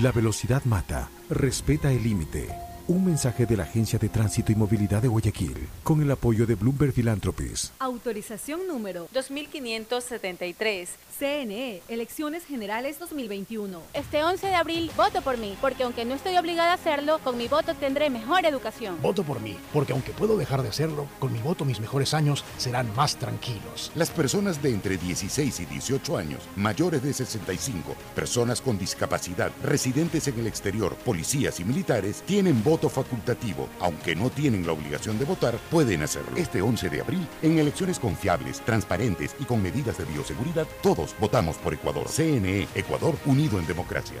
La 0.00 0.12
velocidad 0.12 0.62
mata. 0.66 1.08
Respeta 1.30 1.90
el 1.90 2.02
límite. 2.02 2.65
Un 2.88 3.04
mensaje 3.04 3.46
de 3.46 3.56
la 3.56 3.64
Agencia 3.64 3.98
de 3.98 4.08
Tránsito 4.08 4.52
y 4.52 4.54
Movilidad 4.54 5.02
de 5.02 5.08
Guayaquil, 5.08 5.56
con 5.82 6.00
el 6.02 6.10
apoyo 6.12 6.46
de 6.46 6.54
Bloomberg 6.54 6.92
Philanthropies. 6.92 7.72
Autorización 7.80 8.68
número 8.68 9.08
2573. 9.12 10.90
CNE, 11.18 11.82
Elecciones 11.88 12.44
Generales 12.44 13.00
2021. 13.00 13.80
Este 13.94 14.22
11 14.22 14.46
de 14.46 14.54
abril 14.54 14.90
voto 14.96 15.20
por 15.22 15.36
mí, 15.36 15.56
porque 15.60 15.82
aunque 15.82 16.04
no 16.04 16.14
estoy 16.14 16.36
obligada 16.36 16.72
a 16.72 16.74
hacerlo, 16.74 17.18
con 17.24 17.36
mi 17.36 17.48
voto 17.48 17.74
tendré 17.74 18.08
mejor 18.08 18.44
educación. 18.44 19.00
Voto 19.02 19.24
por 19.24 19.40
mí, 19.40 19.56
porque 19.72 19.92
aunque 19.92 20.12
puedo 20.12 20.36
dejar 20.36 20.62
de 20.62 20.68
hacerlo, 20.68 21.08
con 21.18 21.32
mi 21.32 21.40
voto 21.40 21.64
mis 21.64 21.80
mejores 21.80 22.14
años 22.14 22.44
serán 22.56 22.94
más 22.94 23.16
tranquilos. 23.16 23.90
Las 23.96 24.10
personas 24.10 24.62
de 24.62 24.70
entre 24.70 24.96
16 24.96 25.58
y 25.58 25.66
18 25.66 26.18
años, 26.18 26.42
mayores 26.54 27.02
de 27.02 27.14
65, 27.14 27.96
personas 28.14 28.60
con 28.60 28.78
discapacidad, 28.78 29.50
residentes 29.64 30.28
en 30.28 30.38
el 30.38 30.46
exterior, 30.46 30.94
policías 30.96 31.58
y 31.58 31.64
militares, 31.64 32.22
tienen 32.26 32.62
voto 32.62 32.75
facultativo. 32.88 33.68
Aunque 33.80 34.14
no 34.14 34.30
tienen 34.30 34.66
la 34.66 34.72
obligación 34.72 35.18
de 35.18 35.24
votar, 35.24 35.56
pueden 35.70 36.02
hacerlo. 36.02 36.36
Este 36.36 36.62
11 36.62 36.88
de 36.90 37.00
abril, 37.00 37.26
en 37.42 37.58
elecciones 37.58 37.98
confiables, 37.98 38.60
transparentes 38.60 39.34
y 39.38 39.44
con 39.44 39.62
medidas 39.62 39.98
de 39.98 40.04
bioseguridad, 40.04 40.66
todos 40.82 41.14
votamos 41.18 41.56
por 41.56 41.74
Ecuador. 41.74 42.08
CNE, 42.08 42.68
Ecuador 42.74 43.16
unido 43.26 43.58
en 43.58 43.66
democracia. 43.66 44.20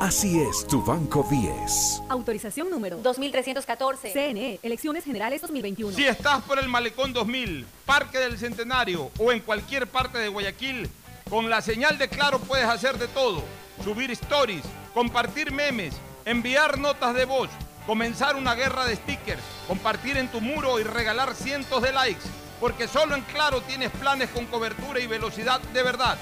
Así 0.00 0.40
es 0.40 0.64
tu 0.64 0.80
Banco 0.84 1.26
10. 1.28 2.02
Autorización 2.08 2.70
número 2.70 2.98
2314. 2.98 4.12
CNE, 4.12 4.60
Elecciones 4.62 5.02
Generales 5.04 5.40
2021. 5.40 5.96
Si 5.96 6.04
estás 6.04 6.40
por 6.42 6.60
el 6.60 6.68
Malecón 6.68 7.12
2000, 7.12 7.66
Parque 7.84 8.20
del 8.20 8.38
Centenario 8.38 9.10
o 9.18 9.32
en 9.32 9.40
cualquier 9.40 9.88
parte 9.88 10.18
de 10.18 10.28
Guayaquil, 10.28 10.88
Con 11.28 11.50
la 11.50 11.60
señal 11.60 11.98
de 11.98 12.08
Claro 12.08 12.38
puedes 12.38 12.66
hacer 12.66 12.96
de 12.96 13.08
todo. 13.08 13.42
Subir 13.84 14.10
stories, 14.12 14.62
compartir 14.94 15.52
memes, 15.52 15.94
enviar 16.24 16.78
notas 16.78 17.14
de 17.14 17.26
voz, 17.26 17.50
comenzar 17.86 18.36
una 18.36 18.54
guerra 18.54 18.86
de 18.86 18.96
stickers, 18.96 19.42
compartir 19.66 20.16
en 20.16 20.28
tu 20.28 20.40
muro 20.40 20.80
y 20.80 20.84
regalar 20.84 21.34
cientos 21.34 21.82
de 21.82 21.92
likes. 21.92 22.24
Porque 22.60 22.88
solo 22.88 23.14
en 23.14 23.22
Claro 23.22 23.60
tienes 23.62 23.90
planes 23.90 24.30
con 24.30 24.46
cobertura 24.46 25.00
y 25.00 25.06
velocidad 25.06 25.60
de 25.60 25.82
verdad. 25.82 26.16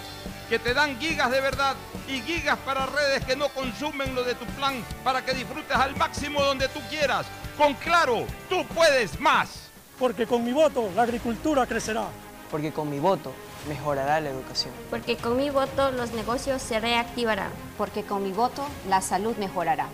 Que 0.48 0.58
te 0.58 0.74
dan 0.74 0.98
gigas 1.00 1.30
de 1.30 1.40
verdad 1.40 1.74
y 2.06 2.20
gigas 2.20 2.56
para 2.58 2.86
redes 2.86 3.24
que 3.24 3.34
no 3.34 3.48
consumen 3.48 4.14
lo 4.14 4.22
de 4.22 4.34
tu 4.34 4.44
plan 4.46 4.84
para 5.02 5.24
que 5.24 5.34
disfrutes 5.34 5.76
al 5.76 5.96
máximo 5.96 6.42
donde 6.42 6.68
tú 6.68 6.80
quieras. 6.88 7.26
Con 7.56 7.74
Claro, 7.74 8.26
tú 8.48 8.64
puedes 8.66 9.18
más. 9.18 9.70
Porque 9.98 10.26
con 10.26 10.44
mi 10.44 10.52
voto 10.52 10.90
la 10.94 11.02
agricultura 11.02 11.66
crecerá. 11.66 12.06
Porque 12.50 12.72
con 12.72 12.88
mi 12.90 13.00
voto 13.00 13.32
mejorará 13.68 14.20
la 14.20 14.30
educación. 14.30 14.72
Porque 14.90 15.16
con 15.16 15.36
mi 15.36 15.50
voto 15.50 15.90
los 15.90 16.12
negocios 16.12 16.62
se 16.62 16.78
reactivarán. 16.78 17.50
Porque 17.76 18.04
con 18.04 18.22
mi 18.22 18.32
voto 18.32 18.66
la 18.88 19.00
salud 19.00 19.36
mejorará. 19.36 19.88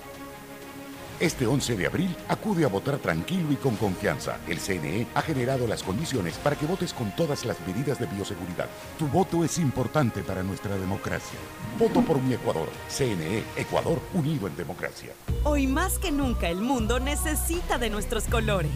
Este 1.23 1.47
11 1.47 1.77
de 1.77 1.87
abril 1.87 2.17
acude 2.27 2.65
a 2.65 2.69
votar 2.69 2.99
tranquilo 2.99 3.53
y 3.53 3.55
con 3.55 3.77
confianza. 3.77 4.39
El 4.49 4.59
CNE 4.59 5.07
ha 5.15 5.23
generado 5.23 5.69
las 5.69 5.85
condiciones 5.85 6.37
para 6.39 6.57
que 6.57 6.67
votes 6.67 6.93
con 6.93 7.15
todas 7.15 7.45
las 7.45 7.57
medidas 7.65 8.01
de 8.01 8.07
bioseguridad. 8.07 8.67
Tu 8.99 9.07
voto 9.07 9.45
es 9.45 9.57
importante 9.59 10.25
para 10.25 10.43
nuestra 10.43 10.77
democracia. 10.77 11.39
Voto 11.79 12.03
por 12.03 12.21
mi 12.21 12.35
Ecuador. 12.35 12.69
CNE, 12.89 13.45
Ecuador 13.57 14.01
unido 14.15 14.49
en 14.49 14.57
democracia. 14.57 15.13
Hoy 15.45 15.69
más 15.69 16.01
que 16.01 16.11
nunca 16.11 16.49
el 16.49 16.61
mundo 16.61 16.99
necesita 16.99 17.79
de 17.79 17.89
nuestros 17.89 18.25
colores. 18.25 18.73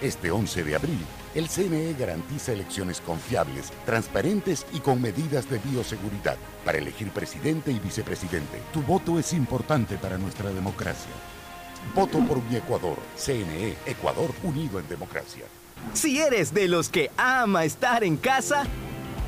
Este 0.00 0.30
11 0.30 0.64
de 0.64 0.74
abril, 0.74 0.98
el 1.36 1.48
CNE 1.50 1.94
garantiza 1.98 2.52
elecciones 2.52 3.02
confiables, 3.02 3.70
transparentes 3.84 4.66
y 4.72 4.80
con 4.80 5.02
medidas 5.02 5.48
de 5.50 5.58
bioseguridad 5.58 6.38
para 6.64 6.78
elegir 6.78 7.10
presidente 7.10 7.70
y 7.70 7.78
vicepresidente. 7.78 8.62
Tu 8.72 8.80
voto 8.80 9.18
es 9.18 9.34
importante 9.34 9.98
para 9.98 10.16
nuestra 10.16 10.50
democracia. 10.50 11.12
Voto 11.94 12.20
por 12.20 12.42
mi 12.44 12.56
Ecuador. 12.56 12.96
CNE, 13.16 13.76
Ecuador 13.84 14.32
unido 14.42 14.80
en 14.80 14.88
democracia. 14.88 15.44
Si 15.92 16.18
eres 16.20 16.54
de 16.54 16.68
los 16.68 16.88
que 16.88 17.10
ama 17.18 17.64
estar 17.64 18.02
en 18.02 18.16
casa, 18.16 18.64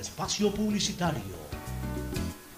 Espacio 0.00 0.52
publicitario. 0.52 1.38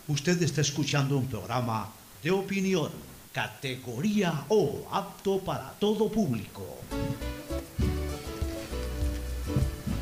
Usted 0.09 0.40
está 0.43 0.60
escuchando 0.60 1.16
un 1.16 1.27
programa 1.27 1.93
de 2.23 2.31
opinión, 2.31 2.90
categoría 3.32 4.44
O, 4.48 4.86
apto 4.90 5.39
para 5.40 5.73
todo 5.78 6.10
público. 6.10 6.78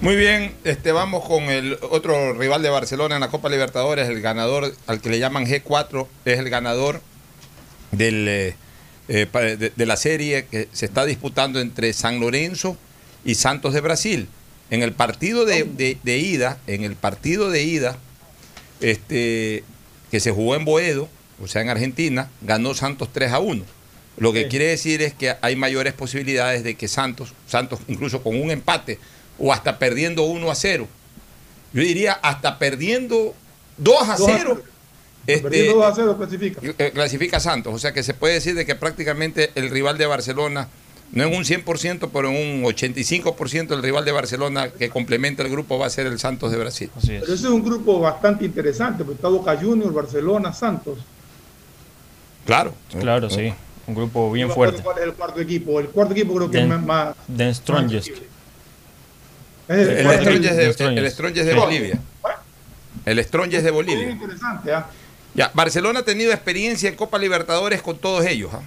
Muy 0.00 0.16
bien, 0.16 0.54
este, 0.64 0.92
vamos 0.92 1.24
con 1.24 1.44
el 1.44 1.78
otro 1.90 2.32
rival 2.32 2.62
de 2.62 2.70
Barcelona 2.70 3.16
en 3.16 3.20
la 3.20 3.28
Copa 3.28 3.50
Libertadores, 3.50 4.08
el 4.08 4.22
ganador 4.22 4.74
al 4.86 5.00
que 5.00 5.10
le 5.10 5.18
llaman 5.18 5.44
G4, 5.44 6.06
es 6.24 6.38
el 6.38 6.48
ganador 6.48 7.02
del, 7.92 8.26
eh, 8.28 8.56
eh, 9.08 9.26
de, 9.58 9.72
de 9.74 9.86
la 9.86 9.96
serie 9.96 10.46
que 10.46 10.68
se 10.72 10.86
está 10.86 11.04
disputando 11.04 11.60
entre 11.60 11.92
San 11.92 12.18
Lorenzo 12.18 12.78
y 13.24 13.34
Santos 13.34 13.74
de 13.74 13.80
Brasil. 13.82 14.28
En 14.70 14.82
el 14.82 14.92
partido 14.92 15.44
de, 15.44 15.64
de- 15.64 15.98
de 16.02 16.18
ida, 16.18 16.58
en 16.66 16.84
el 16.84 16.94
partido 16.94 17.50
de 17.50 17.62
ida, 17.64 17.96
este, 18.80 19.64
que 20.10 20.20
se 20.20 20.30
jugó 20.30 20.54
en 20.56 20.64
Boedo, 20.64 21.08
o 21.42 21.46
sea, 21.46 21.62
en 21.62 21.68
Argentina, 21.70 22.30
ganó 22.42 22.74
Santos 22.74 23.08
3 23.12 23.32
a 23.32 23.38
1. 23.40 23.64
Lo 24.16 24.32
que 24.32 24.42
Sí. 24.44 24.48
quiere 24.48 24.66
decir 24.66 25.02
es 25.02 25.14
que 25.14 25.34
hay 25.40 25.56
mayores 25.56 25.92
posibilidades 25.94 26.62
de 26.62 26.74
que 26.74 26.88
Santos, 26.88 27.32
Santos 27.46 27.80
incluso 27.88 28.22
con 28.22 28.40
un 28.40 28.50
empate 28.50 28.98
o 29.38 29.52
hasta 29.52 29.78
perdiendo 29.78 30.24
1 30.24 30.50
a 30.50 30.54
0, 30.54 30.86
yo 31.72 31.82
diría 31.82 32.12
hasta 32.14 32.58
perdiendo 32.58 33.34
2 33.78 34.08
a 34.08 34.16
2 34.16 34.28
a 34.28 34.38
0, 34.38 34.62
este, 35.26 35.42
Perdiendo 35.42 35.74
2 35.76 35.84
a 35.86 35.94
0 35.94 36.16
clasifica. 36.18 36.60
eh, 36.78 36.90
clasifica 36.92 37.40
Santos. 37.40 37.74
O 37.74 37.78
sea 37.78 37.92
que 37.92 38.02
se 38.02 38.12
puede 38.14 38.34
decir 38.34 38.54
de 38.54 38.66
que 38.66 38.74
prácticamente 38.74 39.50
el 39.54 39.70
rival 39.70 39.96
de 39.96 40.06
Barcelona 40.06 40.68
no 41.12 41.24
en 41.24 41.34
un 41.34 41.44
100%, 41.44 42.08
pero 42.12 42.28
en 42.30 42.36
un 42.64 42.70
85% 42.72 43.72
el 43.74 43.82
rival 43.82 44.04
de 44.04 44.12
Barcelona 44.12 44.68
que 44.70 44.90
complementa 44.90 45.42
el 45.42 45.50
grupo 45.50 45.78
va 45.78 45.86
a 45.86 45.90
ser 45.90 46.06
el 46.06 46.18
Santos 46.18 46.52
de 46.52 46.58
Brasil. 46.58 46.90
Pero 47.04 47.24
ese 47.24 47.32
es 47.34 47.44
un 47.44 47.64
grupo 47.64 47.98
bastante 48.00 48.44
interesante, 48.44 49.02
porque 49.04 49.16
está 49.16 49.28
Boca 49.28 49.56
Juniors, 49.56 49.92
Barcelona, 49.92 50.52
Santos. 50.52 50.98
Claro. 52.46 52.74
Claro, 52.98 53.28
sí. 53.30 53.52
Un 53.86 53.94
grupo 53.94 54.30
bien 54.30 54.50
fuerte. 54.50 54.82
¿Cuál 54.82 54.98
es 54.98 55.04
el 55.04 55.14
cuarto 55.14 55.40
equipo? 55.40 55.80
El 55.80 55.88
cuarto 55.88 56.12
equipo 56.12 56.34
creo 56.36 56.50
que 56.50 56.58
Den- 56.58 56.72
es 56.72 56.80
más... 56.82 57.14
The 57.36 57.54
Strongest. 57.54 58.08
Es 58.08 58.18
El, 59.68 59.88
el 59.88 60.20
Strongest 60.20 60.54
de, 60.56 60.72
Strongest. 60.72 60.98
el 61.04 61.10
Strongest 61.10 61.46
de 61.46 61.52
Sí. 61.52 61.58
Bolivia. 61.58 62.00
El 63.04 63.24
Strongest 63.24 63.64
de 63.64 63.72
Muy 63.72 63.84
Bolivia. 63.84 64.10
interesante, 64.10 64.72
¿ah? 64.72 64.86
Ya, 65.34 65.50
Barcelona 65.54 66.00
ha 66.00 66.04
tenido 66.04 66.32
experiencia 66.32 66.88
en 66.88 66.96
Copa 66.96 67.18
Libertadores 67.18 67.82
con 67.82 67.96
todos 67.98 68.24
ellos, 68.26 68.50
¿ah? 68.52 68.60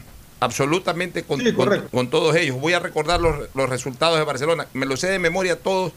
Absolutamente 0.43 1.23
con, 1.23 1.39
Sí, 1.39 1.45
con- 1.91 2.09
todos 2.09 2.35
ellos. 2.35 2.59
Voy 2.59 2.73
a 2.73 2.79
recordar 2.79 3.19
los, 3.19 3.47
los 3.53 3.69
resultados 3.69 4.17
de 4.17 4.23
Barcelona, 4.25 4.67
me 4.73 4.85
los 4.85 4.99
sé 4.99 5.07
de 5.07 5.19
memoria 5.19 5.57
todos. 5.59 5.93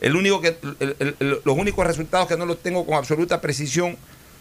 El 0.00 0.16
único 0.16 0.40
que, 0.40 0.56
el- 0.80 0.96
el- 1.20 1.40
los 1.44 1.56
únicos 1.56 1.86
resultados 1.86 2.28
que 2.28 2.36
no 2.36 2.46
los 2.46 2.62
tengo 2.62 2.84
con 2.84 2.96
absoluta 2.96 3.40
precisión 3.40 3.96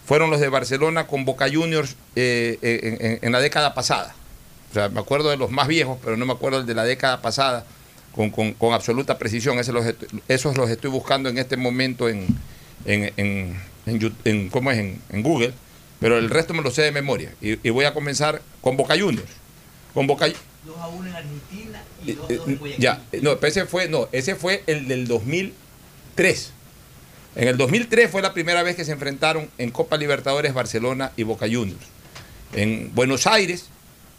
fueron 0.06 0.30
los 0.30 0.40
de 0.42 0.50
Barcelona 0.50 1.08
con 1.08 1.24
Boca 1.26 1.48
Juniors 1.52 1.96
eh, 2.16 2.58
en, 2.62 3.06
en- 3.06 3.20
en 3.22 3.32
la 3.32 3.40
década 3.40 3.74
pasada. 3.74 4.14
O 4.72 4.74
sea, 4.74 4.90
me 4.90 5.00
acuerdo 5.00 5.30
de 5.30 5.38
los 5.38 5.52
más 5.52 5.68
viejos, 5.68 5.98
pero 6.04 6.18
no 6.18 6.26
me 6.26 6.34
acuerdo 6.34 6.60
el 6.60 6.66
de 6.66 6.74
la 6.74 6.84
década 6.84 7.22
pasada 7.22 7.64
con, 8.12 8.30
con- 8.32 8.54
con 8.54 8.74
absoluta 8.74 9.18
precisión. 9.18 9.60
Esos 9.60 9.74
los, 9.74 9.86
estoy- 9.86 10.22
esos 10.28 10.58
los 10.58 10.70
estoy 10.70 10.90
buscando 10.90 11.30
en 11.30 11.38
este 11.38 11.56
momento 11.58 12.10
en, 12.10 12.26
en, 12.86 13.58
en, 14.26 14.50
¿cómo 14.50 14.72
es? 14.72 14.80
En, 14.80 15.00
en 15.12 15.24
Google, 15.24 15.54
pero 16.00 16.18
el 16.18 16.30
resto 16.30 16.54
me 16.54 16.62
lo 16.64 16.72
sé 16.72 16.82
de 16.82 16.92
memoria. 16.92 17.34
Y, 17.42 17.66
y 17.66 17.70
voy 17.70 17.86
a 17.86 17.94
comenzar 17.94 18.42
con 18.62 18.76
Boca 18.76 18.96
Juniors. 19.00 19.30
Con 19.94 20.08
Boca 20.08 20.28
2 20.28 20.36
a 20.80 20.88
1 20.88 21.10
en 21.10 21.16
Argentina 21.16 21.84
y 22.06 22.12
eh, 22.12 22.16
2 22.16 22.26
a 22.30 22.34
2 22.34 22.48
en 22.48 22.54
eh, 22.54 22.58
Guayaquil. 22.58 22.82
ya, 22.84 23.02
eh, 23.12 23.20
no, 23.22 23.32
ese 23.42 23.66
fue, 23.66 23.88
no, 23.90 24.08
ese 24.12 24.36
fue 24.36 24.64
el 24.68 24.88
del 24.88 25.08
2003. 25.08 26.52
En 27.36 27.48
el 27.48 27.58
2003 27.58 28.12
fue 28.12 28.22
la 28.22 28.34
primera 28.34 28.62
vez 28.64 28.76
que 28.76 28.86
se 28.86 28.92
enfrentaron 28.92 29.50
en 29.58 29.72
Copa 29.72 29.98
Libertadores 29.98 30.54
Barcelona 30.54 31.12
y 31.18 31.24
Boca 31.24 31.48
Juniors. 31.52 31.86
En 32.54 32.92
Buenos 32.94 33.26
Aires 33.26 33.66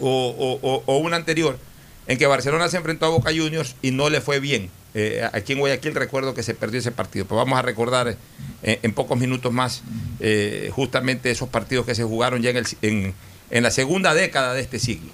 o, 0.00 0.82
o- 0.86 0.96
una 0.98 1.16
anterior, 1.16 1.58
en 2.06 2.18
que 2.18 2.26
Barcelona 2.26 2.68
se 2.68 2.76
enfrentó 2.76 3.06
a 3.06 3.10
Boca 3.10 3.30
Juniors 3.30 3.76
y 3.82 3.90
no 3.90 4.10
le 4.10 4.20
fue 4.20 4.40
bien. 4.40 4.70
Eh, 4.96 5.28
aquí 5.32 5.54
en 5.54 5.58
Guayaquil 5.58 5.94
recuerdo 5.94 6.34
que 6.34 6.42
se 6.44 6.54
perdió 6.54 6.78
ese 6.78 6.92
partido, 6.92 7.24
pero 7.24 7.36
vamos 7.38 7.58
a 7.58 7.62
recordar 7.62 8.16
eh, 8.62 8.78
en 8.82 8.92
pocos 8.92 9.18
minutos 9.18 9.52
más 9.52 9.82
eh, 10.20 10.70
justamente 10.72 11.30
esos 11.30 11.48
partidos 11.48 11.84
que 11.86 11.94
se 11.96 12.04
jugaron 12.04 12.42
ya 12.42 12.50
en, 12.50 12.58
el, 12.58 12.66
en, 12.82 13.14
en 13.50 13.62
la 13.62 13.70
segunda 13.72 14.14
década 14.14 14.54
de 14.54 14.60
este 14.60 14.78
siglo. 14.78 15.10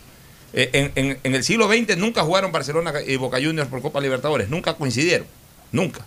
En, 0.52 1.18
el 1.22 1.44
siglo 1.44 1.68
XX 1.72 1.96
nunca 1.96 2.22
jugaron 2.24 2.50
Barcelona 2.50 2.92
y 3.06 3.14
Boca 3.16 3.38
Juniors 3.42 3.68
por 3.68 3.80
Copa 3.82 4.00
Libertadores, 4.00 4.48
nunca 4.48 4.74
coincidieron, 4.74 5.26
nunca. 5.70 6.04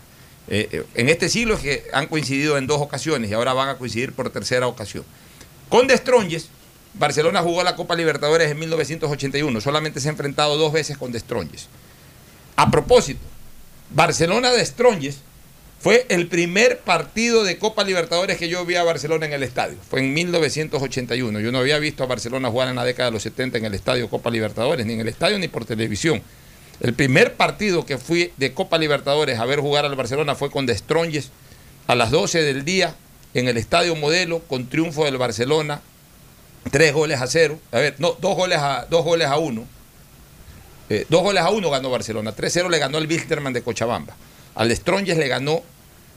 En 0.50 1.08
este 1.10 1.30
siglo 1.30 1.54
es 1.56 1.62
que 1.62 1.84
han 1.94 2.08
coincidido 2.08 2.58
en 2.58 2.68
dos 2.68 2.82
ocasiones 2.82 3.32
y 3.32 3.34
ahora 3.34 3.54
van 3.54 3.70
a 3.70 3.78
coincidir 3.78 4.12
por 4.12 4.30
tercera 4.32 4.68
ocasión. 4.68 5.06
Con 5.70 5.88
De 5.88 5.96
Stronges, 5.98 6.50
Barcelona 6.94 7.42
jugó 7.42 7.64
la 7.64 7.76
Copa 7.76 7.96
Libertadores 7.96 8.52
en 8.52 8.60
1981, 8.60 9.62
solamente 9.62 10.00
se 10.00 10.10
ha 10.10 10.12
enfrentado 10.12 10.58
dos 10.58 10.72
veces 10.72 10.98
con 10.98 11.12
De 11.12 11.20
Stronges. 11.20 11.68
A 12.56 12.70
propósito, 12.70 13.22
Barcelona 13.90 14.52
de 14.52 14.66
Stronges 14.66 15.22
fue 15.80 16.06
el 16.08 16.28
primer 16.28 16.80
partido 16.80 17.44
de 17.44 17.58
Copa 17.58 17.84
Libertadores 17.84 18.38
que 18.38 18.48
yo 18.48 18.66
vi 18.66 18.76
a 18.76 18.84
Barcelona 18.84 19.26
en 19.26 19.34
el 19.34 19.44
estadio. 19.44 19.78
Fue 19.90 20.00
en 20.00 20.14
1981. 20.14 21.42
Yo 21.42 21.52
no 21.52 21.58
había 21.58 21.78
visto 21.78 22.04
a 22.04 22.08
Barcelona 22.08 22.50
jugar 22.50 22.70
en 22.70 22.78
la 22.78 22.86
década 22.86 23.10
de 23.10 23.14
los 23.14 23.24
70 23.24 23.58
en 23.58 23.66
el 23.66 23.74
estadio 23.74 24.10
Copa 24.10 24.30
Libertadores, 24.30 24.86
ni 24.86 24.94
en 24.94 25.02
el 25.02 25.10
estadio 25.10 25.38
ni 25.40 25.50
por 25.50 25.66
televisión. 25.66 26.22
El 26.80 26.94
primer 26.94 27.34
partido 27.34 27.86
que 27.86 27.98
fui 27.98 28.32
de 28.38 28.54
Copa 28.54 28.78
Libertadores 28.78 29.40
a 29.40 29.46
ver 29.46 29.60
jugar 29.60 29.84
al 29.84 29.96
Barcelona 29.96 30.36
fue 30.36 30.50
con 30.50 30.66
De 30.66 30.78
Stronges 30.78 31.32
a 31.88 31.96
las 31.96 32.12
12 32.12 32.44
del 32.44 32.64
día 32.64 32.96
en 33.34 33.48
el 33.48 33.58
Estadio 33.58 33.96
Modelo 33.96 34.40
con 34.40 34.70
triunfo 34.70 35.04
del 35.06 35.18
Barcelona, 35.18 35.82
tres 36.72 36.94
goles 36.94 37.22
a 37.22 37.28
cero. 37.28 37.60
A 37.72 37.80
ver, 37.80 37.96
no, 38.00 38.18
dos 38.20 38.36
goles 38.36 38.58
a, 38.60 38.86
dos 38.90 39.04
goles 39.04 39.28
a 39.28 39.38
uno. 39.38 39.66
Eh, 40.90 41.06
dos 41.10 41.24
goles 41.24 41.44
a 41.44 41.50
uno 41.50 41.70
ganó 41.70 41.90
Barcelona. 41.90 42.36
3-0 42.36 42.70
le 42.70 42.80
ganó 42.80 42.98
el 42.98 43.08
Wilstermann 43.08 43.54
de 43.54 43.62
Cochabamba. 43.62 44.16
Al 44.56 44.76
Stronges 44.76 45.18
le 45.18 45.28
ganó 45.28 45.64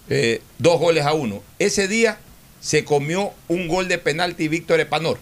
eh, 0.08 0.42
dos 0.58 0.78
goles 0.80 1.04
a 1.04 1.12
uno. 1.12 1.42
Ese 1.58 1.88
día 1.88 2.18
se 2.60 2.84
comió 2.84 3.32
un 3.48 3.68
gol 3.68 3.88
de 3.88 3.98
penalti 3.98 4.48
Víctor 4.48 4.80
Epanor. 4.80 5.18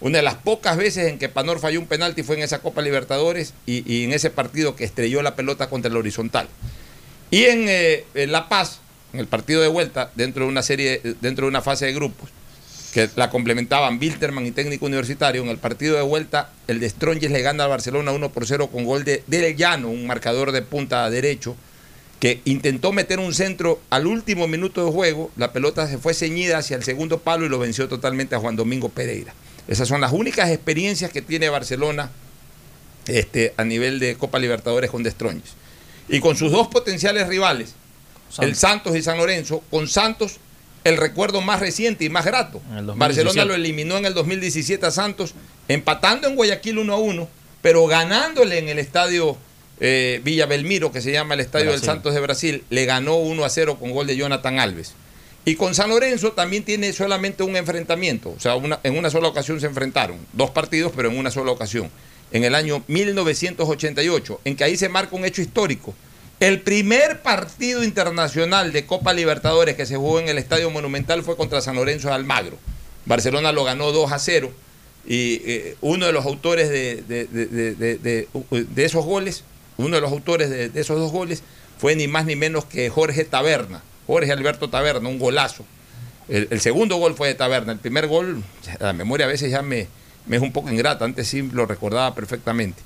Una 0.00 0.18
de 0.18 0.22
las 0.22 0.36
pocas 0.36 0.76
veces 0.76 1.08
en 1.08 1.18
que 1.18 1.26
Epanor 1.26 1.58
falló 1.58 1.80
un 1.80 1.86
penalti 1.86 2.22
fue 2.22 2.36
en 2.36 2.42
esa 2.42 2.60
Copa 2.60 2.82
Libertadores 2.82 3.52
y, 3.66 3.82
y 3.92 4.04
en 4.04 4.12
ese 4.12 4.30
partido 4.30 4.76
que 4.76 4.84
estrelló 4.84 5.22
la 5.22 5.34
pelota 5.34 5.68
contra 5.68 5.90
el 5.90 5.96
horizontal. 5.96 6.48
Y 7.30 7.44
en, 7.44 7.68
eh, 7.68 8.04
en 8.14 8.32
La 8.32 8.48
Paz, 8.48 8.80
en 9.12 9.20
el 9.20 9.26
partido 9.26 9.60
de 9.60 9.68
vuelta, 9.68 10.12
dentro 10.14 10.44
de 10.44 10.50
una 10.50 10.62
serie, 10.62 11.00
dentro 11.20 11.46
de 11.46 11.50
una 11.50 11.62
fase 11.62 11.86
de 11.86 11.92
grupos, 11.92 12.30
que 12.92 13.08
la 13.16 13.30
complementaban 13.30 13.98
Wilterman 14.00 14.46
y 14.46 14.50
técnico 14.50 14.86
universitario, 14.86 15.42
en 15.42 15.48
el 15.48 15.58
partido 15.58 15.96
de 15.96 16.02
vuelta, 16.02 16.52
el 16.66 16.80
de 16.80 16.88
Stronges 16.88 17.30
le 17.30 17.42
gana 17.42 17.64
al 17.64 17.70
Barcelona 17.70 18.12
1 18.12 18.30
por 18.30 18.46
0 18.46 18.68
con 18.68 18.84
gol 18.84 19.04
de 19.04 19.22
Del 19.26 19.56
Llano, 19.56 19.88
un 19.88 20.06
marcador 20.06 20.52
de 20.52 20.62
punta 20.62 21.08
derecho, 21.10 21.56
que 22.20 22.40
intentó 22.44 22.92
meter 22.92 23.18
un 23.20 23.34
centro 23.34 23.80
al 23.90 24.06
último 24.06 24.48
minuto 24.48 24.84
de 24.84 24.90
juego, 24.90 25.30
la 25.36 25.52
pelota 25.52 25.86
se 25.86 25.98
fue 25.98 26.14
ceñida 26.14 26.58
hacia 26.58 26.76
el 26.76 26.82
segundo 26.82 27.18
palo 27.18 27.46
y 27.46 27.48
lo 27.48 27.58
venció 27.58 27.88
totalmente 27.88 28.34
a 28.34 28.40
Juan 28.40 28.56
Domingo 28.56 28.88
Pereira. 28.88 29.34
Esas 29.68 29.86
son 29.86 30.00
las 30.00 30.12
únicas 30.12 30.50
experiencias 30.50 31.12
que 31.12 31.22
tiene 31.22 31.48
Barcelona 31.48 32.10
este, 33.06 33.54
a 33.56 33.64
nivel 33.64 34.00
de 34.00 34.16
Copa 34.16 34.38
Libertadores 34.38 34.90
con 34.90 35.02
Destronges. 35.02 35.52
Y 36.08 36.20
con 36.20 36.36
sus 36.36 36.50
dos 36.50 36.68
potenciales 36.68 37.28
rivales, 37.28 37.74
el 38.40 38.56
Santos 38.56 38.96
y 38.96 39.02
San 39.02 39.18
Lorenzo, 39.18 39.62
con 39.70 39.86
Santos 39.86 40.38
el 40.84 40.96
recuerdo 40.96 41.40
más 41.40 41.60
reciente 41.60 42.04
y 42.04 42.08
más 42.08 42.24
grato. 42.24 42.60
En 42.70 42.78
el 42.78 42.86
2017. 42.86 42.98
Barcelona 42.98 43.44
lo 43.44 43.54
eliminó 43.54 43.96
en 43.96 44.04
el 44.06 44.14
2017 44.14 44.86
a 44.86 44.90
Santos, 44.90 45.34
empatando 45.68 46.28
en 46.28 46.36
Guayaquil 46.36 46.78
1 46.78 46.92
a 46.92 46.96
1, 46.96 47.28
pero 47.62 47.86
ganándole 47.86 48.58
en 48.58 48.68
el 48.68 48.78
estadio 48.78 49.36
eh, 49.80 50.20
Villa 50.24 50.46
Belmiro, 50.46 50.90
que 50.90 51.00
se 51.00 51.12
llama 51.12 51.34
el 51.34 51.40
estadio 51.40 51.66
del. 51.72 51.80
Santos 51.86 52.14
de 52.14 52.20
Brasil, 52.20 52.64
le 52.70 52.84
ganó 52.84 53.16
1 53.16 53.44
a 53.44 53.48
0 53.48 53.76
con 53.78 53.90
gol 53.92 54.06
de 54.06 54.16
Jonathan 54.16 54.58
Alves. 54.58 54.94
Y 55.44 55.54
con 55.54 55.74
San 55.74 55.88
Lorenzo 55.90 56.32
también 56.32 56.62
tiene 56.64 56.92
solamente 56.92 57.42
un 57.42 57.56
enfrentamiento, 57.56 58.30
o 58.30 58.40
sea, 58.40 58.56
una- 58.56 58.80
en 58.82 58.98
una 58.98 59.08
sola 59.08 59.28
ocasión 59.28 59.60
se 59.60 59.66
enfrentaron, 59.66 60.18
dos 60.32 60.50
partidos, 60.50 60.92
pero 60.94 61.10
en 61.10 61.16
una 61.16 61.30
sola 61.30 61.52
ocasión, 61.52 61.90
en 62.32 62.44
el 62.44 62.54
año 62.54 62.82
1988, 63.56 64.40
en 64.44 64.56
que 64.56 64.64
ahí 64.64 64.76
se 64.76 64.88
marca 64.88 65.16
un 65.16 65.24
hecho 65.24 65.40
histórico. 65.42 65.94
El 66.40 66.60
primer 66.60 67.20
partido 67.22 67.82
internacional 67.82 68.70
de 68.72 68.86
Copa 68.86 69.12
Libertadores 69.12 69.74
que 69.74 69.86
se 69.86 69.96
jugó 69.96 70.20
en 70.20 70.28
el 70.28 70.38
Estadio 70.38 70.70
Monumental 70.70 71.24
fue 71.24 71.36
contra 71.36 71.60
San 71.60 71.74
Lorenzo 71.74 72.08
de 72.08 72.14
Almagro. 72.14 72.56
Barcelona 73.06 73.50
lo 73.50 73.64
ganó 73.64 73.90
2 73.90 74.12
a 74.12 74.18
0 74.20 74.52
y 75.04 75.40
eh, 75.44 75.76
uno 75.80 76.06
de 76.06 76.12
los 76.12 76.26
autores 76.26 76.68
de, 76.68 78.28
esos 78.76 79.04
goles, 79.04 79.42
uno 79.78 79.96
de 79.96 80.00
los 80.00 80.12
autores 80.12 80.48
de, 80.48 80.70
esos 80.74 80.98
dos 80.98 81.10
goles 81.10 81.42
fue 81.76 81.96
ni 81.96 82.06
más 82.06 82.24
ni 82.24 82.36
menos 82.36 82.66
que 82.66 82.88
Jorge 82.88 83.24
Taberna, 83.24 83.82
Jorge 84.06 84.30
Alberto 84.30 84.70
Taberna, 84.70 85.08
un 85.08 85.18
golazo. 85.18 85.64
El, 86.28 86.46
el 86.50 86.60
segundo 86.60 86.96
gol 86.98 87.16
fue 87.16 87.28
de 87.28 87.34
Taberna, 87.34 87.72
el 87.72 87.78
primer 87.78 88.06
gol, 88.06 88.44
la 88.78 88.92
memoria 88.92 89.26
a 89.26 89.28
veces 89.28 89.50
ya 89.50 89.62
me, 89.62 89.88
me 90.26 90.36
es 90.36 90.42
un 90.42 90.52
poco 90.52 90.70
ingrata, 90.70 91.04
antes 91.04 91.26
sí 91.26 91.42
lo 91.52 91.66
recordaba 91.66 92.14
perfectamente. 92.14 92.80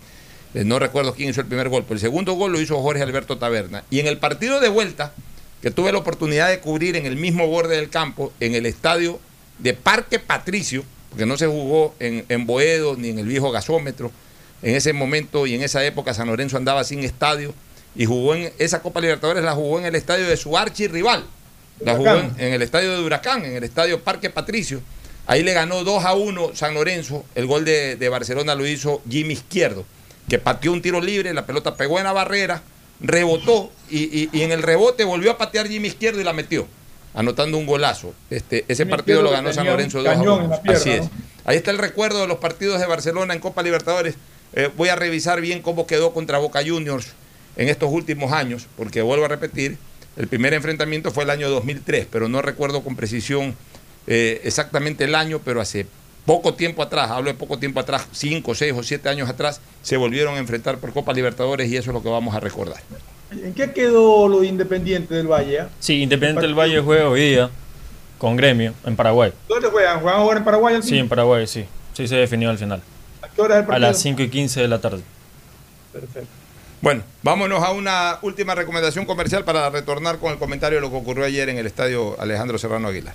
Eh, 0.54 0.64
No 0.64 0.78
recuerdo 0.78 1.14
quién 1.14 1.30
hizo 1.30 1.40
el 1.40 1.46
primer 1.46 1.68
gol, 1.68 1.82
pero 1.84 1.94
el 1.94 2.00
segundo 2.00 2.32
gol 2.34 2.52
lo 2.52 2.60
hizo 2.60 2.80
Jorge 2.82 3.02
Alberto 3.02 3.38
Taberna. 3.38 3.84
Y 3.90 4.00
en 4.00 4.06
el 4.06 4.18
partido 4.18 4.60
de 4.60 4.68
vuelta, 4.68 5.12
que 5.60 5.70
tuve 5.70 5.92
la 5.92 5.98
oportunidad 5.98 6.48
de 6.48 6.60
cubrir 6.60 6.96
en 6.96 7.06
el 7.06 7.16
mismo 7.16 7.46
borde 7.46 7.76
del 7.76 7.88
campo, 7.88 8.32
en 8.40 8.54
el 8.54 8.66
estadio 8.66 9.20
de 9.58 9.74
Parque 9.74 10.18
Patricio, 10.18 10.84
porque 11.10 11.26
no 11.26 11.36
se 11.36 11.46
jugó 11.46 11.94
en, 12.00 12.24
en 12.28 12.46
Boedo 12.46 12.96
ni 12.96 13.10
en 13.10 13.18
el 13.18 13.26
viejo 13.26 13.50
gasómetro, 13.50 14.10
en 14.62 14.74
ese 14.74 14.92
momento 14.92 15.46
y 15.46 15.54
en 15.54 15.62
esa 15.62 15.84
época 15.84 16.14
San 16.14 16.28
Lorenzo 16.28 16.56
andaba 16.56 16.84
sin 16.84 17.00
estadio 17.00 17.52
y 17.94 18.06
jugó 18.06 18.34
en 18.34 18.52
esa 18.58 18.80
Copa 18.80 19.00
Libertadores, 19.00 19.44
la 19.44 19.52
jugó 19.54 19.78
en 19.78 19.84
el 19.86 19.94
estadio 19.94 20.26
de 20.26 20.36
su 20.36 20.56
archirrival. 20.56 21.24
La 21.80 21.96
jugó 21.96 22.14
en, 22.14 22.32
en 22.38 22.52
el 22.52 22.62
estadio 22.62 22.92
de 22.92 23.02
Huracán, 23.04 23.44
en 23.44 23.56
el 23.56 23.64
estadio 23.64 24.00
Parque 24.02 24.30
Patricio. 24.30 24.80
Ahí 25.26 25.42
le 25.42 25.52
ganó 25.52 25.82
2 25.84 26.04
a 26.04 26.14
1 26.14 26.50
San 26.54 26.74
Lorenzo. 26.74 27.24
El 27.34 27.46
gol 27.46 27.64
de, 27.64 27.96
de 27.96 28.08
Barcelona 28.08 28.54
lo 28.54 28.66
hizo 28.66 29.02
Jimmy 29.08 29.34
Izquierdo, 29.34 29.84
que 30.32 30.38
pateó 30.38 30.72
un 30.72 30.80
tiro 30.80 30.98
libre, 30.98 31.34
la 31.34 31.44
pelota 31.44 31.74
pegó 31.76 31.98
en 31.98 32.04
la 32.04 32.12
barrera, 32.14 32.62
rebotó 33.00 33.70
y, 33.90 34.04
y- 34.04 34.30
y 34.32 34.40
en 34.40 34.50
el 34.50 34.62
rebote 34.62 35.04
volvió 35.04 35.30
a 35.30 35.36
patear 35.36 35.68
Jimmy 35.68 35.88
Izquierdo 35.88 36.22
y 36.22 36.24
la 36.24 36.32
metió, 36.32 36.66
anotando 37.12 37.58
un 37.58 37.66
golazo. 37.66 38.14
Este, 38.30 38.64
ese 38.66 38.84
Jimmy 38.84 38.92
partido 38.96 39.20
lo 39.20 39.30
ganó 39.30 39.52
San 39.52 39.66
Lorenzo 39.66 39.98
2 40.02 40.06
a 40.08 40.14
cañón 40.14 40.34
1. 40.36 40.44
en 40.44 40.50
la 40.50 40.62
pierna, 40.62 40.80
Así 40.80 40.90
es. 40.90 41.02
¿no? 41.02 41.10
Ahí 41.44 41.58
está 41.58 41.70
el 41.70 41.76
recuerdo 41.76 42.22
de 42.22 42.28
los 42.28 42.38
partidos 42.38 42.80
de 42.80 42.86
Barcelona 42.86 43.34
en 43.34 43.40
Copa 43.40 43.62
Libertadores. 43.62 44.14
Eh, 44.54 44.70
voy 44.74 44.88
a 44.88 44.96
revisar 44.96 45.42
bien 45.42 45.60
cómo 45.60 45.86
quedó 45.86 46.14
contra 46.14 46.38
Boca 46.38 46.62
Juniors 46.66 47.08
en 47.56 47.68
estos 47.68 47.90
últimos 47.92 48.32
años, 48.32 48.68
porque 48.78 49.02
vuelvo 49.02 49.26
a 49.26 49.28
repetir, 49.28 49.76
el 50.16 50.28
primer 50.28 50.54
enfrentamiento 50.54 51.10
fue 51.10 51.24
el 51.24 51.30
año 51.30 51.50
2003, 51.50 52.06
pero 52.10 52.26
no 52.30 52.40
recuerdo 52.40 52.82
con 52.82 52.96
precisión 52.96 53.54
eh, 54.06 54.40
exactamente 54.44 55.04
el 55.04 55.14
año, 55.14 55.42
pero 55.44 55.60
hace 55.60 55.86
poco 56.26 56.54
tiempo 56.54 56.82
atrás, 56.82 57.10
hablo 57.10 57.30
de 57.30 57.34
poco 57.34 57.58
tiempo 57.58 57.80
atrás, 57.80 58.06
5, 58.12 58.54
6 58.54 58.72
o 58.76 58.82
7 58.82 59.08
años 59.08 59.28
atrás, 59.28 59.60
se 59.82 59.96
volvieron 59.96 60.34
a 60.34 60.38
enfrentar 60.38 60.78
por 60.78 60.92
Copa 60.92 61.12
Libertadores 61.12 61.70
y 61.70 61.76
eso 61.76 61.90
es 61.90 61.94
lo 61.94 62.02
que 62.02 62.08
vamos 62.08 62.34
a 62.34 62.40
recordar. 62.40 62.80
¿En 63.30 63.54
qué 63.54 63.72
quedó 63.72 64.28
lo 64.28 64.40
de 64.40 64.46
Independiente 64.48 65.14
del 65.14 65.26
Valle? 65.26 65.60
ah? 65.60 65.68
Sí, 65.80 66.02
Independiente 66.02 66.42
del 66.46 66.54
Valle 66.54 66.80
juega 66.80 67.08
hoy 67.08 67.20
día 67.20 67.50
con 68.18 68.36
Gremio 68.36 68.74
en 68.84 68.94
Paraguay. 68.94 69.32
¿Dónde 69.48 69.68
juegan? 69.68 70.00
¿Juegan 70.00 70.20
ahora 70.20 70.38
en 70.38 70.44
Paraguay? 70.44 70.74
al 70.76 70.82
Sí, 70.82 70.98
en 70.98 71.08
Paraguay, 71.08 71.46
sí. 71.46 71.64
Sí 71.94 72.06
se 72.06 72.16
definió 72.16 72.50
al 72.50 72.58
final. 72.58 72.82
¿A 73.22 73.28
qué 73.28 73.40
hora 73.42 73.54
es 73.54 73.58
el 73.60 73.64
A 73.64 73.66
partido? 73.68 73.88
las 73.88 73.98
5 74.00 74.22
y 74.22 74.28
15 74.28 74.60
de 74.60 74.68
la 74.68 74.80
tarde. 74.80 75.02
Perfecto. 75.92 76.28
Bueno, 76.80 77.02
vámonos 77.22 77.62
a 77.62 77.70
una 77.70 78.18
última 78.22 78.54
recomendación 78.54 79.06
comercial 79.06 79.44
para 79.44 79.70
retornar 79.70 80.18
con 80.18 80.32
el 80.32 80.38
comentario 80.38 80.78
de 80.78 80.82
lo 80.82 80.90
que 80.90 80.96
ocurrió 80.96 81.24
ayer 81.24 81.48
en 81.48 81.56
el 81.58 81.66
estadio 81.66 82.20
Alejandro 82.20 82.58
Serrano 82.58 82.88
Aguilar. 82.88 83.14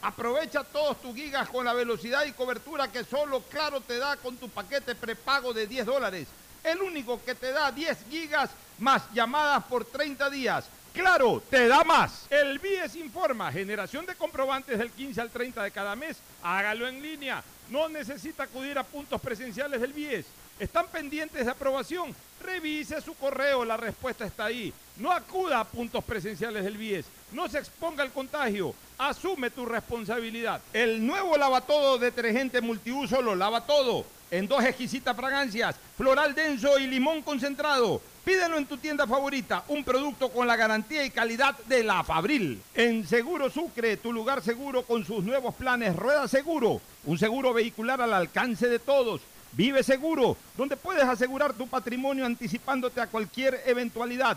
Aprovecha 0.00 0.62
todos 0.62 1.00
tus 1.02 1.14
gigas 1.14 1.48
con 1.48 1.64
la 1.64 1.72
velocidad 1.72 2.24
y 2.24 2.32
cobertura 2.32 2.90
que 2.90 3.04
solo 3.04 3.42
Claro 3.50 3.80
te 3.80 3.98
da 3.98 4.16
con 4.16 4.36
tu 4.36 4.48
paquete 4.48 4.94
prepago 4.94 5.52
de 5.52 5.66
10 5.66 5.86
dólares. 5.86 6.28
El 6.62 6.80
único 6.82 7.22
que 7.24 7.34
te 7.34 7.52
da 7.52 7.72
10 7.72 7.98
gigas 8.10 8.50
más 8.78 9.02
llamadas 9.12 9.64
por 9.64 9.84
30 9.84 10.30
días. 10.30 10.66
Claro, 10.92 11.42
te 11.48 11.68
da 11.68 11.84
más. 11.84 12.26
El 12.30 12.58
BIES 12.58 12.96
informa, 12.96 13.52
generación 13.52 14.06
de 14.06 14.14
comprobantes 14.14 14.78
del 14.78 14.90
15 14.90 15.20
al 15.20 15.30
30 15.30 15.62
de 15.62 15.70
cada 15.70 15.94
mes. 15.94 16.16
Hágalo 16.42 16.88
en 16.88 17.02
línea. 17.02 17.42
No 17.68 17.88
necesita 17.88 18.44
acudir 18.44 18.78
a 18.78 18.84
puntos 18.84 19.20
presenciales 19.20 19.80
del 19.80 19.92
BIES. 19.92 20.26
¿Están 20.58 20.88
pendientes 20.88 21.44
de 21.44 21.50
aprobación? 21.50 22.14
Revise 22.42 23.00
su 23.00 23.14
correo, 23.14 23.64
la 23.64 23.76
respuesta 23.76 24.24
está 24.24 24.46
ahí. 24.46 24.72
No 24.96 25.12
acuda 25.12 25.60
a 25.60 25.64
puntos 25.64 26.02
presenciales 26.02 26.64
del 26.64 26.76
BIES. 26.76 27.06
No 27.32 27.48
se 27.48 27.58
exponga 27.58 28.02
al 28.02 28.12
contagio. 28.12 28.74
Asume 28.96 29.50
tu 29.50 29.66
responsabilidad. 29.66 30.60
El 30.72 31.06
nuevo 31.06 31.36
lavatodo 31.36 31.98
detergente 31.98 32.60
multiuso 32.60 33.20
lo 33.20 33.34
lava 33.34 33.66
todo. 33.66 34.04
En 34.30 34.46
dos 34.46 34.62
exquisitas 34.64 35.16
fragancias, 35.16 35.76
floral 35.96 36.34
denso 36.34 36.78
y 36.78 36.86
limón 36.86 37.22
concentrado. 37.22 38.00
Pídelo 38.24 38.58
en 38.58 38.66
tu 38.66 38.76
tienda 38.76 39.06
favorita, 39.06 39.64
un 39.68 39.84
producto 39.84 40.28
con 40.28 40.46
la 40.46 40.56
garantía 40.56 41.02
y 41.04 41.10
calidad 41.10 41.56
de 41.66 41.82
la 41.82 42.04
Fabril. 42.04 42.60
En 42.74 43.06
Seguro 43.06 43.48
Sucre, 43.48 43.96
tu 43.96 44.12
lugar 44.12 44.42
seguro 44.42 44.82
con 44.82 45.06
sus 45.06 45.24
nuevos 45.24 45.54
planes 45.54 45.96
Rueda 45.96 46.28
Seguro, 46.28 46.82
un 47.04 47.16
seguro 47.16 47.54
vehicular 47.54 48.02
al 48.02 48.12
alcance 48.12 48.68
de 48.68 48.78
todos. 48.78 49.22
Vive 49.52 49.82
Seguro, 49.82 50.36
donde 50.58 50.76
puedes 50.76 51.04
asegurar 51.04 51.54
tu 51.54 51.66
patrimonio 51.68 52.26
anticipándote 52.26 53.00
a 53.00 53.06
cualquier 53.06 53.62
eventualidad. 53.64 54.36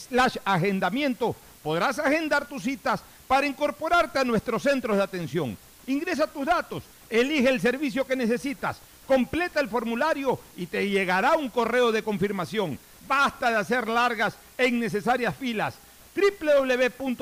slash 0.00 0.36
agendamiento 0.44 1.34
podrás 1.64 1.98
agendar 1.98 2.46
tus 2.46 2.62
citas 2.62 3.02
para 3.26 3.44
incorporarte 3.44 4.20
a 4.20 4.24
nuestros 4.24 4.62
centros 4.62 4.96
de 4.96 5.02
atención. 5.02 5.58
Ingresa 5.88 6.28
tus 6.28 6.46
datos, 6.46 6.84
elige 7.10 7.48
el 7.48 7.60
servicio 7.60 8.06
que 8.06 8.14
necesitas, 8.14 8.78
completa 9.04 9.58
el 9.58 9.68
formulario 9.68 10.38
y 10.56 10.66
te 10.66 10.88
llegará 10.88 11.34
un 11.34 11.48
correo 11.48 11.90
de 11.90 12.04
confirmación. 12.04 12.78
Basta 13.08 13.50
de 13.50 13.56
hacer 13.56 13.88
largas 13.88 14.36
e 14.56 14.68
innecesarias 14.68 15.34
filas 15.34 15.74
www.cnt.gov.es 16.14 17.16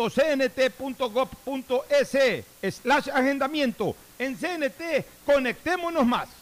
slash 2.74 3.08
agendamiento. 3.08 3.96
En 4.18 4.36
CNT, 4.36 5.06
conectémonos 5.24 6.06
más. 6.06 6.39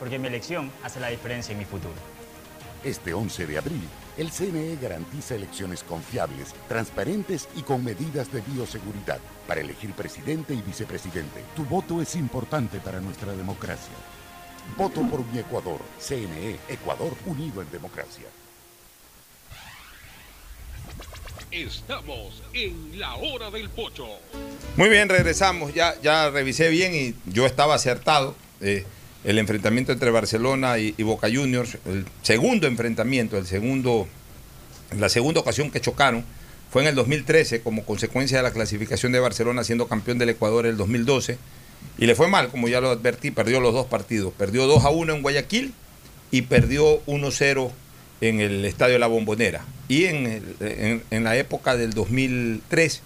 porque 0.00 0.18
mi 0.18 0.26
elección 0.26 0.72
hace 0.82 0.98
la 0.98 1.08
diferencia 1.08 1.52
en 1.52 1.58
mi 1.58 1.66
futuro. 1.66 1.94
Este 2.82 3.12
11 3.12 3.46
de 3.46 3.58
abril, 3.58 3.88
el 4.16 4.30
CNE 4.32 4.78
garantiza 4.80 5.34
elecciones 5.34 5.82
confiables, 5.82 6.54
transparentes 6.66 7.46
y 7.54 7.62
con 7.62 7.84
medidas 7.84 8.32
de 8.32 8.40
bioseguridad 8.40 9.18
para 9.46 9.60
elegir 9.60 9.92
presidente 9.92 10.54
y 10.54 10.62
vicepresidente. 10.62 11.44
Tu 11.54 11.64
voto 11.66 12.00
es 12.00 12.16
importante 12.16 12.80
para 12.80 13.00
nuestra 13.00 13.32
democracia. 13.32 13.92
Voto 14.78 15.02
por 15.02 15.24
mi 15.26 15.38
Ecuador. 15.38 15.80
CNE, 15.98 16.56
Ecuador 16.68 17.12
unido 17.26 17.60
en 17.60 17.70
democracia. 17.70 18.24
Estamos 21.50 22.42
en 22.54 22.98
la 22.98 23.16
hora 23.16 23.50
del 23.50 23.68
pocho. 23.68 24.06
Muy 24.76 24.88
bien, 24.88 25.08
regresamos. 25.10 25.74
Ya, 25.74 26.00
ya 26.00 26.30
revisé 26.30 26.70
bien 26.70 26.94
y 26.94 27.14
yo 27.30 27.44
estaba 27.44 27.74
acertado. 27.74 28.36
Eh, 28.60 28.86
el 29.24 29.38
enfrentamiento 29.38 29.92
entre 29.92 30.10
Barcelona 30.10 30.78
y, 30.78 31.02
Boca 31.02 31.28
Juniors, 31.32 31.78
el 31.86 32.06
segundo 32.22 32.66
enfrentamiento, 32.66 33.36
el 33.36 33.46
segundo, 33.46 34.08
la 34.98 35.08
segunda 35.08 35.40
ocasión 35.40 35.70
que 35.70 35.80
chocaron, 35.80 36.24
fue 36.70 36.82
en 36.82 36.88
el 36.88 36.94
2013 36.94 37.62
como 37.62 37.84
consecuencia 37.84 38.38
de 38.38 38.42
la 38.44 38.52
clasificación 38.52 39.12
de 39.12 39.18
Barcelona 39.18 39.64
siendo 39.64 39.88
campeón 39.88 40.18
del 40.18 40.30
Ecuador 40.30 40.66
en 40.66 40.72
el 40.72 40.76
2012. 40.76 41.38
Y 41.98 42.06
le 42.06 42.14
fue 42.14 42.28
mal, 42.28 42.48
como 42.48 42.68
ya 42.68 42.80
lo 42.80 42.90
advertí, 42.90 43.30
perdió 43.30 43.60
los 43.60 43.74
dos 43.74 43.86
partidos. 43.86 44.32
Perdió 44.38 44.66
2 44.66 44.84
a 44.84 44.90
1 44.90 45.14
en 45.14 45.22
Guayaquil 45.22 45.74
y 46.30 46.42
perdió 46.42 47.04
1-0 47.06 47.70
en 48.20 48.40
el 48.40 48.64
Estadio 48.64 48.98
La 48.98 49.08
Bombonera. 49.08 49.64
Y 49.88 50.04
en 50.04 51.24
la 51.24 51.36
época 51.36 51.76
del 51.76 51.92
2003 51.92 53.02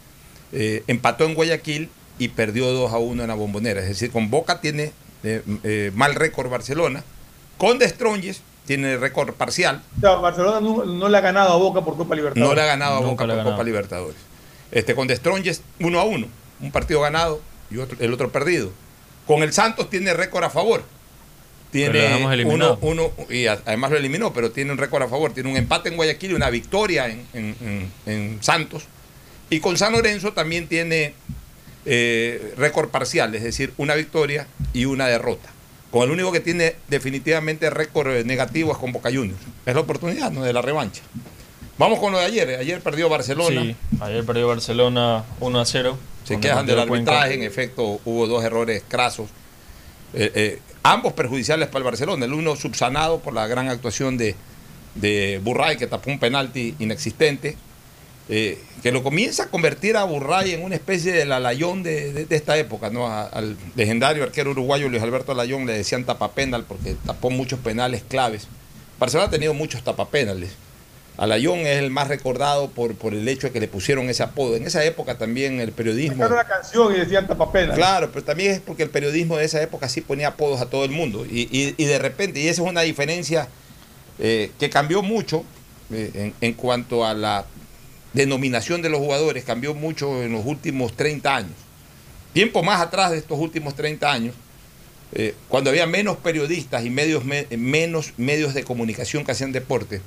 eh, 0.56 0.84
empató 0.86 1.24
en 1.24 1.34
Guayaquil 1.34 1.88
y 2.18 2.28
perdió 2.28 2.70
2 2.70 2.92
a 2.92 2.98
1 2.98 3.22
en 3.22 3.28
la 3.28 3.34
Bombonera. 3.34 3.80
Es 3.80 3.88
decir, 3.88 4.10
con 4.10 4.30
Boca 4.30 4.60
tiene 4.60 4.92
eh, 5.24 5.42
eh, 5.64 5.90
mal 5.94 6.14
récord 6.14 6.50
Barcelona. 6.50 7.02
Con 7.58 7.78
De 7.78 7.88
Stronges 7.88 8.42
tiene 8.66 8.96
récord 8.96 9.32
parcial. 9.34 9.82
O 9.96 10.00
sea, 10.00 10.14
Barcelona 10.16 10.60
no, 10.60 10.84
no, 10.84 11.08
le 11.08 11.18
ha 11.18 11.20
ganado 11.20 11.52
a 11.52 11.56
Boca 11.56 11.82
por 11.82 11.96
Copa 11.96 12.14
Libertadores. 12.14 12.48
No 12.48 12.54
le 12.54 12.62
ha 12.62 12.66
ganado 12.66 12.98
a 12.98 13.00
Nunca 13.00 13.10
Boca 13.10 13.18
por 13.24 13.28
ganado. 13.36 13.50
Copa 13.52 13.64
Libertadores. 13.64 14.16
Este, 14.70 14.94
con 14.94 15.06
De 15.06 15.16
Stronges 15.16 15.62
1 15.80 15.98
a 16.00 16.04
1. 16.04 16.26
Un 16.60 16.70
partido 16.72 17.00
ganado 17.00 17.40
y 17.70 17.78
otro, 17.78 17.96
el 18.00 18.12
otro 18.12 18.30
perdido. 18.30 18.70
Con 19.26 19.42
el 19.42 19.52
Santos 19.52 19.88
tiene 19.90 20.14
récord 20.14 20.44
a 20.44 20.50
favor. 20.50 20.82
Tiene 21.70 22.18
uno, 22.20 22.32
eliminado. 22.32 22.78
uno, 22.82 23.10
y 23.28 23.46
además 23.46 23.90
lo 23.90 23.96
eliminó, 23.96 24.32
pero 24.32 24.52
tiene 24.52 24.70
un 24.70 24.78
récord 24.78 25.02
a 25.02 25.08
favor. 25.08 25.32
Tiene 25.32 25.50
un 25.50 25.56
empate 25.56 25.88
en 25.88 25.96
Guayaquil 25.96 26.30
y 26.30 26.34
una 26.34 26.48
victoria 26.50 27.06
en, 27.08 27.26
en- 27.32 27.56
en- 27.60 27.92
en 28.06 28.38
Santos. 28.42 28.84
Y 29.50 29.58
con 29.60 29.76
San 29.76 29.92
Lorenzo 29.92 30.32
también 30.32 30.68
tiene 30.68 31.14
eh, 31.86 32.54
récord 32.56 32.88
parcial, 32.88 33.34
es 33.34 33.42
decir, 33.42 33.72
una 33.76 33.94
victoria 33.94 34.46
y 34.72 34.84
una 34.84 35.06
derrota. 35.06 35.50
Con 35.90 36.02
el 36.02 36.10
único 36.10 36.32
que 36.32 36.40
tiene 36.40 36.74
definitivamente 36.88 37.70
récord 37.70 38.10
eh, 38.10 38.24
negativo 38.24 38.72
es 38.72 38.78
con 38.78 38.92
Boca 38.92 39.10
Juniors. 39.10 39.40
Es 39.64 39.74
la 39.74 39.80
oportunidad 39.80 40.32
¿no? 40.32 40.42
de 40.42 40.52
la 40.52 40.60
revancha. 40.60 41.02
Vamos 41.78 41.98
con 41.98 42.12
lo 42.12 42.18
de 42.18 42.24
ayer. 42.24 42.58
Ayer 42.58 42.80
perdió 42.80 43.08
Barcelona. 43.08 43.62
Sí, 43.62 43.76
ayer 44.00 44.24
perdió 44.24 44.48
Barcelona 44.48 45.24
1 45.40 45.60
a 45.60 45.64
0. 45.64 45.98
Se 46.24 46.40
quejan 46.40 46.66
del 46.66 46.76
Deportivo 46.76 46.88
Cuenca. 46.88 47.12
arbitraje, 47.12 47.34
en 47.34 47.42
efecto 47.42 48.00
hubo 48.04 48.26
dos 48.26 48.42
errores 48.44 48.82
crasos, 48.88 49.28
eh, 50.14 50.32
eh, 50.34 50.58
ambos 50.82 51.12
perjudiciales 51.12 51.68
para 51.68 51.78
el 51.78 51.84
Barcelona, 51.84 52.24
el 52.24 52.32
uno 52.32 52.56
subsanado 52.56 53.20
por 53.20 53.34
la 53.34 53.46
gran 53.46 53.68
actuación 53.68 54.16
de, 54.16 54.34
de 54.94 55.40
Burray 55.42 55.76
que 55.76 55.86
tapó 55.86 56.10
un 56.10 56.18
penalti 56.18 56.74
inexistente, 56.78 57.56
eh, 58.28 58.58
que 58.82 58.90
lo 58.92 59.02
comienza 59.02 59.44
a 59.44 59.46
convertir 59.48 59.96
a 59.96 60.04
Burray 60.04 60.52
en 60.52 60.62
una 60.62 60.74
especie 60.74 61.12
del 61.12 61.30
alayón 61.32 61.82
de, 61.82 62.12
de- 62.12 62.24
de 62.26 62.36
esta 62.36 62.56
época, 62.56 62.90
¿no? 62.90 63.06
A- 63.06 63.24
al 63.26 63.56
legendario 63.76 64.22
arquero 64.22 64.50
uruguayo 64.52 64.88
Luis 64.88 65.02
Alberto 65.02 65.32
Alayón 65.32 65.66
le 65.66 65.74
decían 65.74 66.04
tapapenal 66.04 66.64
porque 66.64 66.96
tapó 67.06 67.30
muchos 67.30 67.58
penales 67.60 68.02
claves. 68.08 68.46
Barcelona 68.98 69.28
ha 69.28 69.30
tenido 69.30 69.52
muchos 69.54 69.82
tapapenales. 69.84 70.50
Alayón 71.16 71.60
es 71.60 71.78
el 71.78 71.90
más 71.90 72.08
recordado 72.08 72.70
por, 72.70 72.94
por 72.96 73.14
el 73.14 73.28
hecho 73.28 73.46
de 73.46 73.52
que 73.52 73.60
le 73.60 73.68
pusieron 73.68 74.08
ese 74.10 74.24
apodo. 74.24 74.56
En 74.56 74.66
esa 74.66 74.82
época 74.84 75.16
también 75.16 75.60
el 75.60 75.70
periodismo... 75.70 76.14
Sacaron 76.16 76.32
una 76.38 76.44
canción 76.48 76.92
y 76.94 76.98
decían 76.98 77.28
tapapena. 77.28 77.74
Claro, 77.74 78.10
pero 78.10 78.24
también 78.24 78.50
es 78.52 78.60
porque 78.60 78.82
el 78.82 78.90
periodismo 78.90 79.36
de 79.36 79.44
esa 79.44 79.62
época 79.62 79.88
sí 79.88 80.00
ponía 80.00 80.28
apodos 80.28 80.60
a 80.60 80.66
todo 80.66 80.84
el 80.84 80.90
mundo. 80.90 81.24
Y, 81.24 81.42
y- 81.52 81.74
y 81.76 81.84
de 81.84 81.98
repente, 82.00 82.40
y 82.40 82.48
esa 82.48 82.62
es 82.62 82.68
una 82.68 82.80
diferencia 82.80 83.46
eh, 84.18 84.50
que 84.58 84.70
cambió 84.70 85.02
mucho 85.02 85.44
eh, 85.92 86.10
en, 86.14 86.34
en 86.40 86.54
cuanto 86.54 87.04
a 87.04 87.14
la 87.14 87.44
denominación 88.14 88.80
de 88.80 88.88
los 88.88 89.00
jugadores, 89.00 89.44
cambió 89.44 89.74
mucho 89.74 90.22
en 90.22 90.32
los 90.32 90.46
últimos 90.46 90.96
30 90.96 91.36
años. 91.36 91.52
Tiempo 92.32 92.62
más 92.62 92.80
atrás 92.80 93.10
de 93.10 93.18
estos 93.18 93.38
últimos 93.38 93.74
30 93.74 94.10
años, 94.10 94.34
eh, 95.12 95.34
cuando 95.48 95.70
había 95.70 95.86
menos 95.86 96.16
periodistas 96.16 96.84
y 96.84 96.90
medios 96.90 97.24
me- 97.24 97.46
menos 97.56 98.12
medios 98.16 98.54
de 98.54 98.64
comunicación 98.64 99.24
que 99.24 99.32
hacían 99.32 99.52
deporte, 99.52 100.00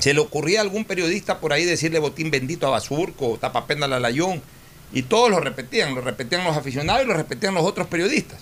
se 0.00 0.14
le 0.14 0.20
ocurría 0.20 0.60
a 0.60 0.62
algún 0.62 0.84
periodista 0.84 1.38
por 1.40 1.52
ahí 1.52 1.64
decirle 1.64 1.98
botín 1.98 2.30
bendito 2.30 2.66
a 2.66 2.70
Basurco, 2.70 3.38
tapapena 3.40 3.86
a 3.86 4.00
Layón, 4.00 4.40
y 4.92 5.02
todos 5.02 5.30
lo 5.30 5.40
repetían, 5.40 5.94
lo 5.94 6.00
repetían 6.02 6.44
los 6.44 6.56
aficionados 6.56 7.04
y 7.04 7.06
lo 7.06 7.14
repetían 7.14 7.54
los 7.54 7.64
otros 7.64 7.86
periodistas. 7.86 8.38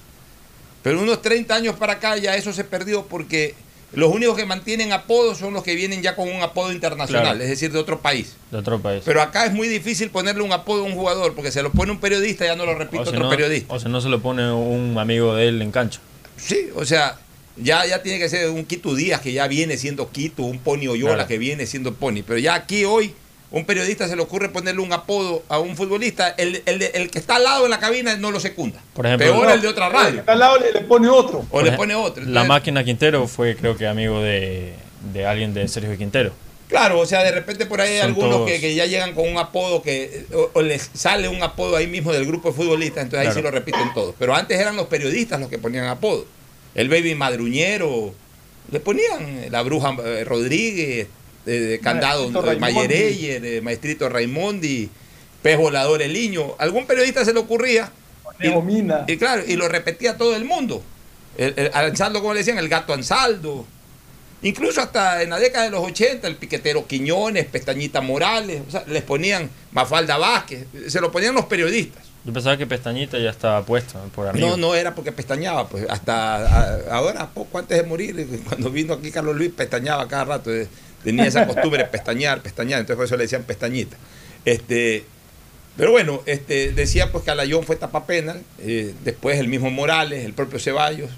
Pero 0.82 1.00
unos 1.00 1.22
30 1.22 1.54
años 1.54 1.76
para 1.76 1.94
acá 1.94 2.16
ya 2.16 2.34
eso 2.36 2.52
se 2.52 2.64
perdió 2.64 3.06
porque 3.06 3.54
los 3.92 4.12
únicos 4.12 4.36
que 4.36 4.46
mantienen 4.46 4.92
apodos 4.92 5.38
son 5.38 5.52
los 5.52 5.62
que 5.64 5.74
vienen 5.74 6.02
ya 6.02 6.14
con 6.14 6.28
un 6.28 6.42
apodo 6.42 6.72
internacional, 6.72 7.22
Claro. 7.24 7.42
es 7.42 7.48
decir, 7.50 7.72
de 7.72 7.78
otro 7.78 8.00
país. 8.00 8.34
De 8.50 8.58
otro 8.58 8.80
país. 8.80 9.02
Pero 9.04 9.20
acá 9.20 9.46
es 9.46 9.52
muy 9.52 9.66
difícil 9.68 10.10
ponerle 10.10 10.42
un 10.42 10.52
apodo 10.52 10.82
a 10.82 10.86
un 10.86 10.92
jugador 10.94 11.34
porque 11.34 11.50
se 11.50 11.62
lo 11.62 11.72
pone 11.72 11.90
un 11.92 11.98
periodista 11.98 12.44
y 12.44 12.48
ya 12.48 12.56
no 12.56 12.66
lo 12.66 12.74
repite 12.76 13.02
o 13.02 13.04
si 13.04 13.08
otro 13.10 13.24
no, 13.24 13.30
periodista. 13.30 13.74
O 13.74 13.80
si 13.80 13.88
no 13.88 14.00
se 14.00 14.08
lo 14.08 14.20
pone 14.20 14.50
un 14.52 14.96
amigo 14.98 15.34
de 15.34 15.48
él 15.48 15.60
en 15.62 15.72
cancha. 15.72 16.00
Sí, 16.36 16.68
o 16.76 16.84
sea, 16.84 17.18
ya, 17.56 17.84
ya 17.84 18.02
tiene 18.02 18.18
que 18.18 18.28
ser 18.28 18.48
un 18.50 18.64
Quito 18.64 18.94
Díaz 18.94 19.20
que 19.20 19.32
ya 19.32 19.46
viene 19.48 19.76
siendo 19.76 20.10
Quito, 20.10 20.44
un 20.44 20.58
Pony 20.60 20.86
Oyola 20.88 21.14
Claro. 21.14 21.28
que 21.28 21.38
viene 21.38 21.66
siendo 21.66 21.94
Pony. 21.94 22.22
Pero 22.26 22.38
ya 22.38 22.54
aquí 22.54 22.84
hoy, 22.84 23.14
un 23.52 23.64
periodista 23.64 24.06
se 24.08 24.14
le 24.16 24.22
ocurre 24.22 24.48
ponerle 24.48 24.80
un 24.80 24.92
apodo 24.92 25.42
a 25.48 25.58
un 25.58 25.76
futbolista, 25.76 26.28
el, 26.38 26.62
el, 26.66 26.78
de- 26.78 26.92
el 26.94 27.10
que 27.10 27.18
está 27.18 27.36
al 27.36 27.44
lado 27.44 27.64
en 27.64 27.70
la 27.70 27.80
cabina 27.80 28.16
no 28.16 28.30
lo 28.30 28.38
secunda. 28.40 28.78
Por 28.94 29.06
ejemplo, 29.06 29.26
Peor 29.26 29.46
no, 29.48 29.52
el 29.54 29.60
de 29.60 29.68
otra 29.68 29.86
El 29.86 29.92
que 29.92 29.98
radio. 29.98 30.20
está 30.20 30.32
al 30.32 30.38
lado 30.38 30.58
le, 30.58 30.72
le 30.72 30.80
pone 30.82 31.08
otro. 31.08 31.44
O 31.50 31.60
le 31.60 31.72
pone 31.72 31.94
otro. 31.94 32.22
La 32.24 32.44
máquina 32.44 32.84
Quintero 32.84 33.26
fue, 33.26 33.56
creo 33.56 33.76
que, 33.76 33.86
amigo 33.88 34.20
de, 34.22 34.74
de 35.12 35.26
alguien 35.26 35.52
de 35.52 35.66
Sergio 35.66 35.96
Quintero. 35.98 36.32
Claro, 36.68 37.00
o 37.00 37.06
sea, 37.06 37.24
de 37.24 37.32
repente 37.32 37.66
por 37.66 37.80
ahí 37.80 37.94
hay 37.94 37.98
Son 38.02 38.08
algunos 38.10 38.46
que, 38.48 38.60
que 38.60 38.72
ya 38.76 38.86
llegan 38.86 39.12
con 39.14 39.28
un 39.28 39.36
apodo 39.38 39.82
que 39.82 40.26
o, 40.32 40.50
o 40.52 40.62
les 40.62 40.88
sale 40.94 41.26
un 41.26 41.42
apodo 41.42 41.74
ahí 41.74 41.88
mismo 41.88 42.12
del 42.12 42.24
grupo 42.24 42.50
de 42.50 42.54
futbolistas, 42.54 43.02
entonces 43.02 43.18
ahí 43.26 43.32
Claro. 43.32 43.40
sí 43.40 43.42
lo 43.42 43.50
repiten 43.50 43.92
todos. 43.92 44.14
Pero 44.16 44.36
antes 44.36 44.56
eran 44.60 44.76
los 44.76 44.86
periodistas 44.86 45.40
los 45.40 45.48
que 45.50 45.58
ponían 45.58 45.86
apodo. 45.86 46.24
El 46.76 46.88
baby 46.88 47.16
madruñero, 47.16 48.14
le 48.70 48.78
ponían 48.78 49.46
la 49.50 49.62
bruja 49.62 49.96
eh, 50.04 50.22
Rodríguez, 50.24 51.08
eh, 51.46 51.50
de 51.50 51.80
Candado. 51.80 52.30
Mayereyer, 52.58 53.44
eh, 53.44 53.60
Maestrito 53.60 54.08
Raimondi, 54.08 54.88
Pez 55.42 55.56
Volador 55.58 56.02
El 56.02 56.12
Niño. 56.12 56.54
Algún 56.58 56.86
periodista 56.86 57.24
se 57.24 57.32
le 57.32 57.40
ocurría 57.40 57.90
Mina. 58.64 59.04
y 59.06 59.16
claro, 59.18 59.42
y 59.46 59.56
lo 59.56 59.68
repetía 59.68 60.16
todo 60.16 60.34
el 60.36 60.44
mundo. 60.44 60.82
El, 61.36 61.54
el- 61.56 61.70
al 61.74 61.86
Ansaldo, 61.86 62.20
como 62.20 62.32
le 62.34 62.38
decían, 62.40 62.58
el 62.58 62.68
gato 62.68 62.92
Ansaldo. 62.94 63.66
Incluso 64.42 64.80
hasta 64.80 65.22
en 65.22 65.28
la 65.30 65.38
década 65.38 65.66
de 65.66 65.70
los 65.70 65.84
80, 65.84 66.26
el 66.26 66.36
piquetero 66.36 66.86
Quiñones, 66.86 67.44
Pestañita 67.44 68.00
Morales, 68.00 68.62
o 68.66 68.70
sea, 68.70 68.84
les 68.86 69.02
ponían 69.02 69.50
Mafalda 69.72 70.16
Vázquez, 70.16 70.64
se 70.88 70.98
lo 71.00 71.12
ponían 71.12 71.34
los 71.34 71.44
periodistas. 71.44 72.04
Yo 72.24 72.32
pensaba 72.32 72.56
que 72.56 72.66
Pestañita 72.66 73.18
ya 73.18 73.28
estaba 73.30 73.62
puesto 73.66 73.98
por 74.14 74.28
amigo. 74.28 74.48
No, 74.48 74.56
no 74.56 74.74
era 74.74 74.94
porque 74.94 75.12
pestañaba, 75.12 75.68
pues 75.68 75.84
hasta 75.90 76.36
a- 76.36 76.80
ahora, 76.96 77.28
poco 77.28 77.58
antes 77.58 77.76
de 77.76 77.84
morir, 77.84 78.26
cuando 78.48 78.70
vino 78.70 78.94
aquí 78.94 79.10
Carlos 79.10 79.36
Luis, 79.36 79.50
pestañaba 79.54 80.08
cada 80.08 80.24
rato, 80.24 80.50
eh, 80.54 80.66
tenía 81.04 81.26
esa 81.26 81.46
costumbre 81.46 81.82
de 81.82 81.88
pestañear, 81.88 82.40
pestañear, 82.42 82.80
entonces 82.80 82.96
por 82.96 83.06
eso 83.06 83.16
le 83.16 83.24
decían 83.24 83.42
pestañita. 83.44 83.96
Este, 84.44 85.04
pero 85.76 85.90
bueno, 85.92 86.22
este, 86.26 86.72
decía 86.72 87.10
pues 87.12 87.24
que 87.24 87.30
Alayón 87.30 87.64
fue 87.64 87.76
tapapenal, 87.76 88.42
eh, 88.58 88.94
después 89.04 89.38
el 89.38 89.48
mismo 89.48 89.70
Morales, 89.70 90.24
el 90.24 90.32
propio 90.32 90.58
Ceballos, 90.58 91.10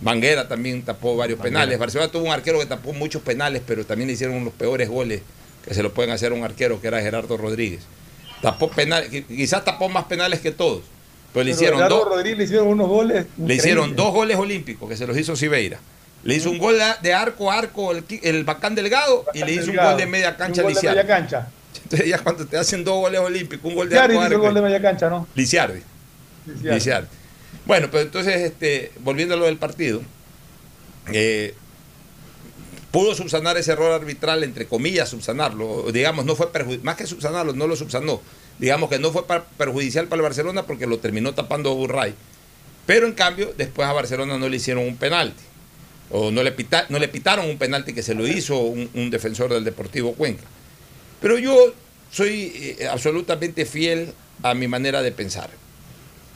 Banguera 0.00 0.46
también 0.46 0.82
tapó 0.82 1.16
varios 1.16 1.40
penales. 1.40 1.78
Barcelona 1.78 2.10
tuvo 2.12 2.24
un 2.24 2.30
arquero 2.32 2.58
que 2.58 2.66
tapó 2.66 2.92
muchos 2.92 3.22
penales, 3.22 3.62
pero 3.66 3.84
también 3.86 4.08
le 4.08 4.12
hicieron 4.12 4.44
los 4.44 4.52
peores 4.52 4.88
goles 4.90 5.22
que 5.64 5.72
se 5.74 5.82
lo 5.82 5.92
pueden 5.94 6.10
hacer 6.12 6.32
a 6.32 6.34
un 6.34 6.44
arquero, 6.44 6.80
que 6.80 6.86
era 6.88 7.00
Gerardo 7.00 7.36
Rodríguez. 7.38 7.80
Tapó 8.42 8.68
penales, 8.70 9.10
qui- 9.10 9.24
quizás 9.26 9.64
tapó 9.64 9.88
más 9.88 10.04
penales 10.04 10.40
que 10.40 10.50
todos, 10.52 10.82
pero 11.32 11.44
le 11.44 11.52
hicieron 11.52 11.78
Gerardo 11.78 11.96
dos. 12.00 12.08
Rodríguez 12.10 12.38
le 12.38 12.44
hicieron 12.44 12.68
unos 12.68 12.88
goles. 12.88 13.14
Le 13.16 13.22
increíbles. 13.30 13.56
hicieron 13.56 13.96
dos 13.96 14.12
goles 14.12 14.36
olímpicos 14.36 14.86
que 14.88 14.96
se 14.98 15.06
los 15.06 15.16
hizo 15.16 15.34
Siveira. 15.34 15.80
Le 16.26 16.34
hizo 16.34 16.50
un 16.50 16.58
gol 16.58 16.76
de- 17.02 17.12
arco 17.14 17.50
a 17.50 17.58
arco 17.58 17.92
el, 17.92 18.44
Bacán 18.44 18.74
Delgado 18.74 19.24
y 19.34 19.42
le 19.44 19.52
hizo 19.52 19.70
un 19.70 19.76
gol 19.76 19.96
de 19.96 20.06
media 20.06 20.36
cancha 20.36 20.62
Un 20.62 20.70
a 20.70 20.72
gol 20.72 20.74
de 20.82 20.88
media 20.88 21.06
cancha. 21.06 21.48
Entonces 21.84 22.08
ya 22.08 22.18
cuando 22.18 22.46
te 22.46 22.56
hacen 22.56 22.82
dos 22.84 22.96
goles 22.96 23.20
olímpicos, 23.20 23.64
un 23.64 23.76
gol 23.76 23.88
de 23.88 23.94
Lisiardi 23.94 24.16
arco 24.16 24.22
a 24.24 24.26
hizo 24.26 24.34
el 24.34 24.40
gol 24.40 24.54
de 24.54 24.58
arco. 24.60 24.66
media 24.68 24.82
cancha, 24.82 25.08
¿no? 25.10 25.28
Lisiardi. 25.34 25.80
Lisiardi. 26.62 27.08
Bueno, 27.64 27.88
pero 27.90 28.02
entonces, 28.02 28.36
este, 28.42 28.92
volviendo 29.00 29.34
a 29.34 29.36
lo 29.38 29.44
del 29.46 29.56
partido, 29.56 30.00
eh, 31.12 31.54
pudo 32.90 33.14
subsanar 33.14 33.56
ese 33.56 33.72
error 33.72 33.92
arbitral, 33.92 34.42
entre 34.44 34.66
comillas, 34.66 35.08
subsanarlo. 35.08 35.90
Digamos, 35.92 36.24
no 36.24 36.34
fue 36.34 36.48
más 36.82 36.96
que 36.96 37.06
subsanarlo, 37.06 37.52
no 37.52 37.66
lo 37.66 37.76
subsanó. 37.76 38.20
Digamos 38.58 38.88
que 38.88 38.98
no 38.98 39.10
fue 39.12 39.26
pa- 39.26 39.44
perjudicial 39.58 40.06
para 40.06 40.16
el 40.20 40.22
Barcelona 40.22 40.62
porque 40.64 40.86
lo 40.86 40.98
terminó 40.98 41.34
tapando 41.34 41.74
Burray. 41.74 42.14
Pero 42.86 43.06
en 43.06 43.12
cambio, 43.12 43.52
después 43.56 43.86
a 43.86 43.92
Barcelona 43.92 44.38
no 44.38 44.48
le 44.48 44.56
hicieron 44.56 44.84
un 44.84 44.96
penalti. 44.96 45.42
O 46.10 46.30
no 46.30 46.42
le, 46.42 46.52
pita- 46.52 46.86
no 46.88 46.98
le 46.98 47.08
pitaron 47.08 47.48
un 47.50 47.58
penalti 47.58 47.92
que 47.92 48.02
se 48.02 48.14
lo 48.14 48.26
hizo 48.26 48.58
un, 48.60 49.10
defensor 49.10 49.52
del 49.52 49.64
Deportivo 49.64 50.12
Cuenca. 50.14 50.44
Pero 51.20 51.38
yo 51.38 51.72
soy 52.12 52.52
eh, 52.78 52.86
absolutamente 52.90 53.66
fiel 53.66 54.12
a 54.42 54.54
mi 54.54 54.68
manera 54.68 55.02
de 55.02 55.10
pensar. 55.12 55.50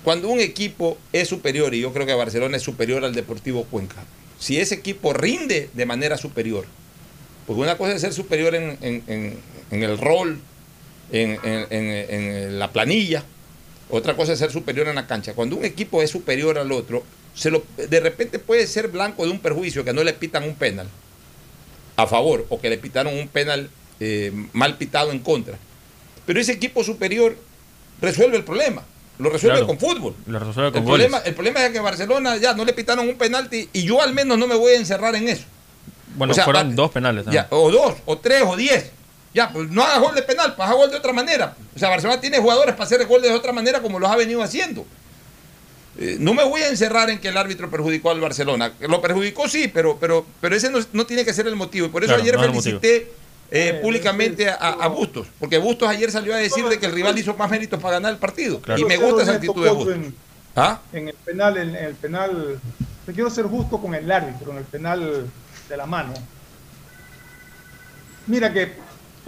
Cuando 0.02 0.28
un 0.28 0.40
equipo 0.40 0.98
es 1.12 1.28
superior, 1.28 1.74
y 1.74 1.80
yo 1.80 1.92
creo 1.92 2.06
que 2.06 2.14
Barcelona 2.14 2.56
es 2.56 2.62
superior 2.62 3.04
al 3.04 3.14
Deportivo 3.14 3.64
Cuenca, 3.64 4.02
si 4.38 4.58
ese 4.58 4.74
equipo 4.76 5.12
rinde 5.12 5.68
de 5.74 5.86
manera 5.86 6.16
superior, 6.16 6.64
porque 7.46 7.60
una 7.62 7.76
cosa 7.76 7.92
es 7.92 8.00
ser 8.00 8.12
superior 8.12 8.54
en, 8.54 8.78
en- 8.80 9.02
en- 9.06 9.38
en 9.70 9.82
el 9.82 9.98
rol, 9.98 10.40
en 11.12 12.58
la 12.58 12.72
planilla, 12.72 13.24
otra 13.90 14.16
cosa 14.16 14.32
es 14.32 14.38
ser 14.38 14.50
superior 14.52 14.88
en 14.88 14.94
la 14.94 15.06
cancha. 15.06 15.34
Cuando 15.34 15.56
un 15.56 15.64
equipo 15.64 16.02
es 16.02 16.10
superior 16.10 16.58
al 16.58 16.72
otro, 16.72 17.02
se 17.40 17.50
lo, 17.50 17.62
de 17.78 18.00
repente 18.00 18.38
puede 18.38 18.66
ser 18.66 18.88
blanco 18.88 19.24
de 19.24 19.30
un 19.30 19.38
perjuicio 19.40 19.82
que 19.82 19.94
no 19.94 20.04
le 20.04 20.12
pitan 20.12 20.42
un 20.44 20.54
penal 20.56 20.86
a 21.96 22.06
favor 22.06 22.44
o 22.50 22.60
que 22.60 22.68
le 22.68 22.76
pitaron 22.76 23.14
un 23.18 23.28
penal 23.28 23.70
eh, 23.98 24.30
mal 24.52 24.76
pitado 24.76 25.10
en 25.10 25.20
contra. 25.20 25.56
Pero 26.26 26.38
ese 26.38 26.52
equipo 26.52 26.84
superior 26.84 27.36
resuelve 28.02 28.36
el 28.36 28.44
problema. 28.44 28.82
Lo 29.18 29.30
resuelve 29.30 29.58
Claro. 29.58 29.66
con 29.66 29.78
fútbol. 29.78 30.14
Lo 30.26 30.38
resuelve 30.38 30.68
El 30.68 30.72
con 30.74 30.84
problema, 30.84 31.16
goles. 31.18 31.28
el 31.28 31.34
problema 31.34 31.64
es 31.64 31.72
que 31.72 31.80
Barcelona 31.80 32.36
ya 32.36 32.52
no 32.52 32.64
le 32.66 32.72
pitaron 32.74 33.08
un 33.08 33.16
penalti 33.16 33.68
y 33.72 33.82
yo 33.84 34.02
al 34.02 34.12
menos 34.12 34.36
no 34.38 34.46
me 34.46 34.54
voy 34.54 34.72
a 34.72 34.76
encerrar 34.76 35.14
en 35.16 35.28
eso. 35.28 35.44
Bueno, 36.16 36.32
O 36.32 36.34
sea, 36.34 36.44
fueron 36.44 36.70
va- 36.70 36.74
dos 36.74 36.90
penales. 36.90 37.24
Ya, 37.30 37.46
o 37.50 37.70
dos, 37.70 37.94
o 38.04 38.18
tres, 38.18 38.42
o 38.46 38.54
diez. 38.56 38.90
Ya, 39.32 39.50
pues 39.50 39.70
no 39.70 39.82
haga 39.82 39.98
gol 39.98 40.14
de 40.14 40.22
penal, 40.22 40.54
pues 40.56 40.68
haga 40.68 40.76
gol 40.76 40.90
de 40.90 40.96
otra 40.96 41.12
manera. 41.14 41.54
O 41.74 41.78
sea, 41.78 41.88
Barcelona 41.88 42.20
tiene 42.20 42.38
jugadores 42.38 42.74
para 42.74 42.84
hacer 42.84 43.06
gol 43.06 43.22
de 43.22 43.30
otra 43.32 43.52
manera 43.52 43.80
como 43.80 43.98
los 43.98 44.10
ha 44.10 44.16
venido 44.16 44.42
haciendo. 44.42 44.84
Eh, 46.00 46.16
no 46.18 46.32
me 46.32 46.42
voy 46.44 46.62
a 46.62 46.68
encerrar 46.68 47.10
en 47.10 47.18
que 47.18 47.28
el 47.28 47.36
árbitro 47.36 47.70
perjudicó 47.70 48.10
al 48.10 48.20
Barcelona. 48.20 48.72
Lo 48.80 49.02
perjudicó 49.02 49.48
sí, 49.48 49.68
pero, 49.68 49.98
pero, 50.00 50.24
pero 50.40 50.56
ese 50.56 50.70
no, 50.70 50.78
no 50.94 51.04
tiene 51.04 51.26
que 51.26 51.34
ser 51.34 51.46
el 51.46 51.56
motivo. 51.56 51.86
Y 51.86 51.88
por 51.90 52.02
eso 52.02 52.14
Claro, 52.14 52.22
ayer 52.22 52.36
no 52.36 52.40
felicité 52.40 53.12
eh, 53.50 53.78
públicamente 53.82 54.48
a, 54.48 54.56
a 54.56 54.88
Bustos. 54.88 55.26
Porque 55.38 55.58
Bustos 55.58 55.88
ayer 55.90 56.10
salió 56.10 56.34
a 56.34 56.38
decir 56.38 56.64
de 56.64 56.78
que 56.78 56.86
el 56.86 56.92
rival 56.92 57.18
hizo 57.18 57.36
más 57.36 57.50
méritos 57.50 57.78
para 57.80 57.94
ganar 57.94 58.12
el 58.12 58.18
partido. 58.18 58.62
Y 58.78 58.84
me 58.84 58.96
gusta 58.96 59.24
esa 59.24 59.32
actitud 59.32 59.62
de 59.62 59.70
Bustos. 59.70 59.94
En, 59.94 60.14
¿Ah? 60.56 60.80
en 60.94 61.08
el 61.08 61.14
penal, 61.14 61.58
en, 61.58 61.76
el 61.76 61.94
penal, 61.94 62.58
te 63.04 63.12
quiero 63.12 63.28
ser 63.28 63.44
justo 63.44 63.78
con 63.78 63.94
el 63.94 64.10
árbitro, 64.10 64.52
en 64.52 64.58
el 64.58 64.64
penal 64.64 65.26
de 65.68 65.76
la 65.76 65.84
mano. 65.84 66.14
Mira 68.26 68.50
que 68.52 68.72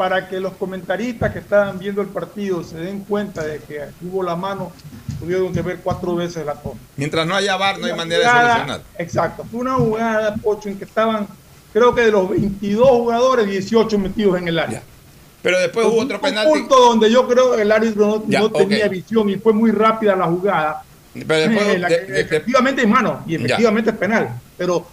para 0.02 0.28
que 0.28 0.40
los 0.40 0.54
comentaristas 0.54 1.32
que 1.32 1.38
estaban 1.38 1.78
viendo 1.78 2.02
el 2.02 2.08
partido 2.08 2.64
se 2.64 2.76
den 2.76 3.04
cuenta 3.04 3.44
de 3.44 3.60
que 3.60 3.82
hubo 4.04 4.24
la 4.24 4.34
mano, 4.34 4.72
tuvieron 5.20 5.52
que 5.52 5.62
ver 5.62 5.78
cuatro 5.80 6.16
veces 6.16 6.44
la 6.44 6.54
toma. 6.54 6.80
Mientras 6.96 7.24
no 7.24 7.36
haya 7.36 7.56
VAR, 7.56 7.78
no 7.78 7.86
hay 7.86 7.94
manera 7.94 8.18
de 8.18 8.40
solucionar. 8.48 8.82
Exacto, 8.98 9.44
fue 9.48 9.60
una 9.60 9.74
jugada, 9.74 10.34
Pocho, 10.42 10.68
en 10.68 10.76
que 10.76 10.86
estaban, 10.86 11.28
creo 11.72 11.94
que 11.94 12.00
de 12.00 12.10
los 12.10 12.28
22 12.28 12.84
jugadores, 12.88 13.46
18 13.46 13.96
metidos 14.00 14.38
en 14.38 14.48
el 14.48 14.58
área. 14.58 14.82
Pero 15.40 15.60
después 15.60 15.86
hubo 15.86 16.00
otro 16.00 16.16
un 16.16 16.20
penalti. 16.22 16.50
punto 16.58 16.76
donde 16.80 17.08
yo 17.08 17.28
creo 17.28 17.54
que 17.54 17.62
el 17.62 17.70
árbitro 17.70 18.04
no, 18.08 18.24
Ya, 18.26 18.40
no 18.40 18.46
ok. 18.46 18.58
tenía 18.58 18.88
visión 18.88 19.30
y 19.30 19.36
fue 19.36 19.52
muy 19.52 19.70
rápida 19.70 20.16
la 20.16 20.26
jugada. 20.26 20.82
Pero 21.14 21.34
después, 21.48 21.64
Eh, 21.76 21.78
la 21.78 21.88
de- 21.88 22.06
que 22.06 22.12
de- 22.12 22.20
efectivamente 22.22 22.82
es 22.82 22.88
mano 22.88 23.22
y 23.24 23.38
Ya. 23.38 23.44
efectivamente 23.44 23.90
es 23.90 23.96
penal. 23.96 24.30
Pero 24.58 24.84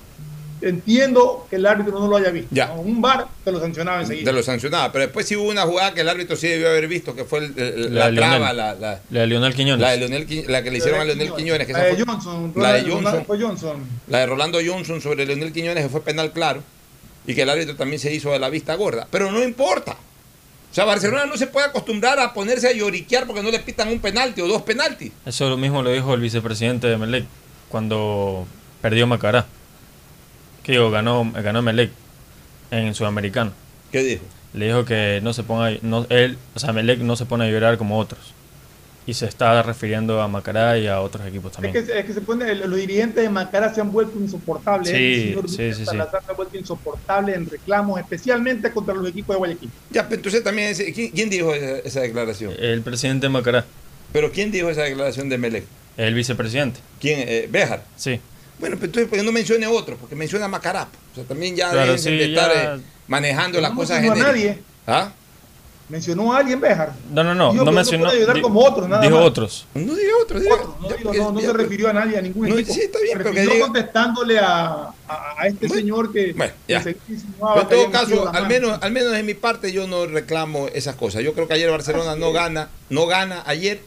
entiendo 0.62 1.48
que 1.50 1.56
el 1.58 1.66
árbitro 1.66 2.00
no 2.00 2.08
lo 2.08 2.18
haya 2.18 2.30
visto. 2.32 2.50
Ya. 2.52 2.72
Un 2.72 3.02
bar 3.02 3.28
te 3.44 3.52
lo 3.52 3.60
sancionaba 3.60 4.02
enseguida. 4.02 4.26
Te 4.26 4.34
lo 4.34 4.44
sancionaba. 4.44 4.92
Pero 4.92 5.06
después 5.06 5.26
sí 5.28 5.36
hubo 5.36 5.50
una 5.50 5.64
jugada 5.64 5.94
que 5.94 6.02
el 6.02 6.10
árbitro 6.10 6.36
sí 6.36 6.48
debió 6.48 6.70
haber 6.70 6.88
visto, 6.88 7.16
que 7.16 7.24
fue 7.26 7.40
el- 7.40 7.54
el- 7.60 7.96
La 7.96 8.10
la, 8.12 8.16
traba, 8.16 8.38
Lionel. 8.54 8.58
la, 8.58 8.74
la, 8.76 9.02
La 9.10 9.20
de 9.22 9.28
Lionel 9.28 9.54
Quiñones. 9.56 9.82
la 9.82 9.92
de 9.92 9.98
Leonel 9.98 10.46
la 10.48 10.64
que 10.64 10.72
le 10.72 10.78
hicieron 10.78 11.02
a 11.02 11.04
Leonel 11.06 11.34
Quiñones. 11.34 11.68
que 11.68 11.74
La 11.74 11.80
de 11.84 11.96
fue- 11.96 12.06
Johnson, 12.06 12.54
la 12.56 12.74
de 12.74 12.90
Johnson. 12.92 13.24
fue 13.26 13.40
Johnson. 13.42 13.84
La 14.08 14.20
de 14.20 14.26
Rolando 14.26 14.60
Johnson 14.66 15.02
sobre 15.02 15.26
Leonel 15.26 15.52
Quiñones 15.52 15.84
que 15.84 15.90
fue 15.90 16.02
penal 16.02 16.32
claro 16.32 16.64
y 17.28 17.36
que 17.36 17.42
el 17.44 17.50
árbitro 17.50 17.76
también 17.76 18.00
se 18.00 18.14
hizo 18.14 18.32
de 18.32 18.40
la 18.40 18.50
vista 18.50 18.76
gorda. 18.76 19.08
Pero 19.12 19.32
no 19.32 19.44
importa. 19.44 19.94
O 20.72 20.74
sea, 20.76 20.86
Barcelona 20.86 21.26
no 21.26 21.36
se 21.36 21.48
puede 21.48 21.66
acostumbrar 21.66 22.20
a 22.20 22.32
ponerse 22.32 22.68
a 22.68 22.72
lloriquear 22.74 23.26
porque 23.26 23.42
no 23.42 23.50
le 23.50 23.58
pitan 23.60 23.88
un 23.90 24.00
penalti 24.00 24.42
o 24.42 24.48
dos 24.48 24.62
penaltis. 24.62 25.12
Eso 25.26 25.50
lo 25.50 25.58
mismo 25.58 25.82
lo 25.82 25.90
dijo 25.92 26.14
el 26.14 26.22
vicepresidente 26.22 26.86
de 26.86 26.96
Melec 26.96 27.26
cuando 27.70 28.46
perdió 28.82 29.08
Macará. 29.08 29.46
Digo, 30.72 30.92
ganó, 30.92 31.32
ganó 31.34 31.62
Melec 31.62 31.92
en 32.72 32.94
Sudamericano. 32.94 33.52
¿Qué 33.92 34.04
dijo? 34.04 34.24
Le 34.54 34.68
dijo 34.68 34.86
que 34.86 35.20
no 35.24 35.34
se 35.34 35.44
ponga, 35.44 35.72
no, 35.82 36.06
él, 36.10 36.38
o 36.56 36.60
sea, 36.60 36.74
Melec 36.74 37.00
no 37.00 37.16
se 37.16 37.26
pone 37.26 37.46
a 37.46 37.50
llorar 37.52 37.78
como 37.78 37.98
otros. 38.00 38.20
Y 39.08 39.14
se 39.16 39.26
está 39.26 39.64
refiriendo 39.64 40.22
a 40.22 40.28
Macará 40.28 40.78
y 40.78 40.86
a 40.86 41.02
otros 41.02 41.26
equipos 41.26 41.52
Es 41.52 41.54
también. 41.56 41.74
que, 41.74 41.80
es 42.00 42.06
que 42.06 42.14
se 42.14 42.22
pone, 42.22 42.54
los 42.54 42.76
dirigentes 42.78 43.24
de 43.24 43.30
Macará 43.30 43.74
se 43.74 43.82
han 43.82 43.92
vuelto 43.92 44.20
insoportables. 44.20 44.90
Sí, 44.90 44.96
El 44.96 45.30
señor 45.30 45.50
sí, 45.50 45.56
sí, 45.58 45.74
sí. 45.74 45.86
Salazar 45.86 46.22
se 46.24 46.32
ha 46.32 46.36
vuelto 46.36 46.58
insoportable 46.58 47.34
en 47.34 47.50
reclamos, 47.50 48.00
especialmente 48.00 48.72
contra 48.72 48.94
los 48.94 49.08
equipos 49.10 49.34
de 49.36 49.38
Guayaquil. 49.40 49.70
Ya, 49.90 50.04
pero 50.04 50.18
entonces 50.18 50.44
también, 50.44 50.70
ese- 50.70 50.94
¿quién, 50.94 51.10
quién 51.12 51.30
dijo 51.32 51.52
esa, 51.56 51.80
esa 51.80 52.02
declaración? 52.02 52.54
El 52.60 52.82
presidente 52.82 53.26
de 53.26 53.30
Macará, 53.30 53.66
¿Pero 54.14 54.32
quién 54.32 54.52
dijo 54.52 54.70
esa 54.70 54.84
declaración 54.84 55.30
de 55.30 55.38
Melec? 55.40 55.64
el 55.98 56.14
vicepresidente. 56.14 56.80
¿Quién? 57.02 57.20
Eh, 57.28 57.48
Béjar. 57.52 57.84
Sí. 57.98 58.20
Bueno, 58.60 58.76
pero 58.76 58.86
entonces, 58.88 59.10
¿por 59.10 59.18
qué 59.18 59.24
no 59.24 59.32
mencione 59.32 59.66
otro? 59.68 59.96
Porque 59.98 60.16
menciona 60.16 60.46
a 60.46 60.48
Macará. 60.50 60.88
O 61.12 61.16
sea, 61.16 61.24
también 61.24 61.56
ya 61.56 61.70
Claro, 61.72 61.86
deben 61.94 62.00
sí, 62.00 62.12
de 62.12 62.26
estar 62.26 62.54
ya- 62.54 62.76
eh, 62.76 62.80
manejando 63.08 63.62
las 63.62 63.72
No 63.72 63.78
cosas 63.78 64.02
mencionó 64.02 64.22
a 64.22 64.28
genéricas. 64.34 64.56
nadie. 64.58 64.64
¿Ah? 64.88 65.12
Mencionó 65.88 66.34
a 66.34 66.38
alguien 66.38 66.62
Béjar. 66.62 66.94
No, 67.12 67.24
no, 67.24 67.34
no, 67.34 67.52
Dijo 67.52 67.66
no 67.66 67.72
mencionó. 67.72 68.04
puede 68.06 68.18
ayudar 68.18 68.36
di- 68.36 68.42
como 68.44 68.60
otros, 68.64 68.88
nada 68.88 69.02
dijo 69.02 69.16
más. 69.16 69.26
otros. 69.26 69.66
No 69.74 69.96
diga 69.96 70.12
otro, 70.22 70.40
diga 70.40 70.54
Otro, 70.54 70.78
no, 70.82 70.88
digo, 70.96 71.14
no, 71.16 71.32
no 71.32 71.40
se 71.42 71.52
refirió 71.54 71.90
a 71.90 71.94
nadie, 71.94 72.16
a 72.18 72.22
ningún 72.22 72.48
No, 72.48 72.56
equipo. 72.56 72.74
sí, 72.76 72.82
está 72.82 73.00
bien, 73.00 73.18
se 73.18 73.24
pero 73.24 73.32
que 73.34 73.42
diga- 73.48 73.60
contestándole 73.62 74.38
a, 74.38 74.66
a, 75.08 75.36
a 75.40 75.48
este 75.48 75.68
señor 75.68 76.14
que, 76.14 76.34
Bueno, 76.34 76.54
que 76.68 76.74
ya. 76.74 76.84
se 76.84 76.96
Pero 77.40 77.62
en 77.62 77.68
todo 77.70 77.90
caso, 77.92 78.30
al 78.32 78.48
menos, 78.48 78.78
al 78.84 78.92
menos 78.92 79.14
de 79.14 79.24
mi 79.24 79.34
parte, 79.34 79.72
yo 79.72 79.88
no 79.88 80.06
reclamo 80.06 80.68
esas 80.68 80.96
cosas. 80.96 81.24
Yo 81.24 81.34
creo 81.34 81.48
que 81.48 81.56
ayer 81.56 81.72
Barcelona 81.72 82.16
no 82.16 82.32
gana, 82.34 82.70
no 82.92 83.08
gana 83.08 83.42
ayer 83.48 83.82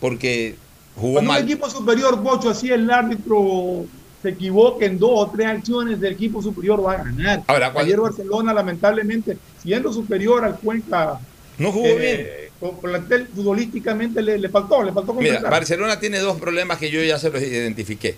porque 0.00 0.56
jugó 0.94 1.14
Cuando 1.14 1.30
un 1.30 1.36
mal. 1.36 1.42
equipo 1.44 1.68
superior, 1.70 2.20
Bocho, 2.22 2.50
así 2.50 2.70
el 2.70 2.90
árbitro 2.90 3.84
se 4.22 4.28
equivoque 4.30 4.84
en 4.86 4.98
dos 4.98 5.10
o 5.14 5.30
tres 5.34 5.46
acciones 5.48 6.00
del 6.00 6.12
equipo 6.12 6.40
superior, 6.42 6.84
va 6.84 6.92
a 6.92 6.96
ganar. 7.04 7.42
Ahora, 7.46 7.72
¿cuál- 7.72 7.86
Ayer 7.86 7.98
Barcelona, 8.00 8.54
lamentablemente, 8.54 9.36
siendo 9.62 9.92
superior 9.92 10.44
al 10.44 10.58
Cuenca, 10.60 11.18
No 11.58 11.72
jugó 11.72 11.96
bien. 11.96 12.26
con 12.60 12.78
plantel 12.80 13.26
futbolísticamente 13.34 14.22
le, 14.22 14.38
le 14.38 14.48
faltó, 14.48 14.82
le 14.84 14.92
faltó 14.92 15.12
Mira. 15.14 15.40
Barcelona 15.40 15.98
tiene 15.98 16.18
dos 16.20 16.38
problemas 16.40 16.78
que 16.78 16.90
yo 16.90 17.02
ya 17.02 17.18
se 17.18 17.30
los 17.30 17.42
identifiqué. 17.42 18.16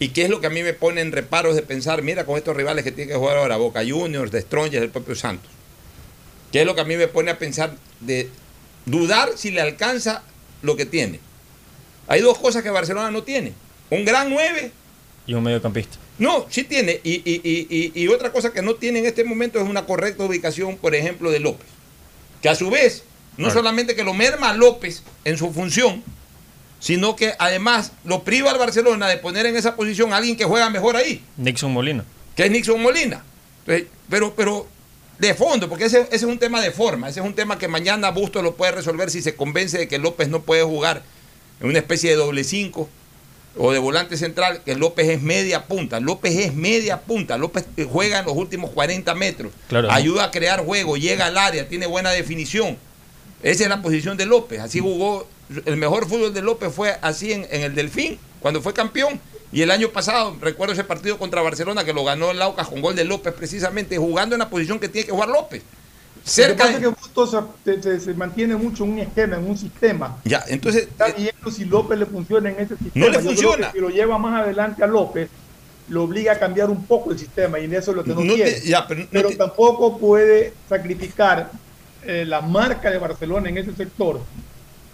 Y 0.00 0.08
qué 0.08 0.24
es 0.24 0.28
lo 0.30 0.40
que 0.40 0.48
a 0.48 0.50
mí 0.50 0.62
me 0.64 0.72
pone 0.74 1.00
en 1.00 1.12
reparos 1.12 1.54
de 1.54 1.62
pensar, 1.62 2.02
mira, 2.02 2.26
con 2.26 2.36
estos 2.36 2.56
rivales 2.56 2.82
que 2.82 2.90
tiene 2.90 3.12
que 3.12 3.16
jugar 3.18 3.36
ahora, 3.36 3.56
Boca 3.56 3.82
Juniors, 3.88 4.32
de 4.32 4.40
Strongest, 4.40 4.82
el 4.82 4.90
propio 4.90 5.14
Santos. 5.14 5.50
¿Qué 6.50 6.60
es 6.62 6.66
lo 6.66 6.74
que 6.74 6.80
a 6.80 6.84
mí 6.84 6.96
me 6.96 7.06
pone 7.06 7.30
a 7.30 7.38
pensar 7.38 7.74
de 8.00 8.28
dudar 8.86 9.30
si 9.36 9.52
le 9.52 9.60
alcanza 9.60 10.22
lo 10.62 10.74
que 10.76 10.84
tiene? 10.84 11.20
Hay 12.08 12.20
dos 12.20 12.38
cosas 12.38 12.62
que 12.62 12.70
Barcelona 12.70 13.10
no 13.10 13.22
tiene. 13.22 13.52
Un 13.90 14.04
gran 14.04 14.30
9 14.30 14.72
Y 15.26 15.34
un 15.34 15.42
mediocampista. 15.42 15.96
No, 16.18 16.46
sí 16.50 16.64
tiene. 16.64 17.00
Y, 17.02 17.14
y- 17.24 17.40
y- 17.44 17.92
y- 17.94 18.08
otra 18.08 18.30
cosa 18.30 18.52
que 18.52 18.62
no 18.62 18.74
tiene 18.74 18.98
en 19.00 19.06
este 19.06 19.24
momento 19.24 19.58
es 19.60 19.68
una 19.68 19.86
correcta 19.86 20.24
ubicación, 20.24 20.76
por 20.76 20.94
ejemplo, 20.94 21.30
de 21.30 21.40
López. 21.40 21.66
Que 22.42 22.48
a 22.48 22.54
su 22.54 22.70
vez, 22.70 23.02
no 23.36 23.44
Claro. 23.46 23.54
solamente 23.60 23.96
que 23.96 24.04
lo 24.04 24.14
merma 24.14 24.50
a 24.50 24.54
López 24.54 25.02
en 25.24 25.38
su 25.38 25.50
función, 25.52 26.02
sino 26.78 27.16
que 27.16 27.32
además 27.38 27.92
lo 28.04 28.22
priva 28.22 28.50
al 28.50 28.58
Barcelona 28.58 29.08
de 29.08 29.16
poner 29.16 29.46
en 29.46 29.56
esa 29.56 29.74
posición 29.76 30.12
a 30.12 30.18
alguien 30.18 30.36
que 30.36 30.44
juega 30.44 30.68
mejor 30.70 30.96
ahí, 30.96 31.24
Nixon 31.38 31.72
Molina. 31.72 32.04
que 32.36 32.44
es 32.44 32.50
Nixon 32.50 32.82
Molina. 32.82 33.24
Entonces, 33.66 33.86
pero, 34.10 34.34
pero 34.34 34.66
de 35.18 35.32
fondo, 35.34 35.68
porque 35.70 35.86
ese, 35.86 36.00
ese 36.02 36.16
es 36.16 36.22
un 36.24 36.38
tema 36.38 36.60
de 36.60 36.70
forma, 36.70 37.08
ese 37.08 37.20
es 37.20 37.26
un 37.26 37.34
tema 37.34 37.58
que 37.58 37.66
mañana 37.68 38.10
Bustos 38.10 38.42
lo 38.42 38.54
puede 38.54 38.72
resolver 38.72 39.10
si 39.10 39.22
se 39.22 39.34
convence 39.34 39.78
de 39.78 39.88
que 39.88 39.96
López 39.98 40.28
no 40.28 40.42
puede 40.42 40.62
jugar 40.62 41.02
en 41.60 41.68
una 41.68 41.78
especie 41.78 42.10
de 42.10 42.16
doble 42.16 42.44
cinco 42.44 42.88
o 43.56 43.72
de 43.72 43.78
volante 43.78 44.16
central, 44.16 44.62
que 44.64 44.74
López 44.74 45.08
es 45.08 45.22
media 45.22 45.66
punta. 45.66 46.00
López 46.00 46.36
es 46.36 46.54
media 46.54 47.02
punta. 47.02 47.38
López 47.38 47.64
juega 47.90 48.18
en 48.18 48.26
los 48.26 48.36
últimos 48.36 48.70
40 48.70 49.14
metros. 49.14 49.52
Claro. 49.68 49.90
Ayuda 49.92 50.24
a 50.24 50.30
crear 50.30 50.64
juego, 50.64 50.96
llega 50.96 51.26
al 51.26 51.38
área, 51.38 51.68
tiene 51.68 51.86
buena 51.86 52.10
definición. 52.10 52.76
Esa 53.42 53.64
es 53.64 53.68
la 53.68 53.82
posición 53.82 54.16
de 54.16 54.26
López. 54.26 54.60
Así 54.60 54.80
jugó. 54.80 55.28
El 55.66 55.76
mejor 55.76 56.08
fútbol 56.08 56.32
de 56.32 56.40
López 56.42 56.72
fue 56.72 56.96
así 57.02 57.32
en, 57.32 57.46
en 57.50 57.62
el 57.62 57.74
Delfín, 57.74 58.18
cuando 58.40 58.60
fue 58.62 58.72
campeón. 58.72 59.20
Y 59.52 59.62
el 59.62 59.70
año 59.70 59.90
pasado, 59.90 60.36
recuerdo 60.40 60.72
ese 60.72 60.82
partido 60.82 61.16
contra 61.16 61.40
Barcelona 61.42 61.84
que 61.84 61.92
lo 61.92 62.02
ganó 62.02 62.32
el 62.32 62.40
Laucas 62.40 62.66
con 62.66 62.80
gol 62.80 62.96
de 62.96 63.04
López, 63.04 63.32
precisamente 63.34 63.98
jugando 63.98 64.34
en 64.34 64.40
la 64.40 64.50
posición 64.50 64.80
que 64.80 64.88
tiene 64.88 65.06
que 65.06 65.12
jugar 65.12 65.28
López. 65.28 65.62
Cerca 66.24 66.48
Lo 66.50 66.56
que 66.56 66.62
de, 66.64 66.64
pasa 66.64 66.72
es 66.72 66.80
que 66.80 66.88
Bustos 67.68 68.02
se, 68.04 68.14
mantiene 68.14 68.56
mucho 68.56 68.84
en 68.84 68.92
un 68.92 68.98
esquema, 69.00 69.36
en 69.36 69.48
un 69.48 69.58
sistema. 69.58 70.16
Ya, 70.24 70.42
entonces. 70.48 70.84
Está 70.84 71.08
viendo 71.08 71.50
si 71.50 71.64
López 71.66 71.98
le 71.98 72.06
funciona 72.06 72.50
en 72.50 72.60
ese 72.60 72.76
sistema. 72.78 72.92
No 72.94 73.06
le 73.08 73.12
Yo 73.12 73.20
creo 73.20 73.30
funciona. 73.32 73.66
que 73.66 73.72
si 73.72 73.80
lo 73.80 73.90
lleva 73.90 74.16
más 74.18 74.42
adelante 74.42 74.82
a 74.82 74.86
López, 74.86 75.28
lo 75.88 76.04
obliga 76.04 76.32
a 76.32 76.38
cambiar 76.38 76.70
un 76.70 76.86
poco 76.86 77.12
el 77.12 77.18
sistema 77.18 77.58
y 77.58 77.66
en 77.66 77.74
eso 77.74 77.90
es 77.90 77.96
lo 77.98 78.04
que 78.04 78.10
no, 78.14 78.20
No 78.24 78.32
te- 78.34 78.42
quiere. 78.42 78.60
ya, 78.62 78.86
pero 78.88 79.02
no 79.10 79.22
te- 79.28 79.36
tampoco 79.36 79.98
puede 79.98 80.54
sacrificar 80.66 81.50
eh, 82.06 82.24
la 82.26 82.40
marca 82.40 82.90
de 82.90 82.96
Barcelona 82.98 83.50
en 83.50 83.58
ese 83.58 83.74
sector, 83.74 84.20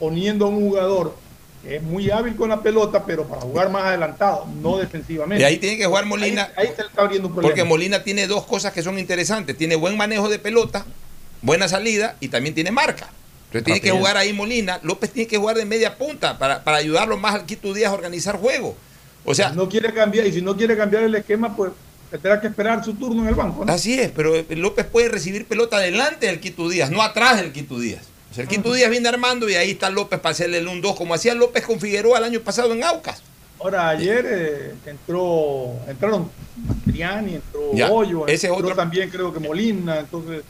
poniendo 0.00 0.46
a 0.46 0.48
un 0.48 0.68
jugador 0.68 1.14
que 1.62 1.76
es 1.76 1.82
muy 1.82 2.10
hábil 2.10 2.34
con 2.36 2.48
la 2.48 2.60
pelota, 2.62 3.04
pero 3.04 3.24
para 3.28 3.42
jugar 3.42 3.70
más 3.70 3.84
adelantado, 3.84 4.46
no 4.62 4.78
defensivamente. 4.78 5.42
Y 5.42 5.44
ahí 5.44 5.58
tiene 5.58 5.76
que 5.76 5.86
jugar 5.86 6.06
Molina. 6.06 6.50
Ahí, 6.56 6.66
ahí 6.68 6.74
se 6.74 6.82
le 6.82 6.88
está 6.88 7.02
abriendo 7.02 7.28
un 7.28 7.34
problema. 7.34 7.54
Porque 7.54 7.64
Molina 7.68 8.02
tiene 8.02 8.26
dos 8.26 8.46
cosas 8.46 8.72
que 8.72 8.82
son 8.82 8.98
interesantes. 8.98 9.56
Tiene 9.56 9.76
buen 9.76 9.96
manejo 9.96 10.28
de 10.30 10.38
pelota, 10.38 10.86
buena 11.42 11.68
salida 11.68 12.16
y 12.20 12.28
también 12.28 12.54
tiene 12.54 12.70
marca. 12.70 13.08
Entonces 13.46 13.64
tiene 13.64 13.80
que 13.80 13.90
jugar 13.90 14.16
ahí 14.16 14.32
Molina. 14.32 14.78
López 14.82 15.10
tiene 15.10 15.26
que 15.28 15.36
jugar 15.36 15.56
de 15.56 15.64
media 15.64 15.96
punta 15.98 16.38
para, 16.38 16.62
para 16.62 16.76
ayudarlo 16.76 17.16
más 17.16 17.34
al 17.34 17.46
Quito 17.46 17.74
Díaz 17.74 17.90
a 17.90 17.94
organizar 17.94 18.36
juego. 18.36 18.76
O 19.24 19.34
sea, 19.34 19.50
no 19.50 19.68
quiere 19.68 19.92
cambiar, 19.92 20.26
y 20.26 20.32
si 20.32 20.40
no 20.40 20.56
quiere 20.56 20.76
cambiar 20.76 21.02
el 21.02 21.14
esquema, 21.14 21.54
pues 21.56 21.72
tendrá 22.10 22.40
que 22.40 22.46
esperar 22.46 22.84
su 22.84 22.94
turno 22.94 23.22
en 23.22 23.28
el 23.28 23.34
banco. 23.34 23.64
¿no? 23.64 23.72
Así 23.72 23.98
es, 23.98 24.10
pero 24.10 24.32
López 24.50 24.86
puede 24.86 25.08
recibir 25.08 25.46
pelota 25.46 25.78
delante 25.78 26.26
del 26.26 26.40
Quito 26.40 26.68
Díaz, 26.68 26.90
no 26.90 27.02
atrás 27.02 27.36
del 27.40 27.52
Quito 27.52 27.78
Díaz. 27.78 28.02
O 28.30 28.34
sea, 28.34 28.42
el 28.42 28.48
Quito 28.48 28.72
Díaz 28.72 28.88
viene 28.90 29.08
armando 29.08 29.48
y 29.50 29.56
ahí 29.56 29.72
está 29.72 29.90
López 29.90 30.20
para 30.20 30.32
hacerle 30.32 30.58
el 30.58 30.68
1-2, 30.68 30.94
como 30.96 31.14
hacía 31.14 31.34
López 31.34 31.64
con 31.66 31.80
Figueroa 31.80 32.18
el 32.18 32.24
año 32.24 32.40
pasado 32.40 32.72
en 32.72 32.84
Aucas. 32.84 33.22
Ahora, 33.58 33.88
ayer 33.90 34.24
eh, 34.26 34.74
entró, 34.86 35.72
entraron 35.86 36.30
Triani, 36.86 37.34
entró 37.34 37.74
Ya, 37.74 37.90
Hoyo, 37.90 38.26
ese 38.26 38.46
entró 38.46 38.64
otro- 38.64 38.76
también 38.76 39.10
creo 39.10 39.32
que 39.34 39.40
Molina, 39.40 39.98
entonces 39.98 40.42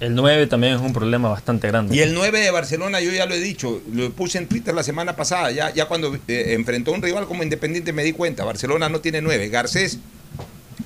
El 0.00 0.14
9 0.14 0.46
también 0.46 0.74
es 0.74 0.80
un 0.80 0.92
problema 0.92 1.28
bastante 1.28 1.66
grande. 1.66 1.94
Y 1.94 2.00
el 2.00 2.14
9 2.14 2.40
de 2.40 2.50
Barcelona, 2.52 3.00
yo 3.00 3.10
ya 3.10 3.26
lo 3.26 3.34
he 3.34 3.40
dicho, 3.40 3.82
lo 3.92 4.10
puse 4.12 4.38
en 4.38 4.46
Twitter 4.46 4.72
la 4.74 4.84
semana 4.84 5.16
pasada, 5.16 5.50
ya, 5.50 5.74
ya 5.74 5.86
cuando 5.86 6.14
eh, 6.28 6.54
enfrentó 6.54 6.92
a 6.92 6.94
un 6.94 7.02
rival 7.02 7.26
como 7.26 7.42
Independiente 7.42 7.92
me 7.92 8.04
di 8.04 8.12
cuenta, 8.12 8.44
Barcelona 8.44 8.88
no 8.88 9.00
tiene 9.00 9.20
9, 9.20 9.48
Garcés 9.48 9.98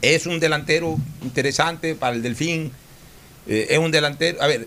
es 0.00 0.26
un 0.26 0.40
delantero 0.40 0.96
interesante 1.22 1.94
para 1.94 2.16
el 2.16 2.22
Delfín, 2.22 2.72
eh, 3.46 3.66
es 3.70 3.78
un 3.78 3.90
delantero, 3.90 4.40
a 4.42 4.46
ver, 4.46 4.66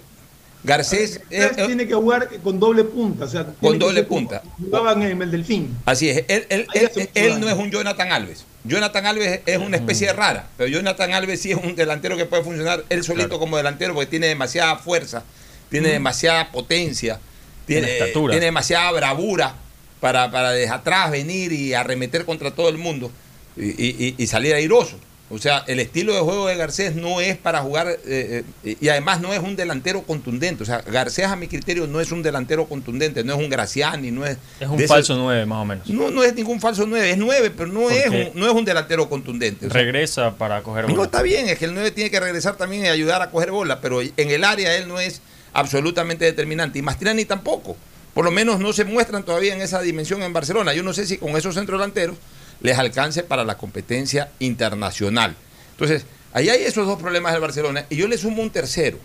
Garcés 0.64 1.22
es- 1.32 1.56
tiene 1.56 1.88
que 1.88 1.94
jugar 1.96 2.30
con 2.44 2.60
doble 2.60 2.84
punta, 2.84 3.26
o 3.26 3.28
sea, 3.28 3.46
que 3.46 3.78
doble 3.80 4.04
punta. 4.04 4.44
Jugaban 4.60 5.02
en 5.02 5.22
el 5.24 5.32
Delfín. 5.32 5.76
Así 5.86 6.10
es, 6.10 6.18
él, 6.28 6.46
él- 6.50 6.68
él- 6.74 7.10
él 7.16 7.40
no 7.40 7.50
es 7.50 7.56
un 7.56 7.72
Jonathan 7.72 8.12
Alves. 8.12 8.46
Jonathan 8.66 9.06
Alves 9.06 9.42
es 9.46 9.58
una 9.58 9.78
especie 9.78 10.12
rara, 10.14 10.48
pero 10.58 10.68
Jonathan 10.70 11.14
Alves 11.14 11.42
sí 11.42 11.52
es 11.52 11.58
un 11.58 11.76
delantero 11.76 12.18
que 12.18 12.26
puede 12.26 12.44
funcionar 12.44 12.84
él 12.90 13.04
solito 13.04 13.38
como 13.40 13.58
delantero 13.58 13.94
porque 13.94 14.10
tiene 14.10 14.28
demasiada 14.28 14.76
fuerza, 14.78 15.24
tiene 15.70 15.90
demasiada 15.90 16.52
potencia, 16.52 17.20
tiene, 17.68 17.88
Tiene 17.88 18.00
estatura. 18.00 18.32
tiene 18.32 18.46
demasiada 18.48 18.92
bravura 18.92 19.56
para, 20.00 20.32
para 20.32 20.52
desde 20.52 20.74
atrás 20.74 21.12
venir 21.12 21.52
y 21.52 21.74
arremeter 21.74 22.26
contra 22.26 22.52
todo 22.52 22.70
el 22.70 22.78
mundo 22.78 23.12
y, 23.58 23.66
y- 23.84 24.16
y 24.18 24.28
salir 24.28 24.54
airoso. 24.54 25.00
O 25.30 25.40
sea, 25.40 25.64
el 25.66 25.80
estilo 25.80 26.14
de 26.14 26.20
juego 26.20 26.48
de 26.48 26.56
Garcés 26.56 26.96
no 26.96 27.20
es 27.20 27.36
para 27.36 27.62
jugar 27.62 27.88
eh, 28.06 28.44
eh, 28.64 28.78
y 28.80 28.90
además 28.90 29.22
no 29.22 29.34
es 29.34 29.40
un 29.40 29.56
delantero 29.56 30.04
contundente. 30.04 30.62
O 30.62 30.66
sea, 30.68 30.82
Garcés 30.82 31.26
a 31.26 31.36
mi 31.36 31.48
criterio 31.48 31.88
no 31.88 32.00
es 32.00 32.12
un 32.12 32.22
delantero 32.22 32.68
contundente, 32.68 33.24
no 33.24 33.34
es 33.34 33.40
un 33.40 33.50
Graciani, 33.50 34.12
no 34.12 34.24
es... 34.24 34.38
Es 34.60 34.68
un 34.68 34.80
falso 34.82 35.16
9 35.18 35.48
más 35.48 35.64
o 35.64 35.66
menos. 35.66 35.90
no, 35.90 36.12
no 36.12 36.24
es 36.24 36.36
ningún 36.36 36.62
falso 36.62 36.86
9, 36.86 37.10
es 37.10 37.18
9, 37.18 37.52
pero 37.58 37.72
no 37.72 37.90
es, 37.90 38.08
un, 38.08 38.40
no 38.40 38.46
es 38.46 38.54
un 38.54 38.66
delantero 38.66 39.10
contundente. 39.10 39.66
O 39.66 39.72
sea, 39.72 39.82
Regresa 39.82 40.36
para 40.36 40.62
coger 40.62 40.88
no, 40.88 40.92
bola. 40.92 41.06
está 41.06 41.24
bien, 41.24 41.50
es 41.50 41.58
que 41.58 41.66
el 41.66 41.74
9 41.74 41.90
tiene 41.90 42.12
que 42.12 42.20
regresar 42.20 42.56
también 42.56 42.86
y 42.86 42.88
ayudar 42.88 43.24
a 43.24 43.32
coger 43.32 43.50
bola, 43.50 43.82
pero 43.82 44.02
en 44.02 44.12
el 44.18 44.44
área 44.44 44.76
él 44.78 44.88
no 44.88 45.00
es 45.00 45.22
absolutamente 45.54 46.26
determinante. 46.26 46.78
Y 46.78 46.82
Mastriani 46.84 47.26
tampoco. 47.26 47.76
Por 48.14 48.24
lo 48.26 48.32
menos 48.32 48.60
no 48.60 48.72
se 48.74 48.86
muestran 48.86 49.24
todavía 49.24 49.56
en 49.56 49.62
esa 49.62 49.82
dimensión 49.82 50.22
en 50.22 50.32
Barcelona. 50.32 50.74
Yo 50.74 50.84
no 50.84 50.94
sé 50.94 51.06
si 51.06 51.18
con 51.18 51.36
esos 51.36 51.56
centros 51.56 51.80
delanteros 51.80 52.16
les 52.62 52.78
alcance 52.78 53.24
para 53.24 53.44
la 53.44 53.58
competencia 53.58 54.32
internacional. 54.40 55.36
Entonces, 55.72 56.06
ahí 56.34 56.50
hay 56.50 56.64
esos 56.64 56.88
dos 56.88 57.00
problemas 57.00 57.34
del 57.34 57.42
Barcelona. 57.42 57.86
Y 57.90 57.96
yo 57.96 58.08
le 58.08 58.18
sumo 58.18 58.42
un 58.42 58.50
tercero. 58.50 58.98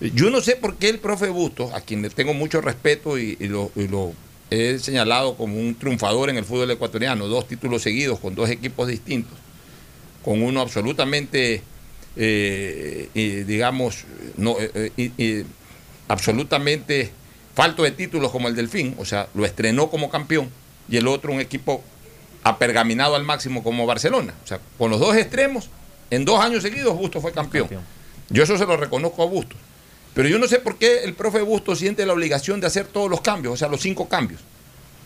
Yo 0.00 0.30
no 0.30 0.40
sé 0.40 0.56
por 0.56 0.76
qué 0.76 0.88
el 0.88 0.98
profe 0.98 1.28
Bustos, 1.28 1.72
a 1.72 1.80
quien 1.80 2.08
tengo 2.10 2.34
mucho 2.34 2.60
respeto 2.60 3.18
y, 3.18 3.36
lo, 3.46 3.70
he 4.50 4.78
señalado 4.78 5.36
como 5.36 5.58
un 5.58 5.76
triunfador 5.76 6.28
en 6.28 6.36
el 6.36 6.44
fútbol 6.44 6.70
ecuatoriano, 6.72 7.28
dos 7.28 7.46
títulos 7.46 7.82
seguidos 7.82 8.18
con 8.18 8.34
dos 8.34 8.50
equipos 8.50 8.88
distintos, 8.88 9.38
con 10.24 10.42
uno 10.42 10.60
absolutamente, 10.60 11.62
eh, 12.16 13.08
eh, 13.14 13.44
digamos, 13.46 14.04
no, 14.36 14.56
eh, 14.58 15.44
absolutamente 16.08 17.10
falto 17.54 17.84
de 17.84 17.92
títulos 17.92 18.32
como 18.32 18.48
el 18.48 18.56
Delfín, 18.56 18.94
o 18.98 19.04
sea, 19.04 19.28
lo 19.34 19.44
estrenó 19.44 19.88
como 19.88 20.10
campeón, 20.10 20.50
y 20.88 20.96
el 20.96 21.06
otro 21.06 21.32
un 21.32 21.40
equipo 21.40 21.82
apergaminado 22.44 23.14
al 23.14 23.24
máximo 23.24 23.62
como 23.62 23.86
Barcelona. 23.86 24.34
O 24.44 24.46
sea, 24.46 24.60
con 24.78 24.90
los 24.90 25.00
dos 25.00 25.16
extremos, 25.16 25.70
en 26.10 26.24
dos 26.24 26.40
años 26.40 26.62
seguidos 26.62 26.96
Bustos 26.96 27.22
fue 27.22 27.32
campeón. 27.32 27.68
Yo 28.28 28.42
eso 28.42 28.56
se 28.58 28.66
lo 28.66 28.76
reconozco 28.76 29.22
a 29.22 29.26
Bustos. 29.26 29.58
Pero 30.14 30.28
yo 30.28 30.38
no 30.38 30.46
sé 30.46 30.58
por 30.58 30.76
qué 30.76 31.04
el 31.04 31.14
profe 31.14 31.40
Bustos 31.40 31.78
siente 31.78 32.04
la 32.04 32.12
obligación 32.12 32.60
de 32.60 32.66
hacer 32.66 32.86
todos 32.86 33.08
los 33.08 33.20
cambios, 33.20 33.54
o 33.54 33.56
sea, 33.56 33.68
los 33.68 33.80
cinco 33.80 34.08
cambios. 34.08 34.40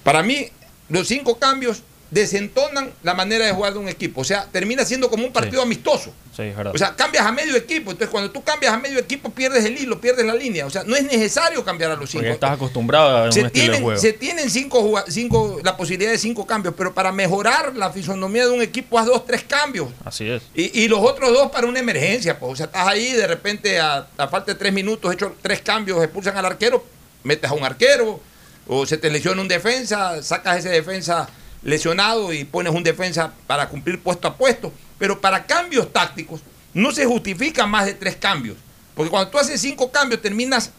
Para 0.03 0.23
mí, 0.23 0.49
los 0.89 1.07
cinco 1.07 1.39
cambios 1.39 1.83
desentonan 2.11 2.91
la 3.03 3.15
manera 3.15 3.47
de 3.47 3.53
jugar 3.53 3.73
de 3.73 3.79
un 3.79 3.89
equipo. 3.89 4.21
O 4.21 4.25
sea, 4.25 4.47
termina 4.51 4.85
siendo 4.85 5.11
como 5.11 5.27
un 5.27 5.33
partido 5.33 5.63
amistoso. 5.63 6.13
Sí, 6.35 6.43
es 6.43 6.57
verdad. 6.57 6.73
O 6.75 6.79
sea, 6.79 6.95
cambias 6.95 7.27
a 7.27 7.33
medio 7.33 7.57
equipo. 7.57 7.91
Entonces, 7.91 8.11
cuando 8.11 8.31
tú 8.31 8.43
cambias 8.45 8.73
a 8.73 8.79
medio 8.79 8.99
equipo, 8.99 9.31
pierdes 9.31 9.65
el 9.65 9.77
hilo, 9.81 10.01
pierdes 10.01 10.25
la 10.25 10.35
línea. 10.35 10.67
O 10.67 10.71
sea, 10.71 10.85
no 10.85 10.95
es 10.95 11.03
necesario 11.05 11.65
cambiar 11.65 11.91
a 11.91 11.97
los 11.97 12.11
cinco. 12.11 12.23
Porque 12.23 12.35
estás 12.35 12.53
acostumbrado 12.53 13.17
a 13.17 13.25
un 13.25 13.33
Se 13.33 13.41
estilo 13.41 13.49
de 13.49 13.51
tienen, 13.51 13.83
juego. 13.83 14.01
se 14.01 14.13
tienen 14.13 14.51
cinco, 14.51 15.03
cinco, 15.09 15.61
la 15.65 15.77
posibilidad 15.77 16.11
de 16.11 16.19
cinco 16.19 16.47
cambios, 16.47 16.75
pero 16.77 16.95
para 16.95 17.11
mejorar 17.11 17.75
la 17.75 17.91
fisonomía 17.91 18.45
de 18.47 18.53
un 18.53 18.63
equipo, 18.63 18.99
haz 18.99 19.07
dos, 19.07 19.27
tres 19.27 19.43
cambios. 19.45 19.89
Así 20.05 20.29
es. 20.29 20.43
Y, 20.55 20.83
y 20.83 20.89
los 20.89 21.01
otros 21.01 21.33
dos 21.33 21.51
para 21.51 21.67
una 21.67 21.81
emergencia. 21.81 22.39
Pues. 22.39 22.53
O 22.53 22.57
sea, 22.57 22.67
estás 22.67 22.87
ahí, 22.87 23.13
de 23.13 23.27
repente, 23.27 23.81
a, 23.81 24.07
a 24.17 24.29
falta 24.29 24.53
de 24.53 24.59
tres 24.59 24.73
minutos, 24.73 25.13
hecho 25.13 25.35
tres 25.43 25.61
cambios, 25.63 26.03
expulsan 26.03 26.37
al 26.37 26.45
arquero, 26.45 26.85
metes 27.25 27.51
a 27.51 27.55
un 27.55 27.65
arquero, 27.65 28.21
o 28.69 28.85
se 28.85 28.99
te 28.99 29.11
lesiona 29.11 29.41
un 29.41 29.49
defensa, 29.49 30.23
sacas 30.23 30.59
ese 30.59 30.69
defensa 30.69 31.29
lesionado 31.67 32.33
y 32.33 32.45
pones 32.45 32.73
un 32.73 32.83
defensa 32.83 33.33
para 33.47 33.69
cumplir 33.69 34.01
puesto 34.01 34.29
a 34.29 34.37
puesto. 34.37 34.73
Pero 34.99 35.21
para 35.21 35.45
cambios 35.45 35.93
tácticos, 35.93 36.41
no 36.73 36.93
se 36.93 37.05
justifica 37.05 37.67
más 37.67 37.87
de 37.87 37.95
tres 37.95 38.17
cambios. 38.17 38.57
Porque 38.95 39.11
cuando 39.11 39.31
tú 39.31 39.39
haces 39.39 39.61
cinco 39.61 39.91
cambios, 39.91 40.23
terminas 40.23 40.71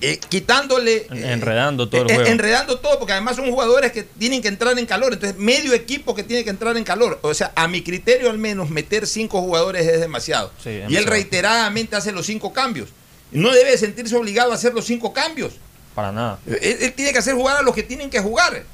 eh, 0.00 0.18
quitándole. 0.28 1.06
En- 1.10 1.24
eh, 1.24 1.32
enredando 1.32 1.88
todo 1.88 2.02
el 2.02 2.10
eh, 2.10 2.14
juego. 2.14 2.30
enredando 2.30 2.78
todo, 2.78 2.98
porque 2.98 3.12
además 3.12 3.36
son 3.36 3.50
jugadores 3.50 3.92
que 3.92 4.02
tienen 4.04 4.40
que 4.42 4.48
entrar 4.48 4.78
en 4.78 4.86
calor. 4.86 5.12
Entonces, 5.12 5.38
medio 5.38 5.72
equipo 5.74 6.14
que 6.14 6.22
tiene 6.22 6.44
que 6.44 6.50
entrar 6.50 6.76
en 6.76 6.84
calor. 6.84 7.18
O 7.22 7.34
sea, 7.34 7.52
a 7.54 7.66
mi 7.68 7.82
criterio, 7.82 8.30
al 8.30 8.38
menos, 8.38 8.70
meter 8.70 9.06
cinco 9.06 9.40
jugadores 9.40 9.86
es 9.86 10.00
demasiado. 10.00 10.52
Sí, 10.62 10.80
y 10.88 10.96
él 10.96 11.04
reiteradamente 11.04 11.96
hace 11.96 12.12
los 12.12 12.26
cinco 12.26 12.52
cambios. 12.52 12.88
No 13.32 13.52
debe 13.52 13.76
sentirse 13.78 14.16
obligado 14.16 14.52
a 14.52 14.54
hacer 14.54 14.72
los 14.74 14.84
cinco 14.84 15.12
cambios. 15.12 15.54
Para 15.94 16.12
nada. 16.12 16.38
Él, 16.46 16.78
él 16.80 16.92
tiene 16.92 17.12
que 17.12 17.18
hacer 17.18 17.34
jugar 17.34 17.56
a 17.58 17.62
los 17.62 17.74
que 17.74 17.82
tienen 17.82 18.08
que 18.10 18.20
jugar. 18.20 18.64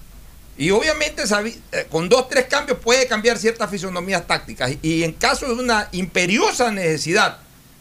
Y 0.58 0.70
obviamente 0.70 1.22
eh, 1.72 1.86
con 1.90 2.08
dos, 2.08 2.28
tres 2.28 2.46
cambios 2.46 2.78
puede 2.78 3.06
cambiar 3.06 3.38
ciertas 3.38 3.70
fisonomías 3.70 4.26
tácticas. 4.26 4.72
Y 4.82 5.02
en 5.02 5.12
caso 5.12 5.46
de 5.46 5.52
una 5.52 5.88
imperiosa 5.92 6.70
necesidad, 6.70 7.38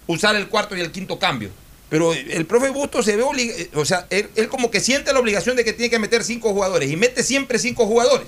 usar 0.08 0.36
el 0.36 0.50
cuarto 0.50 0.76
y 0.76 0.82
el 0.82 0.92
quinto 0.92 1.18
cambio. 1.18 1.50
Pero 1.90 2.14
el 2.14 2.46
profe 2.46 2.70
Busto 2.70 3.04
se 3.04 3.16
ve 3.16 3.24
obligado, 3.24 3.60
o 3.76 3.86
sea, 3.86 4.08
él, 4.10 4.30
él 4.36 4.50
como 4.50 4.72
que 4.72 4.80
siente 4.80 5.14
la 5.14 5.20
obligación 5.20 5.56
de 5.56 5.64
que 5.64 5.72
tiene 5.72 5.90
que 5.90 6.00
meter 6.00 6.24
cinco 6.24 6.52
jugadores 6.52 6.90
y 6.90 6.98
mete 6.98 7.24
siempre 7.24 7.60
cinco 7.60 7.86
jugadores. 7.86 8.28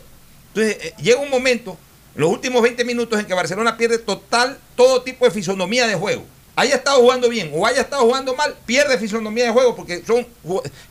Entonces 0.49 0.78
eh, 0.86 0.94
llega 1.02 1.19
un 1.19 1.30
momento, 1.30 1.78
en 2.15 2.22
los 2.22 2.32
últimos 2.32 2.61
20 2.61 2.86
minutos, 2.86 3.19
en 3.19 3.26
que 3.26 3.34
Barcelona 3.34 3.76
pierde 3.76 3.98
total 3.98 4.57
todo 4.76 5.02
tipo 5.02 5.26
de 5.26 5.32
fisonomía 5.32 5.88
de 5.88 5.95
juego. 5.95 6.24
Haya 6.56 6.76
estado 6.76 7.02
jugando 7.02 7.30
bien 7.30 7.52
o 7.53 7.65
haya 7.65 7.82
estado 7.82 8.03
jugando 8.03 8.36
mal, 8.36 8.56
pierde 8.65 8.98
fisonomía 8.98 9.45
de 9.45 9.52
juego 9.52 9.76
porque 9.76 10.03
son 10.06 10.26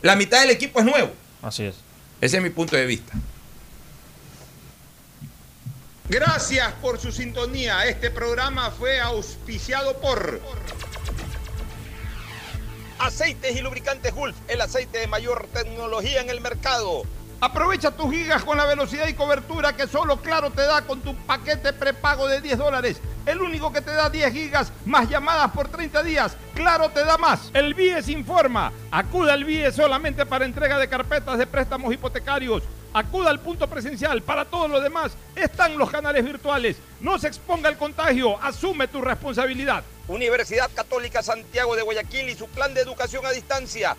la 0.03 0.15
mitad 0.15 0.41
del 0.41 0.51
equipo 0.51 0.81
es 0.81 0.85
nuevo. 0.85 1.11
Así 1.43 1.65
es. 1.65 1.77
Ese 2.21 2.37
es 2.37 2.43
mi 2.43 2.51
punto 2.51 2.77
de 2.77 2.87
vista. 2.87 3.13
Gracias 6.09 6.73
por 6.75 7.01
su 7.01 7.11
sintonía. 7.11 7.85
Este 7.87 8.13
programa 8.13 8.71
fue 8.71 9.01
auspiciado 9.01 9.97
por 9.97 10.41
Aceites 13.01 13.57
y 13.57 13.61
Lubricantes 13.61 14.15
Gulf, 14.15 14.37
el 14.47 14.61
aceite 14.61 14.99
de 14.99 15.09
mayor 15.09 15.49
tecnología 15.53 16.21
en 16.21 16.31
el 16.31 16.41
mercado. 16.41 17.03
Aprovecha 17.41 17.91
tus 17.91 18.13
gigas 18.13 18.45
con 18.45 18.57
la 18.57 18.67
velocidad 18.67 19.09
y 19.09 19.15
cobertura 19.15 19.75
que 19.75 19.89
solo 19.89 20.19
Claro 20.19 20.51
te 20.51 20.63
da 20.63 20.83
con 20.83 21.01
tu 21.01 21.15
paquete 21.27 21.73
prepago 21.73 22.29
de 22.29 22.41
10 22.41 22.57
dólares. 22.57 23.01
El 23.27 23.43
único 23.43 23.73
que 23.73 23.81
te 23.81 23.91
da 23.91 24.09
10 24.09 24.33
gigas 24.33 24.73
más 24.85 25.09
llamadas 25.11 25.51
por 25.51 25.67
30 25.67 26.05
días. 26.05 26.37
Claro 26.55 26.89
te 26.91 27.05
da 27.05 27.19
más. 27.19 27.51
El 27.53 27.75
BIES 27.75 28.09
informa. 28.11 28.73
Acuda 28.93 29.33
al 29.33 29.45
BIES 29.45 29.75
solamente 29.75 30.25
para 30.25 30.45
entrega 30.45 30.79
de 30.79 30.89
carpetas 30.89 31.37
de 31.37 31.49
préstamos 31.49 31.93
hipotecarios. 31.93 32.63
Acuda 32.97 33.29
al 33.29 33.41
punto 33.41 33.67
presencial. 33.67 34.23
Para 34.23 34.47
todo 34.47 34.69
lo 34.69 34.81
demás 34.81 35.13
están 35.35 35.77
los 35.77 35.91
canales 35.91 36.25
virtuales. 36.25 36.79
No 37.03 37.19
se 37.19 37.29
exponga 37.29 37.69
al 37.69 37.77
contagio. 37.77 38.43
Asume 38.43 38.89
tu 38.89 39.03
responsabilidad. 39.03 39.85
Universidad 40.09 40.71
Católica 40.75 41.23
Santiago 41.23 41.77
de 41.77 41.83
Guayaquil 41.83 42.31
y 42.31 42.35
su 42.35 42.49
plan 42.49 42.73
de 42.73 42.81
educación 42.81 43.27
a 43.27 43.33
distancia. 43.33 43.99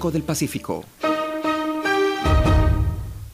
Del 0.09 0.23
Pacífico. 0.23 0.83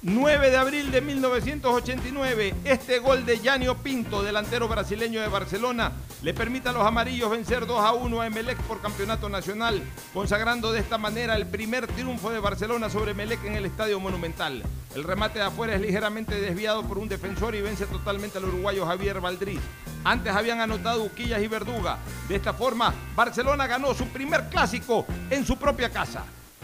9 0.01 0.49
de 0.49 0.57
abril 0.57 0.91
de 0.91 1.01
1989, 1.01 2.55
este 2.65 2.99
gol 2.99 3.25
de 3.25 3.39
Yanio 3.39 3.75
Pinto, 3.77 4.21
delantero 4.21 4.67
brasileño 4.67 5.21
de 5.21 5.27
Barcelona, 5.29 5.93
le 6.23 6.33
permite 6.33 6.69
a 6.69 6.71
los 6.73 6.85
amarillos 6.85 7.29
vencer 7.29 7.65
2 7.65 7.79
a 7.79 7.93
1 7.93 8.21
a 8.21 8.27
Emelec 8.27 8.57
por 8.63 8.81
campeonato 8.81 9.29
nacional, 9.29 9.81
consagrando 10.13 10.71
de 10.73 10.79
esta 10.79 10.97
manera 10.97 11.35
el 11.35 11.47
primer 11.47 11.87
triunfo 11.87 12.31
de 12.31 12.39
Barcelona 12.39 12.89
sobre 12.89 13.11
Emelec 13.11 13.43
en 13.45 13.55
el 13.55 13.65
Estadio 13.65 13.99
Monumental. 13.99 14.63
El 14.93 15.03
remate 15.03 15.39
de 15.39 15.45
afuera 15.45 15.75
es 15.75 15.81
ligeramente 15.81 16.41
desviado 16.41 16.83
por 16.83 16.97
un 16.97 17.07
defensor 17.07 17.55
y 17.55 17.61
vence 17.61 17.85
totalmente 17.85 18.39
al 18.39 18.45
uruguayo 18.45 18.85
Javier 18.85 19.21
Valdriz. 19.21 19.61
Antes 20.03 20.33
habían 20.33 20.59
anotado 20.59 21.03
Uquillas 21.03 21.41
y 21.41 21.47
Verduga. 21.47 21.97
De 22.27 22.35
esta 22.35 22.53
forma, 22.53 22.93
Barcelona 23.15 23.67
ganó 23.67 23.93
su 23.93 24.07
primer 24.07 24.49
clásico 24.49 25.05
en 25.29 25.45
su 25.45 25.57
propia 25.57 25.89
casa. 25.89 26.25